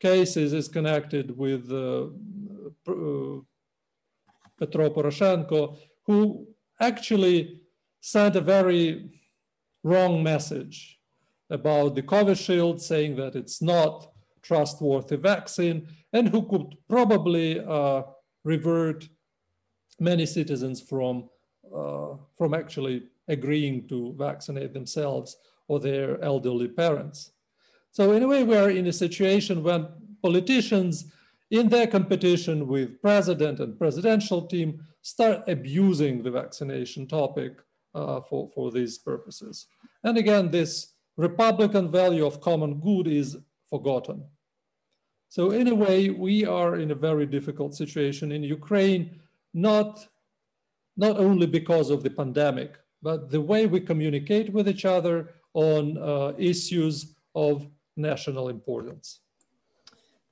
cases 0.01 0.55
is 0.55 0.67
connected 0.67 1.27
with 1.45 1.71
uh, 1.71 2.07
uh, 2.89 3.41
Petro 4.59 4.89
Poroshenko, 4.95 5.77
who 6.07 6.47
actually 6.81 7.61
sent 8.01 8.35
a 8.37 8.41
very 8.41 9.11
wrong 9.85 10.23
message 10.23 10.99
about 11.51 11.97
the 11.97 12.03
Covishield, 12.03 12.81
saying 12.81 13.17
that 13.17 13.37
it's 13.37 13.61
not 13.61 14.11
trustworthy 14.41 15.17
vaccine, 15.17 15.87
and 16.15 16.31
who 16.31 16.43
could 16.51 16.69
probably 16.89 17.61
uh, 17.61 18.03
revert 18.43 19.07
many 20.01 20.25
citizens 20.25 20.81
from, 20.81 21.29
uh, 21.77 22.15
from 22.39 22.55
actually 22.55 23.03
agreeing 23.33 23.89
to 23.89 24.15
vaccinate 24.19 24.73
themselves 24.73 25.37
or 25.69 25.81
their 25.81 26.23
elderly 26.23 26.69
parents. 26.69 27.33
So 27.91 28.13
in 28.13 28.23
a 28.23 28.29
way, 28.29 28.43
we 28.45 28.57
are 28.57 28.71
in 28.71 28.87
a 28.87 28.93
situation 28.93 29.63
when 29.63 29.89
politicians 30.23 30.95
in 31.51 31.69
their 31.69 31.87
competition 31.87 32.67
with 32.67 33.01
president 33.03 33.61
and 33.61 33.79
presidential 33.79 34.43
team 34.47 34.69
start 35.03 35.39
abusing 35.49 36.23
the 36.23 36.31
vaccination 36.31 37.07
topic 37.07 37.53
uh, 37.95 38.21
for, 38.21 38.49
for 38.55 38.71
these 38.71 38.97
purposes. 38.99 39.67
And 40.03 40.17
again, 40.17 40.51
this 40.51 40.95
Republican 41.17 41.91
value 41.91 42.25
of 42.25 42.41
common 42.41 42.81
good 42.81 43.07
is 43.07 43.37
forgotten. 43.69 44.25
So 45.29 45.51
in 45.51 45.69
a 45.69 45.75
way, 45.75 46.11
we 46.11 46.45
are 46.45 46.77
in 46.77 46.91
a 46.91 46.95
very 47.09 47.27
difficult 47.27 47.75
situation 47.75 48.33
in 48.33 48.43
Ukraine, 48.43 49.21
not, 49.53 50.07
not 50.97 51.19
only 51.19 51.47
because 51.47 51.91
of 51.91 52.03
the 52.03 52.11
pandemic, 52.11 52.79
but 53.03 53.31
the 53.31 53.41
way 53.41 53.67
we 53.67 53.81
communicate 53.81 54.53
with 54.53 54.69
each 54.69 54.85
other 54.85 55.35
on 55.55 55.99
uh, 55.99 56.33
issues 56.39 57.15
of 57.35 57.67
national 57.97 58.49
importance. 58.49 59.21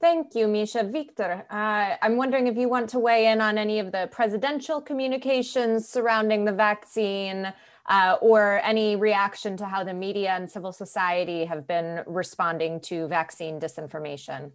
Thank 0.00 0.34
you, 0.34 0.48
Misha. 0.48 0.82
Victor, 0.84 1.44
uh, 1.50 1.96
I'm 2.00 2.16
wondering 2.16 2.46
if 2.46 2.56
you 2.56 2.70
want 2.70 2.88
to 2.90 2.98
weigh 2.98 3.26
in 3.26 3.42
on 3.42 3.58
any 3.58 3.80
of 3.80 3.92
the 3.92 4.08
presidential 4.10 4.80
communications 4.80 5.86
surrounding 5.86 6.46
the 6.46 6.52
vaccine 6.52 7.52
uh, 7.86 8.16
or 8.22 8.62
any 8.64 8.96
reaction 8.96 9.58
to 9.58 9.66
how 9.66 9.84
the 9.84 9.92
media 9.92 10.30
and 10.30 10.50
civil 10.50 10.72
society 10.72 11.44
have 11.44 11.66
been 11.66 12.02
responding 12.06 12.80
to 12.80 13.08
vaccine 13.08 13.60
disinformation. 13.60 14.52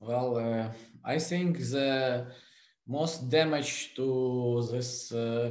Well, 0.00 0.36
uh, 0.38 0.68
I 1.04 1.18
think 1.18 1.58
the 1.58 2.26
most 2.88 3.28
damage 3.28 3.94
to 3.96 4.66
this 4.70 5.12
uh, 5.12 5.50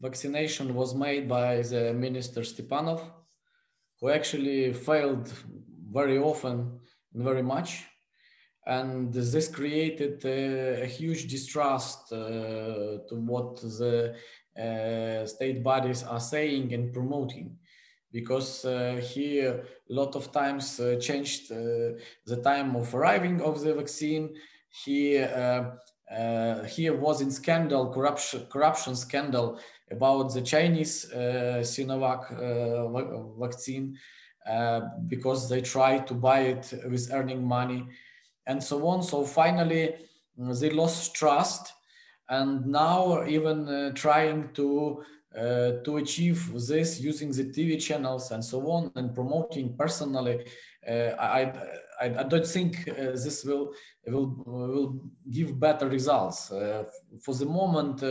vaccination 0.00 0.74
was 0.74 0.94
made 0.94 1.28
by 1.28 1.62
the 1.62 1.92
minister 1.92 2.40
Stepanov, 2.40 3.00
who 4.00 4.10
actually 4.10 4.72
failed 4.72 5.32
very 5.92 6.18
often 6.18 6.80
and 7.14 7.24
very 7.24 7.42
much. 7.42 7.84
And 8.66 9.12
this 9.12 9.48
created 9.48 10.24
a, 10.24 10.82
a 10.82 10.86
huge 10.86 11.28
distrust 11.28 12.12
uh, 12.12 12.16
to 13.08 13.14
what 13.14 13.56
the 13.60 14.14
uh, 14.58 15.26
state 15.26 15.62
bodies 15.62 16.02
are 16.02 16.20
saying 16.20 16.72
and 16.74 16.92
promoting 16.92 17.56
because 18.12 18.64
uh, 18.64 19.00
he 19.02 19.40
a 19.40 19.60
lot 19.88 20.16
of 20.16 20.32
times 20.32 20.80
uh, 20.80 20.96
changed 21.00 21.50
uh, 21.52 21.94
the 22.26 22.40
time 22.42 22.74
of 22.76 22.94
arriving 22.94 23.40
of 23.40 23.60
the 23.60 23.74
vaccine. 23.74 24.34
He 24.84 25.18
uh, 25.18 25.70
he 26.64 26.90
was 26.90 27.20
in 27.20 27.30
scandal, 27.30 27.92
corruption, 27.92 28.46
corruption 28.50 28.96
scandal 28.96 29.60
about 29.90 30.32
the 30.32 30.42
Chinese 30.42 31.06
Sinovac 31.12 32.30
vaccine 33.38 33.96
uh, 34.48 34.80
because 35.06 35.48
they 35.48 35.60
try 35.60 35.98
to 35.98 36.14
buy 36.14 36.40
it 36.40 36.72
with 36.88 37.12
earning 37.12 37.46
money 37.46 37.86
and 38.46 38.62
so 38.62 38.86
on. 38.86 39.02
So 39.02 39.24
finally, 39.24 39.94
mm, 40.38 40.58
they 40.58 40.70
lost 40.70 41.14
trust 41.14 41.74
and 42.28 42.66
now 42.66 43.24
even 43.26 43.68
uh, 43.68 43.92
trying 43.94 44.52
to 44.54 45.04
uh, 45.36 45.72
to 45.84 45.98
achieve 45.98 46.50
this 46.66 47.00
using 47.00 47.30
the 47.30 47.44
TV 47.44 47.80
channels 47.80 48.32
and 48.32 48.44
so 48.44 48.68
on 48.70 48.90
and 48.96 49.14
promoting 49.14 49.76
personally. 49.76 50.44
Uh, 50.88 51.14
I, 51.20 51.52
I, 52.00 52.06
I 52.18 52.22
don't 52.24 52.46
think 52.46 52.88
uh, 52.88 53.12
this 53.12 53.44
will 53.44 53.72
will 54.06 54.42
will 54.46 55.00
give 55.30 55.60
better 55.60 55.88
results. 55.88 56.50
Uh, 56.50 56.84
for 57.22 57.34
the 57.34 57.46
moment, 57.46 58.02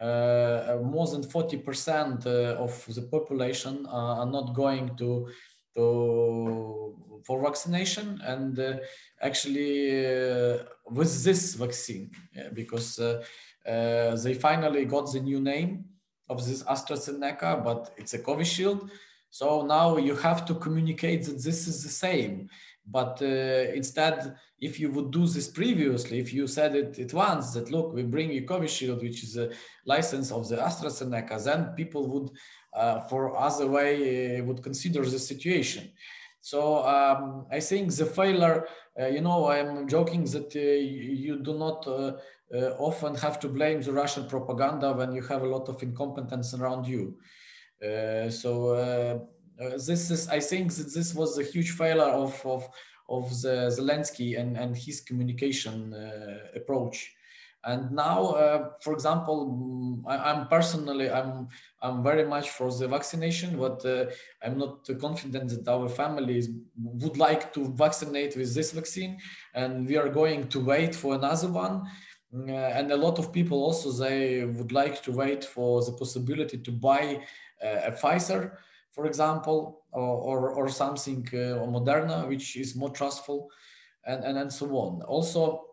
more 0.00 1.06
than 1.06 1.22
40% 1.22 2.26
of 2.26 2.94
the 2.94 3.02
population 3.02 3.86
are 3.86 4.26
not 4.26 4.54
going 4.54 4.96
to 4.96 5.28
to 5.74 6.94
for 7.24 7.42
vaccination 7.42 8.20
and 8.24 8.58
uh, 8.58 8.76
actually 9.20 10.06
uh, 10.06 10.58
with 10.90 11.24
this 11.24 11.54
vaccine 11.54 12.10
yeah, 12.34 12.48
because 12.52 12.98
uh, 12.98 13.22
uh, 13.66 14.14
they 14.16 14.34
finally 14.34 14.84
got 14.84 15.10
the 15.12 15.20
new 15.20 15.40
name 15.40 15.84
of 16.28 16.44
this 16.46 16.62
AstraZeneca, 16.64 17.62
but 17.62 17.92
it's 17.96 18.14
a 18.14 18.18
Covishield. 18.18 18.90
So 19.30 19.62
now 19.62 19.96
you 19.96 20.14
have 20.16 20.44
to 20.46 20.54
communicate 20.54 21.24
that 21.24 21.42
this 21.42 21.66
is 21.66 21.82
the 21.82 21.88
same. 21.88 22.48
But 22.86 23.20
uh, 23.22 23.72
instead, 23.74 24.36
if 24.60 24.78
you 24.78 24.90
would 24.90 25.10
do 25.10 25.26
this 25.26 25.48
previously, 25.48 26.18
if 26.18 26.32
you 26.32 26.46
said 26.46 26.76
it 26.76 26.98
at 26.98 27.14
once 27.14 27.54
that 27.54 27.70
look, 27.70 27.94
we 27.94 28.02
bring 28.02 28.30
you 28.30 28.42
Covishield, 28.42 29.02
which 29.02 29.22
is 29.24 29.36
a 29.36 29.50
license 29.86 30.30
of 30.30 30.48
the 30.48 30.56
AstraZeneca, 30.56 31.42
then 31.42 31.72
people 31.74 32.06
would 32.08 32.30
uh, 32.74 33.00
for 33.02 33.36
other 33.38 33.68
way 33.68 34.40
uh, 34.40 34.44
would 34.44 34.60
consider 34.60 35.04
the 35.04 35.18
situation. 35.18 35.92
So 36.40 36.84
um, 36.84 37.46
I 37.50 37.60
think 37.60 37.94
the 37.94 38.04
failure, 38.04 38.66
uh, 39.00 39.06
you 39.06 39.20
know, 39.20 39.46
I'm 39.46 39.86
joking 39.86 40.24
that 40.24 40.54
you 40.54 41.38
do 41.38 41.54
not 41.54 41.86
often 42.78 43.14
have 43.14 43.38
to 43.40 43.48
blame 43.48 43.80
the 43.80 43.92
Russian 43.92 44.26
propaganda 44.28 44.92
when 44.92 45.12
you 45.12 45.22
have 45.22 45.42
a 45.42 45.46
lot 45.46 45.68
of 45.68 45.82
incompetence 45.82 46.52
around 46.52 46.86
you. 46.86 47.16
so 48.30 48.50
uh, 48.68 49.18
this 49.58 50.10
is 50.10 50.28
i 50.28 50.40
think 50.40 50.72
that 50.74 50.92
this 50.92 51.14
was 51.14 51.38
a 51.38 51.42
huge 51.42 51.70
failure 51.70 52.02
of 52.02 52.44
of 52.44 52.68
of 53.08 53.30
the 53.42 53.70
zelensky 53.76 54.38
and 54.38 54.56
and 54.56 54.76
his 54.76 55.00
communication 55.00 55.92
uh, 55.92 56.38
approach. 56.56 57.12
And 57.66 57.92
now 57.92 58.26
uh, 58.32 58.70
for 58.82 58.92
example 58.92 59.46
mm, 59.46 60.02
I, 60.06 60.32
am 60.32 60.48
personally 60.48 61.08
i'm 61.10 61.48
i'm 61.80 62.02
very 62.02 62.26
much 62.26 62.50
for 62.50 62.70
the 62.70 62.86
vaccination 62.86 63.58
but 63.58 63.82
uh, 63.86 64.04
i'm 64.42 64.58
not 64.58 64.86
confident 65.00 65.48
that 65.48 65.66
our 65.66 65.88
families 65.88 66.50
would 66.76 67.16
like 67.16 67.54
to 67.54 67.72
vaccinate 67.72 68.36
with 68.36 68.54
this 68.54 68.72
vaccine. 68.72 69.18
And 69.54 69.88
we 69.88 69.96
are 69.96 70.10
going 70.10 70.48
to 70.48 70.60
wait 70.60 70.94
for 70.94 71.14
another 71.14 71.48
one. 71.48 71.86
Uh, 72.36 72.52
and 72.52 72.90
a 72.90 72.96
lot 72.96 73.18
of 73.18 73.32
people 73.32 73.62
also 73.62 73.92
they 73.92 74.44
would 74.44 74.72
like 74.72 75.02
to 75.04 75.12
wait 75.12 75.44
for 75.44 75.82
the 75.84 75.92
possibility 75.92 76.58
to 76.58 76.72
buy 76.72 77.22
uh, 77.64 77.90
a 77.90 77.92
pfizer 77.92 78.58
for 78.94 79.06
example 79.06 79.82
or 79.92 80.16
or, 80.30 80.50
or 80.50 80.68
something 80.68 81.26
uh, 81.32 81.60
or 81.60 81.68
moderna 81.68 82.28
which 82.28 82.56
is 82.56 82.76
more 82.76 82.90
trustful 82.90 83.50
and, 84.06 84.24
and 84.24 84.38
and 84.38 84.52
so 84.52 84.66
on 84.76 85.02
also 85.02 85.64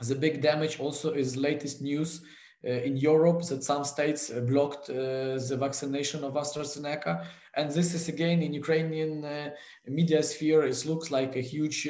the 0.00 0.14
big 0.14 0.42
damage 0.42 0.78
also 0.78 1.12
is 1.12 1.36
latest 1.36 1.80
news 1.80 2.22
uh, 2.66 2.70
in 2.70 2.96
Europe 2.96 3.42
that 3.42 3.62
some 3.62 3.84
states 3.84 4.30
uh, 4.30 4.40
blocked 4.40 4.90
uh, 4.90 5.38
the 5.48 5.56
vaccination 5.56 6.24
of 6.24 6.34
AstraZeneca. 6.34 7.24
And 7.54 7.70
this 7.70 7.94
is 7.94 8.08
again 8.08 8.42
in 8.42 8.52
Ukrainian 8.54 9.24
uh, 9.24 9.50
media 9.86 10.22
sphere, 10.22 10.62
it 10.64 10.84
looks 10.84 11.10
like 11.10 11.36
a 11.36 11.40
huge 11.40 11.82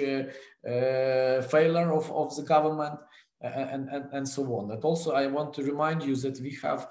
failure 1.53 1.93
of, 1.93 2.11
of 2.11 2.37
the 2.37 2.43
government 2.43 2.99
and, 3.41 3.89
and, 3.89 4.05
and 4.13 4.29
so 4.29 4.43
on. 4.57 4.69
But 4.69 4.85
also 4.85 5.13
I 5.13 5.29
want 5.29 5.55
to 5.55 5.63
remind 5.63 6.03
you 6.03 6.17
that 6.17 6.41
we 6.41 6.59
have 6.63 6.89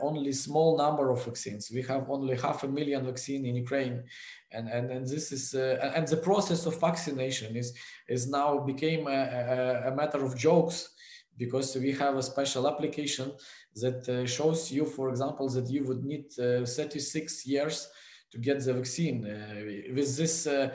only 0.00 0.32
small 0.32 0.76
number 0.76 1.10
of 1.10 1.24
vaccines. 1.24 1.70
We 1.72 1.82
have 1.82 2.08
only 2.08 2.36
half 2.36 2.62
a 2.62 2.68
million 2.68 3.04
vaccine 3.04 3.44
in 3.46 3.56
Ukraine 3.56 4.04
and 4.52 4.68
and, 4.68 4.90
and 4.90 5.06
this 5.06 5.32
is 5.32 5.54
uh, 5.54 5.92
and 5.94 6.06
the 6.08 6.16
process 6.16 6.66
of 6.66 6.80
vaccination 6.80 7.56
is 7.56 7.72
is 8.08 8.28
now 8.28 8.58
became 8.58 9.06
a, 9.06 9.20
a, 9.54 9.92
a, 9.92 9.94
matter 9.94 10.24
of 10.24 10.36
jokes 10.36 10.90
because 11.36 11.76
we 11.76 11.92
have 11.92 12.16
a 12.16 12.22
special 12.22 12.66
application 12.66 13.32
that 13.74 14.08
uh, 14.08 14.26
shows 14.26 14.72
you 14.72 14.84
for 14.84 15.10
example 15.10 15.48
that 15.48 15.68
you 15.68 15.84
would 15.84 16.04
need 16.04 16.26
uh, 16.38 16.64
36 16.64 17.46
years 17.46 17.88
to 18.32 18.38
get 18.38 18.64
the 18.64 18.72
vaccine 18.72 19.26
uh, 19.26 19.94
with 19.94 20.16
this 20.16 20.46
uh, 20.46 20.70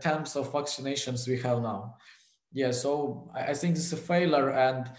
terms 0.00 0.36
of 0.36 0.52
vaccinations 0.52 1.28
we 1.28 1.38
have 1.38 1.60
now 1.62 1.96
yeah 2.52 2.70
so 2.70 3.30
i, 3.34 3.54
think 3.54 3.76
is 3.76 3.92
a 3.92 3.96
failure 3.96 4.50
and 4.50 4.90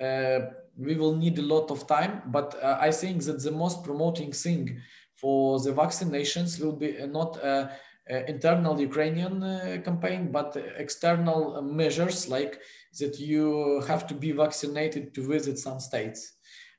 uh, 0.00 0.46
we 0.76 0.94
will 0.94 1.16
need 1.16 1.38
a 1.38 1.42
lot 1.54 1.70
of 1.70 1.86
time 1.86 2.22
but 2.26 2.54
uh, 2.62 2.78
i 2.80 2.90
think 2.90 3.22
that 3.22 3.42
the 3.42 3.50
most 3.50 3.84
promoting 3.84 4.32
thing 4.32 4.80
for 5.22 5.60
the 5.60 5.72
vaccinations 5.72 6.60
will 6.60 6.76
be 6.84 6.98
uh, 6.98 7.06
not 7.06 7.36
a, 7.36 7.70
a 8.10 8.28
internal 8.28 8.80
Ukrainian 8.80 9.42
uh, 9.42 9.78
campaign, 9.84 10.32
but 10.32 10.56
external 10.76 11.62
measures 11.62 12.28
like 12.28 12.60
that 12.98 13.14
you 13.20 13.80
have 13.86 14.02
to 14.08 14.14
be 14.14 14.32
vaccinated 14.32 15.14
to 15.14 15.20
visit 15.36 15.56
some 15.58 15.78
states. 15.78 16.20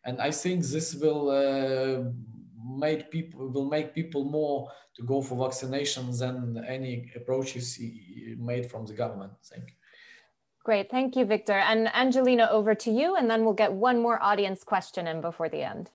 And 0.05 0.19
I 0.19 0.31
think 0.31 0.57
this 0.65 0.93
will 0.95 1.23
uh, 1.29 2.03
make 2.85 3.09
people 3.09 3.49
will 3.53 3.69
make 3.75 3.95
people 3.99 4.23
more 4.39 4.69
to 4.95 5.01
go 5.11 5.21
for 5.21 5.35
vaccinations 5.47 6.19
than 6.19 6.37
any 6.67 6.93
approaches 7.15 7.79
made 8.37 8.65
from 8.69 8.85
the 8.85 8.95
government. 9.01 9.33
Thank 9.51 9.65
you. 9.69 9.75
Great, 10.64 10.90
thank 10.90 11.18
you, 11.18 11.26
Victor. 11.26 11.60
And 11.60 11.94
Angelina, 11.94 12.48
over 12.49 12.73
to 12.73 12.90
you, 12.90 13.15
and 13.15 13.30
then 13.30 13.44
we'll 13.44 13.53
get 13.53 13.73
one 13.73 14.02
more 14.02 14.22
audience 14.23 14.64
question 14.64 15.07
in 15.07 15.19
before 15.19 15.49
the 15.49 15.61
end. 15.61 15.90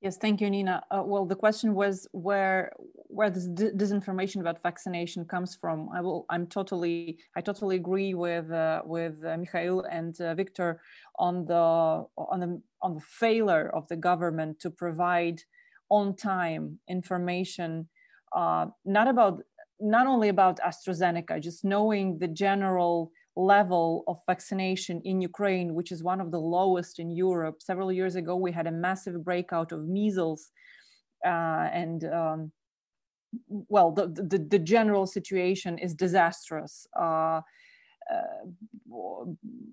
Yes, 0.00 0.16
thank 0.16 0.40
you, 0.40 0.48
Nina. 0.48 0.82
Uh, 0.90 1.02
well, 1.04 1.26
the 1.26 1.34
question 1.34 1.74
was 1.74 2.06
where 2.12 2.72
where 3.08 3.30
this 3.30 3.48
disinformation 3.48 4.40
about 4.40 4.62
vaccination 4.62 5.24
comes 5.24 5.54
from. 5.54 5.88
I 5.94 6.00
will. 6.00 6.26
I'm 6.30 6.46
totally. 6.46 7.18
I 7.34 7.40
totally 7.40 7.76
agree 7.76 8.14
with 8.14 8.50
uh, 8.50 8.82
with 8.84 9.24
uh, 9.24 9.36
Mikhail 9.36 9.80
and 9.90 10.18
uh, 10.20 10.34
Victor 10.34 10.80
on 11.18 11.46
the 11.46 12.06
on 12.16 12.40
the 12.40 12.62
on 12.82 12.94
the 12.94 13.00
failure 13.00 13.68
of 13.70 13.88
the 13.88 13.96
government 13.96 14.60
to 14.60 14.70
provide 14.70 15.42
on 15.88 16.14
time 16.14 16.78
information, 16.88 17.88
uh, 18.34 18.66
not 18.84 19.08
about 19.08 19.42
not 19.80 20.06
only 20.06 20.28
about 20.28 20.60
AstraZeneca, 20.60 21.40
just 21.40 21.64
knowing 21.64 22.18
the 22.18 22.28
general 22.28 23.12
level 23.36 24.02
of 24.08 24.18
vaccination 24.26 25.00
in 25.04 25.20
Ukraine, 25.20 25.74
which 25.74 25.92
is 25.92 26.02
one 26.02 26.20
of 26.20 26.30
the 26.30 26.40
lowest 26.40 26.98
in 26.98 27.10
Europe. 27.10 27.60
Several 27.60 27.92
years 27.92 28.16
ago, 28.16 28.36
we 28.36 28.50
had 28.50 28.66
a 28.66 28.72
massive 28.72 29.22
breakout 29.24 29.72
of 29.72 29.86
measles, 29.86 30.50
uh, 31.24 31.68
and 31.72 32.04
um, 32.04 32.52
well, 33.48 33.92
the, 33.92 34.06
the, 34.06 34.38
the 34.38 34.58
general 34.58 35.06
situation 35.06 35.78
is 35.78 35.94
disastrous. 35.94 36.86
Uh, 36.98 37.40
uh, 38.12 38.46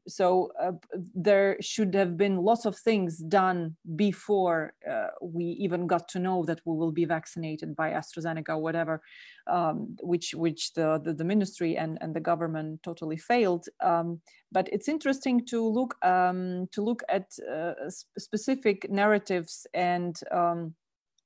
so 0.08 0.52
uh, 0.60 0.72
there 1.14 1.58
should 1.62 1.94
have 1.94 2.18
been 2.18 2.38
lots 2.38 2.66
of 2.66 2.78
things 2.78 3.18
done 3.18 3.76
before 3.96 4.74
uh, 4.90 5.08
we 5.22 5.46
even 5.46 5.88
got 5.88 6.08
to 6.10 6.20
know 6.20 6.44
that 6.46 6.60
we 6.66 6.76
will 6.76 6.92
be 6.92 7.06
vaccinated 7.06 7.76
by 7.76 7.92
AstraZeneca 7.92 8.50
or 8.50 8.58
whatever, 8.60 9.02
um, 9.48 9.96
which 10.02 10.34
which 10.34 10.74
the, 10.74 11.00
the, 11.04 11.14
the 11.14 11.24
ministry 11.24 11.78
and 11.78 11.98
and 12.02 12.14
the 12.14 12.20
government 12.20 12.82
totally 12.84 13.18
failed. 13.18 13.68
Um, 13.82 14.22
but 14.52 14.68
it's 14.72 14.90
interesting 14.90 15.46
to 15.48 15.68
look 15.68 15.96
um, 16.04 16.68
to 16.72 16.82
look 16.82 17.04
at 17.10 17.32
uh, 17.50 17.74
specific 18.18 18.90
narratives 18.90 19.68
and 19.74 20.20
um, 20.32 20.74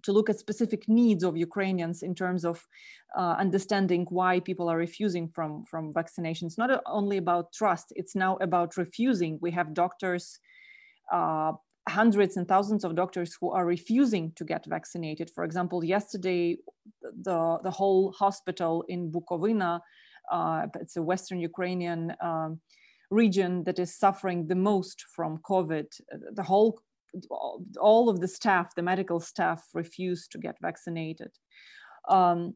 to 0.04 0.12
look 0.12 0.30
at 0.30 0.40
specific 0.40 0.88
needs 0.88 1.24
of 1.24 1.38
Ukrainians 1.38 2.04
in 2.04 2.14
terms 2.16 2.46
of 2.46 2.66
uh, 3.18 3.36
understanding 3.40 4.06
why 4.10 4.40
people 4.40 4.70
are 4.70 4.78
refusing 4.78 5.28
from, 5.28 5.66
from 5.66 5.94
vaccinations. 5.94 6.58
Not 6.58 6.82
only 6.86 7.18
about 7.18 7.54
trust, 7.54 7.94
it's 7.96 8.16
now 8.16 8.38
about 8.38 8.78
refusing. 8.78 9.40
We 9.42 9.52
have 9.52 9.74
doctors, 9.74 10.40
uh, 11.12 11.54
hundreds 11.90 12.38
and 12.38 12.48
thousands 12.48 12.84
of 12.84 12.96
doctors 12.96 13.36
who 13.40 13.52
are 13.52 13.66
refusing 13.66 14.34
to 14.36 14.44
get 14.44 14.66
vaccinated. 14.66 15.32
For 15.34 15.44
example, 15.44 15.84
yesterday, 15.84 16.58
the, 17.02 17.60
the 17.64 17.72
whole 17.72 18.12
hospital 18.12 18.84
in 18.88 19.12
Bukovina, 19.12 19.80
uh, 20.32 20.68
it's 20.80 20.98
a 20.98 21.02
Western 21.02 21.40
Ukrainian 21.40 22.14
um, 22.22 22.60
region 23.10 23.64
that 23.64 23.80
is 23.80 23.98
suffering 23.98 24.48
the 24.48 24.56
most 24.56 25.06
from 25.16 25.40
COVID. 25.40 25.86
The 26.34 26.44
whole 26.44 26.82
all 27.30 28.10
of 28.10 28.20
the 28.20 28.28
staff, 28.28 28.76
the 28.76 28.82
medical 28.82 29.20
staff, 29.20 29.68
refused 29.74 30.32
to 30.32 30.38
get 30.38 30.56
vaccinated. 30.62 31.32
Um, 32.10 32.56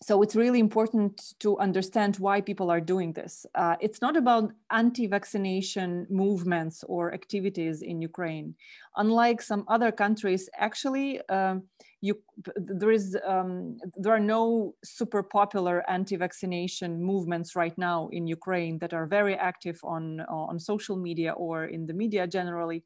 so 0.00 0.22
it's 0.22 0.36
really 0.36 0.60
important 0.60 1.34
to 1.40 1.58
understand 1.58 2.16
why 2.16 2.40
people 2.40 2.70
are 2.70 2.80
doing 2.80 3.12
this. 3.12 3.44
Uh, 3.54 3.74
it's 3.80 4.00
not 4.00 4.16
about 4.16 4.52
anti-vaccination 4.70 6.06
movements 6.08 6.84
or 6.84 7.12
activities 7.12 7.82
in 7.82 8.00
Ukraine. 8.00 8.54
Unlike 8.96 9.42
some 9.42 9.64
other 9.66 9.90
countries, 9.90 10.48
actually, 10.56 11.20
uh, 11.28 11.56
you, 12.00 12.14
there 12.54 12.92
is 12.92 13.16
um, 13.26 13.78
there 13.96 14.14
are 14.14 14.20
no 14.20 14.76
super 14.84 15.20
popular 15.20 15.82
anti-vaccination 15.90 17.02
movements 17.02 17.56
right 17.56 17.76
now 17.76 18.08
in 18.12 18.28
Ukraine 18.28 18.78
that 18.78 18.94
are 18.94 19.06
very 19.06 19.34
active 19.34 19.80
on 19.82 20.20
on 20.28 20.60
social 20.60 20.96
media 20.96 21.32
or 21.32 21.64
in 21.64 21.86
the 21.86 21.92
media 21.92 22.28
generally 22.28 22.84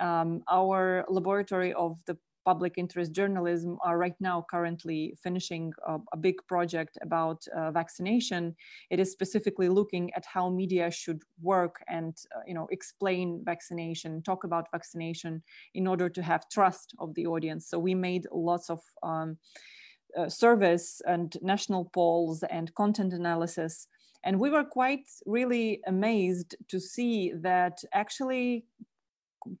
um, 0.00 0.42
our 0.50 1.04
laboratory 1.08 1.72
of 1.74 1.98
the 2.06 2.16
public 2.44 2.74
interest 2.76 3.12
journalism 3.12 3.78
are 3.84 3.98
right 3.98 4.16
now 4.20 4.44
currently 4.50 5.14
finishing 5.22 5.72
a, 5.86 5.98
a 6.12 6.16
big 6.16 6.34
project 6.48 6.98
about 7.02 7.42
uh, 7.56 7.70
vaccination. 7.70 8.54
It 8.90 8.98
is 8.98 9.12
specifically 9.12 9.68
looking 9.68 10.12
at 10.14 10.24
how 10.26 10.50
media 10.50 10.90
should 10.90 11.22
work 11.40 11.76
and 11.88 12.16
uh, 12.34 12.40
you 12.46 12.54
know 12.54 12.66
explain 12.70 13.42
vaccination, 13.44 14.22
talk 14.22 14.44
about 14.44 14.70
vaccination 14.72 15.42
in 15.74 15.86
order 15.86 16.08
to 16.08 16.22
have 16.22 16.48
trust 16.48 16.94
of 16.98 17.14
the 17.14 17.26
audience. 17.26 17.68
So 17.68 17.78
we 17.78 17.94
made 17.94 18.26
lots 18.32 18.70
of 18.70 18.80
um, 19.02 19.38
uh, 20.18 20.28
surveys 20.28 21.00
and 21.06 21.36
national 21.42 21.86
polls 21.94 22.42
and 22.50 22.74
content 22.74 23.12
analysis. 23.12 23.86
And 24.24 24.38
we 24.38 24.50
were 24.50 24.64
quite 24.64 25.08
really 25.26 25.80
amazed 25.86 26.54
to 26.68 26.78
see 26.78 27.32
that 27.40 27.82
actually 27.92 28.64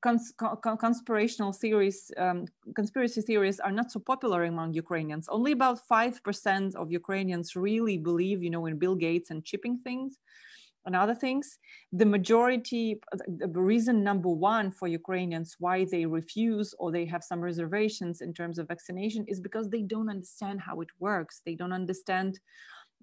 cons 0.00 0.32
conspirational 0.80 1.52
theories, 1.52 2.10
um, 2.16 2.46
conspiracy 2.74 3.20
theories 3.20 3.60
are 3.60 3.72
not 3.72 3.90
so 3.90 4.00
popular 4.00 4.44
among 4.44 4.74
Ukrainians. 4.74 5.28
Only 5.28 5.52
about 5.52 5.80
5% 5.88 6.74
of 6.74 6.92
Ukrainians 6.92 7.56
really 7.56 7.98
believe, 7.98 8.42
you 8.42 8.50
know, 8.50 8.66
in 8.66 8.78
Bill 8.78 8.94
Gates 8.94 9.30
and 9.30 9.44
chipping 9.44 9.78
things 9.78 10.18
and 10.84 10.96
other 10.96 11.14
things. 11.14 11.58
The 11.92 12.06
majority, 12.06 13.00
the 13.26 13.48
reason 13.48 14.02
number 14.02 14.28
one 14.28 14.70
for 14.70 14.88
Ukrainians 14.88 15.56
why 15.58 15.84
they 15.84 16.06
refuse 16.06 16.74
or 16.78 16.90
they 16.90 17.06
have 17.06 17.22
some 17.22 17.40
reservations 17.40 18.20
in 18.20 18.32
terms 18.34 18.58
of 18.58 18.68
vaccination 18.68 19.24
is 19.28 19.40
because 19.40 19.68
they 19.68 19.82
don't 19.82 20.10
understand 20.10 20.60
how 20.60 20.80
it 20.80 20.88
works. 20.98 21.42
They 21.44 21.54
don't 21.54 21.72
understand 21.72 22.40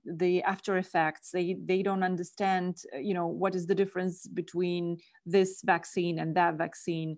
the 0.05 0.41
after 0.43 0.77
effects 0.77 1.31
they 1.31 1.55
they 1.65 1.81
don't 1.81 2.03
understand 2.03 2.77
uh, 2.95 2.97
you 2.97 3.13
know 3.13 3.27
what 3.27 3.55
is 3.55 3.67
the 3.67 3.76
difference 3.76 4.27
between 4.27 4.97
this 5.26 5.61
vaccine 5.63 6.19
and 6.19 6.35
that 6.35 6.55
vaccine. 6.55 7.17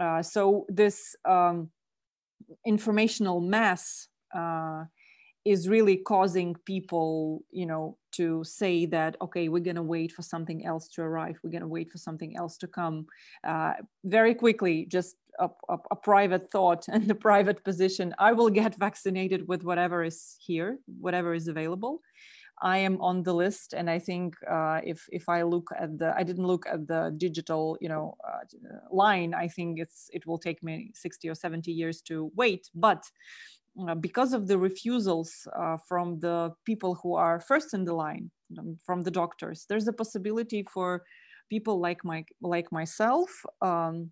Uh, 0.00 0.22
so 0.22 0.66
this 0.68 1.14
um, 1.24 1.70
informational 2.66 3.40
mass 3.40 4.08
uh, 4.34 4.84
is 5.44 5.68
really 5.68 5.96
causing 5.96 6.56
people 6.64 7.44
you 7.50 7.66
know 7.66 7.96
to 8.12 8.42
say 8.44 8.86
that 8.86 9.16
okay 9.20 9.48
we're 9.48 9.58
going 9.58 9.76
to 9.76 9.82
wait 9.82 10.12
for 10.12 10.22
something 10.22 10.64
else 10.64 10.88
to 10.88 11.02
arrive. 11.02 11.38
We're 11.42 11.50
going 11.50 11.62
to 11.62 11.68
wait 11.68 11.90
for 11.90 11.98
something 11.98 12.36
else 12.36 12.56
to 12.58 12.66
come. 12.66 13.06
Uh, 13.46 13.74
very 14.04 14.34
quickly 14.34 14.86
just 14.86 15.16
a, 15.38 15.48
a, 15.68 15.78
a, 15.90 15.96
private 15.96 16.50
thought 16.50 16.86
and 16.92 17.10
a 17.10 17.14
private 17.14 17.62
position 17.64 18.14
i 18.18 18.32
will 18.32 18.50
get 18.50 18.74
vaccinated 18.76 19.46
with 19.48 19.64
whatever 19.64 20.04
is 20.04 20.36
here 20.40 20.78
whatever 21.00 21.34
is 21.34 21.48
available. 21.48 22.00
I 22.62 22.78
am 22.78 23.00
on 23.00 23.24
the 23.24 23.34
list 23.34 23.74
and 23.74 23.90
i 23.90 23.98
think 23.98 24.36
uh, 24.48 24.80
if 24.84 25.08
if 25.10 25.28
i 25.28 25.42
look 25.42 25.68
at 25.76 25.98
the 25.98 26.14
i 26.16 26.22
didn't 26.22 26.46
look 26.46 26.64
at 26.74 26.86
the 26.86 27.12
digital 27.18 27.76
you 27.80 27.88
know 27.88 28.14
uh, 28.30 28.44
line 28.92 29.34
i 29.34 29.48
think 29.48 29.80
it's 29.80 30.08
it 30.12 30.24
will 30.24 30.38
take 30.38 30.62
me 30.62 30.92
60 30.94 31.28
or 31.28 31.34
70 31.34 31.72
years 31.72 32.00
to 32.02 32.30
wait. 32.36 32.70
But 32.72 33.02
uh, 33.80 33.94
because 33.94 34.32
of 34.32 34.46
the 34.46 34.56
refusals 34.56 35.48
uh, 35.56 35.76
from 35.88 36.20
the 36.20 36.52
people 36.64 36.94
who 36.94 37.14
are 37.14 37.40
first 37.40 37.74
in 37.74 37.84
the 37.84 37.94
line, 37.94 38.30
um, 38.58 38.78
from 38.84 39.02
the 39.02 39.10
doctors, 39.10 39.66
there's 39.68 39.88
a 39.88 39.92
possibility 39.92 40.64
for 40.72 41.02
people 41.50 41.80
like 41.80 42.04
my 42.04 42.24
like 42.40 42.70
myself 42.70 43.28
um, 43.62 44.10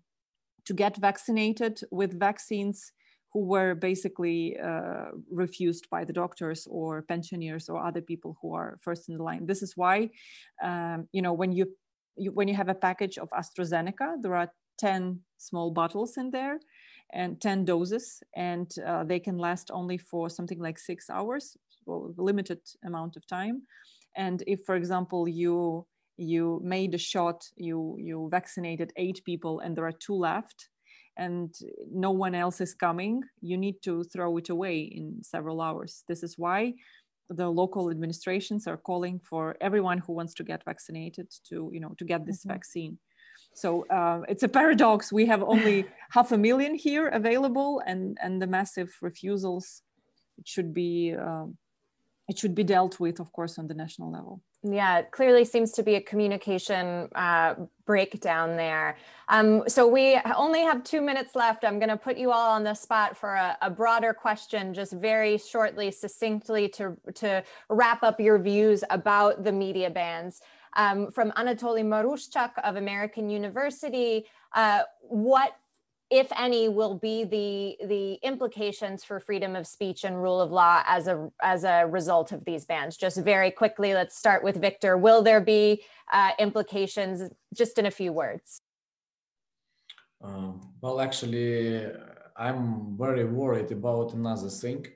to 0.65 0.73
get 0.73 0.97
vaccinated 0.97 1.81
with 1.91 2.19
vaccines 2.19 2.91
who 3.33 3.45
were 3.45 3.73
basically 3.73 4.57
uh, 4.59 5.05
refused 5.31 5.89
by 5.89 6.03
the 6.05 6.13
doctors 6.13 6.67
or 6.69 7.01
pensioners 7.01 7.67
or 7.67 7.83
other 7.83 8.01
people 8.01 8.37
who 8.41 8.53
are 8.53 8.77
first 8.81 9.09
in 9.09 9.17
the 9.17 9.23
line. 9.23 9.45
This 9.47 9.63
is 9.63 9.75
why, 9.75 10.11
um, 10.63 11.07
you 11.11 11.21
know, 11.21 11.33
when 11.33 11.51
you, 11.51 11.65
you 12.15 12.31
when 12.31 12.47
you 12.47 12.53
have 12.53 12.69
a 12.69 12.75
package 12.75 13.17
of 13.17 13.29
AstraZeneca, 13.31 14.21
there 14.21 14.35
are 14.35 14.51
10 14.77 15.19
small 15.37 15.71
bottles 15.71 16.17
in 16.17 16.31
there 16.31 16.59
and 17.11 17.39
10 17.41 17.65
doses 17.65 18.21
and 18.35 18.71
uh, 18.85 19.03
they 19.03 19.19
can 19.19 19.37
last 19.37 19.69
only 19.71 19.97
for 19.97 20.29
something 20.29 20.59
like 20.59 20.79
six 20.79 21.09
hours 21.09 21.55
well 21.85 22.13
limited 22.17 22.59
amount 22.85 23.15
of 23.15 23.25
time 23.27 23.61
and 24.15 24.43
if 24.47 24.63
for 24.65 24.75
example 24.75 25.27
you 25.27 25.85
you 26.17 26.61
made 26.63 26.93
a 26.93 26.97
shot 26.97 27.43
you 27.55 27.95
you 27.99 28.27
vaccinated 28.31 28.93
eight 28.97 29.21
people 29.25 29.59
and 29.59 29.75
there 29.75 29.85
are 29.85 29.91
two 29.91 30.15
left 30.15 30.69
and 31.17 31.55
no 31.91 32.11
one 32.11 32.35
else 32.35 32.61
is 32.61 32.73
coming 32.73 33.23
you 33.41 33.57
need 33.57 33.81
to 33.81 34.03
throw 34.05 34.37
it 34.37 34.49
away 34.49 34.79
in 34.81 35.21
several 35.23 35.61
hours 35.61 36.03
this 36.07 36.23
is 36.23 36.37
why 36.37 36.73
the 37.29 37.49
local 37.49 37.89
administrations 37.89 38.67
are 38.67 38.77
calling 38.77 39.19
for 39.19 39.55
everyone 39.61 39.97
who 39.97 40.13
wants 40.13 40.33
to 40.33 40.43
get 40.43 40.63
vaccinated 40.65 41.27
to 41.47 41.69
you 41.73 41.79
know 41.79 41.93
to 41.97 42.05
get 42.05 42.25
this 42.25 42.41
mm-hmm. 42.41 42.53
vaccine 42.53 42.97
so 43.53 43.85
uh, 43.87 44.21
it's 44.27 44.43
a 44.43 44.47
paradox. 44.47 45.11
We 45.11 45.25
have 45.27 45.43
only 45.43 45.85
half 46.11 46.31
a 46.31 46.37
million 46.37 46.75
here 46.75 47.07
available, 47.07 47.81
and 47.85 48.17
and 48.21 48.41
the 48.41 48.47
massive 48.47 48.91
refusals. 49.01 49.81
It 50.37 50.47
should 50.47 50.73
be 50.73 51.13
um, 51.13 51.57
it 52.27 52.37
should 52.37 52.55
be 52.55 52.63
dealt 52.63 52.99
with, 52.99 53.19
of 53.19 53.31
course, 53.31 53.59
on 53.59 53.67
the 53.67 53.73
national 53.73 54.11
level. 54.11 54.41
Yeah, 54.63 54.99
it 54.99 55.11
clearly 55.11 55.43
seems 55.43 55.73
to 55.73 55.83
be 55.83 55.95
a 55.95 56.01
communication 56.01 57.09
uh, 57.15 57.55
breakdown 57.85 58.55
there. 58.55 58.97
Um, 59.27 59.63
so 59.67 59.85
we 59.85 60.17
only 60.37 60.61
have 60.61 60.85
two 60.85 61.01
minutes 61.01 61.35
left. 61.35 61.65
I'm 61.65 61.79
going 61.79 61.89
to 61.89 61.97
put 61.97 62.17
you 62.17 62.31
all 62.31 62.51
on 62.51 62.63
the 62.63 62.73
spot 62.73 63.17
for 63.17 63.33
a, 63.33 63.57
a, 63.61 63.69
broader 63.69 64.13
question, 64.13 64.73
just 64.73 64.93
very 64.93 65.37
shortly, 65.37 65.91
succinctly, 65.91 66.69
to 66.69 66.95
to 67.15 67.43
wrap 67.69 68.03
up 68.03 68.21
your 68.21 68.37
views 68.39 68.85
about 68.89 69.43
the 69.43 69.51
media 69.51 69.89
bans 69.89 70.41
um, 70.77 71.11
from 71.11 71.31
Anatoly 71.31 71.83
Maruschak 71.83 72.51
of 72.63 72.77
American 72.77 73.29
University. 73.29 74.25
Uh, 74.53 74.83
what, 75.01 75.57
if 76.09 76.31
any, 76.37 76.69
will 76.69 76.95
be 76.95 77.23
the 77.23 77.85
the 77.87 78.13
implications 78.23 79.03
for 79.03 79.19
freedom 79.19 79.55
of 79.55 79.65
speech 79.67 80.03
and 80.03 80.21
rule 80.21 80.39
of 80.41 80.51
law 80.51 80.83
as 80.85 81.07
a 81.07 81.29
as 81.41 81.63
a 81.63 81.85
result 81.87 82.31
of 82.31 82.45
these 82.45 82.65
bans? 82.65 82.97
Just 82.97 83.17
very 83.17 83.51
quickly, 83.51 83.93
let's 83.93 84.17
start 84.17 84.43
with 84.43 84.57
Victor. 84.61 84.97
Will 84.97 85.21
there 85.21 85.41
be 85.41 85.83
uh, 86.11 86.31
implications? 86.39 87.31
Just 87.53 87.77
in 87.77 87.85
a 87.85 87.91
few 87.91 88.11
words. 88.11 88.61
Uh, 90.23 90.53
well, 90.81 91.01
actually, 91.01 91.85
I'm 92.37 92.97
very 92.97 93.25
worried 93.25 93.71
about 93.71 94.13
another 94.13 94.49
thing. 94.49 94.87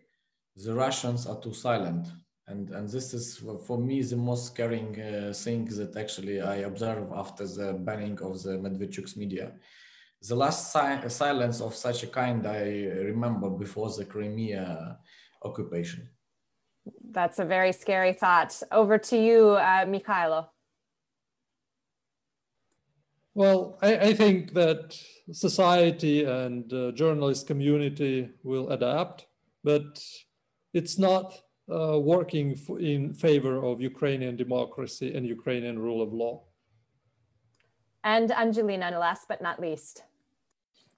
The 0.55 0.73
Russians 0.73 1.27
are 1.27 1.39
too 1.39 1.53
silent. 1.53 2.07
And, 2.47 2.69
and 2.69 2.87
this 2.87 3.13
is 3.13 3.43
for 3.65 3.77
me 3.77 4.01
the 4.01 4.15
most 4.15 4.47
scaring 4.47 4.99
uh, 5.01 5.33
thing 5.33 5.65
that 5.65 5.97
actually 5.97 6.41
I 6.41 6.57
observe 6.57 7.11
after 7.13 7.45
the 7.45 7.73
banning 7.73 8.17
of 8.21 8.41
the 8.41 8.51
Medvedchuk's 8.51 9.17
media. 9.17 9.51
The 10.21 10.35
last 10.35 10.73
si- 10.73 11.09
silence 11.09 11.61
of 11.61 11.75
such 11.75 12.03
a 12.03 12.07
kind 12.07 12.45
I 12.47 12.63
remember 13.11 13.49
before 13.49 13.89
the 13.91 14.05
Crimea 14.05 14.97
occupation. 15.43 16.09
That's 17.11 17.39
a 17.39 17.45
very 17.45 17.71
scary 17.71 18.13
thought. 18.13 18.61
Over 18.71 18.97
to 18.97 19.17
you, 19.17 19.51
uh, 19.51 19.85
Mykhailo. 19.85 20.47
Well, 23.35 23.77
I, 23.83 23.97
I, 23.97 24.13
think 24.15 24.53
that 24.53 24.99
society 25.31 26.23
and 26.23 26.73
uh, 26.73 26.91
journalist 26.93 27.45
community 27.45 28.31
will 28.43 28.71
adapt, 28.71 29.27
but 29.63 30.03
it's 30.73 30.97
not 30.97 31.39
uh, 31.71 31.99
working 31.99 32.57
in 32.79 33.13
favor 33.13 33.63
of 33.63 33.79
Ukrainian 33.79 34.37
democracy 34.37 35.13
and 35.13 35.27
Ukrainian 35.27 35.77
rule 35.77 36.01
of 36.01 36.13
law. 36.13 36.46
And 38.03 38.31
Angelina, 38.31 38.97
last 38.97 39.27
but 39.27 39.41
not 39.41 39.59
least. 39.59 40.03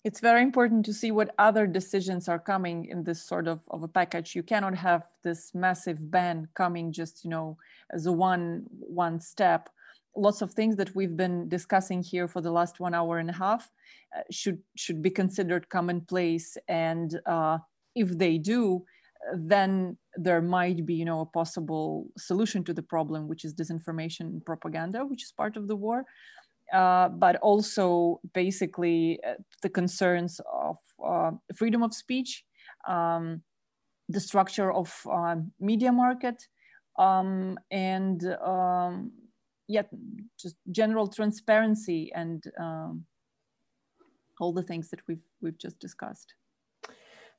It's 0.06 0.22
very 0.22 0.42
important 0.42 0.86
to 0.86 0.94
see 0.94 1.12
what 1.12 1.36
other 1.38 1.68
decisions 1.68 2.30
are 2.30 2.40
coming 2.40 2.86
in 2.86 3.04
this 3.04 3.22
sort 3.22 3.48
of, 3.48 3.60
of 3.70 3.84
a 3.84 3.88
package. 3.88 4.34
You 4.34 4.44
cannot 4.44 4.76
have 4.76 5.04
this 5.24 5.54
massive 5.54 6.12
ban 6.12 6.48
coming 6.54 6.94
just, 6.94 7.26
you 7.26 7.30
know, 7.30 7.58
as 7.92 8.06
a 8.06 8.12
one 8.12 8.66
one 8.70 9.20
step 9.20 9.70
lots 10.16 10.42
of 10.42 10.52
things 10.52 10.76
that 10.76 10.96
we've 10.96 11.16
been 11.16 11.48
discussing 11.50 12.02
here 12.04 12.28
for 12.28 12.42
the 12.42 12.52
last 12.52 12.80
one 12.80 12.94
hour 12.94 13.18
and 13.18 13.30
a 13.30 13.34
half 13.34 13.72
uh, 14.16 14.22
should 14.32 14.60
should 14.76 15.02
be 15.02 15.10
considered 15.10 15.70
commonplace 15.70 16.58
and 16.68 17.20
uh, 17.26 17.58
if 17.96 18.18
they 18.18 18.38
do 18.38 18.84
then 19.36 19.98
there 20.16 20.42
might 20.42 20.86
be 20.86 20.96
you 20.96 21.06
know 21.06 21.22
a 21.22 21.26
possible 21.26 22.08
solution 22.18 22.64
to 22.64 22.74
the 22.74 22.82
problem 22.82 23.28
which 23.28 23.46
is 23.46 23.54
disinformation 23.54 24.22
and 24.22 24.46
propaganda 24.46 25.06
which 25.06 25.24
is 25.24 25.32
part 25.32 25.58
of 25.58 25.68
the 25.68 25.76
war 25.76 26.04
uh, 26.74 27.10
but 27.10 27.36
also 27.38 28.20
basically 28.34 29.20
uh, 29.28 29.34
the 29.62 29.70
concerns 29.70 30.40
of 30.52 30.78
uh, 31.06 31.32
freedom 31.56 31.84
of 31.84 31.94
speech 31.94 32.46
um, 32.88 33.42
the 34.10 34.20
structure 34.20 34.72
of 34.72 34.94
uh, 35.12 35.36
media 35.60 35.92
market 35.92 36.48
um, 36.98 37.58
and 37.72 38.26
um, 38.44 39.12
yet 39.68 39.88
just 40.40 40.56
general 40.72 41.08
transparency 41.08 42.12
and 42.16 42.44
um, 42.60 43.06
all 44.40 44.52
the 44.52 44.64
things 44.64 44.90
that 44.90 45.00
we've 45.08 45.24
we've 45.42 45.58
just 45.58 45.80
discussed. 45.80 46.34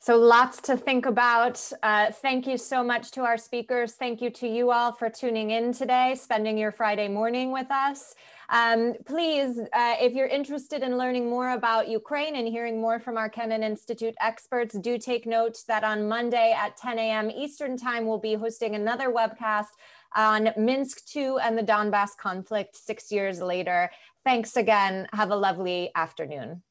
So 0.02 0.16
lots 0.16 0.62
to 0.62 0.78
think 0.78 1.04
about. 1.04 1.60
Uh, 1.82 2.10
thank 2.10 2.46
you 2.46 2.56
so 2.56 2.82
much 2.82 3.10
to 3.10 3.20
our 3.20 3.36
speakers. 3.36 3.92
Thank 3.92 4.22
you 4.22 4.30
to 4.30 4.48
you 4.48 4.70
all 4.70 4.92
for 4.92 5.10
tuning 5.10 5.50
in 5.50 5.74
today, 5.74 6.14
spending 6.18 6.56
your 6.56 6.72
Friday 6.72 7.06
morning 7.06 7.52
with 7.52 7.70
us. 7.70 8.14
Um, 8.48 8.94
please, 9.04 9.58
uh, 9.58 9.96
if 10.00 10.14
you're 10.14 10.26
interested 10.26 10.82
in 10.82 10.96
learning 10.96 11.28
more 11.28 11.50
about 11.50 11.86
Ukraine 11.86 12.36
and 12.36 12.48
hearing 12.48 12.80
more 12.80 12.98
from 12.98 13.18
our 13.18 13.28
Kennan 13.28 13.62
Institute 13.62 14.14
experts, 14.22 14.74
do 14.78 14.96
take 14.96 15.26
note 15.26 15.58
that 15.68 15.84
on 15.84 16.08
Monday 16.08 16.56
at 16.56 16.78
10 16.78 16.98
a.m. 16.98 17.30
Eastern 17.30 17.76
Time, 17.76 18.06
we'll 18.06 18.18
be 18.18 18.34
hosting 18.36 18.74
another 18.74 19.10
webcast 19.10 19.68
on 20.16 20.48
Minsk 20.56 21.04
2 21.08 21.40
and 21.42 21.58
the 21.58 21.62
Donbass 21.62 22.16
conflict 22.16 22.74
six 22.74 23.12
years 23.12 23.42
later. 23.42 23.90
Thanks 24.24 24.56
again. 24.56 25.08
Have 25.12 25.30
a 25.30 25.36
lovely 25.36 25.90
afternoon. 25.94 26.62